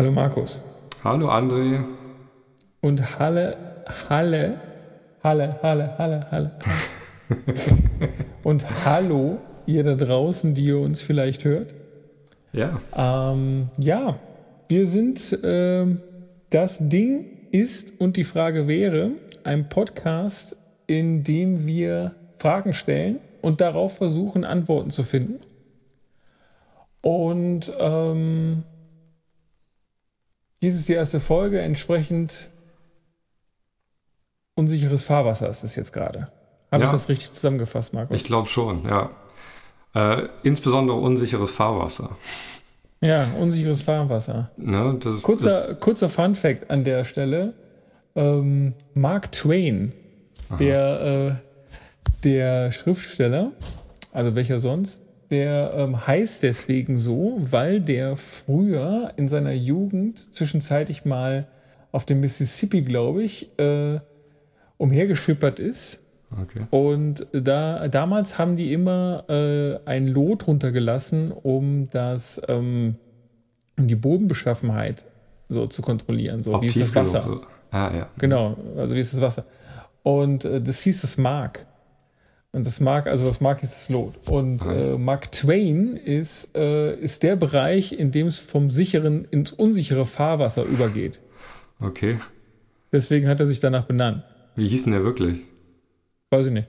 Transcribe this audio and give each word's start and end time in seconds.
Hallo 0.00 0.12
Markus. 0.12 0.62
Hallo 1.04 1.28
André. 1.28 1.84
Und 2.80 3.18
Halle, 3.18 3.84
Halle, 4.08 4.58
Halle, 5.22 5.58
Halle, 5.62 5.98
Halle, 5.98 6.30
Halle. 6.30 6.52
Und 8.42 8.86
hallo, 8.86 9.36
ihr 9.66 9.84
da 9.84 9.96
draußen, 9.96 10.54
die 10.54 10.64
ihr 10.64 10.78
uns 10.78 11.02
vielleicht 11.02 11.44
hört. 11.44 11.74
Ja. 12.54 12.80
Ähm, 12.96 13.68
ja, 13.76 14.18
wir 14.68 14.86
sind 14.86 15.38
ähm, 15.44 16.00
das 16.48 16.78
Ding 16.88 17.26
ist 17.50 18.00
und 18.00 18.16
die 18.16 18.24
Frage 18.24 18.66
wäre 18.66 19.10
ein 19.44 19.68
Podcast, 19.68 20.56
in 20.86 21.24
dem 21.24 21.66
wir 21.66 22.14
Fragen 22.38 22.72
stellen 22.72 23.18
und 23.42 23.60
darauf 23.60 23.98
versuchen, 23.98 24.46
Antworten 24.46 24.88
zu 24.92 25.02
finden. 25.02 25.40
Und 27.02 27.70
ähm, 27.78 28.62
dies 30.62 30.74
ist 30.76 30.88
die 30.88 30.92
erste 30.94 31.20
Folge, 31.20 31.60
entsprechend 31.60 32.48
unsicheres 34.54 35.02
Fahrwasser 35.02 35.48
ist 35.48 35.64
es 35.64 35.76
jetzt 35.76 35.92
gerade. 35.92 36.28
Habe 36.70 36.82
Ja. 36.84 36.88
ich 36.88 36.92
das 36.92 37.08
richtig 37.08 37.32
zusammengefasst, 37.32 37.94
Markus? 37.94 38.16
Ich 38.16 38.24
glaube 38.24 38.48
schon, 38.48 38.84
ja. 38.84 39.10
Äh, 39.94 40.28
insbesondere 40.42 40.98
unsicheres 40.98 41.50
Fahrwasser. 41.50 42.16
ja, 43.00 43.26
unsicheres 43.38 43.82
Fahrwasser. 43.82 44.50
Ne? 44.56 44.96
Das 45.02 45.22
Kurzer, 45.22 45.74
kurzer 45.74 46.08
Fun 46.08 46.34
Fact 46.34 46.70
an 46.70 46.84
der 46.84 47.04
Stelle. 47.04 47.54
Ähm, 48.14 48.74
Mark 48.94 49.32
Twain, 49.32 49.92
der, 50.58 51.38
äh, 51.40 52.24
der 52.24 52.70
Schriftsteller, 52.72 53.52
also 54.12 54.34
welcher 54.34 54.60
sonst, 54.60 55.00
der 55.30 55.72
ähm, 55.76 56.06
heißt 56.06 56.42
deswegen 56.42 56.96
so, 56.96 57.38
weil 57.40 57.80
der 57.80 58.16
früher 58.16 59.12
in 59.16 59.28
seiner 59.28 59.52
Jugend 59.52 60.32
zwischenzeitlich 60.34 61.04
mal 61.04 61.46
auf 61.92 62.04
dem 62.04 62.20
Mississippi, 62.20 62.82
glaube 62.82 63.22
ich, 63.22 63.58
äh, 63.58 64.00
umhergeschippert 64.76 65.58
ist. 65.58 66.00
Okay. 66.40 66.66
Und 66.70 67.26
da, 67.32 67.88
damals 67.88 68.38
haben 68.38 68.56
die 68.56 68.72
immer 68.72 69.24
äh, 69.28 69.78
ein 69.84 70.06
Lot 70.06 70.46
runtergelassen, 70.46 71.32
um 71.32 71.88
das, 71.88 72.40
ähm, 72.48 72.96
um 73.76 73.88
die 73.88 73.96
Bodenbeschaffenheit 73.96 75.04
so 75.48 75.66
zu 75.66 75.82
kontrollieren. 75.82 76.40
So, 76.42 76.54
Ob 76.54 76.62
wie 76.62 76.66
ist 76.66 76.78
das 76.78 76.94
Wasser? 76.94 77.22
so. 77.22 77.40
Ah, 77.72 77.90
ja. 77.94 78.08
Genau, 78.18 78.56
also 78.76 78.94
wie 78.94 79.00
ist 79.00 79.12
das 79.12 79.20
Wasser? 79.20 79.44
Und 80.02 80.44
äh, 80.44 80.60
das 80.60 80.82
hieß 80.82 81.02
das 81.02 81.18
Mark. 81.18 81.66
Und 82.52 82.66
das 82.66 82.80
Mark, 82.80 83.06
also 83.06 83.26
das 83.26 83.40
Mark 83.40 83.60
hieß 83.60 83.70
das 83.70 83.88
Lot. 83.90 84.14
Und 84.28 84.64
äh, 84.66 84.98
Mark 84.98 85.30
Twain 85.30 85.96
ist, 85.96 86.56
äh, 86.56 86.96
ist 86.96 87.22
der 87.22 87.36
Bereich, 87.36 87.92
in 87.92 88.10
dem 88.10 88.26
es 88.26 88.40
vom 88.40 88.70
sicheren 88.70 89.24
ins 89.26 89.52
unsichere 89.52 90.04
Fahrwasser 90.04 90.64
übergeht. 90.64 91.20
Okay. 91.80 92.18
Deswegen 92.92 93.28
hat 93.28 93.38
er 93.38 93.46
sich 93.46 93.60
danach 93.60 93.84
benannt. 93.84 94.24
Wie 94.56 94.66
hieß 94.66 94.82
denn 94.84 94.92
der 94.92 95.04
wirklich? 95.04 95.42
Weiß 96.30 96.46
ich 96.46 96.52
nicht. 96.52 96.68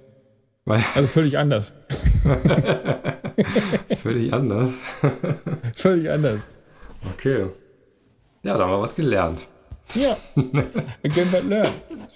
Weil, 0.65 0.83
Also 0.93 1.07
völlig 1.07 1.39
anders. 1.39 1.73
völlig 3.97 4.31
anders. 4.33 4.69
völlig 5.75 6.09
anders. 6.11 6.41
Okay. 7.13 7.47
Ja, 8.43 8.57
da 8.57 8.65
haben 8.65 8.71
wir 8.71 8.81
was 8.81 8.95
gelernt. 8.95 9.47
Ja, 9.95 10.17
again 11.03 11.27
but 11.31 11.43
learn. 11.43 11.67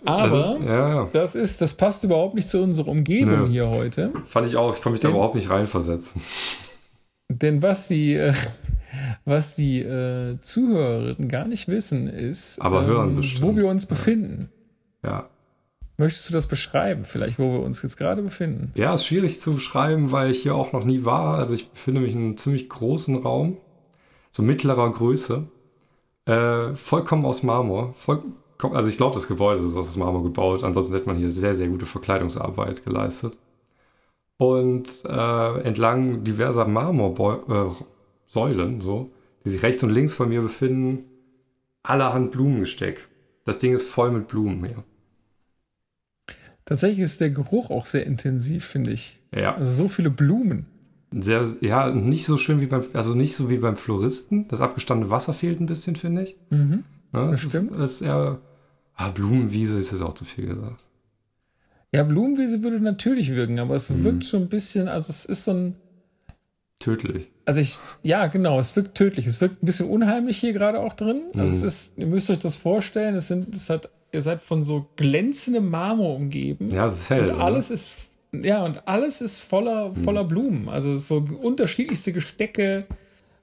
Aber 0.06 0.22
Also, 0.22 0.60
ja, 0.66 1.10
das 1.12 1.36
ist, 1.36 1.62
das 1.62 1.74
passt 1.74 2.04
überhaupt 2.04 2.34
nicht 2.36 2.48
zu 2.50 2.62
unserer 2.62 2.88
Umgebung 2.90 3.44
Nö. 3.44 3.48
hier 3.48 3.70
heute. 3.70 4.12
Fand 4.28 4.48
ich 4.48 4.56
auch. 4.56 4.70
Ich 4.76 4.82
konnte 4.82 4.92
mich 4.92 5.00
da 5.02 5.08
Den- 5.10 5.16
überhaupt 5.16 5.36
nicht 5.36 5.50
reinversetzen. 5.50 6.22
Denn 7.30 7.62
was 7.62 7.88
die, 7.88 8.14
äh, 8.14 8.34
was 9.26 9.56
die 9.56 9.82
äh, 9.82 10.40
Zuhörerinnen 10.42 11.28
gar 11.28 11.48
nicht 11.48 11.68
wissen, 11.68 12.08
ist, 12.08 12.60
ähm, 12.64 13.18
wo 13.42 13.56
wir 13.56 13.68
uns 13.68 13.86
befinden. 13.86 14.50
Ja. 15.04 15.28
Möchtest 15.98 16.30
du 16.30 16.34
das 16.34 16.48
beschreiben, 16.48 17.06
vielleicht, 17.06 17.40
wo 17.40 17.54
wir 17.54 17.62
uns 17.62 17.82
jetzt 17.82 17.96
gerade 17.98 18.22
befinden? 18.22 18.72
Ja, 18.76 18.94
ist 18.94 19.06
schwierig 19.06 19.40
zu 19.40 19.54
beschreiben, 19.54 20.12
weil 20.12 20.30
ich 20.30 20.42
hier 20.44 20.54
auch 20.54 20.74
noch 20.74 20.84
nie 20.84 21.06
war. 21.06 21.38
Also 21.38 21.54
ich 21.54 21.70
befinde 21.70 22.02
mich 22.02 22.12
in 22.12 22.18
einem 22.20 22.38
ziemlich 22.38 22.68
großen 22.68 23.16
Raum, 23.16 23.58
so 24.34 24.44
mittlerer 24.44 24.92
Größe, 24.92 25.48
äh, 26.26 26.76
vollkommen 26.76 27.26
aus 27.26 27.44
Marmor. 27.44 27.94
Vollkommen, 27.94 28.76
also 28.76 28.90
ich 28.90 28.98
glaube, 28.98 29.16
das 29.16 29.28
Gebäude 29.28 29.64
ist 29.64 29.76
aus 29.76 29.96
Marmor 29.96 30.24
gebaut. 30.24 30.64
Ansonsten 30.64 30.94
hätte 30.94 31.08
man 31.08 31.18
hier 31.18 31.32
sehr, 31.32 31.56
sehr 31.56 31.68
gute 31.68 31.86
Verkleidungsarbeit 31.86 32.84
geleistet. 32.84 33.38
Und 34.38 34.90
äh, 35.06 35.62
entlang 35.62 36.24
diverser 36.24 36.68
Marmorsäulen, 36.68 37.72
äh, 37.72 37.74
Säulen, 38.28 38.82
so, 38.82 39.12
die 39.46 39.52
sich 39.52 39.64
rechts 39.64 39.84
und 39.84 39.92
links 39.92 40.16
von 40.16 40.30
mir 40.30 40.42
befinden, 40.42 41.06
allerhand 41.84 42.32
Blumengesteck. 42.32 43.08
Das 43.46 43.60
Ding 43.60 43.74
ist 43.74 43.88
voll 43.88 44.12
mit 44.12 44.28
Blumen 44.28 44.66
hier. 44.66 44.84
Tatsächlich 46.66 47.02
ist 47.02 47.22
der 47.22 47.30
Geruch 47.30 47.70
auch 47.70 47.86
sehr 47.86 48.08
intensiv, 48.08 48.66
finde 48.66 48.92
ich. 48.92 49.20
Ja. 49.32 49.56
Also 49.56 49.72
so 49.72 49.88
viele 49.88 50.10
Blumen. 50.10 50.66
Sehr, 51.12 51.48
ja, 51.62 51.92
nicht 51.92 52.26
so 52.26 52.38
schön 52.38 52.60
wie 52.62 52.66
beim, 52.66 52.84
also 52.94 53.14
nicht 53.14 53.36
so 53.36 53.50
wie 53.50 53.58
beim 53.58 53.78
Floristen. 53.78 54.48
Das 54.48 54.60
abgestandene 54.62 55.10
Wasser 55.12 55.34
fehlt 55.34 55.60
ein 55.62 55.66
bisschen, 55.66 55.96
finde 55.96 56.24
ich. 56.24 56.36
Mhm. 56.50 56.84
Ne, 57.14 57.30
Das 57.32 57.42
stimmt. 57.42 57.72
Ist, 57.74 57.80
ist 57.80 58.02
eher, 58.02 58.40
ah, 58.96 59.10
Blumenwiese 59.10 59.78
ist 59.80 59.92
jetzt 59.92 60.02
auch 60.02 60.14
zu 60.14 60.26
viel 60.26 60.48
gesagt. 60.48 60.84
Ja, 61.94 62.04
Blumenwiese 62.04 62.64
würde 62.64 62.80
natürlich 62.82 63.30
wirken, 63.34 63.60
aber 63.60 63.70
Mhm. 63.72 63.76
es 63.76 64.04
wirkt 64.04 64.26
schon 64.26 64.42
ein 64.44 64.50
bisschen, 64.50 64.88
also 64.90 65.10
es 65.12 65.26
ist 65.26 65.46
so 65.46 65.52
ein, 65.52 65.76
Tödlich. 66.80 67.32
Also 67.46 67.62
ich, 67.62 67.80
ja, 68.04 68.28
genau, 68.28 68.60
es 68.60 68.76
wirkt 68.76 68.96
tödlich. 68.98 69.26
Es 69.28 69.40
wirkt 69.40 69.64
ein 69.64 69.66
bisschen 69.66 69.88
unheimlich 69.90 70.38
hier 70.38 70.52
gerade 70.52 70.82
auch 70.82 70.92
drin. 70.92 71.22
Also 71.34 71.48
es 71.48 71.64
ist, 71.64 71.98
ihr 71.98 72.06
müsst 72.06 72.30
euch 72.30 72.40
das 72.40 72.58
vorstellen, 72.58 73.16
es 73.16 73.30
sind, 73.30 73.56
es 73.56 73.70
hat, 73.70 73.90
ihr 74.12 74.22
seid 74.22 74.42
von 74.42 74.66
so 74.66 74.86
glänzendem 74.98 75.70
Marmor 75.70 76.16
umgeben. 76.18 76.70
Ja, 76.70 76.88
es 76.88 76.96
ist 76.96 77.10
hell. 77.10 77.32
und 77.32 77.40
alles 77.40 77.72
ist, 77.72 78.10
ja, 78.44 78.64
und 78.64 78.88
alles 78.88 79.22
ist 79.22 79.40
voller, 79.40 79.94
voller 79.94 80.24
Blumen. 80.24 80.70
Also 80.70 80.98
so 80.98 81.26
unterschiedlichste 81.42 82.14
Gestecke 82.14 82.86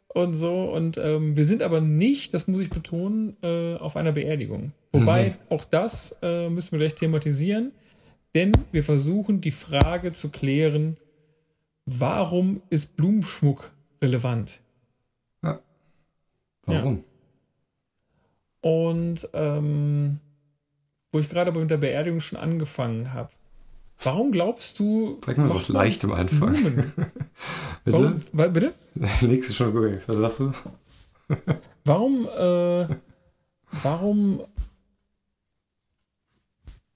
und 0.09 0.33
so. 0.35 0.65
Und 0.65 0.99
ähm, 0.99 1.37
wir 1.37 1.45
sind 1.45 1.63
aber 1.63 1.81
nicht, 1.81 2.35
das 2.35 2.49
muss 2.49 2.61
ich 2.61 2.71
betonen, 2.71 3.37
äh, 3.43 3.77
auf 3.77 3.97
einer 3.97 4.13
Beerdigung. 4.13 4.73
Wobei 4.93 5.37
auch 5.49 5.65
das 5.65 6.19
äh, 6.23 6.49
müssen 6.49 6.73
wir 6.73 6.81
gleich 6.81 6.95
thematisieren, 6.95 7.73
denn 8.35 8.53
wir 8.73 8.85
versuchen 8.85 9.41
die 9.41 9.51
Frage 9.51 10.13
zu 10.13 10.31
klären, 10.31 10.97
warum 11.87 12.63
ist 12.71 12.97
Blumenschmuck 12.97 13.73
relevant? 14.01 14.61
Warum? 16.65 17.05
Und 18.61 19.29
ähm, 19.33 20.21
wo 21.13 21.19
ich 21.19 21.29
gerade 21.29 21.51
aber 21.51 21.61
mit 21.61 21.71
der 21.71 21.77
Beerdigung 21.77 22.21
schon 22.21 22.39
angefangen 22.39 23.13
habe. 23.13 23.31
Warum 24.05 24.33
glaubst 24.33 24.79
du. 24.79 25.19
Direkt 25.25 25.39
mal 25.39 25.51
was 25.51 25.69
man 25.69 25.77
Leichtem 25.85 26.13
anfangen. 26.13 26.93
Bitte? 27.85 27.99
Warum, 27.99 28.21
wa- 28.33 28.49
bitte? 28.49 28.75
Nix 29.23 29.49
ist 29.49 29.57
schon 29.57 29.73
gut. 29.73 30.01
Was 30.07 30.17
sagst 30.17 30.41
du? 30.41 30.53
Warum, 31.85 32.27
äh, 32.39 32.87
warum, 33.83 34.41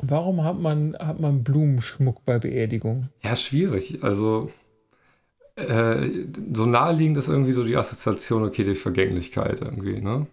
warum 0.02 0.44
hat 0.44 0.58
man, 0.58 0.96
hat 0.98 1.20
man 1.20 1.42
Blumenschmuck 1.42 2.24
bei 2.24 2.38
Beerdigung? 2.38 3.08
Ja, 3.22 3.34
schwierig. 3.36 4.02
Also, 4.02 4.50
äh, 5.56 6.08
so 6.52 6.66
naheliegend 6.66 7.16
ist 7.16 7.28
irgendwie 7.28 7.52
so 7.52 7.64
die 7.64 7.76
Assoziation, 7.76 8.44
okay, 8.44 8.64
durch 8.64 8.80
Vergänglichkeit 8.80 9.60
irgendwie, 9.62 10.00
ne? 10.00 10.26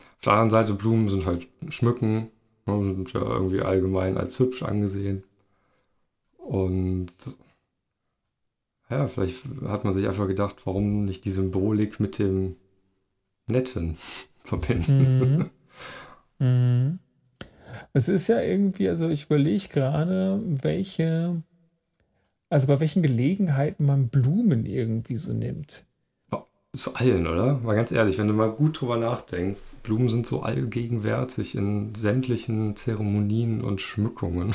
Auf 0.00 0.24
der 0.24 0.32
anderen 0.34 0.50
Seite, 0.50 0.74
Blumen 0.74 1.08
sind 1.08 1.26
halt 1.26 1.46
Schmücken, 1.68 2.30
ne, 2.66 2.84
sind 2.84 3.12
ja 3.12 3.20
irgendwie 3.20 3.60
allgemein 3.62 4.16
als 4.16 4.38
hübsch 4.38 4.62
angesehen. 4.62 5.24
Und 6.48 7.12
ja, 8.88 9.06
vielleicht 9.06 9.44
hat 9.66 9.84
man 9.84 9.92
sich 9.92 10.06
einfach 10.06 10.26
gedacht, 10.26 10.64
warum 10.64 11.04
nicht 11.04 11.26
die 11.26 11.30
Symbolik 11.30 12.00
mit 12.00 12.18
dem 12.18 12.56
Netten 13.46 13.98
verbinden. 14.44 15.20
Mhm. 15.20 15.50
Mhm. 16.40 17.00
Es 17.92 18.08
ist 18.08 18.28
ja 18.28 18.40
irgendwie, 18.40 18.88
also 18.88 19.08
ich 19.08 19.24
überlege 19.24 19.66
gerade, 19.70 20.40
welche, 20.44 21.42
also 22.48 22.68
bei 22.68 22.78
welchen 22.78 23.02
Gelegenheiten 23.02 23.84
man 23.84 24.08
Blumen 24.08 24.64
irgendwie 24.64 25.16
so 25.16 25.32
nimmt. 25.32 25.84
Zu 26.72 26.94
allen, 26.94 27.26
oder? 27.26 27.58
Mal 27.58 27.74
ganz 27.74 27.90
ehrlich, 27.90 28.18
wenn 28.18 28.28
du 28.28 28.34
mal 28.34 28.52
gut 28.52 28.80
drüber 28.80 28.98
nachdenkst, 28.98 29.78
Blumen 29.82 30.08
sind 30.08 30.28
so 30.28 30.42
allgegenwärtig 30.42 31.56
in 31.56 31.92
sämtlichen 31.96 32.76
Zeremonien 32.76 33.60
und 33.60 33.80
Schmückungen. 33.80 34.54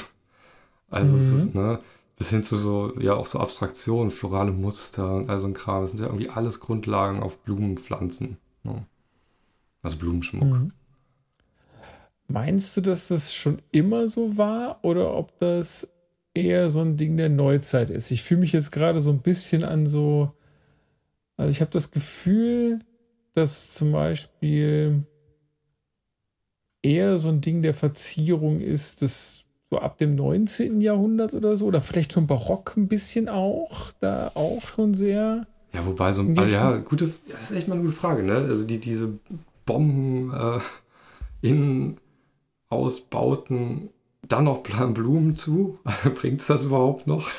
Also 0.94 1.18
es 1.18 1.32
Mhm. 1.32 1.48
ist, 1.48 1.56
ne, 1.56 1.80
bis 2.18 2.30
hin 2.30 2.44
zu 2.44 2.58
so, 2.58 2.94
ja, 3.00 3.16
auch 3.16 3.26
so 3.26 3.40
Abstraktionen, 3.40 4.12
florale 4.12 4.52
Muster 4.52 5.16
und 5.16 5.30
all 5.30 5.40
so 5.40 5.48
ein 5.48 5.54
Kram. 5.54 5.82
Das 5.84 5.92
sind 5.92 6.02
ja 6.02 6.08
irgendwie 6.08 6.30
alles 6.30 6.60
Grundlagen 6.60 7.22
auf 7.24 7.40
Blumenpflanzen. 7.40 8.38
Ne? 8.64 8.86
Also 9.84 9.98
Blumenschmuck. 9.98 10.44
Mhm. 10.44 10.72
Meinst 12.28 12.76
du, 12.78 12.82
dass 12.82 13.10
das 13.10 13.34
schon 13.34 13.62
immer 13.72 14.08
so 14.08 14.38
war 14.38 14.84
oder 14.84 15.14
ob 15.16 15.38
das 15.40 15.92
eher 16.34 16.70
so 16.70 16.82
ein 16.82 16.98
Ding 16.98 17.18
der 17.18 17.30
Neuzeit 17.30 17.90
ist? 17.90 18.12
Ich 18.12 18.24
fühle 18.24 18.42
mich 18.42 18.54
jetzt 18.54 18.72
gerade 18.72 19.02
so 19.02 19.12
ein 19.12 19.20
bisschen 19.20 19.64
an 19.64 19.86
so, 19.86 20.32
also 21.38 21.50
ich 21.50 21.62
habe 21.62 21.72
das 21.72 21.92
Gefühl, 21.92 22.80
dass 23.34 23.70
zum 23.72 23.92
Beispiel 23.92 25.06
eher 26.82 27.18
so 27.18 27.30
ein 27.30 27.42
Ding 27.42 27.62
der 27.62 27.74
Verzierung 27.74 28.60
ist, 28.62 29.02
das 29.02 29.43
so 29.74 29.80
ab 29.80 29.98
dem 29.98 30.16
19. 30.16 30.82
Jahrhundert 30.82 31.34
oder 31.34 31.56
so, 31.56 31.66
oder 31.66 31.82
vielleicht 31.82 32.14
schon 32.14 32.28
barock 32.28 32.76
ein 32.78 32.88
bisschen 32.88 33.28
auch, 33.28 33.92
da 34.00 34.32
auch 34.36 34.68
schon 34.68 34.94
sehr. 34.94 35.48
Ja, 35.74 35.86
wobei 35.86 36.14
so 36.14 36.22
ein, 36.22 36.38
also 36.38 36.54
ja, 36.54 36.78
gute, 36.78 37.12
das 37.28 37.50
ist 37.50 37.58
echt 37.58 37.68
mal 37.68 37.74
eine 37.76 37.84
gute 37.84 37.96
Frage, 37.96 38.22
ne? 38.22 38.36
Also 38.36 38.66
die, 38.66 38.80
diese 38.80 39.18
Bomben, 39.66 40.32
äh, 40.32 40.60
Innenausbauten, 42.70 43.90
dann 44.22 44.44
noch 44.44 44.62
Blumen 44.62 45.34
zu, 45.34 45.80
bringt 46.16 46.48
das 46.48 46.66
überhaupt 46.66 47.08
noch? 47.08 47.32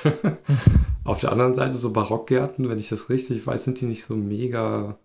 Auf 1.04 1.20
der 1.20 1.30
anderen 1.30 1.54
Seite 1.54 1.76
so 1.76 1.92
Barockgärten, 1.92 2.68
wenn 2.68 2.78
ich 2.78 2.88
das 2.88 3.08
richtig 3.10 3.46
weiß, 3.46 3.64
sind 3.64 3.80
die 3.80 3.86
nicht 3.86 4.04
so 4.04 4.16
mega 4.16 4.98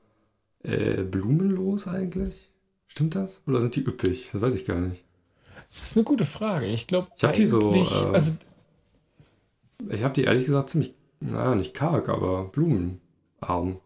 äh, 0.64 1.04
blumenlos 1.04 1.88
eigentlich? 1.88 2.50
Stimmt 2.88 3.14
das? 3.14 3.44
Oder 3.46 3.62
sind 3.62 3.76
die 3.76 3.86
üppig? 3.86 4.31
Das 4.34 4.42
weiß 4.42 4.56
ich 4.56 4.66
gar 4.66 4.80
nicht. 4.80 5.04
Das 5.69 5.81
ist 5.81 5.98
eine 5.98 6.04
gute 6.04 6.25
Frage. 6.25 6.66
Ich 6.68 6.88
glaube, 6.88 7.07
ich 7.16 7.24
habe 7.24 7.36
die 7.36 7.45
so. 7.45 7.74
Äh, 7.74 8.13
also, 8.13 8.33
ich 9.89 10.04
habe 10.04 10.13
die 10.13 10.24
ehrlich 10.24 10.45
gesagt 10.45 10.69
ziemlich, 10.69 10.94
naja, 11.19 11.56
nicht 11.56 11.74
karg, 11.74 12.10
aber 12.10 12.45
blumenarm. 12.45 13.80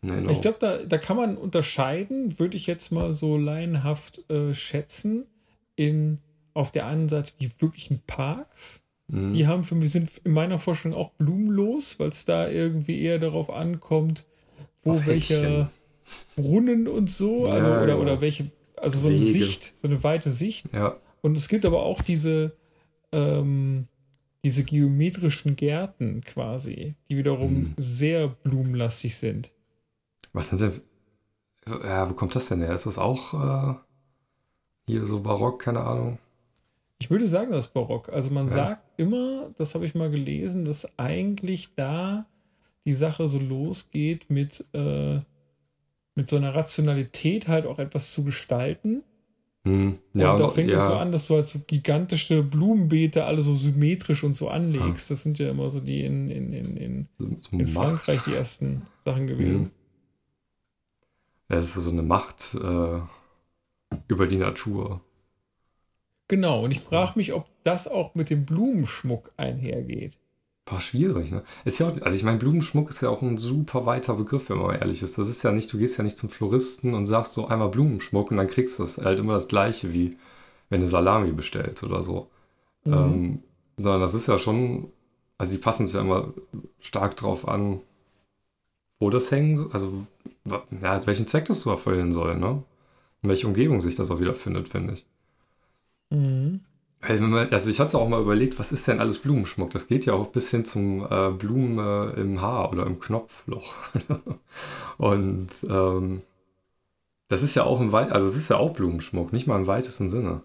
Nee, 0.00 0.32
Ich 0.32 0.40
glaube, 0.40 0.58
da, 0.60 0.78
da 0.84 0.96
kann 0.96 1.16
man 1.16 1.36
unterscheiden, 1.36 2.38
würde 2.38 2.56
ich 2.56 2.68
jetzt 2.68 2.92
mal 2.92 3.12
so 3.12 3.36
laienhaft 3.36 4.30
äh, 4.30 4.54
schätzen, 4.54 5.26
in 5.74 6.18
auf 6.54 6.70
der 6.70 6.86
einen 6.86 7.08
Seite 7.08 7.32
die 7.40 7.50
wirklichen 7.60 8.00
Parks. 8.06 8.82
Mhm. 9.08 9.32
Die 9.32 9.46
haben 9.46 9.64
für 9.64 9.74
mich 9.74 9.90
sind 9.90 10.10
in 10.24 10.32
meiner 10.32 10.58
Forschung 10.58 10.94
auch 10.94 11.10
blumenlos, 11.10 11.98
weil 11.98 12.10
es 12.10 12.24
da 12.24 12.48
irgendwie 12.48 13.00
eher 13.00 13.18
darauf 13.18 13.50
ankommt, 13.50 14.26
wo 14.84 15.04
welcher 15.06 15.70
Brunnen 16.36 16.86
und 16.86 17.10
so, 17.10 17.46
also 17.46 17.68
ja, 17.68 17.82
oder, 17.82 17.94
ja. 17.94 18.00
oder 18.00 18.20
welche 18.20 18.50
also 18.82 18.98
so 18.98 19.08
eine 19.08 19.20
Wege. 19.20 19.30
Sicht, 19.30 19.76
so 19.76 19.88
eine 19.88 20.02
weite 20.04 20.30
Sicht. 20.30 20.66
Ja. 20.72 20.96
Und 21.20 21.36
es 21.36 21.48
gibt 21.48 21.66
aber 21.66 21.82
auch 21.82 22.02
diese, 22.02 22.56
ähm, 23.12 23.88
diese 24.44 24.64
geometrischen 24.64 25.56
Gärten 25.56 26.22
quasi, 26.22 26.94
die 27.10 27.16
wiederum 27.16 27.56
hm. 27.56 27.74
sehr 27.76 28.28
blumenlastig 28.28 29.16
sind. 29.16 29.52
Was 30.32 30.48
sind 30.48 30.60
denn. 30.60 30.80
Ja, 31.84 32.08
wo 32.08 32.14
kommt 32.14 32.34
das 32.34 32.48
denn 32.48 32.60
her? 32.60 32.74
Ist 32.74 32.86
das 32.86 32.98
auch 32.98 33.34
äh, 33.34 33.74
hier 34.86 35.04
so 35.04 35.20
barock, 35.20 35.60
keine 35.60 35.80
Ahnung? 35.80 36.18
Ich 36.98 37.10
würde 37.10 37.26
sagen, 37.26 37.52
das 37.52 37.66
ist 37.66 37.74
barock. 37.74 38.08
Also 38.08 38.30
man 38.30 38.46
ja. 38.46 38.52
sagt 38.52 38.82
immer, 38.98 39.50
das 39.56 39.74
habe 39.74 39.84
ich 39.84 39.94
mal 39.94 40.10
gelesen, 40.10 40.64
dass 40.64 40.98
eigentlich 40.98 41.74
da 41.74 42.26
die 42.84 42.92
Sache 42.92 43.28
so 43.28 43.38
losgeht 43.38 44.30
mit 44.30 44.64
äh, 44.72 45.20
mit 46.18 46.28
so 46.28 46.36
einer 46.36 46.52
Rationalität 46.52 47.46
halt 47.46 47.64
auch 47.64 47.78
etwas 47.78 48.10
zu 48.10 48.24
gestalten. 48.24 49.04
Hm. 49.64 49.98
Ja, 50.14 50.32
und 50.32 50.40
da 50.40 50.48
fängt 50.48 50.72
es 50.72 50.80
ja. 50.80 50.88
so 50.88 50.94
an, 50.94 51.12
dass 51.12 51.28
du 51.28 51.36
halt 51.36 51.46
so 51.46 51.60
gigantische 51.64 52.42
Blumenbeete 52.42 53.24
alle 53.24 53.40
so 53.40 53.54
symmetrisch 53.54 54.24
und 54.24 54.34
so 54.34 54.48
anlegst. 54.48 55.08
Ja. 55.08 55.14
Das 55.14 55.22
sind 55.22 55.38
ja 55.38 55.48
immer 55.48 55.70
so 55.70 55.78
die 55.78 56.02
in, 56.04 56.28
in, 56.28 56.52
in, 56.52 56.76
in, 56.76 57.08
so 57.18 57.56
in 57.56 57.68
Frankreich 57.68 58.20
die 58.26 58.34
ersten 58.34 58.82
Sachen 59.04 59.28
gewesen. 59.28 59.54
Hm. 59.54 59.70
Ja, 61.50 61.56
es 61.56 61.76
ist 61.76 61.84
so 61.84 61.90
eine 61.90 62.02
Macht 62.02 62.56
äh, 62.60 63.00
über 64.08 64.26
die 64.26 64.38
Natur. 64.38 65.00
Genau, 66.26 66.64
und 66.64 66.72
ich 66.72 66.80
frage 66.80 67.12
mich, 67.14 67.32
ob 67.32 67.46
das 67.62 67.86
auch 67.86 68.16
mit 68.16 68.28
dem 68.28 68.44
Blumenschmuck 68.44 69.30
einhergeht. 69.36 70.18
War 70.70 70.80
schwierig, 70.80 71.30
ne? 71.30 71.42
Ist 71.64 71.78
ja 71.78 71.88
auch, 71.88 72.02
also 72.02 72.16
ich 72.16 72.24
meine, 72.24 72.38
Blumenschmuck 72.38 72.90
ist 72.90 73.00
ja 73.00 73.08
auch 73.08 73.22
ein 73.22 73.38
super 73.38 73.86
weiter 73.86 74.14
Begriff, 74.14 74.50
wenn 74.50 74.58
man 74.58 74.66
mal 74.66 74.76
ehrlich 74.76 75.02
ist. 75.02 75.16
Das 75.16 75.28
ist 75.28 75.42
ja 75.42 75.52
nicht, 75.52 75.72
du 75.72 75.78
gehst 75.78 75.96
ja 75.96 76.04
nicht 76.04 76.18
zum 76.18 76.28
Floristen 76.28 76.94
und 76.94 77.06
sagst 77.06 77.32
so 77.32 77.46
einmal 77.46 77.68
Blumenschmuck 77.68 78.30
und 78.30 78.36
dann 78.36 78.48
kriegst 78.48 78.78
du 78.78 78.82
das 78.82 78.98
halt 78.98 79.18
immer 79.18 79.34
das 79.34 79.48
gleiche, 79.48 79.92
wie 79.92 80.16
wenn 80.68 80.80
du 80.80 80.88
Salami 80.88 81.32
bestellst 81.32 81.84
oder 81.84 82.02
so. 82.02 82.28
Mhm. 82.84 82.92
Ähm, 82.92 83.42
sondern 83.78 84.00
das 84.00 84.14
ist 84.14 84.26
ja 84.26 84.36
schon, 84.36 84.92
also 85.38 85.52
die 85.52 85.58
passen 85.58 85.84
es 85.84 85.92
ja 85.94 86.00
immer 86.00 86.34
stark 86.80 87.16
drauf 87.16 87.48
an, 87.48 87.80
wo 88.98 89.10
das 89.10 89.30
hängen, 89.30 89.70
also 89.72 90.06
ja, 90.82 91.06
welchen 91.06 91.26
Zweck 91.26 91.46
das 91.46 91.60
so 91.60 91.70
erfüllen 91.70 92.12
soll, 92.12 92.36
ne? 92.36 92.62
In 93.22 93.28
welche 93.28 93.46
Umgebung 93.46 93.80
sich 93.80 93.96
das 93.96 94.10
auch 94.10 94.20
wieder 94.20 94.34
findet, 94.34 94.68
finde 94.68 94.94
ich. 94.94 95.06
Mhm. 96.10 96.60
Also 97.00 97.70
ich 97.70 97.78
hatte 97.78 97.96
auch 97.96 98.08
mal 98.08 98.20
überlegt, 98.20 98.58
was 98.58 98.72
ist 98.72 98.88
denn 98.88 98.98
alles 98.98 99.20
Blumenschmuck? 99.20 99.70
Das 99.70 99.86
geht 99.86 100.04
ja 100.04 100.14
auch 100.14 100.28
bis 100.28 100.50
hin 100.50 100.64
zum 100.64 101.06
äh, 101.08 101.30
Blumen 101.30 101.78
äh, 101.78 102.20
im 102.20 102.40
Haar 102.40 102.72
oder 102.72 102.86
im 102.86 102.98
Knopfloch. 102.98 103.76
Und 104.98 105.48
ähm, 105.68 106.22
das 107.28 107.42
ist 107.42 107.54
ja 107.54 107.64
auch 107.64 107.80
im 107.80 107.92
Weit, 107.92 108.10
also 108.10 108.26
es 108.26 108.36
ist 108.36 108.48
ja 108.48 108.56
auch 108.56 108.72
Blumenschmuck, 108.72 109.32
nicht 109.32 109.46
mal 109.46 109.56
im 109.56 109.66
weitesten 109.66 110.08
Sinne. 110.08 110.42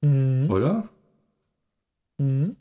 Mhm. 0.00 0.50
Oder? 0.50 0.88
Mhm. 2.18 2.56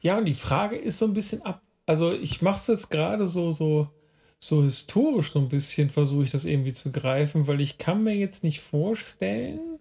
Ja, 0.00 0.18
und 0.18 0.24
die 0.24 0.34
Frage 0.34 0.76
ist 0.76 0.98
so 0.98 1.06
ein 1.06 1.12
bisschen 1.14 1.42
ab. 1.42 1.62
Also 1.86 2.12
ich 2.12 2.42
mache 2.42 2.56
es 2.56 2.66
jetzt 2.68 2.90
gerade 2.90 3.26
so, 3.26 3.50
so 3.50 3.88
so 4.46 4.62
historisch 4.62 5.32
so 5.32 5.38
ein 5.38 5.48
bisschen 5.48 5.88
versuche 5.88 6.24
ich 6.24 6.30
das 6.30 6.44
irgendwie 6.44 6.74
zu 6.74 6.92
greifen, 6.92 7.46
weil 7.46 7.62
ich 7.62 7.78
kann 7.78 8.04
mir 8.04 8.14
jetzt 8.14 8.44
nicht 8.44 8.60
vorstellen, 8.60 9.78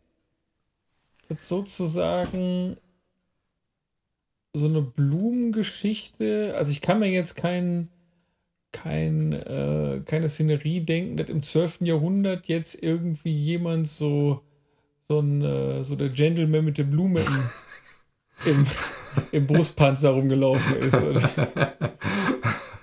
dass 1.27 1.49
sozusagen 1.49 2.77
so 4.53 4.67
eine 4.67 4.81
Blumengeschichte, 4.81 6.53
also 6.55 6.71
ich 6.71 6.79
kann 6.79 6.99
mir 6.99 7.09
jetzt 7.09 7.35
kein, 7.35 7.89
kein, 8.71 9.33
äh, 9.33 10.01
keine 10.05 10.29
Szenerie 10.29 10.79
denken, 10.79 11.17
dass 11.17 11.27
im 11.27 11.43
12. 11.43 11.81
Jahrhundert 11.81 12.47
jetzt 12.47 12.81
irgendwie 12.81 13.33
jemand 13.33 13.89
so, 13.89 14.43
so 15.09 15.19
ein, 15.19 15.41
äh, 15.41 15.83
so 15.83 15.97
der 15.97 16.07
Gentleman 16.07 16.63
mit 16.63 16.77
der 16.77 16.85
Blume 16.85 17.19
im, 17.19 17.49
im, 18.45 18.67
im 19.33 19.45
Brustpanzer 19.45 20.11
rumgelaufen 20.11 20.77
ist. 20.77 21.03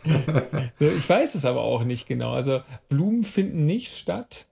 ich 0.80 1.08
weiß 1.08 1.34
es 1.34 1.44
aber 1.44 1.60
auch 1.60 1.84
nicht 1.84 2.06
genau. 2.06 2.32
Also 2.32 2.60
Blumen 2.88 3.24
finden 3.24 3.66
nicht 3.66 3.92
statt. 3.92 4.46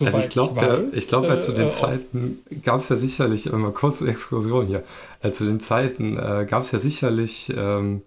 Also 0.00 0.18
ich 0.18 0.28
glaube, 0.28 0.60
ja, 0.60 0.80
ich 0.80 1.08
glaube, 1.08 1.28
äh, 1.28 1.40
zu 1.40 1.52
den 1.52 1.66
äh, 1.66 1.70
Zeiten 1.70 2.38
gab 2.62 2.80
es 2.80 2.88
ja 2.88 2.96
sicherlich, 2.96 3.46
immer 3.46 3.72
kurze 3.72 4.08
Exkursion 4.08 4.66
hier, 4.66 4.84
äh, 5.20 5.30
zu 5.30 5.44
den 5.44 5.60
Zeiten 5.60 6.16
äh, 6.16 6.46
gab 6.48 6.62
es 6.62 6.72
ja 6.72 6.78
sicherlich 6.78 7.52
ähm, 7.56 8.02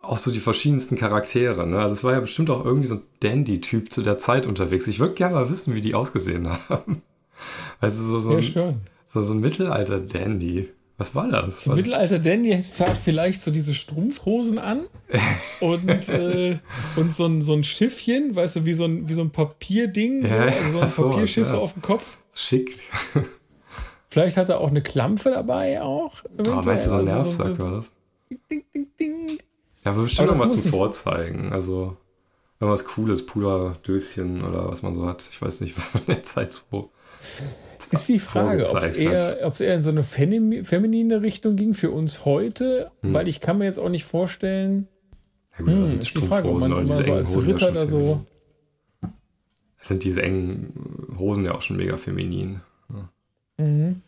auch 0.00 0.18
so 0.18 0.30
die 0.30 0.40
verschiedensten 0.40 0.96
Charaktere. 0.96 1.66
Ne? 1.66 1.78
Also 1.78 1.94
es 1.94 2.04
war 2.04 2.12
ja 2.12 2.20
bestimmt 2.20 2.50
auch 2.50 2.64
irgendwie 2.64 2.86
so 2.86 2.96
ein 2.96 3.02
Dandy-Typ 3.20 3.92
zu 3.92 4.02
der 4.02 4.18
Zeit 4.18 4.46
unterwegs. 4.46 4.86
Ich 4.86 5.00
würde 5.00 5.14
gerne 5.14 5.34
mal 5.34 5.50
wissen, 5.50 5.74
wie 5.74 5.80
die 5.80 5.94
ausgesehen 5.94 6.48
haben. 6.68 7.02
Also 7.80 8.02
so, 8.02 8.20
so, 8.20 8.36
ein, 8.36 8.80
so, 9.12 9.22
so 9.22 9.32
ein 9.32 9.40
Mittelalter-Dandy. 9.40 10.68
Was 10.96 11.14
war 11.14 11.28
das? 11.28 11.66
Im 11.66 11.74
Mittelalter 11.74 12.20
Dandy 12.20 12.62
fährt 12.62 12.96
vielleicht 12.96 13.40
so 13.42 13.50
diese 13.50 13.74
Strumpfhosen 13.74 14.60
an 14.60 14.86
und, 15.60 16.08
äh, 16.08 16.58
und 16.94 17.12
so 17.12 17.26
ein, 17.26 17.42
so 17.42 17.52
ein 17.52 17.64
Schiffchen, 17.64 18.36
weißt 18.36 18.56
du, 18.56 18.64
wie 18.64 18.74
so 18.74 18.84
ein, 18.84 19.08
wie 19.08 19.14
so 19.14 19.22
ein 19.22 19.30
Papierding, 19.30 20.24
so, 20.26 20.36
also 20.36 20.72
so 20.72 20.80
ein 20.80 20.88
so, 20.88 21.08
Papierschiff 21.10 21.46
ja. 21.46 21.50
so 21.50 21.60
auf 21.60 21.72
dem 21.72 21.82
Kopf. 21.82 22.18
Schick. 22.32 22.80
Vielleicht 24.06 24.36
hat 24.36 24.48
er 24.48 24.60
auch 24.60 24.70
eine 24.70 24.82
Klampfe 24.82 25.30
dabei 25.30 25.82
auch. 25.82 26.22
Oh, 26.38 26.42
meinst 26.42 26.86
du 26.86 26.90
so 26.90 26.96
ein 26.96 27.00
also 27.00 27.12
Nervsack 27.12 27.56
so, 27.58 27.58
war 27.58 27.70
das? 27.72 27.90
Ding, 28.48 28.64
ding, 28.72 28.86
ding. 29.00 29.28
Ja, 29.84 29.90
aber 29.90 30.02
bestimmt 30.04 30.30
aber 30.30 30.38
was 30.38 30.62
zum 30.62 30.70
Vorzeigen. 30.70 31.52
Also 31.52 31.96
irgendwas 32.60 32.84
Cooles, 32.84 33.26
Puderdöschen 33.26 34.44
oder 34.44 34.70
was 34.70 34.82
man 34.82 34.94
so 34.94 35.06
hat. 35.06 35.28
Ich 35.32 35.42
weiß 35.42 35.60
nicht, 35.60 35.76
was 35.76 35.92
man 35.92 36.04
jetzt 36.06 36.36
halt 36.36 36.52
so 36.52 36.90
ist 37.94 38.08
die 38.08 38.18
Frage, 38.18 38.68
ob 38.70 38.78
es 38.78 38.90
eher, 38.92 39.40
eher 39.40 39.74
in 39.74 39.82
so 39.82 39.90
eine 39.90 40.02
feminine 40.02 41.22
Richtung 41.22 41.56
ging 41.56 41.74
für 41.74 41.90
uns 41.90 42.24
heute, 42.24 42.90
hm. 43.02 43.14
weil 43.14 43.28
ich 43.28 43.40
kann 43.40 43.58
mir 43.58 43.64
jetzt 43.64 43.78
auch 43.78 43.88
nicht 43.88 44.04
vorstellen. 44.04 44.88
Ja, 45.58 45.66
hm, 45.66 45.84
ist 45.84 46.14
die 46.14 46.20
Frage, 46.20 46.48
ob 46.48 46.60
man 46.60 46.72
immer 46.72 47.02
so 47.02 47.12
als 47.12 47.36
Hosen 47.36 47.50
Ritter 47.50 47.72
da 47.72 47.86
so. 47.86 48.26
Sind 49.80 50.02
diese 50.02 50.22
engen 50.22 51.16
Hosen 51.18 51.44
ja 51.44 51.54
auch 51.54 51.62
schon 51.62 51.76
mega 51.76 51.96
feminin. 51.96 52.60
Ja. 52.88 53.64
Mhm. 53.64 54.02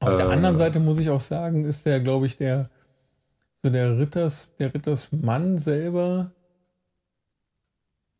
Auf 0.00 0.14
äh, 0.14 0.16
der 0.16 0.30
anderen 0.30 0.56
Seite 0.56 0.80
muss 0.80 0.98
ich 0.98 1.10
auch 1.10 1.20
sagen, 1.20 1.64
ist 1.64 1.84
der, 1.84 2.00
glaube 2.00 2.26
ich, 2.26 2.36
der 2.36 2.70
so 3.62 3.70
der 3.70 3.98
Ritters, 3.98 4.54
der 4.56 4.72
Rittersmann 4.72 5.58
selber 5.58 6.30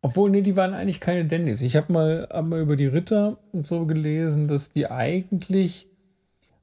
obwohl, 0.00 0.31
nee, 0.31 0.43
die 0.43 0.57
waren 0.57 0.75
eigentlich 0.75 1.00
keine 1.00 1.25
Dandys. 1.25 1.61
Ich 1.61 1.76
habe 1.76 1.93
mal, 1.93 2.28
hab 2.31 2.47
mal 2.47 2.61
über 2.61 2.76
die 2.76 2.87
Ritter 2.87 3.38
und 3.52 3.67
so 3.67 3.85
gelesen, 3.87 4.47
dass 4.47 4.73
die 4.73 4.90
eigentlich 4.90 5.88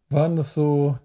waren 0.10 0.36
das 0.36 0.54
so. 0.54 0.98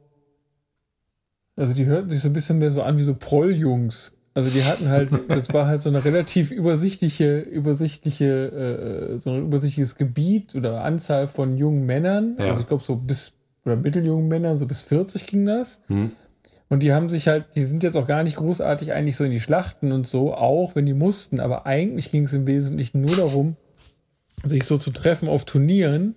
Also 1.57 1.75
die 1.75 1.87
hörten 1.87 2.09
sich 2.09 2.21
so 2.21 2.29
ein 2.29 2.33
bisschen 2.33 2.59
mehr 2.59 2.71
so 2.71 2.83
an 2.83 2.97
wie 2.97 3.03
so 3.03 3.15
Prolljungs. 3.15 4.17
Also 4.33 4.49
die 4.49 4.65
hatten 4.65 4.89
halt, 4.89 5.11
das 5.29 5.53
war 5.53 5.67
halt 5.67 5.83
so 5.83 5.89
eine 5.89 6.05
relativ 6.05 6.53
übersichtliche, 6.53 7.41
übersichtliche, 7.41 9.13
äh, 9.15 9.19
so 9.19 9.31
ein 9.31 9.47
übersichtliches 9.47 9.97
Gebiet 9.97 10.55
oder 10.55 10.85
Anzahl 10.85 11.27
von 11.27 11.57
jungen 11.57 11.85
Männern. 11.85 12.37
Ja. 12.39 12.47
Also 12.47 12.61
ich 12.61 12.69
glaube 12.69 12.85
so 12.85 12.95
bis, 12.97 13.35
oder 13.65 13.77
mitteljungen 13.77 14.29
Männern, 14.29 14.57
so 14.57 14.67
bis 14.67 14.83
40 14.83 15.27
ging 15.27 15.45
das. 15.45 15.83
Hm. 15.89 16.13
Und 16.71 16.85
die 16.85 16.95
haben 16.95 17.09
sich 17.09 17.27
halt, 17.27 17.47
die 17.57 17.65
sind 17.65 17.83
jetzt 17.83 17.97
auch 17.97 18.07
gar 18.07 18.23
nicht 18.23 18.37
großartig 18.37 18.93
eigentlich 18.93 19.17
so 19.17 19.25
in 19.25 19.33
die 19.33 19.41
Schlachten 19.41 19.91
und 19.91 20.07
so, 20.07 20.33
auch 20.33 20.77
wenn 20.77 20.87
die 20.87 20.95
mussten, 20.95 21.41
aber 21.41 21.67
eigentlich 21.67 22.13
ging 22.13 22.25
es 22.25 22.33
im 22.33 22.47
Wesentlichen 22.47 23.01
nur 23.01 23.17
darum, 23.17 23.57
sich 24.45 24.63
so 24.65 24.77
zu 24.77 24.93
treffen 24.93 25.29
auf 25.29 25.45
Turnieren 25.45 26.15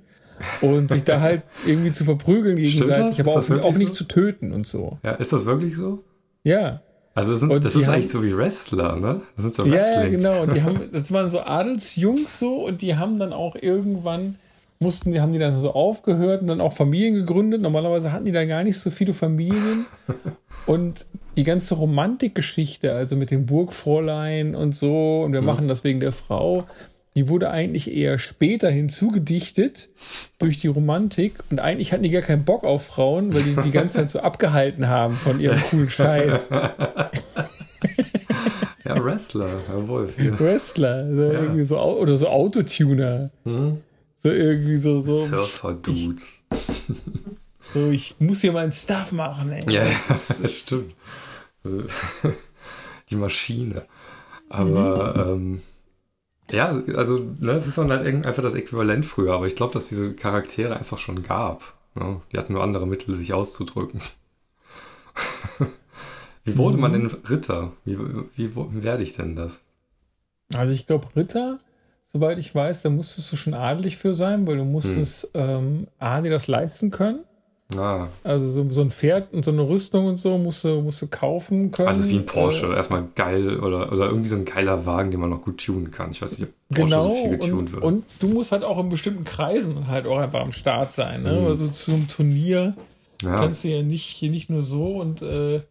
und 0.62 0.91
sich 0.91 1.03
da 1.03 1.22
halt 1.22 1.41
irgendwie 1.65 1.91
zu 1.91 2.05
verprügeln 2.05 2.57
gegenseitig, 2.57 3.19
aber 3.19 3.31
auch, 3.31 3.50
auch 3.50 3.77
nicht 3.77 3.89
so? 3.89 3.95
zu 3.95 4.03
töten 4.05 4.53
und 4.53 4.67
so. 4.67 5.00
Ja, 5.03 5.13
ist 5.13 5.33
das 5.33 5.45
wirklich 5.45 5.75
so? 5.75 6.03
Ja. 6.43 6.83
Also 7.15 7.31
das, 7.31 7.39
sind, 7.41 7.65
das 7.65 7.75
ist 7.75 7.88
haben, 7.88 7.95
eigentlich 7.95 8.10
so 8.10 8.24
wie 8.24 8.38
Wrestler, 8.38 8.95
ne? 8.98 9.22
Das 9.36 9.43
sind 9.43 9.55
so 9.55 9.65
Wrestling. 9.65 10.03
Ja, 10.13 10.17
genau. 10.17 10.43
Und 10.43 10.53
die 10.53 10.62
haben, 10.62 10.79
das 10.91 11.12
waren 11.12 11.29
so 11.29 11.41
Adelsjungs 11.41 12.39
so 12.39 12.63
und 12.63 12.83
die 12.83 12.95
haben 12.95 13.17
dann 13.17 13.33
auch 13.33 13.55
irgendwann 13.55 14.36
mussten, 14.80 15.12
die 15.12 15.22
haben 15.22 15.34
die 15.34 15.39
dann 15.39 15.60
so 15.60 15.74
aufgehört 15.74 16.42
und 16.42 16.48
dann 16.48 16.62
auch 16.62 16.74
Familien 16.74 17.15
gegründet. 17.15 17.62
Normalerweise 17.62 18.12
hatten 18.12 18.25
die 18.25 18.32
dann 18.32 18.48
gar 18.48 18.63
nicht 18.63 18.80
so 18.80 18.89
viele 18.89 19.13
Familien. 19.13 19.86
und 20.65 21.06
die 21.38 21.44
ganze 21.44 21.75
Romantikgeschichte, 21.75 22.94
also 22.94 23.15
mit 23.15 23.32
dem 23.32 23.46
Burgfräulein 23.46 24.56
und 24.56 24.75
so, 24.75 25.24
und 25.24 25.34
wir 25.34 25.42
mhm. 25.42 25.48
machen 25.48 25.68
das 25.68 25.84
wegen 25.84 26.00
der 26.00 26.12
Frau, 26.12 26.65
die 27.15 27.30
wurde 27.30 27.51
eigentlich 27.51 27.94
eher 27.94 28.18
später 28.18 28.70
hinzugedichtet 28.70 29.89
durch 30.39 30.58
die 30.58 30.68
Romantik. 30.68 31.36
Und 31.51 31.60
eigentlich 31.60 31.94
hatten 31.94 32.03
die 32.03 32.10
gar 32.10 32.24
keinen 32.24 32.44
Bock 32.44 32.63
auf 32.63 32.88
Frauen, 32.88 33.34
weil 33.34 33.44
die 33.44 33.56
die 33.63 33.72
ganze 33.72 33.98
Zeit 33.98 34.10
so 34.10 34.20
abgehalten 34.22 34.88
haben 34.88 35.15
von 35.15 35.39
ihrem 35.39 35.60
coolen 35.70 35.89
Scheiß. 35.89 36.50
ja, 38.84 39.03
Wrestler, 39.03 39.50
Herr 39.68 39.88
Wolf. 39.88 40.18
Ja. 40.20 40.39
Wrestler, 40.39 41.13
so 41.13 41.22
ja. 41.22 41.39
irgendwie 41.42 41.65
so, 41.65 41.80
oder 41.80 42.18
so 42.18 42.27
Autotuner. 42.30 43.30
Hm? 43.44 43.82
So 44.24 44.32
irgendwie 44.32 44.77
so. 44.77 45.01
so 45.01 45.27
Surfer-Dudes. 45.27 46.27
So, 47.74 47.89
ich 47.89 48.15
muss 48.20 48.42
hier 48.42 48.53
meinen 48.53 48.72
Stuff 48.72 49.12
machen, 49.12 49.51
ey. 49.51 49.72
Ja, 49.72 49.84
das, 49.84 50.30
ist, 50.30 50.44
das 50.44 50.53
stimmt. 50.60 50.96
Also, 51.63 51.84
die 53.10 53.15
Maschine. 53.15 53.86
Aber, 54.50 55.36
mhm. 55.36 55.44
ähm, 55.53 55.62
ja, 56.51 56.82
also, 56.96 57.20
ne, 57.39 57.53
es 57.53 57.68
ist 57.68 57.77
dann 57.77 57.92
halt 57.92 58.06
einfach 58.06 58.44
das 58.44 58.53
Äquivalent 58.53 59.06
früher, 59.06 59.34
aber 59.34 59.48
ich 59.48 59.56
glaube, 59.56 59.74
dass 59.74 59.88
diese 59.88 60.13
Charaktere 60.13 60.77
einfach 60.77 61.00
schon 61.00 61.24
gab. 61.24 61.74
Ne? 61.96 62.22
Die 62.32 62.38
hatten 62.38 62.53
nur 62.53 62.63
andere 62.63 62.86
Mittel, 62.86 63.15
sich 63.15 63.34
auszudrücken. 63.34 64.01
wie 66.44 66.58
wurde 66.58 66.77
mhm. 66.77 66.82
man 66.82 66.94
denn 66.94 67.08
Ritter? 67.08 67.72
Wie, 67.86 67.98
wie, 68.36 68.56
wie 68.56 68.84
werde 68.84 69.03
ich 69.03 69.13
denn 69.13 69.36
das? 69.36 69.62
Also, 70.53 70.74
ich 70.74 70.86
glaube, 70.86 71.08
Ritter 71.15 71.60
soweit 72.13 72.38
ich 72.38 72.53
weiß, 72.53 72.84
da 72.84 72.89
musstest 72.89 73.32
du 73.32 73.36
schon 73.36 73.53
adelig 73.53 73.98
für 73.98 74.13
sein, 74.13 74.46
weil 74.48 74.58
du 74.58 74.63
musstest 74.63 75.29
hm. 75.34 75.41
ähm, 75.41 75.88
A, 76.00 76.22
dir 76.22 76.32
das 76.32 76.48
leisten 76.48 76.91
können. 76.91 77.22
Ah. 77.75 78.08
Also 78.24 78.50
so, 78.51 78.70
so, 78.70 78.82
ein 78.82 78.91
Pferd 78.91 79.34
und 79.34 79.43
so 79.43 79.51
eine 79.51 79.67
Rüstung 79.67 80.05
und 80.05 80.17
so 80.17 80.38
musst 80.38 80.63
du, 80.63 80.82
musst 80.82 81.01
du 81.01 81.08
kaufen 81.08 81.72
können. 81.72 81.88
Also 81.88 82.08
wie 82.08 82.17
ein 82.17 82.25
Porsche, 82.25 82.67
äh, 82.67 82.75
erstmal 82.75 83.08
geil 83.15 83.60
oder, 83.60 83.91
oder 83.91 84.05
irgendwie 84.08 84.27
so 84.27 84.36
ein 84.36 84.46
geiler 84.46 84.86
Wagen, 84.86 85.10
den 85.10 85.20
man 85.20 85.32
noch 85.32 85.41
gut 85.41 85.63
tunen 85.65 85.89
kann. 85.89 86.12
Ich 86.12 86.22
weiß 86.22 86.38
nicht, 86.38 86.50
ob 86.50 86.75
Porsche 86.75 86.84
genau, 86.84 87.10
so 87.10 87.15
viel 87.15 87.29
getunt 87.32 87.72
wird. 87.74 87.84
Und 87.84 88.05
du 88.20 88.27
musst 88.27 88.51
halt 88.51 88.63
auch 88.63 88.79
in 88.79 88.89
bestimmten 88.89 89.24
Kreisen 89.24 89.88
halt 89.88 90.05
auch 90.05 90.20
einfach 90.20 90.41
am 90.41 90.51
Start 90.51 90.91
sein. 90.91 91.24
Ne? 91.24 91.39
Mhm. 91.41 91.48
Also 91.48 91.67
zum 91.67 92.08
Turnier 92.08 92.75
ja. 93.24 93.36
kannst 93.36 93.63
du 93.63 93.70
ja 93.70 93.82
nicht, 93.82 94.22
nicht 94.22 94.50
nur 94.50 94.62
so 94.62 94.98
und 94.98 95.22
äh, 95.22 95.62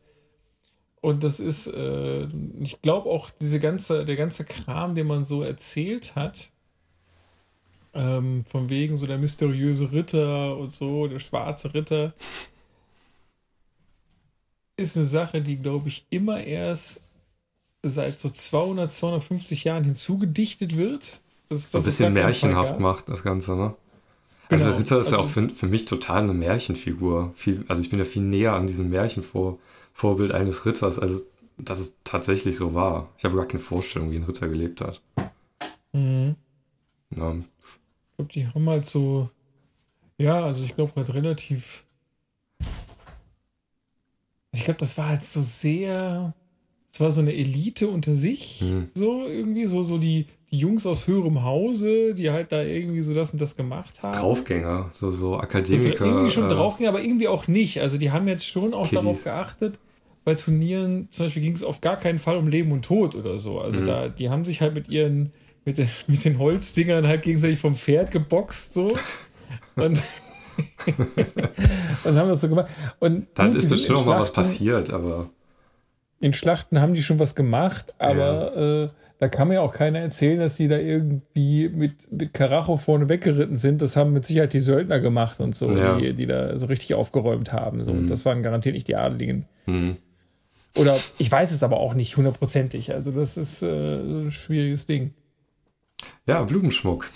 und 1.02 1.25
das 1.25 1.40
ist, 1.40 1.66
äh, 1.66 2.28
ich 2.61 2.80
glaube 2.80 3.11
auch, 3.11 3.28
diese 3.28 3.59
ganze, 3.59 4.04
der 4.04 4.14
ganze 4.14 4.44
Kram, 4.44 4.94
den 4.94 5.09
man 5.09 5.25
so 5.25 5.42
erzählt 5.42 6.14
hat, 6.14 6.50
ähm, 7.92 8.44
von 8.47 8.71
wegen 8.71 8.97
so 8.97 9.06
der 9.06 9.18
mysteriöse 9.18 9.92
Ritter 9.92 10.56
und 10.56 10.71
so, 10.71 11.09
der 11.09 11.18
schwarze 11.18 11.75
Ritter, 11.75 12.14
ist 14.76 14.97
eine 14.97 15.04
Sache, 15.04 15.42
die, 15.42 15.56
glaube 15.56 15.88
ich, 15.88 16.06
immer 16.09 16.42
erst 16.42 17.04
seit 17.82 18.21
so 18.21 18.30
200, 18.30 18.92
250 18.92 19.64
Jahren 19.64 19.82
hinzugedichtet 19.82 20.76
wird. 20.76 21.21
Das, 21.49 21.71
das 21.71 21.73
so 21.73 21.78
ein 21.78 21.85
bisschen 21.85 22.12
märchenhaft 22.12 22.78
macht, 22.78 23.09
das 23.09 23.25
Ganze, 23.25 23.56
ne? 23.56 23.75
Also 24.49 24.66
genau. 24.66 24.76
Also 24.76 24.78
Ritter 24.78 25.00
ist 25.00 25.06
also, 25.06 25.16
ja 25.16 25.23
auch 25.23 25.28
für, 25.28 25.50
für 25.50 25.66
mich 25.66 25.85
total 25.85 26.23
eine 26.23 26.32
Märchenfigur. 26.32 27.32
Viel, 27.35 27.64
also 27.66 27.82
ich 27.82 27.90
bin 27.90 27.99
ja 27.99 28.04
viel 28.04 28.23
näher 28.23 28.52
an 28.52 28.68
diesem 28.68 28.88
Märchen 28.90 29.25
vor, 29.25 29.59
Vorbild 29.92 30.32
eines 30.32 30.66
Ritters, 30.66 30.99
also 30.99 31.22
dass 31.58 31.78
es 31.78 31.94
tatsächlich 32.04 32.56
so 32.56 32.75
war. 32.75 33.11
Ich 33.18 33.25
habe 33.25 33.37
gar 33.37 33.46
keine 33.46 33.62
Vorstellung, 33.62 34.11
wie 34.11 34.16
ein 34.16 34.25
Ritter 34.25 34.49
gelebt 34.49 34.80
hat. 34.80 35.00
Mhm. 35.92 36.37
Ja. 37.14 37.34
Ich 37.34 38.16
glaube, 38.16 38.32
die 38.32 38.46
haben 38.46 38.68
halt 38.68 38.87
so, 38.87 39.28
ja, 40.18 40.44
also 40.44 40.62
ich 40.64 40.75
glaube 40.75 40.92
halt 40.96 41.12
relativ. 41.14 41.84
Ich 44.52 44.64
glaube, 44.64 44.78
das 44.78 44.99
war 44.99 45.08
halt 45.08 45.25
so 45.25 45.40
sehr. 45.40 46.34
Es 46.92 47.00
war 47.00 47.11
so 47.11 47.22
eine 47.22 47.32
Elite 47.32 47.88
unter 47.88 48.16
sich, 48.16 48.61
mhm. 48.61 48.90
so 48.92 49.26
irgendwie, 49.26 49.66
so, 49.66 49.82
so 49.82 49.96
die, 49.96 50.26
die 50.50 50.58
Jungs 50.58 50.84
aus 50.84 51.06
höherem 51.06 51.42
Hause, 51.42 52.14
die 52.14 52.30
halt 52.30 52.52
da 52.52 52.62
irgendwie 52.62 53.00
so 53.00 53.14
das 53.14 53.32
und 53.32 53.40
das 53.40 53.56
gemacht 53.56 54.02
haben. 54.02 54.12
Draufgänger, 54.18 54.90
so, 54.92 55.11
so 55.11 55.38
Akademiker. 55.38 56.04
irgendwie 56.04 56.30
schon 56.30 56.44
äh, 56.44 56.49
Draufgänger, 56.49 56.90
aber 56.90 57.02
irgendwie 57.02 57.28
auch 57.28 57.49
nicht. 57.49 57.80
Also 57.80 57.96
die 57.96 58.11
haben 58.11 58.28
jetzt 58.28 58.46
schon 58.46 58.75
auch 58.75 58.90
Kiddies. 58.90 59.00
darauf 59.00 59.25
geachtet, 59.25 59.78
bei 60.25 60.34
Turnieren, 60.34 61.08
zum 61.11 61.26
Beispiel 61.26 61.42
ging 61.42 61.54
es 61.54 61.64
auf 61.64 61.80
gar 61.80 61.96
keinen 61.96 62.18
Fall 62.18 62.37
um 62.37 62.46
Leben 62.46 62.70
und 62.72 62.84
Tod 62.84 63.16
oder 63.16 63.38
so. 63.38 63.58
Also 63.58 63.80
mhm. 63.80 63.84
da, 63.87 64.08
die 64.08 64.28
haben 64.28 64.44
sich 64.44 64.61
halt 64.61 64.75
mit 64.75 64.90
ihren, 64.90 65.32
mit 65.64 65.78
den, 65.78 65.88
mit 66.08 66.25
den 66.26 66.38
Holzdingern 66.38 67.06
halt 67.06 67.22
gegenseitig 67.22 67.58
vom 67.58 67.75
Pferd 67.75 68.11
geboxt, 68.11 68.75
so. 68.75 68.88
Und, 69.76 69.99
und 72.04 72.16
haben 72.16 72.28
das 72.28 72.42
so 72.42 72.49
gemacht. 72.50 72.70
Und 73.00 73.28
dann 73.32 73.56
ist 73.56 73.70
bestimmt 73.70 73.99
schon 73.99 74.06
mal 74.06 74.20
was 74.20 74.32
passiert, 74.32 74.92
aber. 74.92 75.30
In 76.22 76.32
Schlachten 76.32 76.80
haben 76.80 76.94
die 76.94 77.02
schon 77.02 77.18
was 77.18 77.34
gemacht, 77.34 77.94
aber 77.98 78.56
ja. 78.56 78.84
äh, 78.84 78.88
da 79.18 79.28
kann 79.28 79.48
mir 79.48 79.60
auch 79.60 79.72
keiner 79.72 79.98
erzählen, 79.98 80.38
dass 80.38 80.56
die 80.56 80.68
da 80.68 80.78
irgendwie 80.78 81.68
mit, 81.68 82.12
mit 82.12 82.32
Karacho 82.32 82.76
vorne 82.76 83.08
weggeritten 83.08 83.56
sind. 83.56 83.82
Das 83.82 83.96
haben 83.96 84.12
mit 84.12 84.24
Sicherheit 84.24 84.52
die 84.52 84.60
Söldner 84.60 85.00
gemacht 85.00 85.40
und 85.40 85.56
so, 85.56 85.72
ja. 85.72 85.98
die, 85.98 86.14
die 86.14 86.26
da 86.26 86.56
so 86.60 86.66
richtig 86.66 86.94
aufgeräumt 86.94 87.52
haben. 87.52 87.82
So. 87.82 87.92
Mhm. 87.92 88.08
Das 88.08 88.24
waren 88.24 88.44
garantiert 88.44 88.74
nicht 88.74 88.86
die 88.86 88.94
Adeligen. 88.94 89.46
Mhm. 89.66 89.96
Oder 90.76 90.96
ich 91.18 91.30
weiß 91.30 91.50
es 91.50 91.64
aber 91.64 91.78
auch 91.78 91.94
nicht 91.94 92.16
hundertprozentig. 92.16 92.92
Also 92.92 93.10
das 93.10 93.36
ist 93.36 93.62
äh, 93.62 93.66
ein 93.66 94.30
schwieriges 94.30 94.86
Ding. 94.86 95.12
Ja, 96.26 96.42
Blumenschmuck. 96.44 97.10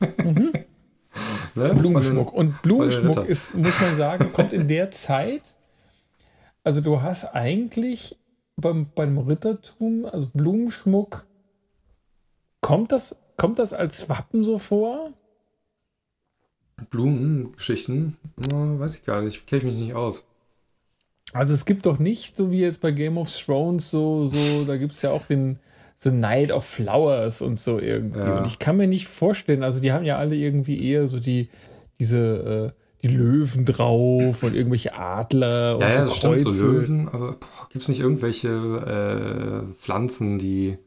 Mhm. 0.00 0.52
ne? 1.54 1.74
Blumenschmuck. 1.74 2.32
Und 2.34 2.60
Blumenschmuck 2.60 3.26
ist, 3.26 3.54
muss 3.54 3.80
man 3.80 3.96
sagen, 3.96 4.32
kommt 4.34 4.52
in 4.52 4.68
der 4.68 4.90
Zeit. 4.92 5.42
Also 6.64 6.80
du 6.80 7.02
hast 7.02 7.34
eigentlich 7.34 8.16
beim, 8.56 8.86
beim 8.94 9.18
Rittertum, 9.18 10.06
also 10.06 10.28
Blumenschmuck, 10.32 11.26
kommt 12.60 12.92
das, 12.92 13.16
kommt 13.36 13.58
das 13.58 13.72
als 13.72 14.08
Wappen 14.08 14.44
so 14.44 14.58
vor? 14.58 15.12
Blumengeschichten? 16.90 18.16
Weiß 18.36 18.94
ich 18.94 19.04
gar 19.04 19.22
nicht, 19.22 19.46
kenne 19.46 19.58
ich 19.60 19.64
mich 19.64 19.74
nicht 19.76 19.94
aus. 19.94 20.24
Also 21.32 21.54
es 21.54 21.64
gibt 21.64 21.86
doch 21.86 21.98
nicht, 21.98 22.36
so 22.36 22.50
wie 22.50 22.60
jetzt 22.60 22.80
bei 22.80 22.90
Game 22.90 23.16
of 23.16 23.34
Thrones, 23.34 23.90
so, 23.90 24.26
so, 24.26 24.64
da 24.64 24.76
gibt 24.76 24.92
es 24.92 25.02
ja 25.02 25.10
auch 25.10 25.26
den 25.26 25.58
so 25.94 26.10
Night 26.10 26.50
of 26.50 26.64
Flowers 26.64 27.42
und 27.42 27.58
so 27.58 27.78
irgendwie. 27.78 28.18
Ja. 28.18 28.38
Und 28.38 28.46
ich 28.46 28.58
kann 28.58 28.76
mir 28.76 28.86
nicht 28.86 29.06
vorstellen, 29.06 29.62
also 29.62 29.80
die 29.80 29.92
haben 29.92 30.04
ja 30.04 30.18
alle 30.18 30.34
irgendwie 30.34 30.84
eher 30.84 31.06
so 31.06 31.20
die, 31.20 31.48
diese, 31.98 32.72
äh, 32.76 32.81
die 33.02 33.08
Löwen 33.08 33.64
drauf 33.64 34.42
und 34.42 34.54
irgendwelche 34.54 34.94
Adler 34.94 35.74
und 35.74 35.82
ja, 35.82 35.92
ja, 35.92 36.06
so 36.06 36.12
Kreuze. 36.12 36.40
Stimmt, 36.40 36.54
so 36.54 36.66
Löwen, 36.68 37.08
aber 37.08 37.36
gibt 37.70 37.82
es 37.82 37.88
nicht 37.88 38.00
irgendwelche 38.00 38.48
äh, 39.68 39.74
Pflanzen, 39.74 40.38
die 40.38 40.78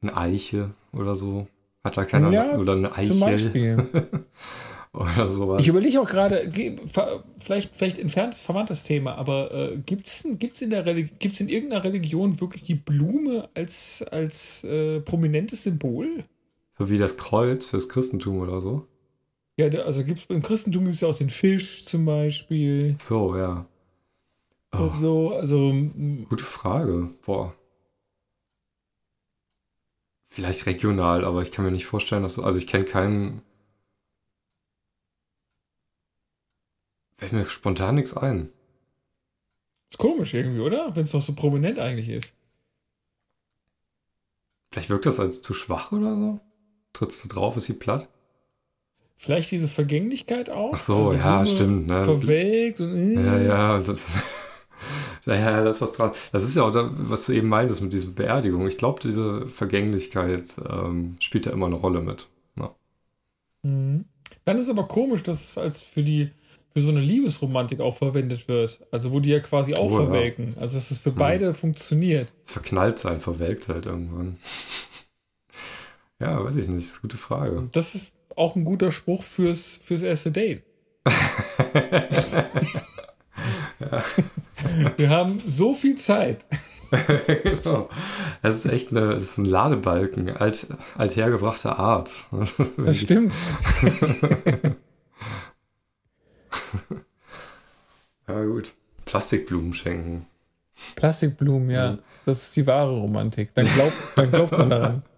eine 0.00 0.16
Eiche 0.16 0.70
oder 0.92 1.16
so? 1.16 1.48
Hat 1.82 1.96
da 1.96 2.04
keiner 2.04 2.30
ja, 2.30 2.56
oder 2.56 2.74
eine 2.74 2.94
Eiche? 2.94 3.10
Zum 3.10 3.20
Beispiel. 3.20 3.76
oder 4.94 5.26
sowas. 5.26 5.60
Ich 5.60 5.68
überlege 5.68 6.00
auch 6.00 6.08
gerade, 6.08 6.50
vielleicht, 7.38 7.74
vielleicht 7.74 7.98
entferntes, 7.98 8.40
verwandtes 8.40 8.84
Thema, 8.84 9.16
aber 9.16 9.52
äh, 9.52 9.76
gibt 9.84 10.06
es 10.06 10.26
gibt's 10.38 10.62
in, 10.62 10.70
gibt's 11.18 11.40
in 11.40 11.48
irgendeiner 11.48 11.82
Religion 11.84 12.40
wirklich 12.40 12.62
die 12.62 12.76
Blume 12.76 13.48
als, 13.54 14.04
als 14.10 14.62
äh, 14.64 15.00
prominentes 15.00 15.64
Symbol? 15.64 16.24
So 16.72 16.88
wie 16.88 16.96
das 16.96 17.16
Kreuz 17.16 17.66
fürs 17.66 17.88
Christentum 17.88 18.38
oder 18.38 18.60
so? 18.60 18.86
Ja, 19.56 19.66
also 19.84 20.04
gibt's 20.04 20.24
im 20.26 20.42
Christentum 20.42 20.84
gibt 20.84 20.96
es 20.96 21.00
ja 21.00 21.08
auch 21.08 21.14
den 21.14 21.30
Fisch 21.30 21.84
zum 21.84 22.04
Beispiel. 22.04 22.96
So, 23.06 23.36
ja. 23.36 23.66
Oh. 24.72 24.90
So, 24.94 25.34
also. 25.34 25.72
Gute 26.28 26.44
Frage. 26.44 27.10
Boah. 27.24 27.54
Vielleicht 30.28 30.66
regional, 30.66 31.24
aber 31.24 31.42
ich 31.42 31.52
kann 31.52 31.64
mir 31.64 31.70
nicht 31.70 31.86
vorstellen, 31.86 32.24
dass. 32.24 32.38
Also 32.38 32.58
ich 32.58 32.66
kenne 32.66 32.84
keinen. 32.84 33.42
Fällt 37.16 37.32
mir 37.32 37.46
spontan 37.48 37.94
nichts 37.94 38.16
ein. 38.16 38.50
Ist 39.88 39.98
komisch 39.98 40.34
irgendwie, 40.34 40.60
oder? 40.60 40.96
Wenn 40.96 41.04
es 41.04 41.12
doch 41.12 41.20
so 41.20 41.36
prominent 41.36 41.78
eigentlich 41.78 42.08
ist. 42.08 42.34
Vielleicht 44.72 44.90
wirkt 44.90 45.06
das 45.06 45.20
als 45.20 45.40
zu 45.40 45.54
schwach 45.54 45.92
oder 45.92 46.16
so? 46.16 46.40
Trittst 46.92 47.22
du 47.22 47.28
drauf, 47.28 47.56
ist 47.56 47.66
sie 47.66 47.74
platt? 47.74 48.08
Vielleicht 49.16 49.50
diese 49.50 49.68
Vergänglichkeit 49.68 50.50
auch. 50.50 50.72
Ach 50.74 50.80
so, 50.80 51.08
also 51.10 51.12
ja, 51.12 51.46
stimmt. 51.46 51.86
Ne? 51.86 52.04
Verwelkt 52.04 52.80
und. 52.80 53.16
Äh. 53.16 53.24
Ja, 53.24 53.38
ja. 53.38 53.76
Und 53.76 53.88
das, 53.88 54.02
Naja, 55.26 55.62
da 55.62 55.70
ist 55.70 55.80
was 55.80 55.92
dran. 55.92 56.12
Das 56.32 56.42
ist 56.42 56.54
ja 56.54 56.64
auch, 56.64 56.70
da, 56.70 56.90
was 56.92 57.26
du 57.26 57.32
eben 57.32 57.48
meintest 57.48 57.80
mit 57.80 57.92
dieser 57.92 58.08
Beerdigung. 58.08 58.66
Ich 58.66 58.78
glaube, 58.78 59.00
diese 59.00 59.48
Vergänglichkeit 59.48 60.56
ähm, 60.68 61.16
spielt 61.20 61.46
da 61.46 61.50
immer 61.50 61.66
eine 61.66 61.76
Rolle 61.76 62.00
mit. 62.00 62.28
Ja. 62.58 62.74
Mhm. 63.62 64.04
Dann 64.44 64.58
ist 64.58 64.68
aber 64.68 64.86
komisch, 64.86 65.22
dass 65.22 65.42
es 65.42 65.58
als 65.58 65.80
für 65.80 66.02
die 66.02 66.30
für 66.74 66.80
so 66.80 66.90
eine 66.90 67.00
Liebesromantik 67.00 67.80
auch 67.80 67.96
verwendet 67.96 68.48
wird. 68.48 68.80
Also 68.90 69.12
wo 69.12 69.20
die 69.20 69.30
ja 69.30 69.40
quasi 69.40 69.74
auch 69.74 69.92
oh, 69.92 69.96
verwelken. 69.96 70.54
Ja. 70.56 70.62
Also 70.62 70.74
dass 70.74 70.90
es 70.90 70.98
für 70.98 71.12
beide 71.12 71.48
mhm. 71.48 71.54
funktioniert. 71.54 72.32
Verknallt 72.44 72.98
sein, 72.98 73.20
verwelkt 73.20 73.68
halt 73.68 73.86
irgendwann. 73.86 74.36
ja, 76.20 76.44
weiß 76.44 76.56
ich 76.56 76.68
nicht. 76.68 77.00
Gute 77.00 77.16
Frage. 77.16 77.68
Das 77.72 77.94
ist 77.94 78.13
auch 78.36 78.56
ein 78.56 78.64
guter 78.64 78.90
Spruch 78.90 79.22
fürs, 79.22 79.80
fürs 79.82 80.02
erste 80.02 80.30
Date. 80.30 80.62
Wir 84.96 85.10
haben 85.10 85.40
so 85.44 85.74
viel 85.74 85.96
Zeit. 85.96 86.46
genau. 87.42 87.88
Das 88.42 88.56
ist 88.56 88.66
echt 88.66 88.90
eine, 88.90 89.12
ist 89.14 89.36
ein 89.38 89.44
Ladebalken, 89.44 90.30
alt, 90.36 90.66
althergebrachter 90.96 91.78
Art. 91.78 92.10
Das 92.76 92.98
stimmt. 92.98 93.34
ja, 98.28 98.44
gut. 98.44 98.72
Plastikblumen 99.04 99.74
schenken. 99.74 100.26
Plastikblumen, 100.96 101.70
ja. 101.70 101.84
ja. 101.92 101.98
Das 102.26 102.42
ist 102.44 102.56
die 102.56 102.66
wahre 102.66 102.92
Romantik. 102.92 103.50
Dann 103.54 103.66
glaubt, 103.66 103.92
dann 104.16 104.30
glaubt 104.30 104.52
man 104.52 104.70
daran. 104.70 105.02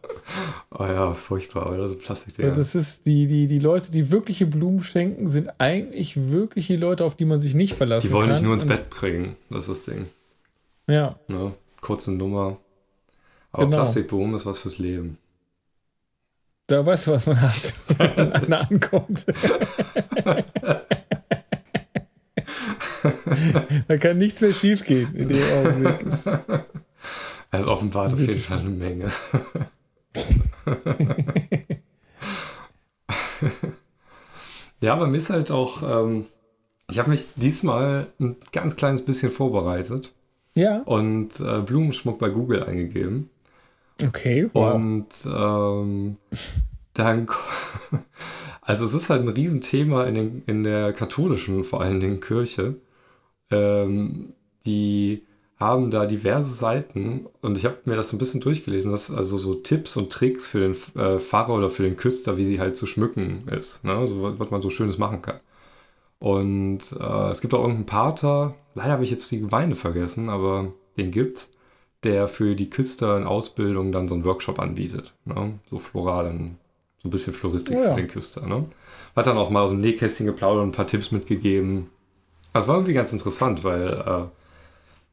Oh 0.71 0.85
ja, 0.85 1.15
furchtbar, 1.15 1.73
oder? 1.73 1.89
So 1.89 1.95
Plastik. 1.95 2.39
Ja, 2.39 2.51
das 2.51 2.75
ist 2.75 3.07
die, 3.07 3.27
die, 3.27 3.47
die 3.47 3.59
Leute, 3.59 3.91
die 3.91 4.11
wirkliche 4.11 4.47
Blumen 4.47 4.83
schenken, 4.83 5.29
sind 5.29 5.51
eigentlich 5.59 6.31
wirklich 6.31 6.67
die 6.67 6.77
Leute, 6.77 7.05
auf 7.05 7.17
die 7.17 7.25
man 7.25 7.41
sich 7.41 7.55
nicht 7.55 7.75
verlassen 7.75 8.09
kann. 8.09 8.11
Die 8.11 8.15
wollen 8.15 8.29
kann. 8.29 8.37
dich 8.39 8.45
nur 8.45 8.55
ins 8.55 8.67
Bett 8.67 8.91
bringen, 8.91 9.37
das 9.51 9.69
ist 9.69 9.87
das 9.87 9.95
Ding. 9.95 10.07
Ja. 10.89 11.19
Ne? 11.29 11.55
Kurze 11.81 12.13
Nummer. 12.13 12.59
Aber 13.53 13.65
genau. 13.65 13.79
Plastikblumen 13.79 14.35
ist 14.35 14.47
was 14.47 14.59
fürs 14.59 14.79
Leben. 14.79 15.19
Da 16.67 16.85
weißt 16.85 17.07
du, 17.07 17.13
was 17.13 17.27
man 17.27 17.41
hat, 17.41 17.75
wenn 17.99 18.33
einer 18.33 18.69
ankommt. 18.71 19.25
da 23.89 23.97
kann 23.99 24.19
nichts 24.19 24.41
mehr 24.41 24.53
schiefgehen 24.53 25.15
in 25.15 25.29
dem 25.29 25.43
Augenblick. 25.59 26.05
Also 27.53 27.73
offenbart 27.73 28.13
auf 28.13 28.19
jeden 28.19 28.41
Fall 28.41 28.59
eine 28.59 28.69
Menge. 28.69 29.11
ja, 34.81 34.93
aber 34.93 35.07
mir 35.07 35.19
ist 35.19 35.31
halt 35.31 35.51
auch, 35.51 35.83
ähm, 35.83 36.27
ich 36.91 36.99
habe 36.99 37.11
mich 37.11 37.27
diesmal 37.37 38.07
ein 38.21 38.37
ganz 38.53 38.77
kleines 38.77 39.05
bisschen 39.05 39.31
vorbereitet. 39.31 40.13
Ja. 40.55 40.83
Und 40.83 41.41
äh, 41.41 41.61
Blumenschmuck 41.61 42.19
bei 42.19 42.31
Google 42.31 42.65
eingegeben. 42.65 43.31
Okay. 44.03 44.49
Wow. 44.53 44.75
Und 44.75 45.09
ähm, 45.27 46.17
dann, 46.95 47.27
also 48.63 48.85
es 48.85 48.95
ist 48.95 49.11
halt 49.11 49.23
ein 49.23 49.29
Riesenthema 49.29 50.05
in, 50.05 50.15
den, 50.15 50.43
in 50.47 50.63
der 50.63 50.93
katholischen, 50.93 51.65
vor 51.65 51.83
allen 51.83 52.01
Dingen 52.01 52.21
Kirche. 52.21 52.77
Ähm, 53.51 54.33
die 54.65 55.26
haben 55.59 55.91
da 55.91 56.05
diverse 56.07 56.51
Seiten 56.51 57.27
und 57.41 57.57
ich 57.57 57.65
habe 57.65 57.79
mir 57.87 57.97
das 57.97 58.11
so 58.11 58.17
ein 58.17 58.19
bisschen 58.19 58.41
durchgelesen, 58.41 58.93
dass 58.93 59.11
also 59.11 59.39
so 59.39 59.55
Tipps 59.55 59.97
und 59.97 60.13
Tricks 60.13 60.47
für 60.47 60.61
den 60.61 60.77
äh, 61.01 61.19
Pfarrer 61.19 61.55
oder 61.55 61.71
für 61.71 61.83
den 61.83 61.97
Küster, 61.97 62.37
wie 62.37 62.45
sie 62.45 62.61
halt 62.61 62.77
zu 62.77 62.87
schmücken 62.87 63.49
ist, 63.49 63.83
ne? 63.83 64.07
so, 64.07 64.39
was 64.39 64.51
man 64.51 64.61
so 64.61 64.69
Schönes 64.69 64.99
machen 64.99 65.23
kann. 65.23 65.41
Und 66.19 66.81
äh, 66.99 67.31
es 67.31 67.41
gibt 67.41 67.55
auch 67.55 67.61
irgendeinen 67.61 67.87
Pater, 67.87 68.55
leider 68.75 68.93
habe 68.93 69.05
ich 69.05 69.11
jetzt 69.11 69.31
die 69.31 69.41
Gemeinde 69.41 69.77
vergessen, 69.77 70.29
aber 70.29 70.73
den 70.99 71.11
gibt's, 71.11 71.51
der 72.03 72.29
für 72.29 72.55
die 72.55 72.69
Küster 72.69 73.17
in 73.17 73.25
Ausbildung 73.25 73.93
dann 73.93 74.09
so 74.09 74.15
einen 74.15 74.25
Workshop 74.25 74.59
anbietet, 74.59 75.15
ne? 75.25 75.59
so 75.71 75.79
floral, 75.79 76.27
so 76.99 77.09
ein 77.09 77.11
bisschen 77.11 77.33
Floristik 77.33 77.79
oh 77.79 77.83
ja. 77.83 77.95
für 77.95 78.01
den 78.01 78.09
Küster. 78.09 78.47
Ne? 78.47 78.67
Hat 79.15 79.27
dann 79.27 79.39
auch 79.39 79.49
mal 79.49 79.63
aus 79.63 79.71
dem 79.71 79.81
Nähkästchen 79.81 80.27
geplaudert 80.27 80.65
und 80.65 80.69
ein 80.69 80.73
paar 80.73 80.87
Tipps 80.87 81.13
mitgegeben. 81.13 81.91
Das 82.53 82.69
war 82.69 82.77
irgendwie 82.77 82.95
ganz 82.95 83.13
interessant, 83.13 83.65
weil 83.65 83.89
äh, 83.89 84.25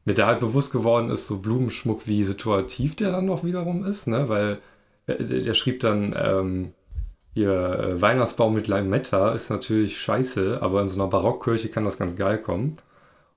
mir 0.04 0.14
da 0.14 0.26
halt 0.26 0.40
bewusst 0.40 0.72
geworden 0.72 1.10
ist, 1.10 1.26
so 1.26 1.38
Blumenschmuck, 1.38 2.06
wie 2.06 2.24
situativ 2.24 2.96
der 2.96 3.12
dann 3.12 3.26
noch 3.26 3.44
wiederum 3.44 3.84
ist, 3.84 4.06
ne? 4.06 4.28
Weil 4.28 4.58
der, 5.06 5.16
der 5.16 5.54
schrieb 5.54 5.80
dann, 5.80 6.14
ähm, 6.16 6.72
hier 7.34 7.50
äh, 7.50 8.00
Weihnachtsbaum 8.00 8.54
mit 8.54 8.68
Limetta 8.68 9.32
ist 9.32 9.50
natürlich 9.50 9.98
scheiße, 9.98 10.62
aber 10.62 10.82
in 10.82 10.88
so 10.88 11.00
einer 11.00 11.10
Barockkirche 11.10 11.68
kann 11.68 11.84
das 11.84 11.98
ganz 11.98 12.16
geil 12.16 12.38
kommen. 12.38 12.76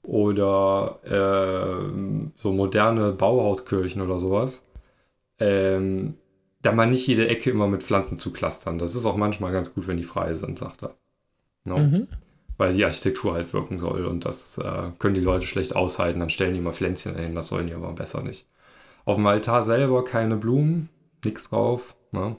Oder 0.03 0.99
äh, 1.03 2.31
so 2.35 2.51
moderne 2.53 3.11
Bauhauskirchen 3.11 4.01
oder 4.01 4.19
sowas. 4.19 4.63
Ähm, 5.39 6.15
da 6.61 6.71
man 6.71 6.91
nicht 6.91 7.07
jede 7.07 7.27
Ecke 7.27 7.49
immer 7.49 7.67
mit 7.67 7.83
Pflanzen 7.83 8.17
zu 8.17 8.31
clustern. 8.31 8.77
Das 8.77 8.95
ist 8.95 9.05
auch 9.05 9.17
manchmal 9.17 9.51
ganz 9.51 9.73
gut, 9.73 9.87
wenn 9.87 9.97
die 9.97 10.03
frei 10.03 10.33
sind, 10.35 10.59
sagt 10.59 10.83
er. 10.83 10.95
No? 11.65 11.79
Mhm 11.79 12.07
weil 12.57 12.73
die 12.73 12.83
Architektur 12.83 13.33
halt 13.33 13.53
wirken 13.53 13.77
soll 13.77 14.05
und 14.05 14.25
das 14.25 14.57
äh, 14.57 14.91
können 14.99 15.13
die 15.13 15.21
Leute 15.21 15.45
schlecht 15.45 15.75
aushalten. 15.75 16.19
Dann 16.19 16.29
stellen 16.29 16.53
die 16.53 16.61
mal 16.61 16.73
Pflänzchen 16.73 17.15
hin, 17.15 17.35
das 17.35 17.47
sollen 17.47 17.67
die 17.67 17.73
aber 17.73 17.91
besser 17.93 18.21
nicht. 18.21 18.45
Auf 19.05 19.15
dem 19.15 19.27
Altar 19.27 19.63
selber 19.63 20.03
keine 20.03 20.35
Blumen, 20.35 20.89
nichts 21.23 21.49
drauf. 21.49 21.95
Ne? 22.11 22.35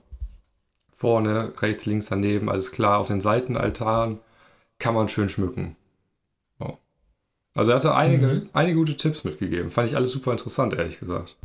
Vorne, 0.96 1.52
rechts, 1.60 1.86
links 1.86 2.06
daneben, 2.06 2.50
alles 2.50 2.72
klar. 2.72 2.98
Auf 2.98 3.06
den 3.06 3.20
Seitenaltaren 3.20 4.18
kann 4.78 4.94
man 4.94 5.08
schön 5.08 5.28
schmücken. 5.28 5.76
Oh. 6.58 6.76
Also 7.54 7.70
er 7.70 7.76
hatte 7.76 7.94
einige, 7.94 8.26
mhm. 8.26 8.50
einige 8.52 8.76
gute 8.76 8.96
Tipps 8.96 9.24
mitgegeben. 9.24 9.70
Fand 9.70 9.88
ich 9.88 9.96
alles 9.96 10.12
super 10.12 10.32
interessant, 10.32 10.74
ehrlich 10.74 10.98
gesagt. 10.98 11.36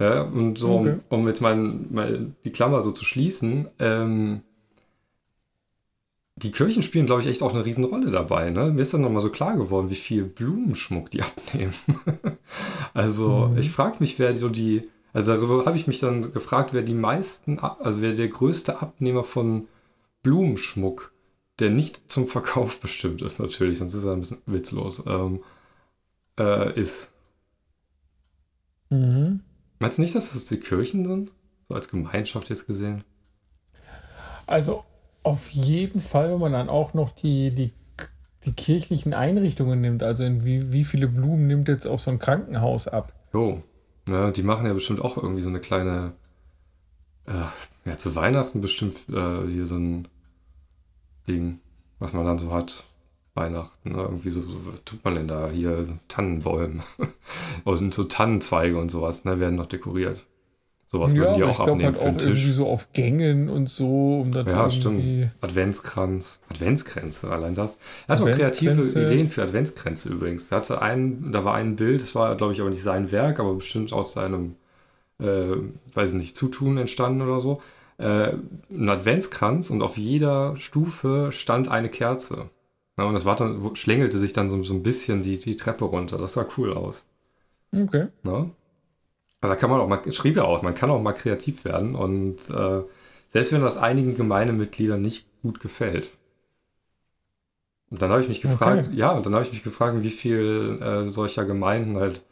Ja, 0.00 0.22
und 0.22 0.58
so, 0.58 0.78
okay. 0.78 0.98
um, 1.08 1.20
um, 1.20 1.28
jetzt 1.28 1.40
mal, 1.40 1.56
mal 1.56 2.32
die 2.44 2.52
Klammer 2.52 2.82
so 2.82 2.92
zu 2.92 3.04
schließen, 3.04 3.68
ähm, 3.80 4.42
die 6.38 6.52
Kirchen 6.52 6.82
spielen, 6.82 7.06
glaube 7.06 7.22
ich, 7.22 7.28
echt 7.28 7.42
auch 7.42 7.54
eine 7.54 7.64
Riesenrolle 7.64 8.10
dabei. 8.10 8.50
Ne? 8.50 8.70
Mir 8.70 8.82
ist 8.82 8.94
dann 8.94 9.00
nochmal 9.00 9.20
so 9.20 9.30
klar 9.30 9.56
geworden, 9.56 9.90
wie 9.90 9.96
viel 9.96 10.24
Blumenschmuck 10.24 11.10
die 11.10 11.22
abnehmen. 11.22 11.74
also 12.94 13.48
mhm. 13.48 13.58
ich 13.58 13.70
frage 13.70 13.96
mich, 14.00 14.18
wer 14.18 14.34
so 14.34 14.48
die, 14.48 14.88
also 15.12 15.34
darüber 15.34 15.64
habe 15.66 15.76
ich 15.76 15.86
mich 15.86 16.00
dann 16.00 16.32
gefragt, 16.32 16.72
wer 16.72 16.82
die 16.82 16.94
meisten, 16.94 17.58
also 17.58 18.00
wer 18.02 18.12
der 18.12 18.28
größte 18.28 18.80
Abnehmer 18.80 19.24
von 19.24 19.68
Blumenschmuck, 20.22 21.12
der 21.58 21.70
nicht 21.70 22.10
zum 22.10 22.28
Verkauf 22.28 22.80
bestimmt 22.80 23.22
ist 23.22 23.40
natürlich, 23.40 23.78
sonst 23.78 23.94
ist 23.94 24.04
er 24.04 24.12
ein 24.12 24.20
bisschen 24.20 24.38
witzlos, 24.46 25.02
ähm, 25.06 25.40
äh, 26.38 26.78
ist. 26.78 27.08
Mhm. 28.90 29.40
Meinst 29.80 29.98
du 29.98 30.02
nicht, 30.02 30.14
dass 30.14 30.32
das 30.32 30.46
die 30.46 30.58
Kirchen 30.58 31.04
sind? 31.04 31.32
So 31.68 31.74
als 31.74 31.88
Gemeinschaft 31.88 32.48
jetzt 32.48 32.66
gesehen? 32.66 33.04
Also 34.46 34.84
auf 35.22 35.50
jeden 35.50 36.00
Fall, 36.00 36.32
wenn 36.32 36.40
man 36.40 36.52
dann 36.52 36.68
auch 36.68 36.94
noch 36.94 37.10
die, 37.10 37.50
die, 37.50 37.72
die 38.44 38.52
kirchlichen 38.52 39.14
Einrichtungen 39.14 39.80
nimmt. 39.80 40.02
Also 40.02 40.24
in 40.24 40.44
wie, 40.44 40.72
wie 40.72 40.84
viele 40.84 41.08
Blumen 41.08 41.46
nimmt 41.46 41.68
jetzt 41.68 41.86
auch 41.86 41.98
so 41.98 42.10
ein 42.10 42.18
Krankenhaus 42.18 42.88
ab? 42.88 43.12
Oh, 43.32 43.58
ja, 44.08 44.30
die 44.30 44.42
machen 44.42 44.66
ja 44.66 44.72
bestimmt 44.72 45.00
auch 45.00 45.16
irgendwie 45.16 45.42
so 45.42 45.48
eine 45.48 45.60
kleine, 45.60 46.12
äh, 47.26 47.44
ja, 47.84 47.98
zu 47.98 48.14
Weihnachten 48.14 48.60
bestimmt 48.60 49.08
äh, 49.08 49.46
hier 49.46 49.66
so 49.66 49.76
ein 49.76 50.08
Ding, 51.26 51.60
was 51.98 52.12
man 52.12 52.24
dann 52.24 52.38
so 52.38 52.52
hat. 52.52 52.84
Weihnachten, 53.34 53.92
ne? 53.92 54.02
irgendwie 54.02 54.30
so, 54.30 54.40
so, 54.40 54.66
was 54.66 54.82
tut 54.84 55.04
man 55.04 55.14
denn 55.14 55.28
da? 55.28 55.48
Hier 55.48 55.86
Tannenbäume 56.08 56.82
und 57.64 57.94
so 57.94 58.04
Tannenzweige 58.04 58.76
und 58.76 58.90
sowas, 58.90 59.24
ne, 59.24 59.38
werden 59.38 59.54
noch 59.54 59.66
dekoriert. 59.66 60.24
Sowas 60.90 61.12
ja, 61.12 61.20
würden 61.20 61.34
die 61.34 61.44
auch 61.44 61.60
abnehmen 61.60 61.82
halt 61.84 61.98
für 61.98 62.04
den 62.04 62.18
Tisch. 62.18 62.28
Irgendwie 62.28 62.52
so 62.52 62.66
auf 62.66 62.94
Gängen 62.94 63.50
und 63.50 63.68
so. 63.68 64.20
Um 64.22 64.32
ja, 64.32 64.70
stimmt. 64.70 65.30
Adventskranz. 65.42 66.40
Adventskränze, 66.48 67.30
allein 67.30 67.54
das. 67.54 67.78
Er 68.06 68.16
hat 68.16 68.22
auch 68.22 68.30
kreative 68.30 68.82
Ideen 68.98 69.28
für 69.28 69.42
Adventskränze 69.42 70.08
übrigens. 70.08 70.50
Er 70.50 70.56
hatte 70.56 70.80
einen, 70.80 71.30
da 71.30 71.44
war 71.44 71.54
ein 71.54 71.76
Bild, 71.76 72.00
das 72.00 72.14
war, 72.14 72.34
glaube 72.36 72.54
ich, 72.54 72.62
aber 72.62 72.70
nicht 72.70 72.82
sein 72.82 73.12
Werk, 73.12 73.38
aber 73.38 73.52
bestimmt 73.54 73.92
aus 73.92 74.12
seinem, 74.12 74.54
äh, 75.20 75.56
weiß 75.92 76.10
ich 76.10 76.14
nicht, 76.14 76.36
Zutun 76.36 76.78
entstanden 76.78 77.20
oder 77.20 77.40
so. 77.40 77.60
Äh, 77.98 78.32
ein 78.70 78.88
Adventskranz 78.88 79.68
und 79.68 79.82
auf 79.82 79.98
jeder 79.98 80.56
Stufe 80.56 81.32
stand 81.32 81.68
eine 81.68 81.90
Kerze. 81.90 82.48
Ja, 82.96 83.04
und 83.04 83.12
das 83.12 83.26
war 83.26 83.36
dann, 83.36 83.76
schlängelte 83.76 84.18
sich 84.18 84.32
dann 84.32 84.48
so, 84.48 84.62
so 84.62 84.72
ein 84.72 84.82
bisschen 84.82 85.22
die, 85.22 85.38
die 85.38 85.56
Treppe 85.56 85.84
runter. 85.84 86.16
Das 86.16 86.32
sah 86.32 86.46
cool 86.56 86.72
aus. 86.72 87.04
Okay. 87.78 88.06
Na? 88.22 88.48
Also 89.40 89.54
da 89.54 89.60
kann 89.60 89.70
man 89.70 89.80
auch 89.80 89.88
mal, 89.88 90.12
schrieb 90.12 90.36
er 90.36 90.46
auch, 90.46 90.62
man 90.62 90.74
kann 90.74 90.90
auch 90.90 91.00
mal 91.00 91.12
kreativ 91.12 91.64
werden 91.64 91.94
und 91.94 92.50
äh, 92.50 92.82
selbst 93.28 93.52
wenn 93.52 93.60
das 93.60 93.76
einigen 93.76 94.16
Gemeindemitgliedern 94.16 95.00
nicht 95.00 95.26
gut 95.42 95.60
gefällt. 95.60 96.10
Und 97.90 98.02
dann 98.02 98.10
habe 98.10 98.20
ich 98.20 98.28
mich 98.28 98.40
gefragt, 98.40 98.88
okay. 98.88 98.96
ja, 98.96 99.12
und 99.12 99.24
dann 99.24 99.34
habe 99.34 99.44
ich 99.44 99.52
mich 99.52 99.62
gefragt, 99.62 100.02
wie 100.02 100.10
viel 100.10 100.78
äh, 100.82 101.08
solcher 101.08 101.44
Gemeinden 101.44 101.96
halt, 101.96 102.22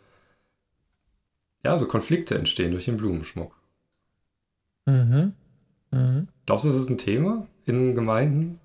ja, 1.64 1.78
so 1.78 1.86
Konflikte 1.86 2.36
entstehen 2.36 2.72
durch 2.72 2.84
den 2.86 2.96
Blumenschmuck. 2.96 3.56
Mhm. 4.86 5.32
Mhm. 5.90 6.28
Glaubst 6.44 6.64
du, 6.64 6.68
das 6.68 6.78
ist 6.78 6.90
ein 6.90 6.98
Thema 6.98 7.46
in 7.64 7.94
Gemeinden? 7.94 8.60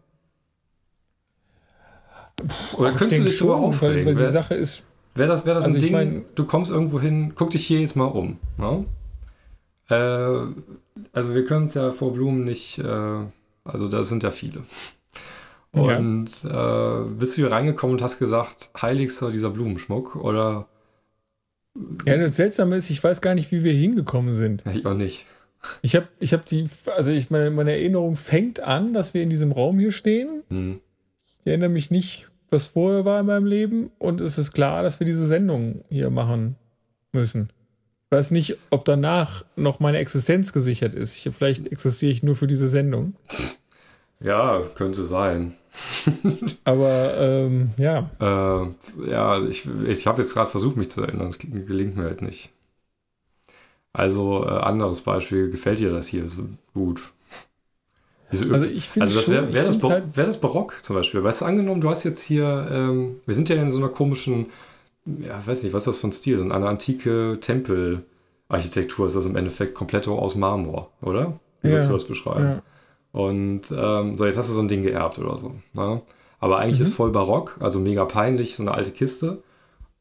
Oder 2.77 2.91
könntest 2.91 3.21
du 3.21 3.25
dich 3.25 3.37
darüber 3.37 3.57
aufregen? 3.57 4.05
Weil, 4.05 4.15
weil 4.15 4.25
die 4.25 4.31
Sache 4.31 4.55
ist, 4.55 4.83
Wäre 5.15 5.27
das, 5.27 5.45
wär 5.45 5.53
das 5.53 5.65
also 5.65 5.75
ein 5.75 5.81
Ding, 5.81 5.91
mein, 5.91 6.25
du 6.35 6.45
kommst 6.45 6.71
irgendwo 6.71 6.99
hin, 6.99 7.33
guck 7.35 7.49
dich 7.49 7.65
hier 7.65 7.81
jetzt 7.81 7.95
mal 7.95 8.05
um. 8.05 8.37
Ne? 8.57 8.85
Äh, 9.89 10.47
also 11.11 11.35
wir 11.35 11.43
können 11.43 11.65
es 11.65 11.73
ja 11.73 11.91
vor 11.91 12.13
Blumen 12.13 12.45
nicht, 12.45 12.79
äh, 12.79 13.19
also 13.63 13.87
da 13.87 14.03
sind 14.03 14.23
ja 14.23 14.31
viele. 14.31 14.63
Und 15.73 16.43
ja. 16.43 17.01
äh, 17.01 17.05
bist 17.05 17.37
du 17.37 17.43
hier 17.43 17.51
reingekommen 17.51 17.95
und 17.95 18.01
hast 18.01 18.19
gesagt, 18.19 18.71
heiligster 18.81 19.31
dieser 19.31 19.51
Blumenschmuck 19.51 20.17
oder? 20.17 20.67
Ja, 22.05 22.17
das 22.17 22.35
Seltsame 22.35 22.75
ist, 22.75 22.89
ich 22.89 23.01
weiß 23.01 23.21
gar 23.21 23.35
nicht, 23.35 23.53
wie 23.53 23.63
wir 23.63 23.71
hingekommen 23.71 24.33
sind. 24.33 24.65
Ich 24.65 24.85
auch 24.85 24.95
nicht. 24.95 25.25
Ich 25.81 25.95
habe 25.95 26.09
ich 26.19 26.33
hab 26.33 26.45
die, 26.45 26.65
also 26.93 27.11
ich 27.11 27.29
meine, 27.29 27.51
meine 27.51 27.71
Erinnerung 27.71 28.17
fängt 28.17 28.59
an, 28.59 28.91
dass 28.91 29.13
wir 29.13 29.23
in 29.23 29.29
diesem 29.29 29.53
Raum 29.53 29.79
hier 29.79 29.91
stehen. 29.91 30.43
Hm. 30.49 30.81
Ich 31.39 31.47
erinnere 31.47 31.69
mich 31.69 31.89
nicht, 31.89 32.30
was 32.51 32.67
vorher 32.67 33.05
war 33.05 33.21
in 33.21 33.25
meinem 33.25 33.45
Leben 33.45 33.91
und 33.97 34.21
es 34.21 34.37
ist 34.37 34.51
klar, 34.51 34.83
dass 34.83 34.99
wir 34.99 35.05
diese 35.05 35.25
Sendung 35.25 35.83
hier 35.89 36.09
machen 36.09 36.57
müssen. 37.13 37.49
Ich 38.05 38.17
weiß 38.17 38.31
nicht, 38.31 38.57
ob 38.69 38.83
danach 38.83 39.45
noch 39.55 39.79
meine 39.79 39.97
Existenz 39.97 40.51
gesichert 40.51 40.93
ist. 40.93 41.15
Ich, 41.15 41.33
vielleicht 41.33 41.65
existiere 41.71 42.11
ich 42.11 42.23
nur 42.23 42.35
für 42.35 42.47
diese 42.47 42.67
Sendung. 42.67 43.15
Ja, 44.19 44.61
könnte 44.75 45.03
sein. 45.03 45.55
Aber 46.65 47.17
ähm, 47.17 47.71
ja. 47.77 48.09
Äh, 48.19 49.09
ja, 49.09 49.41
ich, 49.43 49.67
ich 49.87 50.05
habe 50.05 50.21
jetzt 50.21 50.33
gerade 50.33 50.49
versucht, 50.49 50.75
mich 50.75 50.91
zu 50.91 51.01
erinnern. 51.01 51.27
Das 51.27 51.39
gelingt 51.39 51.95
mir 51.95 52.03
halt 52.03 52.21
nicht. 52.21 52.51
Also, 53.93 54.45
äh, 54.45 54.49
anderes 54.49 55.01
Beispiel, 55.01 55.49
gefällt 55.49 55.79
dir 55.79 55.91
das 55.91 56.07
hier 56.07 56.29
so 56.29 56.49
gut? 56.73 57.13
Also, 58.31 58.65
ich 58.65 58.89
finde 58.89 59.07
also 59.07 59.19
das 59.19 59.29
wäre 59.29 59.53
wär 59.53 59.63
das, 59.65 59.83
halt 59.83 60.17
wär 60.17 60.25
das 60.25 60.39
Barock 60.39 60.75
zum 60.81 60.95
Beispiel. 60.95 61.23
Weißt 61.23 61.41
du, 61.41 61.45
angenommen, 61.45 61.81
du 61.81 61.89
hast 61.89 62.03
jetzt 62.03 62.21
hier, 62.21 62.67
ähm, 62.71 63.19
wir 63.25 63.35
sind 63.35 63.49
ja 63.49 63.55
in 63.55 63.69
so 63.69 63.77
einer 63.77 63.89
komischen, 63.89 64.47
ja, 65.05 65.45
weiß 65.45 65.63
nicht, 65.63 65.73
was 65.73 65.83
ist 65.83 65.87
das 65.87 65.99
für 65.99 66.07
ein 66.07 66.13
Stil? 66.13 66.37
So 66.37 66.43
eine 66.43 66.67
antike 66.67 67.39
Tempelarchitektur 67.41 69.07
ist 69.07 69.15
das 69.15 69.25
im 69.25 69.35
Endeffekt 69.35 69.75
komplett 69.75 70.07
aus 70.07 70.35
Marmor, 70.35 70.89
oder? 71.01 71.39
Wie 71.61 71.67
ja, 71.67 71.73
würdest 71.73 71.89
du 71.89 71.93
das 71.93 72.05
beschreiben? 72.05 72.45
Ja. 72.45 72.61
Und 73.11 73.63
ähm, 73.71 74.15
so, 74.15 74.25
jetzt 74.25 74.37
hast 74.37 74.49
du 74.49 74.53
so 74.53 74.61
ein 74.61 74.67
Ding 74.67 74.83
geerbt 74.83 75.19
oder 75.19 75.37
so. 75.37 75.53
Ne? 75.73 76.01
Aber 76.39 76.57
eigentlich 76.57 76.79
mhm. 76.79 76.85
ist 76.85 76.95
voll 76.95 77.11
barock, 77.11 77.57
also 77.59 77.79
mega 77.79 78.05
peinlich, 78.05 78.55
so 78.55 78.63
eine 78.63 78.73
alte 78.73 78.91
Kiste. 78.91 79.43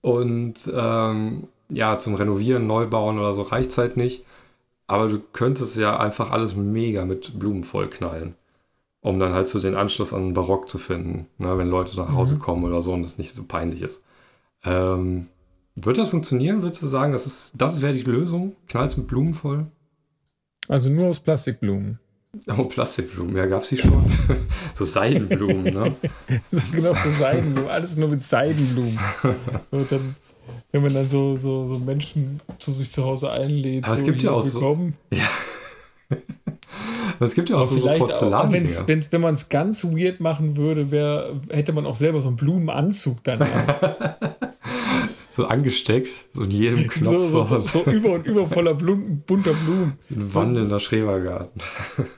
Und 0.00 0.70
ähm, 0.72 1.48
ja, 1.68 1.98
zum 1.98 2.14
Renovieren, 2.14 2.66
Neubauen 2.66 3.18
oder 3.18 3.34
so 3.34 3.42
reicht 3.42 3.70
es 3.70 3.78
halt 3.78 3.96
nicht. 3.96 4.24
Aber 4.90 5.06
du 5.06 5.20
könntest 5.20 5.76
ja 5.76 6.00
einfach 6.00 6.32
alles 6.32 6.56
mega 6.56 7.04
mit 7.04 7.38
Blumen 7.38 7.62
vollknallen, 7.62 8.34
um 9.00 9.20
dann 9.20 9.32
halt 9.32 9.46
so 9.48 9.60
den 9.60 9.76
Anschluss 9.76 10.12
an 10.12 10.34
Barock 10.34 10.68
zu 10.68 10.78
finden, 10.78 11.28
ne, 11.38 11.56
wenn 11.56 11.68
Leute 11.68 11.96
nach 11.96 12.12
Hause 12.12 12.34
mhm. 12.34 12.38
kommen 12.40 12.64
oder 12.64 12.82
so 12.82 12.92
und 12.92 13.02
das 13.02 13.16
nicht 13.16 13.32
so 13.32 13.44
peinlich 13.44 13.82
ist. 13.82 14.02
Ähm, 14.64 15.28
wird 15.76 15.96
das 15.96 16.10
funktionieren? 16.10 16.62
Würdest 16.62 16.82
du 16.82 16.86
sagen, 16.86 17.12
das, 17.12 17.24
ist, 17.26 17.52
das 17.54 17.82
wäre 17.82 17.92
die 17.92 18.02
Lösung? 18.02 18.56
Knallst 18.68 18.98
mit 18.98 19.06
Blumen 19.06 19.32
voll? 19.32 19.68
Also 20.66 20.90
nur 20.90 21.06
aus 21.06 21.20
Plastikblumen. 21.20 22.00
Oh, 22.58 22.64
Plastikblumen, 22.64 23.36
ja, 23.36 23.46
gab 23.46 23.62
es 23.62 23.68
die 23.68 23.78
schon. 23.78 24.10
so 24.74 24.84
Seidenblumen, 24.84 25.72
ne? 25.72 25.94
genau, 26.72 26.94
so 26.94 27.10
Seidenblumen, 27.16 27.70
alles 27.70 27.96
nur 27.96 28.08
mit 28.08 28.24
Seidenblumen. 28.24 28.98
Und 29.70 29.92
dann, 29.92 30.16
wenn 30.72 30.82
man 30.82 30.94
dann 30.94 31.08
so, 31.08 31.36
so, 31.36 31.66
so 31.66 31.78
Menschen 31.78 32.40
zu 32.58 32.72
sich 32.72 32.92
zu 32.92 33.04
Hause 33.04 33.30
einlädt, 33.30 33.84
Aber 33.84 33.94
so 33.94 34.00
es 34.00 34.06
gibt 34.06 34.22
ja 34.22 34.30
auch 34.32 34.42
so. 34.42 34.92
Ja. 35.12 35.28
Es 37.20 37.34
gibt 37.34 37.50
ja 37.50 37.56
auch 37.56 37.66
so, 37.66 37.76
so 37.76 37.88
Porzellan. 37.88 38.48
Auch, 38.48 38.52
wenn's, 38.52 38.86
wenn's, 38.86 39.12
wenn 39.12 39.20
man 39.20 39.34
es 39.34 39.48
ganz 39.48 39.84
weird 39.84 40.20
machen 40.20 40.56
würde, 40.56 40.90
wär, 40.90 41.38
hätte 41.50 41.72
man 41.72 41.86
auch 41.86 41.94
selber 41.94 42.20
so 42.20 42.28
einen 42.28 42.36
Blumenanzug 42.36 43.22
dann. 43.24 43.40
so 45.36 45.46
angesteckt, 45.46 46.24
so 46.32 46.42
in 46.44 46.50
jedem 46.50 46.86
Knopf. 46.88 47.10
So, 47.10 47.28
so, 47.28 47.60
so, 47.60 47.60
so 47.84 47.90
über 47.90 48.12
und 48.12 48.26
über 48.26 48.46
voller 48.46 48.74
Blumen, 48.74 49.22
bunter 49.26 49.52
Blumen. 49.52 49.98
Ein 50.10 50.34
wandelnder 50.34 50.80
Schrebergarten. 50.80 51.60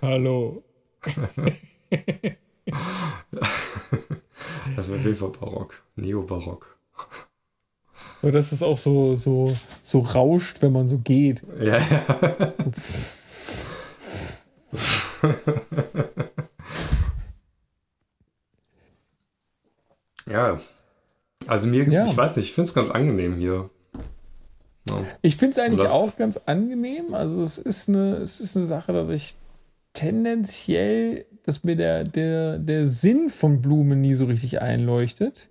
Hallo. 0.00 0.62
das 4.76 4.88
wäre 4.88 4.98
auf 4.98 5.04
jeden 5.04 5.16
Fall 5.16 5.30
barock. 5.30 5.82
Neobarock. 5.96 6.78
Oder 8.22 8.32
dass 8.32 8.52
es 8.52 8.62
auch 8.62 8.78
so, 8.78 9.16
so, 9.16 9.54
so 9.82 9.98
rauscht, 10.00 10.62
wenn 10.62 10.72
man 10.72 10.88
so 10.88 10.98
geht. 10.98 11.42
Ja, 11.60 11.78
ja. 11.78 12.02
ja, 20.30 20.60
also 21.46 21.68
mir, 21.68 21.88
ja. 21.88 22.04
ich 22.04 22.16
weiß 22.16 22.36
nicht, 22.36 22.46
ich 22.46 22.52
finde 22.54 22.68
es 22.68 22.74
ganz 22.74 22.90
angenehm 22.90 23.36
hier. 23.36 23.70
Ja. 24.88 25.04
Ich 25.20 25.36
finde 25.36 25.52
es 25.52 25.58
eigentlich 25.58 25.88
auch 25.88 26.16
ganz 26.16 26.36
angenehm. 26.46 27.14
Also 27.14 27.42
es 27.42 27.58
ist 27.58 27.88
eine, 27.88 28.16
es 28.16 28.40
ist 28.40 28.56
eine 28.56 28.66
Sache, 28.66 28.92
dass 28.92 29.08
ich 29.08 29.36
tendenziell, 29.92 31.26
dass 31.44 31.64
mir 31.64 31.76
der, 31.76 32.04
der, 32.04 32.58
der 32.58 32.86
Sinn 32.86 33.30
von 33.30 33.60
Blumen 33.60 34.00
nie 34.00 34.14
so 34.14 34.26
richtig 34.26 34.60
einleuchtet. 34.60 35.48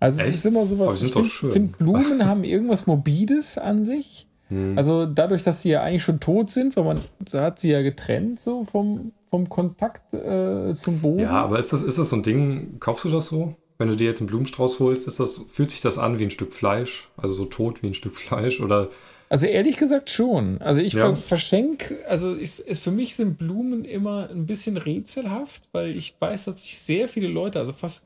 Also 0.00 0.20
Echt? 0.20 0.28
es 0.30 0.34
ist 0.36 0.46
immer 0.46 0.66
so 0.66 0.78
was, 0.78 1.02
ich 1.02 1.12
finde 1.12 1.28
find 1.28 1.78
Blumen 1.78 2.26
haben 2.26 2.44
irgendwas 2.44 2.86
Morbides 2.86 3.58
an 3.58 3.84
sich. 3.84 4.26
Hm. 4.48 4.76
Also 4.76 5.06
dadurch, 5.06 5.42
dass 5.42 5.62
sie 5.62 5.70
ja 5.70 5.82
eigentlich 5.82 6.02
schon 6.02 6.18
tot 6.18 6.50
sind, 6.50 6.76
weil 6.76 6.84
man 6.84 7.00
so 7.28 7.40
hat 7.40 7.60
sie 7.60 7.70
ja 7.70 7.82
getrennt 7.82 8.40
so 8.40 8.64
vom, 8.64 9.12
vom 9.30 9.48
Kontakt 9.48 10.12
äh, 10.14 10.74
zum 10.74 11.00
Boden. 11.00 11.20
Ja, 11.20 11.44
aber 11.44 11.58
ist 11.58 11.72
das, 11.72 11.82
ist 11.82 11.98
das 11.98 12.10
so 12.10 12.16
ein 12.16 12.22
Ding, 12.22 12.80
kaufst 12.80 13.04
du 13.04 13.10
das 13.10 13.26
so? 13.26 13.54
wenn 13.80 13.88
du 13.88 13.96
dir 13.96 14.08
jetzt 14.08 14.20
einen 14.20 14.26
Blumenstrauß 14.26 14.78
holst, 14.78 15.08
ist 15.08 15.18
das, 15.18 15.42
fühlt 15.50 15.70
sich 15.70 15.80
das 15.80 15.96
an 15.96 16.18
wie 16.18 16.24
ein 16.24 16.30
Stück 16.30 16.52
Fleisch? 16.52 17.08
Also 17.16 17.32
so 17.32 17.46
tot 17.46 17.82
wie 17.82 17.86
ein 17.86 17.94
Stück 17.94 18.14
Fleisch? 18.14 18.60
Oder 18.60 18.90
also 19.30 19.46
ehrlich 19.46 19.78
gesagt 19.78 20.10
schon. 20.10 20.60
Also 20.60 20.82
ich 20.82 20.92
ja. 20.92 21.14
verschenke, 21.14 21.98
also 22.06 22.34
ist, 22.34 22.58
ist, 22.60 22.84
für 22.84 22.90
mich 22.90 23.14
sind 23.14 23.38
Blumen 23.38 23.86
immer 23.86 24.28
ein 24.28 24.44
bisschen 24.44 24.76
rätselhaft, 24.76 25.62
weil 25.72 25.96
ich 25.96 26.14
weiß, 26.20 26.44
dass 26.44 26.64
sich 26.64 26.78
sehr 26.78 27.08
viele 27.08 27.28
Leute, 27.28 27.58
also 27.58 27.72
fast, 27.72 28.04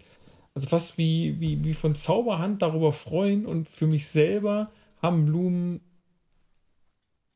also 0.54 0.68
fast 0.68 0.98
wie, 0.98 1.40
wie, 1.40 1.64
wie 1.64 1.74
von 1.74 1.94
Zauberhand 1.94 2.62
darüber 2.62 2.92
freuen 2.92 3.44
und 3.44 3.66
für 3.66 3.86
mich 3.86 4.06
selber 4.06 4.70
haben 5.02 5.24
Blumen 5.24 5.80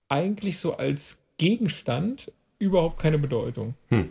eigentlich 0.09 0.59
so 0.59 0.76
als 0.76 1.22
Gegenstand 1.37 2.33
überhaupt 2.59 2.98
keine 2.98 3.18
Bedeutung. 3.18 3.74
Hm. 3.88 4.11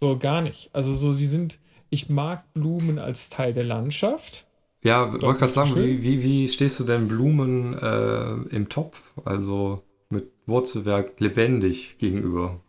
So 0.00 0.18
gar 0.18 0.42
nicht. 0.42 0.70
Also 0.72 0.94
so, 0.94 1.12
sie 1.12 1.26
sind, 1.26 1.58
ich 1.90 2.10
mag 2.10 2.52
Blumen 2.54 2.98
als 2.98 3.28
Teil 3.28 3.52
der 3.52 3.64
Landschaft. 3.64 4.46
Ja, 4.82 5.12
wollte 5.22 5.38
gerade 5.38 5.52
sagen, 5.52 5.76
wie, 5.76 6.02
wie, 6.02 6.22
wie 6.24 6.48
stehst 6.48 6.80
du 6.80 6.84
denn 6.84 7.06
Blumen 7.06 7.78
äh, 7.78 8.32
im 8.54 8.68
Topf, 8.68 9.12
also 9.24 9.82
mit 10.10 10.28
Wurzelwerk 10.46 11.20
lebendig 11.20 11.98
gegenüber? 11.98 12.60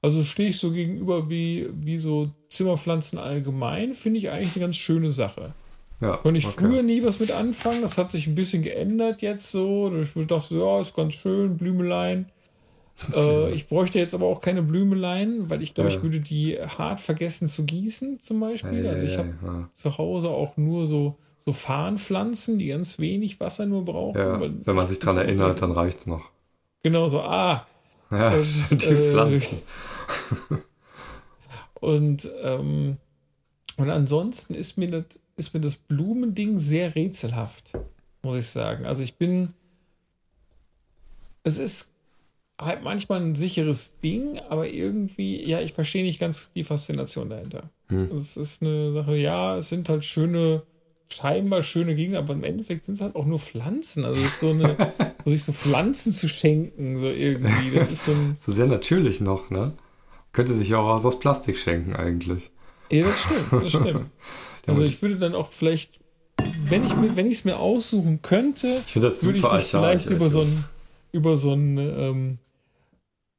Also 0.00 0.22
stehe 0.22 0.50
ich 0.50 0.58
so 0.58 0.70
gegenüber 0.70 1.28
wie, 1.28 1.68
wie 1.72 1.98
so 1.98 2.28
Zimmerpflanzen 2.50 3.18
allgemein, 3.18 3.94
finde 3.94 4.18
ich 4.18 4.30
eigentlich 4.30 4.54
eine 4.54 4.66
ganz 4.66 4.76
schöne 4.76 5.10
Sache. 5.10 5.52
Ja, 6.00 6.16
Konnte 6.18 6.38
ich 6.38 6.46
okay. 6.46 6.54
früher 6.58 6.82
nie 6.82 7.02
was 7.02 7.18
mit 7.18 7.32
anfangen, 7.32 7.82
das 7.82 7.98
hat 7.98 8.12
sich 8.12 8.28
ein 8.28 8.36
bisschen 8.36 8.62
geändert 8.62 9.22
jetzt 9.22 9.50
so. 9.50 9.92
Ich 10.14 10.26
dachte, 10.26 10.56
ja, 10.56 10.80
ist 10.80 10.94
ganz 10.94 11.14
schön, 11.14 11.56
Blümelein. 11.56 12.26
Äh, 13.14 13.52
ich 13.52 13.68
bräuchte 13.68 13.98
jetzt 13.98 14.14
aber 14.14 14.26
auch 14.26 14.40
keine 14.40 14.62
Blümeleien, 14.62 15.50
weil 15.50 15.62
ich 15.62 15.74
glaube, 15.74 15.90
ja. 15.90 15.96
ich 15.96 16.02
würde 16.02 16.20
die 16.20 16.56
hart 16.56 17.00
vergessen 17.00 17.48
zu 17.48 17.64
gießen, 17.64 18.20
zum 18.20 18.40
Beispiel. 18.40 18.84
Ja, 18.84 18.92
also 18.92 19.04
ich 19.04 19.18
habe 19.18 19.34
ja, 19.42 19.68
zu 19.72 19.98
Hause 19.98 20.30
auch 20.30 20.56
nur 20.56 20.86
so, 20.86 21.16
so 21.38 21.52
Farnpflanzen, 21.52 22.58
die 22.58 22.68
ganz 22.68 22.98
wenig 22.98 23.40
Wasser 23.40 23.66
nur 23.66 23.84
brauchen. 23.84 24.62
Wenn 24.64 24.76
man 24.76 24.86
sich 24.86 24.98
daran 24.98 25.18
erinnert, 25.18 25.62
dann 25.62 25.72
reicht 25.72 26.00
es 26.00 26.06
noch. 26.06 26.30
Genau 26.82 27.08
so, 27.08 27.20
ah. 27.20 27.66
Ja, 28.10 28.32
und, 28.70 28.82
die 28.82 28.88
äh, 28.88 29.10
Pflanzen. 29.10 29.58
und, 31.74 32.30
ähm, 32.42 32.96
und 33.76 33.90
ansonsten 33.90 34.54
ist 34.54 34.78
mir, 34.78 34.90
das, 34.90 35.04
ist 35.36 35.54
mir 35.54 35.60
das 35.60 35.76
Blumending 35.76 36.58
sehr 36.58 36.94
rätselhaft, 36.94 37.72
muss 38.22 38.36
ich 38.36 38.46
sagen. 38.48 38.86
Also 38.86 39.02
ich 39.02 39.16
bin, 39.16 39.54
es 41.44 41.58
ist 41.58 41.92
halt 42.60 42.82
manchmal 42.82 43.20
ein 43.20 43.34
sicheres 43.34 43.98
Ding, 44.00 44.40
aber 44.48 44.68
irgendwie, 44.68 45.44
ja, 45.48 45.60
ich 45.60 45.72
verstehe 45.72 46.02
nicht 46.02 46.18
ganz 46.18 46.50
die 46.54 46.64
Faszination 46.64 47.30
dahinter. 47.30 47.70
Hm. 47.88 48.10
Es 48.14 48.36
ist 48.36 48.62
eine 48.62 48.92
Sache, 48.92 49.16
ja, 49.16 49.56
es 49.56 49.68
sind 49.68 49.88
halt 49.88 50.04
schöne, 50.04 50.62
scheinbar 51.08 51.62
schöne 51.62 51.94
Gegner, 51.94 52.18
aber 52.18 52.34
im 52.34 52.44
Endeffekt 52.44 52.84
sind 52.84 52.96
es 52.96 53.00
halt 53.00 53.14
auch 53.14 53.26
nur 53.26 53.38
Pflanzen. 53.38 54.04
Also 54.04 54.20
es 54.20 54.26
ist 54.26 54.40
so 54.40 54.50
eine, 54.50 54.76
so 55.24 55.30
sich 55.30 55.44
so 55.44 55.52
Pflanzen 55.52 56.12
zu 56.12 56.28
schenken, 56.28 56.98
so 56.98 57.06
irgendwie. 57.06 57.78
Das 57.78 57.92
ist 57.92 58.04
so, 58.06 58.12
ein, 58.12 58.36
so 58.36 58.50
sehr 58.50 58.66
natürlich 58.66 59.20
noch, 59.20 59.50
ne? 59.50 59.72
Könnte 60.32 60.52
sich 60.52 60.68
ja 60.68 60.78
auch 60.78 61.04
aus 61.04 61.18
Plastik 61.18 61.56
schenken 61.58 61.94
eigentlich. 61.96 62.50
Ja, 62.90 63.04
das 63.06 63.22
stimmt, 63.22 63.64
das 63.64 63.70
stimmt. 63.72 64.06
Also 64.66 64.82
ich 64.82 65.00
würde 65.00 65.16
dann 65.16 65.34
auch 65.34 65.50
vielleicht, 65.50 65.98
wenn 66.66 66.84
ich 66.84 66.94
mir, 66.94 67.16
wenn 67.16 67.24
ich 67.24 67.38
es 67.38 67.44
mir 67.46 67.58
aussuchen 67.58 68.20
könnte, 68.20 68.82
ich 68.86 68.94
würde 68.96 69.38
ich 69.38 69.42
mich 69.50 69.64
vielleicht 69.64 70.10
über 70.10 70.28
so 70.28 70.42
ein 70.42 70.64
über 71.10 71.38
so 71.38 71.54
ein 71.54 71.78
ähm, 71.78 72.36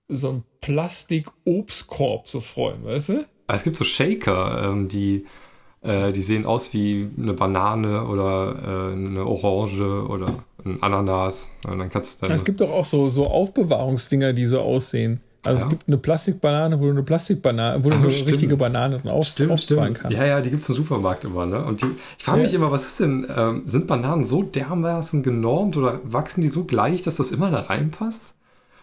so 0.07 0.29
ein 0.29 0.43
Plastik-Obstkorb 0.61 2.27
so 2.27 2.39
freuen, 2.39 2.83
weißt 2.83 3.09
du? 3.09 3.25
Es 3.47 3.63
gibt 3.63 3.77
so 3.77 3.83
Shaker, 3.83 4.69
ähm, 4.71 4.87
die 4.87 5.25
Äh, 5.81 6.11
die 6.11 6.21
sehen 6.23 6.45
aus 6.45 6.73
wie 6.73 7.07
eine 7.17 7.31
Banane 7.33 8.05
oder 8.05 8.89
äh, 8.89 8.93
eine 8.93 9.25
Orange 9.25 10.05
oder 10.09 10.43
ein 10.65 10.83
Ananas. 10.83 11.49
Und 11.65 11.79
dann 11.79 11.89
kannst 11.89 12.21
du 12.21 12.25
dann 12.25 12.35
es 12.35 12.43
gibt 12.43 12.59
doch 12.59 12.69
auch 12.71 12.83
so, 12.83 13.07
so 13.07 13.27
Aufbewahrungsdinger, 13.27 14.33
die 14.33 14.43
so 14.45 14.59
aussehen. 14.59 15.21
Also 15.45 15.59
Ja. 15.59 15.63
es 15.65 15.69
gibt 15.69 15.87
eine 15.87 15.97
Plastikbanane, 15.97 16.79
wo 16.79 16.83
du 16.85 16.89
eine 16.91 17.03
Plastikbanane, 17.03 17.83
wo 17.83 17.89
du 17.89 17.95
Ah, 17.95 17.99
eine 17.99 18.11
stimmt. 18.11 18.29
richtige 18.31 18.57
Banane 18.57 18.99
dann 19.01 19.11
auf, 19.11 19.27
Stimmt, 19.27 19.51
aufbewahren 19.51 19.93
stimmt. 19.95 20.01
kannst. 20.03 20.17
Ja, 20.17 20.25
ja, 20.25 20.41
die 20.41 20.49
gibt 20.49 20.63
es 20.63 20.69
im 20.69 20.75
Supermarkt 20.75 21.23
immer, 21.23 21.45
ne? 21.45 21.63
Und 21.63 21.81
die, 21.81 21.87
ich 22.17 22.23
frage 22.23 22.39
Ja. 22.39 22.43
mich 22.43 22.53
immer, 22.53 22.71
was 22.71 22.85
ist 22.87 22.99
denn, 22.99 23.25
ähm, 23.35 23.61
sind 23.65 23.87
Bananen 23.87 24.25
so 24.25 24.43
dermaßen 24.43 25.23
genormt 25.23 25.77
oder 25.77 25.99
wachsen 26.03 26.41
die 26.41 26.49
so 26.49 26.65
gleich, 26.65 27.03
dass 27.03 27.15
das 27.15 27.31
immer 27.31 27.51
da 27.51 27.61
reinpasst? 27.61 28.33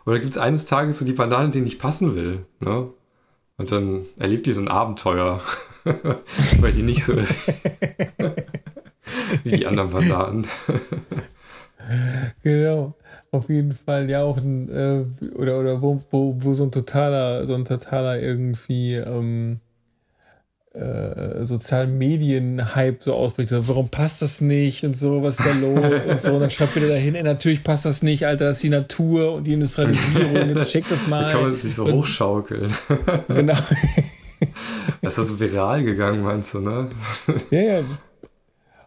Oder 0.07 0.19
gibt 0.21 0.31
es 0.33 0.39
eines 0.39 0.65
Tages 0.65 0.99
so 0.99 1.05
die 1.05 1.13
Banane, 1.13 1.51
die 1.51 1.61
nicht 1.61 1.79
passen 1.79 2.15
will, 2.15 2.47
ne? 2.61 2.89
Und 3.59 3.73
dann 3.73 4.01
erlebt 4.19 4.47
die 4.47 4.53
so 4.53 4.61
ein 4.61 4.69
Abenteuer, 4.69 5.41
weil 6.61 6.73
die 6.73 6.83
nicht 6.83 7.05
so 7.05 7.13
ist 7.13 7.35
wie 9.45 9.51
die 9.59 9.67
anderen 9.67 9.91
Bananen. 9.91 10.47
Genau. 12.43 12.95
Auf 13.33 13.49
jeden 13.49 13.73
Fall 13.73 14.09
ja 14.09 14.23
auch 14.23 14.37
ein, 14.39 14.69
äh, 14.71 15.05
oder, 15.35 15.59
oder 15.61 15.83
wo, 15.83 15.99
wo, 16.11 16.37
wo 16.39 16.55
so 16.55 16.65
ein 16.65 16.73
totaler, 16.73 17.47
so 17.47 17.55
ein 17.55 17.65
totaler 17.65 18.21
irgendwie 18.21 18.95
ähm, 18.95 19.61
äh, 20.73 21.45
sozialen 21.45 21.97
Medien-Hype 21.99 23.03
so 23.03 23.15
ausbricht. 23.15 23.49
So, 23.49 23.67
warum 23.69 23.89
passt 23.89 24.23
das 24.23 24.41
nicht 24.41 24.85
und 24.85 24.97
so, 24.97 25.23
was 25.23 25.39
ist 25.41 25.47
da 25.47 25.53
los 25.55 26.07
und 26.07 26.21
so. 26.21 26.33
Und 26.35 26.41
dann 26.41 26.51
schreibt 26.51 26.77
wieder 26.77 26.89
dahin, 26.89 27.15
ey, 27.15 27.23
natürlich 27.23 27.65
passt 27.65 27.85
das 27.87 28.03
nicht, 28.03 28.27
Alter, 28.27 28.47
das 28.47 28.57
ist 28.59 28.63
die 28.63 28.69
Natur 28.71 29.35
und 29.35 29.45
die 29.45 29.55
Industrialisierung, 29.55 30.49
jetzt 30.55 30.71
check 30.71 30.89
das 30.89 31.07
Wie 31.07 31.11
kann 31.11 31.33
man 31.33 31.43
mal. 31.45 31.55
sich 31.55 31.75
so 31.75 31.85
Und- 31.85 31.93
hochschaukeln? 31.95 32.71
Genau. 33.29 33.55
Das 35.01 35.17
ist 35.17 35.29
so 35.29 35.41
viral 35.41 35.83
gegangen, 35.83 36.23
meinst 36.23 36.53
du, 36.53 36.61
ne? 36.61 36.91
ja, 37.51 37.61
ja. 37.61 37.81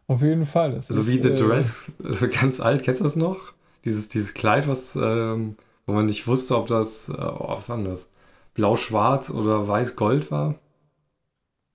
Auf 0.05 0.21
jeden 0.21 0.45
Fall. 0.45 0.73
Das 0.73 0.87
So 0.89 1.01
ist, 1.01 1.07
wie 1.07 1.19
The 1.21 1.29
äh, 1.29 1.35
Dress, 1.35 1.85
also 2.03 2.27
ganz 2.27 2.59
alt, 2.59 2.83
kennst 2.83 3.01
du 3.01 3.05
das 3.05 3.15
noch? 3.15 3.37
Dieses, 3.85 4.09
dieses 4.09 4.33
Kleid, 4.33 4.67
was, 4.67 4.95
ähm, 4.95 5.57
wo 5.85 5.93
man 5.93 6.05
nicht 6.05 6.27
wusste, 6.27 6.57
ob 6.57 6.67
das, 6.67 7.09
äh, 7.09 7.13
oh, 7.13 7.49
was 7.49 7.69
war 7.69 7.77
denn 7.77 7.85
das? 7.85 8.09
Blau-Schwarz 8.53 9.29
oder 9.29 9.67
Weiß-Gold 9.67 10.31
war? 10.31 10.55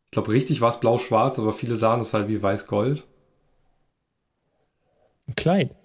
Ich 0.06 0.10
glaube, 0.12 0.32
richtig 0.32 0.60
war 0.60 0.70
es 0.70 0.80
Blau-Schwarz, 0.80 1.38
aber 1.38 1.52
viele 1.52 1.76
sahen 1.76 2.00
es 2.00 2.14
halt 2.14 2.28
wie 2.28 2.42
Weiß-Gold. 2.42 3.04
Ein 5.26 5.34
Kleid. 5.34 5.76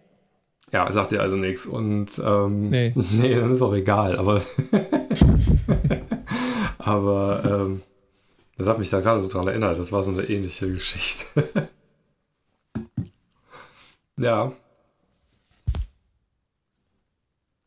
Ja, 0.71 0.91
sagt 0.91 1.11
dir 1.11 1.21
also 1.21 1.35
nichts. 1.35 1.65
Und, 1.65 2.09
ähm, 2.23 2.69
Nee. 2.69 2.93
nee, 2.95 3.35
dann 3.35 3.51
ist 3.51 3.61
auch 3.61 3.73
egal, 3.73 4.17
aber, 4.17 4.41
aber, 6.77 7.41
ähm, 7.45 7.81
das 8.57 8.67
hat 8.67 8.77
mich 8.77 8.89
da 8.89 8.99
gerade 8.99 9.21
so 9.21 9.29
dran 9.29 9.47
erinnert. 9.47 9.79
Das 9.79 9.93
war 9.93 10.03
so 10.03 10.11
eine 10.11 10.23
ähnliche 10.23 10.69
Geschichte. 10.69 11.25
ja. 14.17 14.51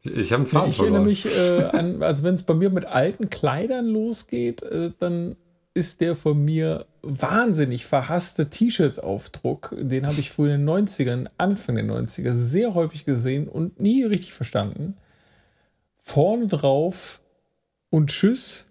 Ich- 0.04 0.32
habe 0.32 0.42
einen 0.42 0.46
Faden 0.46 0.70
ich 0.70 0.80
erinnere 0.80 1.04
mich 1.04 1.26
äh, 1.26 1.64
an, 1.72 2.02
also 2.02 2.24
wenn 2.24 2.34
es 2.34 2.42
bei 2.42 2.54
mir 2.54 2.70
mit 2.70 2.84
alten 2.86 3.30
Kleidern 3.30 3.86
losgeht, 3.86 4.62
äh, 4.62 4.90
dann 4.98 5.36
ist 5.74 6.00
der 6.00 6.14
von 6.16 6.44
mir 6.44 6.86
wahnsinnig 7.02 7.86
verhasste 7.86 8.50
T-Shirts-Aufdruck. 8.50 9.74
Den 9.78 10.06
habe 10.06 10.20
ich 10.20 10.30
früher 10.30 10.54
in 10.54 10.66
den 10.66 10.68
90ern, 10.68 11.28
Anfang 11.38 11.76
der 11.76 11.84
90er, 11.84 12.32
sehr 12.34 12.74
häufig 12.74 13.04
gesehen 13.04 13.48
und 13.48 13.80
nie 13.80 14.02
richtig 14.04 14.34
verstanden. 14.34 14.96
Vorne 15.96 16.46
drauf 16.48 17.20
und 17.90 18.10
Tschüss 18.10 18.66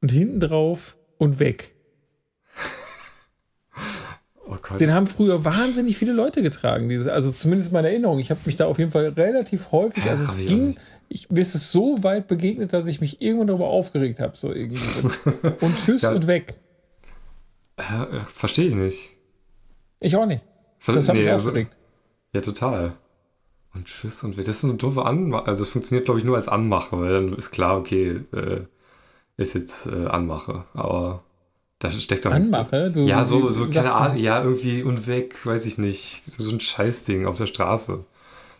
und 0.00 0.12
hinten 0.12 0.38
drauf 0.40 0.96
und 1.18 1.38
weg. 1.40 1.74
Oh. 4.72 4.76
Den 4.78 4.92
haben 4.94 5.06
früher 5.06 5.44
wahnsinnig 5.44 5.96
viele 5.96 6.12
Leute 6.12 6.42
getragen. 6.42 6.88
Diese, 6.88 7.12
also 7.12 7.30
zumindest 7.32 7.68
in 7.70 7.74
meiner 7.74 7.88
Erinnerung. 7.88 8.18
Ich 8.18 8.30
habe 8.30 8.40
mich 8.44 8.56
da 8.56 8.66
auf 8.66 8.78
jeden 8.78 8.90
Fall 8.90 9.08
relativ 9.08 9.72
häufig, 9.72 10.04
also 10.10 10.24
es 10.24 10.36
ging, 10.36 10.76
ich, 11.08 11.30
mir 11.30 11.40
ist 11.40 11.54
es 11.54 11.70
so 11.72 12.02
weit 12.02 12.26
begegnet, 12.28 12.72
dass 12.72 12.86
ich 12.86 13.00
mich 13.00 13.20
irgendwann 13.22 13.48
darüber 13.48 13.68
aufgeregt 13.68 14.20
habe. 14.20 14.36
So 14.36 14.52
irgendwie. 14.52 14.82
Und 15.60 15.76
tschüss 15.76 16.02
Ja. 16.02 16.12
und 16.12 16.26
weg. 16.26 16.54
Verstehe 18.34 18.66
ich 18.68 18.74
nicht. 18.74 19.10
Ich 20.00 20.16
auch 20.16 20.26
nicht. 20.26 20.42
Ver- 20.78 20.92
Das 20.94 21.08
hat 21.08 21.16
mich 21.16 21.24
nee, 21.24 21.30
also- 21.30 21.48
aufgeregt. 21.50 21.76
Ja, 22.34 22.40
total. 22.40 22.92
Und 23.74 23.86
tschüss 23.86 24.22
und 24.22 24.36
weg. 24.36 24.44
Das 24.44 24.58
ist 24.58 24.64
eine 24.64 24.74
doofe 24.74 25.04
Anmache. 25.04 25.46
Also, 25.46 25.62
es 25.62 25.70
funktioniert, 25.70 26.04
glaube 26.04 26.20
ich, 26.20 26.26
nur 26.26 26.36
als 26.36 26.46
Anmache, 26.48 26.98
weil 27.00 27.12
dann 27.12 27.32
ist 27.34 27.50
klar, 27.52 27.78
okay, 27.78 28.20
äh, 28.34 28.60
ist 29.38 29.54
jetzt 29.54 29.86
äh, 29.86 30.06
Anmache. 30.08 30.64
Aber 30.74 31.22
da 31.82 31.90
steckt 31.90 32.24
doch. 32.24 32.30
Anmache? 32.32 32.90
Du, 32.90 33.00
Ja, 33.02 33.24
so, 33.24 33.50
so 33.50 33.68
keine 33.68 33.92
Ahnung, 33.92 34.18
ja, 34.18 34.42
irgendwie 34.42 34.82
und 34.82 35.06
weg, 35.06 35.34
weiß 35.44 35.66
ich 35.66 35.78
nicht. 35.78 36.22
So 36.38 36.50
ein 36.50 36.60
Scheißding 36.60 37.26
auf 37.26 37.36
der 37.38 37.46
Straße. 37.46 38.04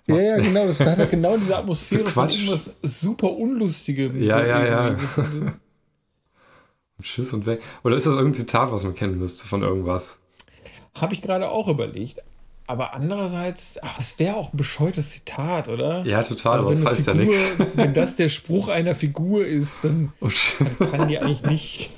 Ja, 0.08 0.20
ja, 0.20 0.36
genau. 0.38 0.66
Das 0.66 0.80
hat 0.80 0.98
ja 0.98 1.04
genau 1.04 1.36
diese 1.36 1.56
Atmosphäre 1.56 2.04
So 2.04 2.10
von 2.10 2.28
irgendwas 2.28 2.74
super 2.82 3.30
Unlustigem. 3.30 4.20
Ja, 4.20 4.38
so 4.40 4.44
ja, 4.44 4.66
ja. 4.66 4.88
Und 4.88 5.54
tschüss 7.02 7.32
und 7.34 7.46
weg. 7.46 7.62
Oder 7.84 7.96
ist 7.96 8.06
das 8.06 8.14
irgendein 8.14 8.34
Zitat, 8.40 8.72
was 8.72 8.82
man 8.82 8.94
kennen 8.94 9.18
müsste 9.18 9.46
von 9.46 9.62
irgendwas? 9.62 10.18
Habe 11.00 11.14
ich 11.14 11.22
gerade 11.22 11.48
auch 11.50 11.68
überlegt. 11.68 12.18
Aber 12.66 12.94
andererseits, 12.94 13.78
ach, 13.82 13.98
es 13.98 14.18
wäre 14.18 14.36
auch 14.36 14.52
ein 14.52 14.56
bescheuertes 14.56 15.10
Zitat, 15.10 15.68
oder? 15.68 16.04
Ja, 16.04 16.22
total, 16.22 16.54
Also 16.58 16.68
aber 16.68 16.76
das 16.76 16.84
heißt 16.98 17.06
ja 17.06 17.14
Figur, 17.14 17.34
nichts. 17.34 17.66
wenn 17.74 17.92
das 17.94 18.16
der 18.16 18.28
Spruch 18.28 18.68
einer 18.68 18.94
Figur 18.94 19.46
ist, 19.46 19.84
dann 19.84 20.12
Oh, 20.20 20.28
shit. 20.28 20.66
kann 20.90 21.08
die 21.08 21.18
eigentlich 21.18 21.42
nicht. 21.44 21.90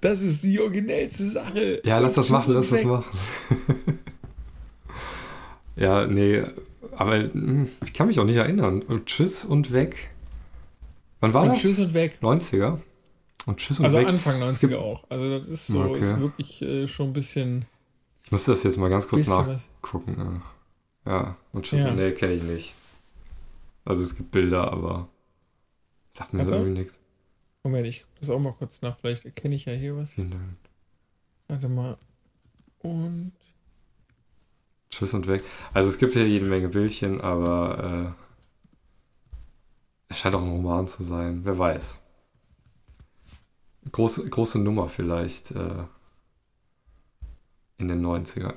Das 0.00 0.22
ist 0.22 0.44
die 0.44 0.60
originellste 0.60 1.24
Sache. 1.26 1.80
Ja, 1.84 1.98
lass 1.98 2.14
das 2.14 2.28
machen, 2.30 2.54
lass 2.54 2.70
das 2.70 2.80
weg. 2.80 2.86
machen. 2.86 3.04
ja, 5.76 6.06
nee, 6.06 6.42
aber 6.96 7.18
hm, 7.18 7.68
ich 7.84 7.92
kann 7.92 8.06
mich 8.06 8.18
auch 8.20 8.24
nicht 8.24 8.36
erinnern. 8.36 8.82
Und 8.82 9.06
tschüss 9.06 9.44
und 9.44 9.72
weg. 9.72 10.10
Wann 11.20 11.34
war 11.34 11.42
Und 11.42 11.50
das? 11.50 11.58
Tschüss 11.60 11.78
und 11.78 11.94
weg. 11.94 12.18
90er? 12.22 12.78
Und 13.46 13.58
tschüss 13.58 13.78
und 13.78 13.84
Also 13.86 13.98
weg. 13.98 14.06
Anfang 14.06 14.42
90er 14.42 14.76
auch. 14.76 15.04
Also 15.08 15.38
das 15.38 15.48
ist 15.48 15.66
so, 15.68 15.80
Okay. 15.82 16.00
ist 16.00 16.20
wirklich 16.20 16.62
äh, 16.62 16.86
schon 16.86 17.08
ein 17.08 17.12
bisschen, 17.12 17.64
Ich 18.24 18.30
muss 18.32 18.44
das 18.44 18.62
jetzt 18.62 18.76
mal 18.76 18.88
ganz 18.90 19.06
kurz 19.08 19.26
bisschen 19.26 19.46
was. 19.46 19.68
nachgucken. 19.82 20.42
Ja, 21.04 21.36
und 21.52 21.64
tschüss 21.64 21.82
Ja. 21.82 21.90
und 21.90 21.96
nee, 21.96 22.10
kenne 22.12 22.34
ich 22.34 22.42
nicht. 22.42 22.74
Also 23.84 24.02
es 24.02 24.16
gibt 24.16 24.30
Bilder, 24.32 24.72
aber 24.72 25.08
sagt 26.16 26.32
mir 26.32 26.44
so 26.44 26.50
Warte. 26.50 26.62
irgendwie 26.64 26.80
nichts. 26.80 26.98
Moment, 27.66 27.84
ich 27.88 28.02
gucke 28.02 28.20
das 28.20 28.30
auch 28.30 28.38
mal 28.38 28.52
kurz 28.52 28.80
nach. 28.80 28.96
Vielleicht 28.96 29.24
erkenne 29.24 29.56
ich 29.56 29.64
ja 29.64 29.72
hier 29.72 29.96
was. 29.96 30.12
Vielen 30.12 30.30
Dank. 30.30 30.56
Warte 31.48 31.68
mal. 31.68 31.98
Und 32.78 33.32
Tschüss 34.88 35.12
und 35.14 35.26
weg. 35.26 35.42
Also 35.74 35.88
es 35.88 35.98
gibt 35.98 36.12
hier 36.12 36.28
jede 36.28 36.46
Menge 36.46 36.68
Bildchen, 36.68 37.20
aber 37.20 38.14
äh, 38.16 38.22
es 40.08 40.18
scheint 40.20 40.36
auch 40.36 40.42
ein 40.42 40.48
Roman 40.48 40.86
zu 40.86 41.02
sein. 41.02 41.40
Wer 41.42 41.58
weiß. 41.58 41.98
Große, 43.90 44.30
große 44.30 44.60
Nummer 44.60 44.88
vielleicht 44.88 45.50
äh, 45.50 45.84
in 47.78 47.88
den 47.88 48.00
90ern. 48.06 48.54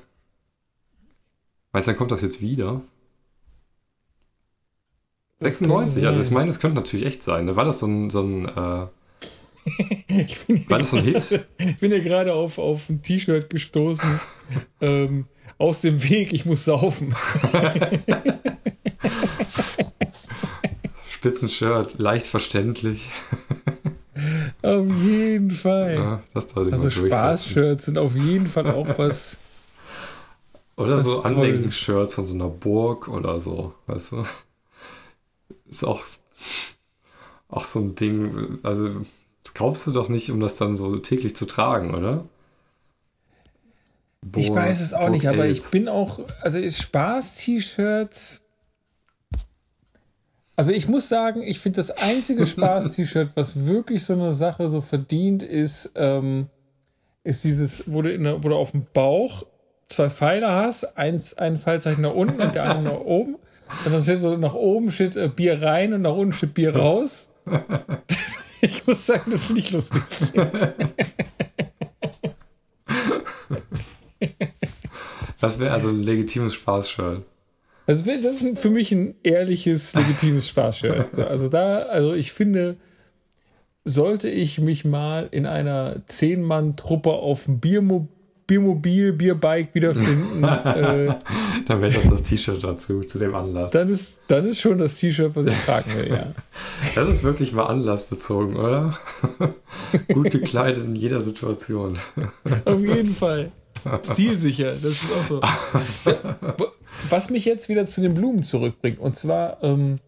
Meinst 1.72 1.88
du, 1.88 1.90
dann 1.90 1.98
kommt 1.98 2.12
das 2.12 2.22
jetzt 2.22 2.40
wieder? 2.40 2.80
Das 5.40 5.58
96, 5.58 5.94
könnte 5.94 6.08
also 6.08 6.20
ich 6.20 6.30
meine, 6.30 6.46
das 6.46 6.60
könnte 6.60 6.76
natürlich 6.76 7.06
echt 7.06 7.24
sein. 7.24 7.46
Ne? 7.46 7.56
War 7.56 7.64
das 7.64 7.80
so 7.80 7.86
ein, 7.86 8.08
so 8.08 8.22
ein 8.22 8.46
äh, 8.46 8.86
war 10.68 10.78
das 10.78 10.94
ein 10.94 11.02
hier 11.02 11.20
Hit? 11.20 11.46
ich 11.58 11.76
bin 11.78 11.92
ja 11.92 11.98
gerade 12.00 12.34
auf, 12.34 12.58
auf 12.58 12.88
ein 12.88 13.02
T-Shirt 13.02 13.50
gestoßen. 13.50 14.20
ähm, 14.80 15.26
aus 15.58 15.82
dem 15.82 16.02
Weg, 16.08 16.32
ich 16.32 16.46
muss 16.46 16.64
saufen. 16.64 17.14
Spitzenshirt, 21.08 21.98
leicht 21.98 22.26
verständlich. 22.26 23.10
auf 24.62 24.86
jeden 24.86 25.50
Fall. 25.50 25.94
Ja, 25.94 26.22
das 26.32 26.56
also. 26.56 26.88
Spaßshirts 26.88 27.84
sind 27.84 27.98
auf 27.98 28.16
jeden 28.16 28.46
Fall 28.46 28.70
auch 28.70 28.98
was. 28.98 29.36
Oder 30.80 30.96
Das 30.96 31.04
so. 31.04 31.22
Andenken-Shirts 31.22 32.14
von 32.14 32.24
so 32.24 32.34
einer 32.34 32.48
Burg 32.48 33.08
oder 33.08 33.38
so, 33.38 33.74
weißt 33.86 34.12
du? 34.12 34.24
Ist 35.68 35.84
auch, 35.84 36.02
auch 37.48 37.64
so 37.64 37.80
ein 37.80 37.94
Ding, 37.94 38.58
also 38.62 39.04
das 39.50 39.54
kaufst 39.54 39.86
du 39.86 39.90
doch 39.90 40.08
nicht, 40.08 40.30
um 40.30 40.40
das 40.40 40.56
dann 40.56 40.76
so 40.76 40.96
täglich 40.98 41.34
zu 41.34 41.44
tragen, 41.46 41.94
oder? 41.94 42.24
Ich 44.36 44.48
Burg- 44.48 44.56
weiß 44.58 44.80
es 44.80 44.92
auch 44.94 45.00
Burg 45.00 45.12
nicht, 45.12 45.28
aber 45.28 45.44
Elf. 45.46 45.58
ich 45.58 45.70
bin 45.70 45.88
auch, 45.88 46.20
also 46.42 46.58
ist 46.58 46.80
Spaß-T-Shirts. 46.82 48.44
Also 50.56 50.72
ich 50.72 50.88
muss 50.88 51.08
sagen, 51.08 51.42
ich 51.42 51.58
finde 51.58 51.76
das 51.76 51.90
einzige 51.90 52.44
Spaß-T-Shirt, 52.46 53.30
was 53.34 53.66
wirklich 53.66 54.04
so 54.04 54.12
eine 54.12 54.32
Sache 54.32 54.68
so 54.68 54.80
verdient, 54.80 55.42
ist, 55.42 55.92
ähm, 55.94 56.48
ist 57.24 57.44
dieses, 57.44 57.90
wo 57.90 58.02
du, 58.02 58.12
in 58.12 58.24
der, 58.24 58.44
wo 58.44 58.48
du 58.50 58.56
auf 58.56 58.72
dem 58.72 58.86
Bauch 58.92 59.46
zwei 59.88 60.10
Pfeile 60.10 60.50
hast, 60.52 60.96
eins, 60.98 61.34
ein 61.36 61.56
Pfeilzeichen 61.56 62.02
nach 62.02 62.14
unten 62.14 62.40
und 62.40 62.54
der 62.54 62.64
andere 62.64 62.94
nach 62.94 63.00
oben. 63.00 63.34
Und 63.84 63.92
dann 63.92 64.02
steht 64.02 64.18
so 64.18 64.36
nach 64.36 64.54
oben 64.54 64.90
steht 64.92 65.16
äh, 65.16 65.28
Bier 65.28 65.62
rein 65.62 65.92
und 65.94 66.02
nach 66.02 66.14
unten 66.14 66.32
steht 66.34 66.54
Bier 66.54 66.76
raus. 66.76 67.28
Ich 68.62 68.86
muss 68.86 69.06
sagen, 69.06 69.30
das 69.30 69.40
finde 69.40 69.60
ich 69.60 69.70
lustig. 69.70 70.02
Das 75.40 75.58
wäre 75.58 75.72
also 75.72 75.88
ein 75.88 76.02
legitimes 76.02 76.54
Spaßshirt. 76.54 77.22
Also 77.86 78.04
das 78.04 78.42
ist 78.42 78.58
für 78.58 78.70
mich 78.70 78.92
ein 78.92 79.14
ehrliches, 79.22 79.94
legitimes 79.94 80.46
Spaßshirt. 80.48 81.18
Also 81.18 81.48
da, 81.48 81.78
also 81.78 82.14
ich 82.14 82.32
finde, 82.32 82.76
sollte 83.84 84.28
ich 84.28 84.60
mich 84.60 84.84
mal 84.84 85.28
in 85.30 85.46
einer 85.46 86.06
Zehn-Mann-Truppe 86.06 87.10
auf 87.10 87.44
dem 87.44 87.60
Biermo 87.60 88.08
Biermobil, 88.50 89.12
Bierbike 89.12 89.72
wiederfinden, 89.76 90.42
äh, 90.44 91.14
dann 91.66 91.80
wäre 91.80 91.92
das 91.92 92.02
das 92.10 92.24
T-Shirt 92.24 92.64
dazu, 92.64 93.04
zu 93.04 93.20
dem 93.20 93.32
Anlass. 93.32 93.70
Dann 93.70 93.88
ist, 93.88 94.22
dann 94.26 94.44
ist 94.48 94.58
schon 94.58 94.78
das 94.78 94.96
T-Shirt, 94.96 95.30
was 95.36 95.46
ich 95.46 95.54
tragen 95.54 95.94
will, 95.96 96.08
ja. 96.08 96.26
Das 96.96 97.08
ist 97.08 97.22
wirklich 97.22 97.52
mal 97.52 97.66
anlassbezogen, 97.66 98.56
oder? 98.56 98.98
Gut 100.12 100.32
gekleidet 100.32 100.84
in 100.84 100.96
jeder 100.96 101.20
Situation. 101.20 101.96
Auf 102.64 102.80
jeden 102.80 103.14
Fall. 103.14 103.52
Stilsicher, 104.02 104.72
das 104.72 104.84
ist 104.84 105.12
auch 105.12 105.24
so. 105.24 105.40
Was 107.08 107.30
mich 107.30 107.44
jetzt 107.44 107.68
wieder 107.68 107.86
zu 107.86 108.00
den 108.00 108.14
Blumen 108.14 108.42
zurückbringt, 108.42 108.98
und 108.98 109.16
zwar 109.16 109.62
ähm, 109.62 110.00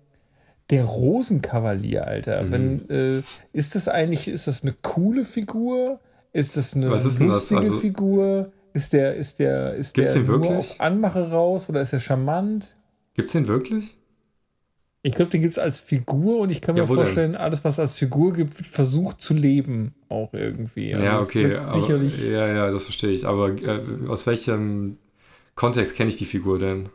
der 0.70 0.84
Rosenkavalier, 0.84 2.08
Alter. 2.08 2.42
Mhm. 2.42 2.50
Wenn, 2.50 2.90
äh, 2.90 3.22
ist 3.52 3.76
das 3.76 3.86
eigentlich, 3.86 4.26
ist 4.26 4.48
das 4.48 4.64
eine 4.64 4.74
coole 4.82 5.22
Figur? 5.22 6.00
Ist 6.32 6.56
das 6.56 6.74
eine 6.74 6.86
ist 6.94 7.18
lustige 7.18 7.28
das? 7.28 7.52
Also, 7.52 7.78
Figur? 7.78 8.52
Ist 8.74 8.92
der, 8.94 9.16
ist 9.16 9.38
der, 9.38 9.74
ist 9.74 9.96
der 9.96 10.14
nur 10.16 10.26
wirklich? 10.28 10.50
auf 10.50 10.80
Anmache 10.80 11.30
raus 11.30 11.68
oder 11.68 11.82
ist 11.82 11.92
er 11.92 12.00
charmant? 12.00 12.74
Gibt's 13.14 13.32
den 13.32 13.48
wirklich? 13.48 13.96
Ich 15.04 15.14
glaube, 15.16 15.30
den 15.32 15.40
gibt 15.40 15.52
es 15.52 15.58
als 15.58 15.80
Figur 15.80 16.38
und 16.40 16.50
ich 16.50 16.60
kann 16.60 16.76
mir 16.76 16.82
Ja, 16.82 16.88
wo 16.88 16.94
denn? 16.96 17.04
vorstellen, 17.04 17.34
alles, 17.36 17.64
was 17.64 17.78
als 17.80 17.96
Figur 17.96 18.32
gibt, 18.32 18.56
wird 18.56 18.66
versucht 18.68 19.20
zu 19.20 19.34
leben, 19.34 19.94
auch 20.08 20.32
irgendwie. 20.32 20.94
Also 20.94 21.04
ja, 21.04 21.18
okay. 21.20 21.56
Aber, 21.56 21.72
Sicherlich. 21.74 22.18
ja, 22.22 22.46
ja, 22.46 22.70
das 22.70 22.84
verstehe 22.84 23.10
ich. 23.10 23.26
Aber 23.26 23.50
äh, 23.50 23.80
aus 24.08 24.26
welchem 24.26 24.98
Kontext 25.54 25.96
kenne 25.96 26.10
ich 26.10 26.16
die 26.16 26.26
Figur 26.26 26.58
denn? 26.58 26.90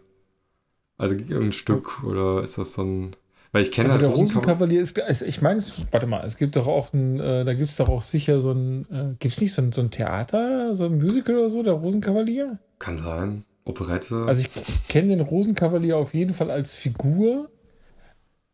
Also 0.97 1.15
irgendein 1.15 1.52
Stück 1.54 2.04
oder 2.04 2.43
ist 2.43 2.58
das 2.58 2.73
so 2.73 2.84
ein. 2.84 3.15
Weil 3.58 3.63
ich 3.63 3.72
kenne 3.72 3.88
Also 3.89 3.98
der 4.00 4.10
halt 4.10 4.17
Rosenkavalier. 4.20 4.82
Rosenkavalier 4.82 4.82
ist, 4.82 5.00
also 5.02 5.26
ich 5.26 5.41
meine, 5.41 5.58
es- 5.58 5.84
warte 5.89 6.06
mal, 6.06 6.24
es 6.24 6.38
gibt 6.38 6.56
doch 6.56 6.67
auch 6.67 6.93
ein, 6.93 7.20
äh, 7.20 7.43
da 7.43 7.56
gibt 7.56 7.70
es 7.70 7.76
doch 7.78 7.89
auch 7.89 8.04
sicher 8.04 8.39
so 8.39 8.52
ein, 8.52 8.86
äh, 8.91 9.15
gibt 9.17 9.34
es 9.34 9.41
nicht 9.41 9.52
so 9.52 9.63
ein, 9.63 9.72
so 9.72 9.82
ein 9.82 9.89
Theater, 9.89 10.76
so 10.76 10.86
ein 10.86 11.00
Musical 11.00 11.38
oder 11.38 11.50
so, 11.50 11.63
der 11.63 11.74
Rosenkavalier? 11.74 12.60
Kann 12.78 13.00
sein. 13.00 13.46
Operette. 13.65 14.26
Also 14.28 14.41
ich 14.41 14.50
kenne 14.88 15.08
den 15.08 15.22
Rosenkavalier 15.22 15.98
auf 15.98 16.13
jeden 16.13 16.34
Fall 16.34 16.52
als 16.52 16.76
Figur, 16.76 17.50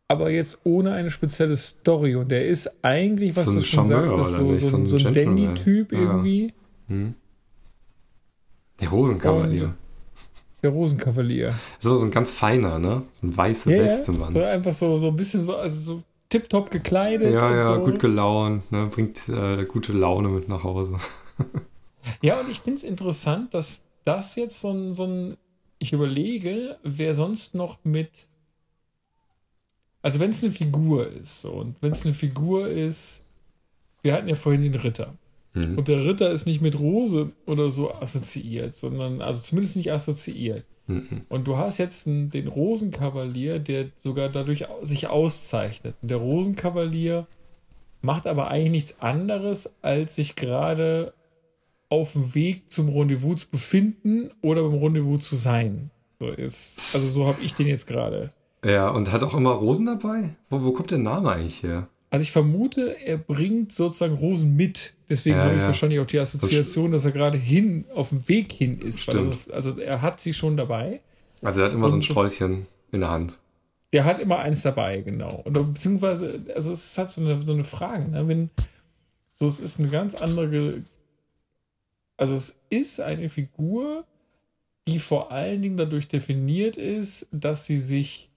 aber 0.08 0.30
jetzt 0.30 0.60
ohne 0.64 0.92
eine 0.92 1.10
spezielle 1.10 1.54
Story. 1.56 2.16
Und 2.16 2.30
der 2.30 2.48
ist 2.48 2.82
eigentlich, 2.82 3.36
was 3.36 3.46
So 3.48 3.56
du 3.56 3.60
schon 3.60 3.84
sagtest, 3.84 4.30
so, 4.30 4.56
so, 4.56 4.68
So 4.70 4.76
ein- 4.78 4.86
so 4.86 4.96
ein. 5.06 5.12
Dandy-Typ 5.12 5.92
Ja. 5.92 5.98
irgendwie. 5.98 6.54
hm? 6.88 7.14
Der 8.80 8.88
Rosenkavalier. 8.88 9.64
Und- 9.66 9.74
Der 10.64 10.70
Rosenkavalier. 10.70 11.54
So, 11.78 11.94
so 11.98 12.06
ein 12.06 12.10
ganz 12.10 12.30
feiner, 12.30 12.78
ne? 12.78 13.02
So 13.20 13.26
ein 13.26 13.36
weiße 13.36 13.70
Ja, 13.70 13.76
ja, 13.76 13.82
Weste-Mann. 13.84 14.32
so 14.32 14.42
einfach 14.42 14.72
so, 14.72 14.96
so 14.96 15.08
ein 15.08 15.16
bisschen 15.16 15.42
so, 15.44 15.54
also 15.54 15.78
so 15.78 16.02
tipptopp 16.30 16.70
gekleidet. 16.70 17.34
Ja, 17.34 17.54
ja, 17.54 17.74
so. 17.74 17.80
gut 17.82 17.98
gelaunt, 17.98 18.72
ne? 18.72 18.86
Bringt 18.86 19.28
äh, 19.28 19.66
gute 19.66 19.92
Laune 19.92 20.28
mit 20.28 20.48
nach 20.48 20.64
Hause. 20.64 20.96
Ja, 22.20 22.38
und 22.40 22.50
ich 22.50 22.60
finde 22.60 22.76
es 22.76 22.82
interessant, 22.82 23.54
dass 23.54 23.82
das 24.04 24.36
jetzt 24.36 24.60
so 24.60 24.70
ein, 24.70 24.92
so 24.92 25.04
ein, 25.06 25.38
ich 25.78 25.94
überlege, 25.94 26.76
wer 26.82 27.14
sonst 27.14 27.54
noch 27.54 27.78
mit, 27.82 28.26
also 30.02 30.20
wenn 30.20 30.28
es 30.28 30.42
eine 30.42 30.52
Figur 30.52 31.10
ist, 31.10 31.40
so, 31.40 31.52
und 31.52 31.76
wenn 31.80 31.92
es 31.92 32.04
eine 32.04 32.12
Figur 32.12 32.68
ist, 32.68 33.22
wir 34.02 34.12
hatten 34.12 34.28
ja 34.28 34.34
vorhin 34.34 34.62
den 34.62 34.74
Ritter. 34.74 35.14
Mhm. 35.54 35.78
Und 35.78 35.88
der 35.88 36.04
Ritter 36.04 36.30
ist 36.30 36.46
nicht 36.46 36.60
mit 36.60 36.78
Rose 36.78 37.32
oder 37.46 37.70
so 37.70 37.92
assoziiert, 37.94 38.74
sondern, 38.74 39.22
also 39.22 39.40
zumindest 39.40 39.76
nicht 39.76 39.92
assoziiert. 39.92 40.64
Mhm. 40.86 41.22
Und 41.28 41.48
du 41.48 41.56
hast 41.56 41.78
jetzt 41.78 42.06
den 42.06 42.48
Rosenkavalier, 42.48 43.58
der 43.58 43.86
sogar 43.96 44.28
dadurch 44.28 44.66
sich 44.82 45.08
auszeichnet. 45.08 45.94
Und 46.02 46.10
der 46.10 46.18
Rosenkavalier 46.18 47.26
macht 48.02 48.26
aber 48.26 48.48
eigentlich 48.48 48.70
nichts 48.70 49.00
anderes, 49.00 49.74
als 49.80 50.16
sich 50.16 50.36
gerade 50.36 51.14
auf 51.88 52.12
dem 52.12 52.34
Weg 52.34 52.70
zum 52.70 52.88
Rendezvous 52.88 53.42
zu 53.42 53.50
befinden 53.50 54.30
oder 54.42 54.62
beim 54.62 54.78
Rendezvous 54.78 55.20
zu 55.20 55.36
sein. 55.36 55.90
So 56.20 56.28
ist, 56.28 56.80
also 56.92 57.08
so 57.08 57.26
habe 57.26 57.42
ich 57.42 57.54
den 57.54 57.66
jetzt 57.66 57.86
gerade. 57.86 58.32
Ja, 58.64 58.88
und 58.90 59.12
hat 59.12 59.22
auch 59.22 59.34
immer 59.34 59.52
Rosen 59.52 59.86
dabei? 59.86 60.34
Wo, 60.50 60.64
wo 60.64 60.72
kommt 60.72 60.90
der 60.90 60.98
Name 60.98 61.30
eigentlich 61.30 61.62
her? 61.62 61.88
Also 62.14 62.22
ich 62.22 62.30
vermute, 62.30 62.96
er 63.04 63.18
bringt 63.18 63.72
sozusagen 63.72 64.14
Rosen 64.14 64.54
mit. 64.54 64.94
Deswegen 65.08 65.34
Ja, 65.34 65.46
habe 65.46 65.54
ich 65.56 65.60
ja. 65.62 65.66
wahrscheinlich 65.66 65.98
auch 65.98 66.06
die 66.06 66.20
Assoziation, 66.20 66.92
dass 66.92 67.04
er 67.04 67.10
gerade 67.10 67.36
hin, 67.36 67.86
auf 67.92 68.10
dem 68.10 68.28
Weg 68.28 68.52
hin 68.52 68.80
ist. 68.80 69.08
Ist 69.08 69.50
also 69.50 69.76
er 69.80 70.00
hat 70.00 70.20
sie 70.20 70.32
schon 70.32 70.56
dabei. 70.56 71.00
Also 71.42 71.62
er 71.62 71.66
hat 71.66 71.72
immer 71.72 71.88
so 71.88 71.96
ein 71.96 71.98
Und 71.98 72.04
Sträußchen 72.04 72.68
in 72.92 73.00
der 73.00 73.10
Hand. 73.10 73.40
Der 73.92 74.04
hat 74.04 74.20
immer 74.20 74.38
eins 74.38 74.62
dabei, 74.62 75.00
genau. 75.00 75.42
Oder 75.44 75.64
beziehungsweise, 75.64 76.40
also 76.54 76.70
es 76.70 76.86
ist 76.86 76.98
halt 76.98 77.10
so 77.10 77.20
eine, 77.20 77.42
so 77.42 77.52
eine 77.52 77.64
Frage, 77.64 78.08
ne? 78.08 78.28
Wenn, 78.28 78.50
so 79.32 79.48
es 79.48 79.58
ist 79.58 79.80
eine 79.80 79.88
ganz 79.88 80.14
andere, 80.14 80.84
also 82.16 82.32
es 82.32 82.60
ist 82.70 83.00
eine 83.00 83.28
Figur, 83.28 84.04
die 84.86 85.00
vor 85.00 85.32
allen 85.32 85.62
Dingen 85.62 85.76
dadurch 85.76 86.06
definiert 86.06 86.76
ist, 86.76 87.26
dass 87.32 87.64
sie 87.64 87.78
sich, 87.80 88.30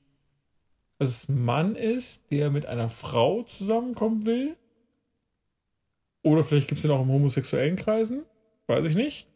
dass 0.99 1.09
es 1.09 1.29
ein 1.29 1.43
Mann 1.43 1.75
ist, 1.75 2.31
der 2.31 2.49
mit 2.49 2.65
einer 2.65 2.89
Frau 2.89 3.43
zusammenkommen 3.43 4.25
will. 4.25 4.55
Oder 6.23 6.43
vielleicht 6.43 6.67
gibt 6.67 6.77
es 6.79 6.81
den 6.83 6.91
auch 6.91 7.01
im 7.01 7.09
homosexuellen 7.09 7.75
Kreisen, 7.75 8.23
weiß 8.67 8.85
ich 8.85 8.95
nicht. 8.95 9.27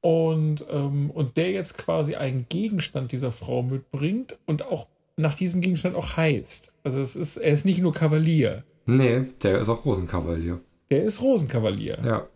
Und, 0.00 0.66
ähm, 0.70 1.10
und 1.10 1.36
der 1.36 1.52
jetzt 1.52 1.78
quasi 1.78 2.16
einen 2.16 2.46
Gegenstand 2.48 3.12
dieser 3.12 3.30
Frau 3.30 3.62
mitbringt 3.62 4.38
und 4.46 4.64
auch 4.64 4.88
nach 5.16 5.34
diesem 5.34 5.60
Gegenstand 5.60 5.94
auch 5.94 6.16
heißt. 6.16 6.72
Also 6.82 7.00
es 7.00 7.14
ist, 7.14 7.36
er 7.36 7.52
ist 7.52 7.64
nicht 7.64 7.80
nur 7.80 7.92
Kavalier, 7.92 8.64
Nee, 8.84 9.26
der 9.44 9.60
ist 9.60 9.68
auch 9.68 9.84
Rosenkavalier. 9.84 10.58
der 10.90 11.04
ist 11.04 11.22
Rosenkavalier. 11.22 11.98
Ja. 12.04 12.26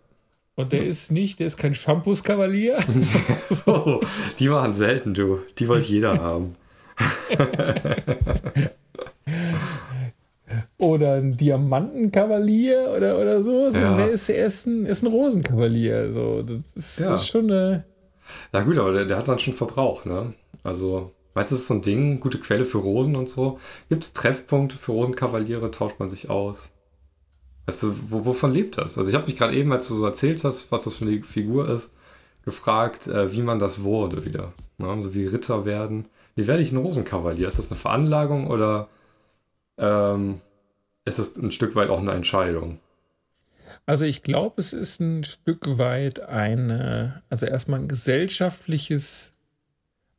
Und 0.55 0.70
der 0.72 0.85
ist 0.87 1.11
nicht, 1.11 1.40
der 1.40 1.49
ist 1.49 1.57
kein 1.57 1.75
Shampoos-Kavalier. 1.75 2.79
Oh, 3.66 4.01
die 4.38 4.49
waren 4.49 4.75
selten, 4.75 5.12
du. 5.12 5.40
Die 5.59 5.66
wollte 5.66 5.88
jeder 5.88 6.20
haben. 6.20 6.55
oder 10.78 11.14
ein 11.14 11.37
Diamantenkavalier 11.37 12.92
oder, 12.96 13.18
oder 13.18 13.42
so. 13.42 13.70
sondern 13.70 13.98
Ja. 13.98 14.04
der 14.04 14.11
ist, 14.12 14.28
er 14.28 14.46
ist 14.46 14.66
ein, 14.66 14.87
ist 14.87 15.02
ein 15.02 15.09
Rosenkavalier. 15.09 16.12
So, 16.12 16.42
das 16.42 16.72
ist, 16.74 17.00
Ja. 17.00 17.14
ist 17.14 17.26
schon 17.28 17.50
eine. 17.50 17.85
Ja 18.52 18.62
gut, 18.62 18.78
aber 18.78 18.92
der, 18.92 19.04
der 19.04 19.16
hat 19.18 19.28
dann 19.28 19.38
schon 19.38 19.54
Verbrauch, 19.54 20.04
ne? 20.04 20.35
Also, 20.64 21.12
meinst 21.35 21.52
du, 21.52 21.54
das 21.54 21.62
ist 21.62 21.68
so 21.68 21.74
ein 21.74 21.82
Ding, 21.82 22.18
gute 22.20 22.38
Quelle 22.38 22.64
für 22.64 22.78
Rosen 22.78 23.14
und 23.16 23.28
so? 23.28 23.59
Gibt 23.88 24.02
es 24.04 24.12
Treffpunkte 24.12 24.76
für 24.76 24.92
Rosenkavaliere, 24.92 25.70
tauscht 25.70 25.98
man 26.00 26.09
sich 26.09 26.28
aus? 26.28 26.72
Weißt 27.66 27.82
du, 27.85 27.94
wo, 28.11 28.24
wovon 28.26 28.52
lebt 28.52 28.78
das? 28.78 28.96
Also 28.98 29.09
ich 29.11 29.14
habe 29.16 29.26
mich 29.26 29.37
gerade 29.37 29.54
eben, 29.56 29.72
als 29.72 29.88
du 29.88 29.94
so 29.94 30.04
erzählt 30.04 30.42
hast, 30.44 30.70
was 30.72 30.85
das 30.85 30.94
für 30.94 31.04
eine 31.06 31.22
Figur 31.22 31.68
ist, 31.68 31.90
gefragt, 32.44 33.06
äh, 33.09 33.32
wie 33.32 33.42
man 33.42 33.59
das 33.59 33.82
wurde 33.82 34.24
wieder. 34.24 34.52
Ne? 34.78 35.02
So 35.02 35.14
wie 35.14 35.26
Ritter 35.26 35.64
werden. 35.64 36.06
Wie 36.37 36.46
werde 36.46 36.62
ich 36.62 36.70
ein 36.70 36.77
Rosenkavalier? 36.77 37.49
Ist 37.49 37.59
das 37.59 37.70
eine 37.70 37.79
Veranlagung 37.79 38.46
oder 38.46 38.88
ähm, 39.79 40.40
ist 41.05 41.18
das 41.18 41.37
ein 41.37 41.51
Stück 41.51 41.75
weit 41.75 41.88
auch 41.88 41.99
eine 41.99 42.12
Entscheidung? 42.12 42.79
Also 43.87 44.05
ich 44.05 44.22
glaube, 44.22 44.61
es 44.61 44.72
ist 44.72 45.01
ein 45.01 45.25
Stück 45.25 45.79
weit 45.79 46.20
eine, 46.20 47.22
also 47.31 47.46
erstmal 47.46 47.81
ein 47.81 47.88
gesellschaftliches, 47.88 49.33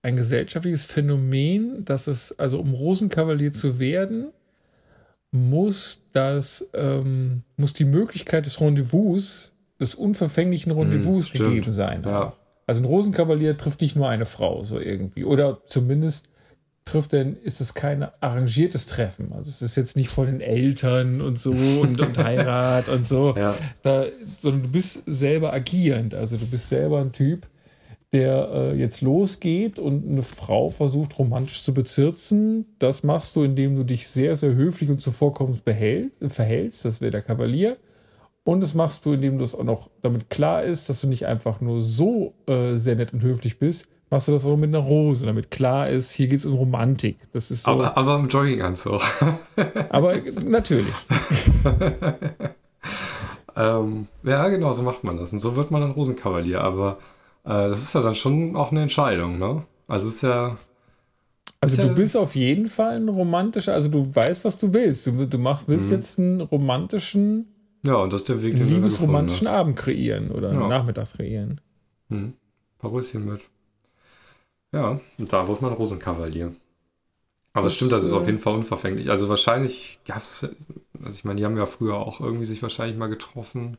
ein 0.02 0.16
gesellschaftliches 0.16 0.84
Phänomen, 0.86 1.86
dass 1.86 2.08
es, 2.08 2.38
also 2.38 2.60
um 2.60 2.74
Rosenkavalier 2.74 3.54
zu 3.54 3.80
werden, 3.80 4.28
muss 5.32 6.08
das, 6.14 6.70
ähm, 6.74 7.44
muss 7.58 7.74
die 7.74 7.86
Möglichkeit 7.86 8.46
des 8.46 8.60
Rendezvous, 8.60 9.54
des 9.80 9.94
unverfänglichen 9.96 10.72
Rendezvous 10.72 11.32
Hm, 11.32 11.44
gegeben 11.44 11.72
sein. 11.72 12.02
Ja. 12.04 12.34
Also 12.68 12.82
ein 12.82 12.86
Rosenkavalier 12.86 13.58
trifft 13.58 13.82
nicht 13.82 13.96
nur 13.96 14.10
eine 14.10 14.26
Frau, 14.26 14.64
so 14.64 14.80
irgendwie. 14.80 15.24
Oder 15.24 15.62
zumindest 15.68 16.28
trifft 16.84 17.14
er, 17.14 17.26
ist 17.44 17.62
es 17.62 17.74
kein 17.74 18.08
arrangiertes 18.22 18.88
Treffen. 18.88 19.32
Also 19.34 19.50
es 19.50 19.62
ist 19.62 19.76
jetzt 19.76 19.96
nicht 19.96 20.10
von 20.10 20.26
den 20.26 20.42
Eltern 20.42 21.22
und 21.22 21.40
so 21.40 21.52
und, 21.52 22.00
und 22.00 22.18
Heirat 22.18 22.90
und 22.90 23.06
so. 23.06 23.36
Ja. 23.38 23.56
Da, 23.84 24.06
sondern 24.40 24.64
du 24.64 24.70
bist 24.70 25.04
selber 25.06 25.54
agierend. 25.54 26.14
Also 26.14 26.38
du 26.38 26.46
bist 26.46 26.70
selber 26.70 27.00
ein 27.00 27.12
Typ, 27.12 27.48
der 28.12 28.50
äh, 28.54 28.76
jetzt 28.76 29.02
losgeht 29.02 29.80
und 29.80 30.10
eine 30.10 30.24
Frau 30.24 30.70
versucht 30.70 31.20
romantisch 31.20 31.64
zu 31.64 31.74
bezirzen. 31.74 32.66
Das 32.80 33.04
machst 33.04 33.36
du, 33.36 33.44
indem 33.44 33.76
du 33.76 33.84
dich 33.84 34.08
sehr, 34.08 34.36
sehr 34.36 34.56
höflich 34.56 34.90
und 34.90 35.02
zuvorkommend 35.02 35.64
behält, 35.66 36.14
verhältst. 36.28 36.84
Das 36.84 37.00
wäre 37.00 37.12
der 37.12 37.22
Kavalier. 37.22 37.78
Und 38.48 38.64
das 38.64 38.74
machst 38.76 39.06
du, 39.06 39.12
indem 39.12 39.40
du 39.40 39.44
es 39.44 39.54
auch 39.54 39.66
noch 39.66 39.90
damit 40.02 40.30
klar 40.30 40.64
ist, 40.64 40.88
dass 40.88 41.02
du 41.02 41.08
nicht 41.08 41.26
einfach 41.26 41.60
nur 41.60 41.82
so 41.82 42.34
äh, 42.46 42.78
sehr 42.78 42.96
nett 42.96 43.12
und 43.12 43.22
höflich 43.22 43.60
bist, 43.60 43.90
machst 44.10 44.30
du 44.30 44.32
das 44.32 44.46
auch 44.46 44.56
mit 44.56 44.70
einer 44.70 44.78
Rose, 44.78 45.26
damit 45.26 45.52
klar 45.52 45.90
ist, 45.90 46.12
hier 46.12 46.28
geht 46.28 46.40
es 46.40 46.46
um 46.46 46.54
Romantik. 46.54 47.18
Das 47.34 47.52
ist 47.52 47.64
so, 47.64 47.72
aber, 47.72 47.98
aber 47.98 48.16
im 48.16 48.30
Jogginganzug. 48.30 49.02
aber 49.90 50.16
natürlich. 50.46 50.94
ähm, 53.58 54.08
ja, 54.24 54.48
genau, 54.48 54.72
so 54.72 54.82
macht 54.82 55.04
man 55.04 55.18
das. 55.18 55.34
Und 55.34 55.40
so 55.40 55.58
wird 55.58 55.70
man 55.70 55.82
dann 55.82 55.92
Rosenkavalier. 55.92 56.62
Aber 56.62 57.00
äh, 57.44 57.50
das 57.50 57.84
ist 57.84 57.94
ja 57.94 58.02
dann 58.02 58.16
schon 58.16 58.56
auch 58.56 58.72
eine 58.72 58.84
Entscheidung, 58.84 59.40
ne? 59.40 59.64
Also 59.90 60.08
es 60.08 60.16
ist 60.16 60.24
ja. 60.24 60.56
Also 61.60 61.76
ist 61.76 61.84
du 61.84 61.88
ja, 61.90 61.94
bist 61.94 62.16
auf 62.16 62.34
jeden 62.34 62.68
Fall 62.68 62.96
ein 62.96 63.10
romantischer, 63.10 63.74
also 63.74 63.90
du 63.90 64.16
weißt, 64.16 64.46
was 64.46 64.58
du 64.58 64.74
willst. 64.74 65.06
Du, 65.06 65.26
du 65.26 65.38
machst, 65.38 65.68
willst 65.68 65.92
jetzt 65.92 66.18
einen 66.18 66.40
romantischen, 66.40 67.48
Ja, 67.88 67.96
und 67.96 68.12
das 68.12 68.22
ist 68.22 68.30
der 68.30 68.42
Weg, 68.42 68.56
einen 68.56 68.58
den 68.58 68.68
gefunden 68.68 68.76
liebesromantischen. 68.84 69.48
Abend 69.48 69.78
kreieren 69.78 70.32
oder 70.32 70.50
einen 70.50 70.62
Ja. 70.62 70.68
Nachmittag 70.68 71.12
kreieren. 71.14 71.62
Hm. 72.10 72.34
Paar 72.80 72.92
Röschen 72.92 73.26
mit. 73.26 73.42
Ja, 74.74 75.00
und 75.18 75.32
da 75.34 75.48
wird 75.48 75.62
man 75.62 75.74
Rosenkavalier. 75.74 76.54
Aber 77.54 77.64
Das, 77.64 77.74
es 77.74 77.78
stimmt, 77.78 77.92
das 77.94 78.04
ist 78.04 78.12
äh, 78.12 78.16
auf 78.16 78.26
jeden 78.28 78.40
Fall 78.40 78.54
unverfänglich. 78.54 79.10
Also 79.10 79.30
wahrscheinlich 79.30 80.00
gab's, 80.06 80.44
also 81.00 81.12
ich 81.12 81.24
meine, 81.26 81.40
die 81.40 81.46
haben 81.46 81.58
ja 81.58 81.66
früher 81.66 81.96
auch 81.96 82.20
irgendwie 82.20 82.46
sich 82.46 82.62
wahrscheinlich 82.62 82.98
mal 82.98 83.08
getroffen. 83.08 83.78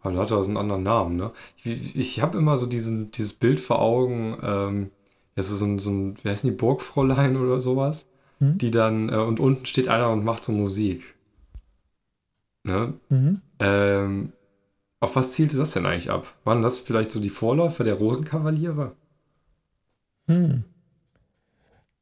Aber 0.00 0.12
da 0.14 0.20
hatte 0.20 0.36
das 0.36 0.46
einen 0.46 0.56
anderen 0.58 0.84
Namen, 0.84 1.16
ne? 1.16 1.32
Ich, 1.64 1.96
ich 1.96 2.22
habe 2.22 2.38
immer 2.38 2.56
so 2.56 2.66
diesen, 2.66 3.10
dieses 3.10 3.32
Bild 3.32 3.58
vor 3.58 3.80
Augen, 3.80 4.38
ähm, 4.42 4.90
ja, 5.34 5.42
so 5.42 5.64
ein, 5.64 5.78
so 5.80 5.90
ein, 5.90 6.16
wie 6.22 6.28
heißen 6.28 6.48
die, 6.48 6.56
Burgfräulein 6.56 7.36
oder 7.36 7.60
sowas, 7.60 8.06
Hm? 8.38 8.58
die 8.58 8.70
dann, 8.70 9.08
äh, 9.08 9.16
und 9.16 9.40
unten 9.40 9.66
steht 9.66 9.88
einer 9.88 10.10
und 10.10 10.24
macht 10.24 10.44
so 10.44 10.52
Musik. 10.52 11.02
Ne? 12.68 12.92
Mhm. 13.08 13.40
Ähm, 13.60 14.32
auf 15.00 15.16
was 15.16 15.32
zielte 15.32 15.56
das 15.56 15.72
denn 15.72 15.86
eigentlich 15.86 16.10
ab? 16.10 16.34
Waren 16.44 16.62
das 16.62 16.78
vielleicht 16.78 17.10
so 17.10 17.18
die 17.18 17.30
Vorläufer 17.30 17.82
der 17.82 17.94
Rosenkavaliere? 17.94 18.92
Hm. 20.28 20.64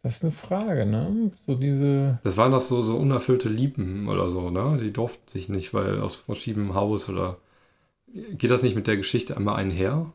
Das 0.03 0.17
ist 0.17 0.23
eine 0.23 0.33
Frage, 0.33 0.87
ne? 0.87 1.31
So 1.47 1.55
diese. 1.55 2.19
Das 2.25 2.37
waren 2.37 2.53
doch 2.53 2.61
so, 2.61 2.83
so 2.83 2.97
unerfüllte 2.97 3.49
Lieben 3.49 4.09
oder 4.09 4.29
so, 4.29 4.51
ne? 4.51 4.79
Die 4.83 4.93
durften 4.93 5.29
sich 5.29 5.49
nicht, 5.49 5.73
weil 5.73 6.01
aus 6.01 6.17
verschiedenem 6.17 6.75
Haus 6.75 7.09
oder. 7.09 7.39
Geht 8.33 8.51
das 8.51 8.63
nicht 8.63 8.77
mit 8.77 8.87
der 8.87 8.97
Geschichte 8.97 9.37
einmal 9.37 9.57
einher? 9.57 10.13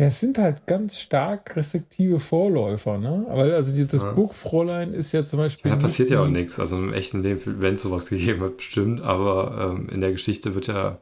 Ja, 0.00 0.06
es 0.06 0.18
sind 0.18 0.38
halt 0.38 0.66
ganz 0.66 0.98
stark 0.98 1.54
restriktive 1.56 2.18
Vorläufer, 2.20 2.96
ne? 2.96 3.26
Aber 3.28 3.42
also 3.42 3.74
die, 3.74 3.86
das 3.86 4.02
Ja. 4.02 4.12
Burgfräulein 4.12 4.94
ist 4.94 5.12
ja 5.12 5.26
zum 5.26 5.40
Beispiel. 5.40 5.70
Ja, 5.70 5.76
da 5.76 5.82
passiert 5.82 6.08
ja 6.08 6.22
auch 6.22 6.28
nichts. 6.28 6.58
Also 6.58 6.78
im 6.78 6.94
echten 6.94 7.22
Leben, 7.22 7.60
wenn 7.60 7.74
es 7.74 7.82
sowas 7.82 8.08
gegeben 8.08 8.40
hat, 8.40 8.56
bestimmt, 8.56 9.02
aber 9.02 9.74
ähm, 9.76 9.90
in 9.90 10.00
der 10.00 10.12
Geschichte 10.12 10.54
wird 10.54 10.68
ja, 10.68 10.98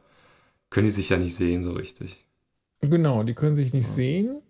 können 0.69 0.85
die 0.85 0.91
sich 0.91 1.09
ja 1.09 1.17
nicht 1.17 1.35
sehen 1.35 1.63
so 1.63 1.73
richtig. 1.73 2.25
Genau, 2.81 3.23
die 3.23 3.35
können 3.35 3.55
sich 3.55 3.71
nicht 3.71 3.85
Ja. 3.87 3.93
sehen 3.93 4.41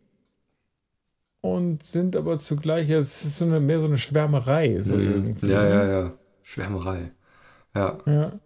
und 1.42 1.84
sind 1.84 2.16
aber 2.16 2.38
zugleich, 2.38 2.90
ja, 2.90 3.00
es 3.00 3.24
ist 3.26 3.38
so 3.38 3.46
eine, 3.46 3.60
mehr 3.60 3.80
so 3.80 3.86
eine 3.88 3.98
Schwärmerei, 3.98 4.82
so 4.82 4.96
Mhm. 4.96 5.02
irgendwie. 5.12 5.48
Ja, 5.48 5.64
ne? 5.64 5.70
ja, 5.70 5.86
ja. 5.88 6.14
Schwärmerei. 6.44 7.12
Ja. 7.76 7.98
Ja. 8.06 8.40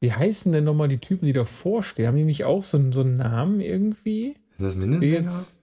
Wie 0.00 0.12
heißen 0.12 0.52
denn 0.52 0.64
nochmal 0.64 0.88
die 0.88 0.98
Typen, 0.98 1.26
die 1.26 1.32
davor 1.32 1.82
stehen? 1.82 2.06
Haben 2.08 2.16
die 2.16 2.24
nicht 2.24 2.44
auch 2.44 2.62
so, 2.62 2.76
einen- 2.78 2.92
so 2.92 3.00
einen 3.00 3.16
Namen 3.16 3.60
irgendwie? 3.60 4.34
Ist 4.52 4.62
das 4.62 4.74
Minnesänger? 4.76 5.20
jetzt. 5.20 5.60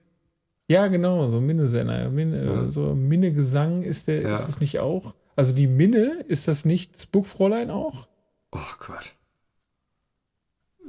Ja, 0.68 0.86
genau, 0.88 1.28
so 1.28 1.40
Minnesänger. 1.40 2.08
Minne, 2.10 2.44
Ja. 2.44 2.70
So 2.70 2.94
Minnegesang 2.94 3.82
ist 3.82 4.08
der, 4.08 4.22
Ja. 4.22 4.32
ist 4.32 4.48
es 4.48 4.60
nicht 4.60 4.78
auch? 4.80 5.14
Also 5.36 5.54
die 5.54 5.66
Minne, 5.66 6.24
ist 6.26 6.48
das 6.48 6.64
nicht 6.64 6.94
das 6.96 7.06
Burgfräulein 7.06 7.70
auch? 7.70 8.08
Oh 8.52 8.58
Gott. 8.78 9.14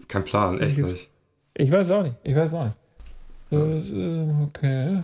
Kein 0.07 0.23
Plan, 0.23 0.59
echt 0.59 0.77
Jetzt- 0.77 0.91
nicht. 0.93 1.09
Ich 1.55 1.71
weiß 1.71 1.91
auch 1.91 2.03
nicht. 2.03 2.15
Ich 2.23 2.35
weiß 2.35 2.53
auch 2.53 2.65
nicht. 2.65 2.77
Das 3.49 3.83
ist- 3.85 3.93
Okay. 4.47 5.03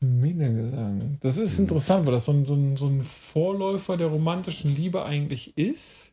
Minnegesang. 0.00 1.18
Das 1.20 1.36
ist 1.36 1.58
interessant, 1.58 2.04
weil 2.06 2.12
das 2.12 2.26
so 2.26 2.32
ein, 2.32 2.44
so, 2.44 2.54
ein, 2.54 2.76
so 2.76 2.86
ein 2.88 3.02
Vorläufer 3.02 3.96
der 3.96 4.08
romantischen 4.08 4.74
Liebe 4.74 5.04
eigentlich 5.04 5.56
ist. 5.56 6.12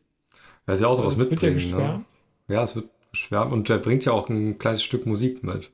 Ja, 0.66 0.74
ist 0.74 0.80
ja 0.80 0.86
auch 0.88 0.94
sowas 0.94 1.14
das 1.14 1.20
wird 1.20 1.30
ja 1.30 1.34
mitbringen, 1.50 1.54
geschwärmt. 1.54 2.06
ne? 2.48 2.54
Ja, 2.54 2.62
es 2.62 2.74
wird 2.76 2.88
geschwärmt 3.10 3.52
und 3.52 3.68
der 3.68 3.78
bringt 3.78 4.04
ja 4.04 4.12
auch 4.12 4.28
ein 4.28 4.58
kleines 4.58 4.82
Stück 4.82 5.06
Musik 5.06 5.42
mit. 5.42 5.70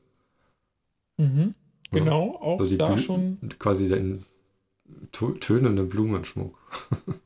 Mhm. 1.18 1.54
Genau, 1.90 2.32
auch 2.36 2.58
So 2.60 2.76
da 2.76 2.92
Blü- 2.94 2.98
schon. 2.98 3.38
Quasi 3.58 3.88
den 3.88 4.24
tö- 5.12 5.38
tönenden 5.40 5.88
Blumenschmuck. 5.88 6.58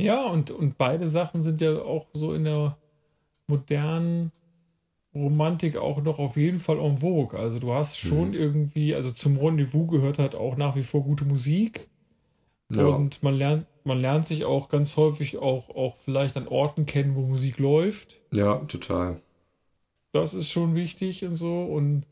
Ja, 0.00 0.26
und, 0.26 0.50
und 0.52 0.78
beide 0.78 1.08
Sachen 1.08 1.42
sind 1.42 1.60
ja 1.60 1.82
auch 1.82 2.06
so 2.12 2.32
in 2.32 2.44
der 2.44 2.76
modernen 3.48 4.30
Romantik 5.14 5.76
auch 5.76 6.00
noch 6.02 6.18
auf 6.20 6.36
jeden 6.36 6.60
Fall 6.60 6.78
en 6.78 6.98
vogue. 6.98 7.36
Also 7.38 7.58
du 7.58 7.72
hast 7.72 7.98
schon 7.98 8.28
Mhm. 8.28 8.34
irgendwie, 8.34 8.94
also 8.94 9.10
zum 9.10 9.38
Rendezvous 9.38 9.90
gehört 9.90 10.18
halt 10.20 10.34
auch 10.36 10.56
nach 10.56 10.76
wie 10.76 10.84
vor 10.84 11.02
gute 11.02 11.24
Musik. 11.24 11.88
Ja. 12.70 12.86
Und 12.86 13.22
man 13.24 13.34
lernt, 13.34 13.66
man 13.88 14.00
lernt 14.00 14.26
sich 14.28 14.44
auch 14.44 14.68
ganz 14.68 14.96
häufig 14.96 15.38
auch, 15.38 15.70
auch 15.70 15.96
vielleicht 15.96 16.36
an 16.36 16.46
Orten 16.46 16.86
kennen, 16.86 17.16
wo 17.16 17.22
Musik 17.22 17.58
läuft. 17.58 18.20
ja, 18.32 18.56
total. 18.68 19.20
Das 20.12 20.32
ist 20.34 20.50
schon 20.50 20.74
wichtig 20.74 21.24
und 21.24 21.36
so. 21.36 21.64
Und 21.64 22.04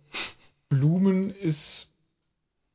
Blumen 0.69 1.31
ist 1.31 1.93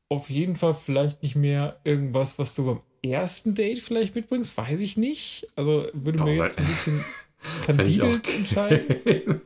auf 0.08 0.30
jeden 0.30 0.56
Fall 0.56 0.74
vielleicht 0.74 1.22
nicht 1.22 1.36
mehr 1.36 1.78
irgendwas, 1.84 2.38
was 2.38 2.54
du 2.54 2.64
beim 2.66 2.80
ersten 3.02 3.54
Date 3.54 3.78
vielleicht 3.78 4.14
mitbringst, 4.14 4.56
weiß 4.56 4.80
ich 4.80 4.96
nicht. 4.96 5.48
Also 5.56 5.86
würde 5.92 6.18
Doch, 6.18 6.24
mir 6.24 6.38
weil- 6.38 6.46
jetzt 6.46 6.58
ein 6.58 6.66
bisschen 6.66 7.04
kandidelt 7.66 8.28
entscheiden. 8.36 9.40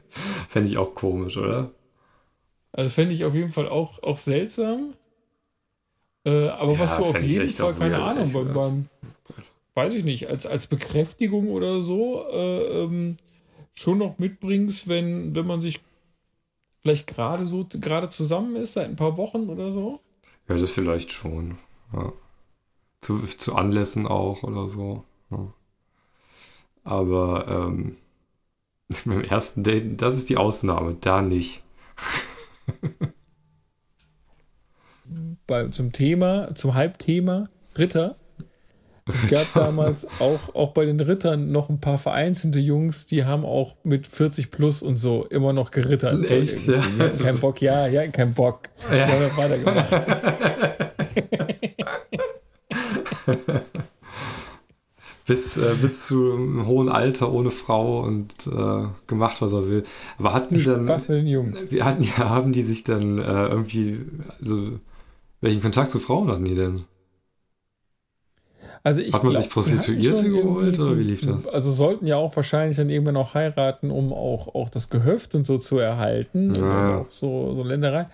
Fände 0.48 0.68
ich 0.68 0.78
auch 0.78 0.94
komisch, 0.94 1.36
oder? 1.36 1.70
Also 2.72 2.90
fände 2.90 3.14
ich 3.14 3.24
auf 3.24 3.34
jeden 3.34 3.52
Fall 3.52 3.68
auch, 3.68 4.02
auch 4.02 4.18
seltsam. 4.18 4.94
Äh, 6.26 6.48
aber 6.48 6.72
Ja, 6.72 6.78
was 6.80 6.96
du 6.96 7.04
auf 7.04 7.22
jeden 7.22 7.48
Fall, 7.50 7.74
keine 7.74 8.02
Ahnung, 8.02 8.32
beim, 8.32 8.52
beim, 8.52 8.88
weiß 9.76 9.92
ich 9.92 10.04
nicht, 10.04 10.28
als, 10.28 10.46
als 10.46 10.66
Bekräftigung 10.66 11.50
oder 11.50 11.82
so 11.82 12.26
äh, 12.30 12.82
ähm, 12.82 13.18
schon 13.74 13.98
noch 13.98 14.18
mitbringst, 14.18 14.88
wenn, 14.88 15.34
wenn 15.34 15.46
man 15.46 15.60
sich 15.60 15.80
vielleicht 16.80 17.06
gerade 17.06 17.44
so 17.44 17.66
gerade 17.68 18.08
zusammen 18.08 18.56
ist, 18.56 18.72
seit 18.72 18.88
ein 18.88 18.96
paar 18.96 19.18
Wochen 19.18 19.50
oder 19.50 19.70
so. 19.70 20.00
Ja, 20.48 20.56
das 20.56 20.72
vielleicht 20.72 21.12
schon. 21.12 21.58
Ja. 21.92 22.12
Zu, 23.02 23.18
zu 23.18 23.54
Anlässen 23.54 24.06
auch 24.06 24.42
oder 24.44 24.68
so. 24.68 25.04
Ja. 25.30 25.52
Aber 26.82 27.46
ähm, 27.48 27.96
beim 29.04 29.20
ersten 29.22 29.62
Date, 29.62 30.00
das 30.00 30.16
ist 30.16 30.30
die 30.30 30.38
Ausnahme, 30.38 30.96
da 31.00 31.20
nicht. 31.20 31.62
Bei, 35.46 35.68
zum 35.68 35.92
Thema, 35.92 36.54
zum 36.54 36.74
Halbthema 36.74 37.48
Ritter. 37.76 38.16
Es 39.08 39.28
gab 39.28 39.54
damals 39.54 40.08
auch, 40.20 40.54
auch 40.54 40.72
bei 40.72 40.84
den 40.84 40.98
Rittern 40.98 41.52
noch 41.52 41.68
ein 41.68 41.80
paar 41.80 41.98
vereinzelte 41.98 42.58
Jungs, 42.58 43.06
die 43.06 43.24
haben 43.24 43.44
auch 43.44 43.76
mit 43.84 44.08
40 44.08 44.50
plus 44.50 44.82
und 44.82 44.96
so 44.96 45.24
immer 45.30 45.52
noch 45.52 45.70
gerittert. 45.70 46.26
So 46.26 46.34
Echt? 46.34 46.66
irgendwie. 46.66 46.98
Ja. 46.98 47.08
Kein 47.22 47.38
Bock, 47.38 47.62
ja, 47.62 47.86
ja, 47.86 48.08
kein 48.08 48.34
Bock. 48.34 48.68
Ja. 48.90 49.06
Haben 49.06 49.20
wir 49.20 49.36
weitergemacht. 49.36 49.90
bis, 55.26 55.56
äh, 55.56 55.74
bis 55.80 56.06
zu 56.06 56.32
einem 56.32 56.66
hohen 56.66 56.88
Alter 56.88 57.32
ohne 57.32 57.50
Frau 57.50 58.00
und 58.00 58.34
äh, 58.46 58.88
gemacht, 59.06 59.40
was 59.40 59.52
er 59.52 59.68
will. 59.68 59.84
Aber 60.18 60.32
hatten 60.32 60.54
die 60.54 60.64
dann, 60.64 60.84
Spaß 60.84 61.08
mit 61.08 61.18
den 61.18 61.28
Jungs. 61.28 61.70
wie 61.70 61.82
hatten, 61.84 62.02
ja, 62.02 62.28
haben 62.28 62.52
die 62.52 62.62
sich 62.62 62.82
dann 62.82 63.18
äh, 63.18 63.46
irgendwie, 63.46 64.00
also 64.40 64.80
welchen 65.40 65.62
Kontakt 65.62 65.92
zu 65.92 66.00
Frauen 66.00 66.28
hatten 66.28 66.44
die 66.44 66.56
denn? 66.56 66.84
Also 68.82 69.00
ich 69.00 69.14
Hat 69.14 69.22
man 69.22 69.32
glaub, 69.32 69.42
sich 69.42 69.52
Prostituierte 69.52 70.30
geholt, 70.30 70.78
oder 70.78 70.98
wie 70.98 71.02
lief 71.02 71.20
das? 71.20 71.46
Also 71.46 71.72
sollten 71.72 72.06
ja 72.06 72.16
auch 72.16 72.34
wahrscheinlich 72.36 72.76
dann 72.76 72.90
irgendwann 72.90 73.16
auch 73.16 73.34
heiraten, 73.34 73.90
um 73.90 74.12
auch, 74.12 74.54
auch 74.54 74.68
das 74.68 74.90
Gehöft 74.90 75.34
und 75.34 75.44
so 75.44 75.58
zu 75.58 75.78
erhalten. 75.78 76.54
Ja. 76.54 76.98
auch 76.98 77.10
so, 77.10 77.54
so 77.54 77.62
Ländereien. 77.62 78.06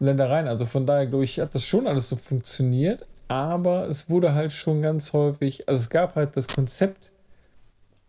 Ländereien. 0.00 0.48
Also 0.48 0.64
von 0.64 0.86
daher, 0.86 1.06
glaube 1.06 1.24
ich, 1.24 1.40
hat 1.40 1.54
das 1.54 1.64
schon 1.64 1.86
alles 1.86 2.08
so 2.08 2.16
funktioniert. 2.16 3.06
Aber 3.28 3.88
es 3.88 4.10
wurde 4.10 4.34
halt 4.34 4.52
schon 4.52 4.82
ganz 4.82 5.12
häufig, 5.12 5.68
also 5.68 5.80
es 5.80 5.90
gab 5.90 6.14
halt 6.14 6.36
das 6.36 6.46
Konzept 6.46 7.10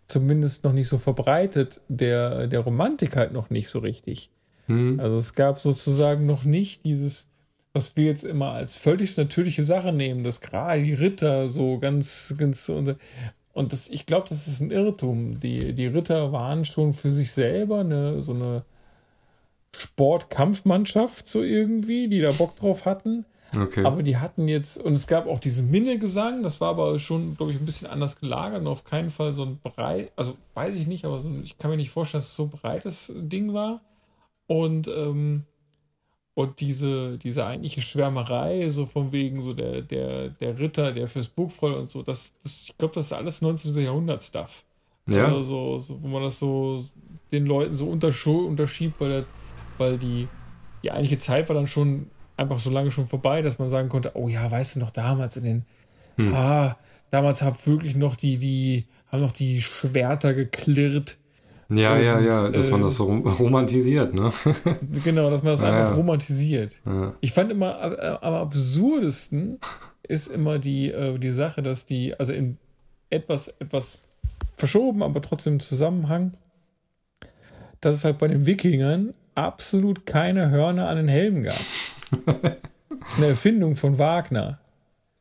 zumindest 0.05 0.63
noch 0.63 0.73
nicht 0.73 0.87
so 0.87 0.97
verbreitet, 0.97 1.81
der, 1.87 2.47
der 2.47 2.59
Romantik 2.59 3.15
halt 3.15 3.33
noch 3.33 3.49
nicht 3.49 3.69
so 3.69 3.79
richtig. 3.79 4.29
Hm? 4.67 4.99
Also 4.99 5.17
es 5.17 5.33
gab 5.33 5.59
sozusagen 5.59 6.25
noch 6.25 6.43
nicht 6.43 6.85
dieses, 6.85 7.27
was 7.75 7.97
wir 7.97 8.05
jetzt 8.05 8.23
immer 8.23 8.53
als 8.53 8.77
völlig 8.77 9.17
natürliche 9.17 9.65
Sache 9.65 9.91
nehmen, 9.91 10.23
dass 10.23 10.39
gerade 10.39 10.81
die 10.81 10.93
Ritter 10.93 11.49
so 11.49 11.77
ganz, 11.77 12.33
ganz 12.37 12.69
und, 12.69 12.95
und 13.51 13.73
das, 13.73 13.89
ich 13.89 14.05
glaube, 14.05 14.29
das 14.29 14.47
ist 14.47 14.61
ein 14.61 14.71
Irrtum. 14.71 15.41
Die, 15.41 15.73
die 15.73 15.87
Ritter 15.87 16.31
waren 16.31 16.63
schon 16.63 16.93
für 16.93 17.11
sich 17.11 17.33
selber 17.33 17.81
eine, 17.81 18.23
so 18.23 18.33
eine 18.33 18.63
Sportkampfmannschaft 19.75 21.27
so 21.27 21.43
irgendwie, 21.43 22.07
die 22.07 22.21
da 22.21 22.31
Bock 22.31 22.55
drauf 22.55 22.85
hatten. 22.85 23.25
Okay. 23.53 23.83
Aber 23.83 24.03
die 24.03 24.15
hatten 24.15 24.47
jetzt, 24.47 24.77
und 24.77 24.93
es 24.93 25.05
gab 25.05 25.27
auch 25.27 25.39
diesen 25.39 25.69
Minnegesang, 25.69 26.43
das 26.43 26.61
war 26.61 26.69
aber 26.69 26.97
schon, 26.97 27.35
glaube 27.35 27.51
ich, 27.51 27.59
ein 27.59 27.65
bisschen 27.65 27.89
anders 27.89 28.21
gelagert 28.21 28.61
und 28.61 28.67
auf 28.67 28.85
keinen 28.85 29.09
Fall 29.09 29.33
so 29.33 29.43
ein 29.43 29.59
breit, 29.61 30.13
also 30.15 30.37
weiß 30.53 30.77
ich 30.77 30.87
nicht, 30.87 31.03
aber 31.03 31.19
so, 31.19 31.29
ich 31.43 31.57
kann 31.57 31.71
mir 31.71 31.77
nicht 31.77 31.91
vorstellen, 31.91 32.21
dass 32.21 32.29
es 32.29 32.35
so 32.37 32.43
ein 32.43 32.51
breites 32.51 33.11
Ding 33.17 33.53
war. 33.53 33.81
Und, 34.47 34.87
ähm, 34.87 35.43
und 36.35 36.59
diese, 36.59 37.17
diese 37.17 37.45
eigentliche 37.45 37.81
Schwärmerei, 37.81 38.69
so 38.69 38.85
von 38.85 39.11
wegen 39.11 39.41
so 39.41 39.53
der, 39.53 39.81
der, 39.81 40.29
der 40.29 40.59
Ritter, 40.59 40.91
der 40.91 41.07
fürs 41.07 41.29
Burgfroll 41.29 41.73
und 41.73 41.89
so, 41.89 42.03
das, 42.03 42.35
das 42.43 42.65
ich 42.69 42.77
glaube, 42.77 42.93
das 42.93 43.05
ist 43.05 43.13
alles 43.13 43.41
19. 43.41 43.73
Jahrhundert-Stuff. 43.75 44.63
Ja. 45.07 45.33
Also 45.33 45.79
so, 45.79 46.01
wo 46.01 46.07
man 46.07 46.23
das 46.23 46.39
so 46.39 46.83
den 47.31 47.45
Leuten 47.45 47.75
so 47.75 47.87
unterschiebt, 47.87 48.99
weil, 48.99 49.09
der, 49.09 49.25
weil 49.77 49.97
die, 49.97 50.27
die 50.83 50.91
eigentliche 50.91 51.17
Zeit 51.17 51.49
war 51.49 51.55
dann 51.55 51.67
schon 51.67 52.07
einfach 52.37 52.59
so 52.59 52.69
lange 52.69 52.91
schon 52.91 53.05
vorbei, 53.05 53.41
dass 53.41 53.57
man 53.57 53.69
sagen 53.69 53.89
konnte, 53.89 54.11
oh 54.15 54.27
ja, 54.27 54.49
weißt 54.49 54.75
du 54.75 54.79
noch, 54.79 54.91
damals 54.91 55.37
in 55.37 55.43
den, 55.43 55.65
Hm. 56.17 56.33
ah, 56.33 56.77
damals 57.11 57.41
haben 57.41 57.57
wirklich 57.65 57.95
noch 57.95 58.15
die, 58.15 58.37
die, 58.37 58.85
haben 59.11 59.21
noch 59.21 59.31
die 59.31 59.61
Schwerter 59.61 60.33
geklirrt. 60.33 61.17
Ja, 61.69 61.97
ja, 61.97 62.19
ja, 62.19 62.45
Und, 62.45 62.55
dass 62.55 62.69
man 62.71 62.81
äh, 62.81 62.83
das 62.83 62.95
so 62.95 63.05
rom- 63.05 63.25
romantisiert, 63.27 64.13
ne? 64.13 64.31
Genau, 65.03 65.29
dass 65.31 65.41
man 65.41 65.53
das 65.53 65.61
Ja, 65.61 65.67
einfach 65.69 65.89
ja. 65.91 65.95
romantisiert. 65.95 66.79
Ja. 66.85 67.13
Ich 67.21 67.31
fand 67.33 67.51
immer, 67.51 67.81
äh, 67.99 68.17
am 68.21 68.33
absurdesten 68.35 69.59
ist 70.03 70.27
immer 70.27 70.59
die, 70.59 70.91
äh, 70.91 71.17
die 71.17 71.31
Sache, 71.31 71.63
dass 71.63 71.85
die, 71.85 72.13
also 72.19 72.33
in 72.33 72.57
etwas, 73.09 73.47
etwas 73.59 73.99
verschoben, 74.53 75.01
aber 75.01 75.21
trotzdem 75.21 75.53
im 75.53 75.59
Zusammenhang, 75.59 76.33
dass 77.81 77.95
es 77.95 78.03
halt 78.05 78.19
bei 78.19 78.27
den 78.27 78.45
Wikingern 78.45 79.13
absolut 79.33 80.05
keine 80.05 80.49
Hörner 80.51 80.87
an 80.87 80.97
den 80.97 81.07
Helmen 81.07 81.43
gab. 81.43 81.55
Das 82.97 83.09
ist 83.13 83.17
eine 83.17 83.27
Erfindung 83.27 83.75
von 83.75 83.97
Wagner. 83.99 84.59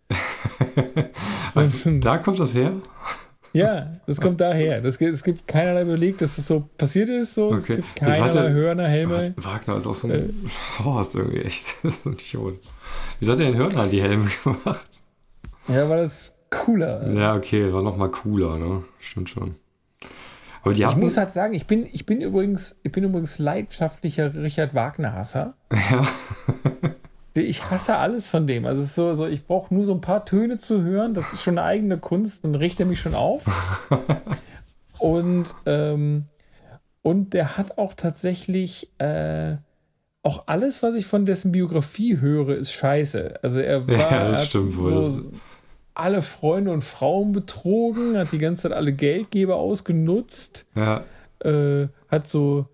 Ein- 1.55 2.01
Da 2.01 2.19
kommt 2.19 2.39
das 2.39 2.55
her? 2.55 2.73
Ja, 3.55 3.97
das 4.07 4.21
kommt 4.21 4.41
daher. 4.41 4.81
Das, 4.83 5.01
es 5.01 5.23
gibt 5.25 5.49
keinerlei 5.49 5.85
Beleg, 5.85 6.19
dass 6.19 6.37
das 6.37 6.47
so 6.47 6.69
passiert 6.77 7.09
ist. 7.09 7.35
So. 7.35 7.55
Es 7.55 7.63
Okay. 7.65 7.77
gibt 7.77 7.89
Das 8.03 8.21
hatte- 8.21 8.33
keinerlei 8.35 8.53
Hörner, 8.53 8.89
Helme. 8.89 9.33
Wagner 9.37 9.77
ist 9.79 9.87
auch 9.87 9.95
so 9.95 10.09
Äh. 10.11 10.17
ein 10.19 10.51
Horst 10.85 11.15
irgendwie 11.15 11.41
echt. 11.43 11.67
Das 11.83 11.95
ist 11.95 12.07
ein 12.07 12.13
Idiot. 12.15 12.59
Wieso 13.19 13.33
hat 13.33 13.41
er 13.41 13.47
den 13.47 13.57
Hörner 13.57 13.81
an 13.81 13.91
die 13.91 14.03
Helme 14.03 14.29
gemacht? 14.45 14.87
Ja, 15.69 15.89
war 15.89 15.97
das 15.97 16.37
cooler. 16.51 17.11
Ja, 17.13 17.35
okay, 17.37 17.73
war 17.73 17.83
nochmal 17.83 18.11
cooler, 18.11 18.59
ne? 18.59 18.85
Stimmt 19.01 19.31
schon. 19.31 19.55
Aber 20.63 20.73
die 20.75 20.83
Ich 20.83 20.87
hatten, 20.89 21.01
muss 21.01 21.17
halt 21.17 21.31
sagen, 21.31 21.53
ich 21.55 21.67
bin, 21.67 21.87
ich 21.91 22.07
bin 22.07 22.21
übrigens, 22.23 22.79
ich 22.83 22.91
bin 22.93 23.05
übrigens 23.05 23.39
leidenschaftlicher 23.39 24.35
Richard 24.35 24.75
Wagner-Hasser. 24.75 25.55
Ja. 25.91 26.07
Ich 27.35 27.71
hasse 27.71 27.97
alles 27.97 28.29
von 28.29 28.47
dem. 28.47 28.65
Also 28.65 28.83
es 28.83 28.89
ist 28.89 28.95
so, 28.95 29.15
so 29.15 29.27
ich 29.27 29.45
brauche 29.45 29.75
nur 29.75 29.85
so 29.85 29.93
ein 29.93 30.01
paar 30.01 30.25
Töne 30.25 30.59
zu 30.59 30.83
hören. 30.83 31.15
Das 31.15 31.33
ist 31.33 31.43
schon 31.43 31.59
eine 31.59 31.67
eigene 31.67 31.99
Kunst, 31.99 32.45
dann 32.45 32.55
riecht 32.55 32.79
er 32.79 32.87
mich 32.87 33.01
schon 33.01 33.15
auf. 33.15 33.45
und, 34.99 35.55
ähm, 35.67 36.27
und 37.03 37.35
der 37.35 37.57
hat 37.57 37.77
auch 37.79 37.95
tatsächlich 37.95 38.89
äh, 38.99 39.57
auch 40.23 40.45
alles, 40.47 40.83
was 40.83 40.95
ich 40.95 41.07
von 41.07 41.27
dessen 41.27 41.53
Biografie 41.53 42.21
höre, 42.21 42.57
ist 42.57 42.73
scheiße. 42.73 43.41
Also 43.43 43.61
er 43.61 43.87
war 43.87 43.95
Ja, 43.95 44.29
das 44.29 44.39
hat 44.39 44.47
stimmt 44.47 44.79
wohl. 44.79 45.03
So, 45.03 45.33
alle 45.95 46.23
Freunde 46.23 46.73
und 46.73 46.83
Frauen 46.83 47.33
betrogen, 47.33 48.17
hat 48.17 48.33
die 48.33 48.39
ganze 48.39 48.63
Zeit 48.63 48.73
alle 48.73 48.93
Geldgeber 48.93 49.57
ausgenutzt 49.57 50.67
ja, 50.75 51.05
äh, 51.41 51.89
hat 52.09 52.27
so 52.27 52.67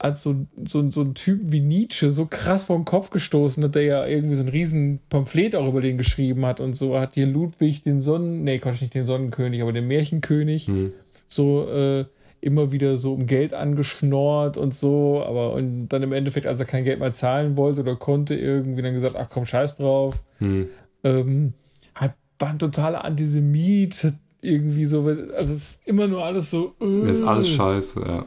hat 0.00 0.18
so, 0.18 0.46
so, 0.64 0.88
so 0.90 1.00
einen 1.00 1.14
Typen 1.14 1.50
wie 1.50 1.60
Nietzsche 1.60 2.10
so 2.10 2.26
krass 2.26 2.64
vor 2.64 2.76
den 2.76 2.84
Kopf 2.84 3.10
gestoßen, 3.10 3.60
dass 3.60 3.72
der 3.72 3.82
ja 3.82 4.06
irgendwie 4.06 4.36
so 4.36 4.42
ein 4.44 4.48
riesen 4.48 5.00
Pamphlet 5.10 5.56
auch 5.56 5.68
über 5.68 5.80
den 5.80 5.98
geschrieben 5.98 6.46
hat 6.46 6.60
und 6.60 6.76
so 6.76 6.98
hat 6.98 7.14
hier 7.14 7.26
Ludwig 7.26 7.82
den 7.82 8.00
Sonnen, 8.00 8.44
nee, 8.44 8.58
Quatsch, 8.58 8.80
nicht 8.80 8.94
den 8.94 9.06
Sonnenkönig, 9.06 9.60
aber 9.62 9.72
den 9.72 9.88
Märchenkönig 9.88 10.68
Hm. 10.68 10.92
so 11.26 11.68
äh, 11.68 12.04
immer 12.40 12.70
wieder 12.70 12.96
so 12.96 13.14
um 13.14 13.26
Geld 13.26 13.52
angeschnorrt 13.52 14.56
und 14.56 14.72
so, 14.72 15.24
aber 15.26 15.54
und 15.54 15.88
dann 15.88 16.04
im 16.04 16.12
Endeffekt, 16.12 16.46
als 16.46 16.60
er 16.60 16.66
kein 16.66 16.84
Geld 16.84 17.00
mehr 17.00 17.12
zahlen 17.12 17.56
wollte 17.56 17.80
oder 17.80 17.96
konnte, 17.96 18.36
irgendwie 18.36 18.82
dann 18.82 18.94
gesagt, 18.94 19.16
ach 19.18 19.28
komm, 19.28 19.44
scheiß 19.46 19.76
drauf. 19.76 20.22
hm. 20.38 20.68
Ähm, 21.02 21.52
hat, 21.94 22.14
war 22.38 22.50
ein 22.50 22.58
totaler 22.60 23.04
Antisemit, 23.04 24.04
hat 24.04 24.14
irgendwie 24.40 24.84
so, 24.84 25.02
also 25.02 25.20
es 25.36 25.50
ist 25.50 25.88
immer 25.88 26.06
nur 26.06 26.24
alles 26.24 26.50
so. 26.50 26.74
Äh, 26.80 27.06
Das 27.08 27.18
ist 27.18 27.22
alles 27.24 27.48
scheiße, 27.48 28.00
ja. 28.06 28.26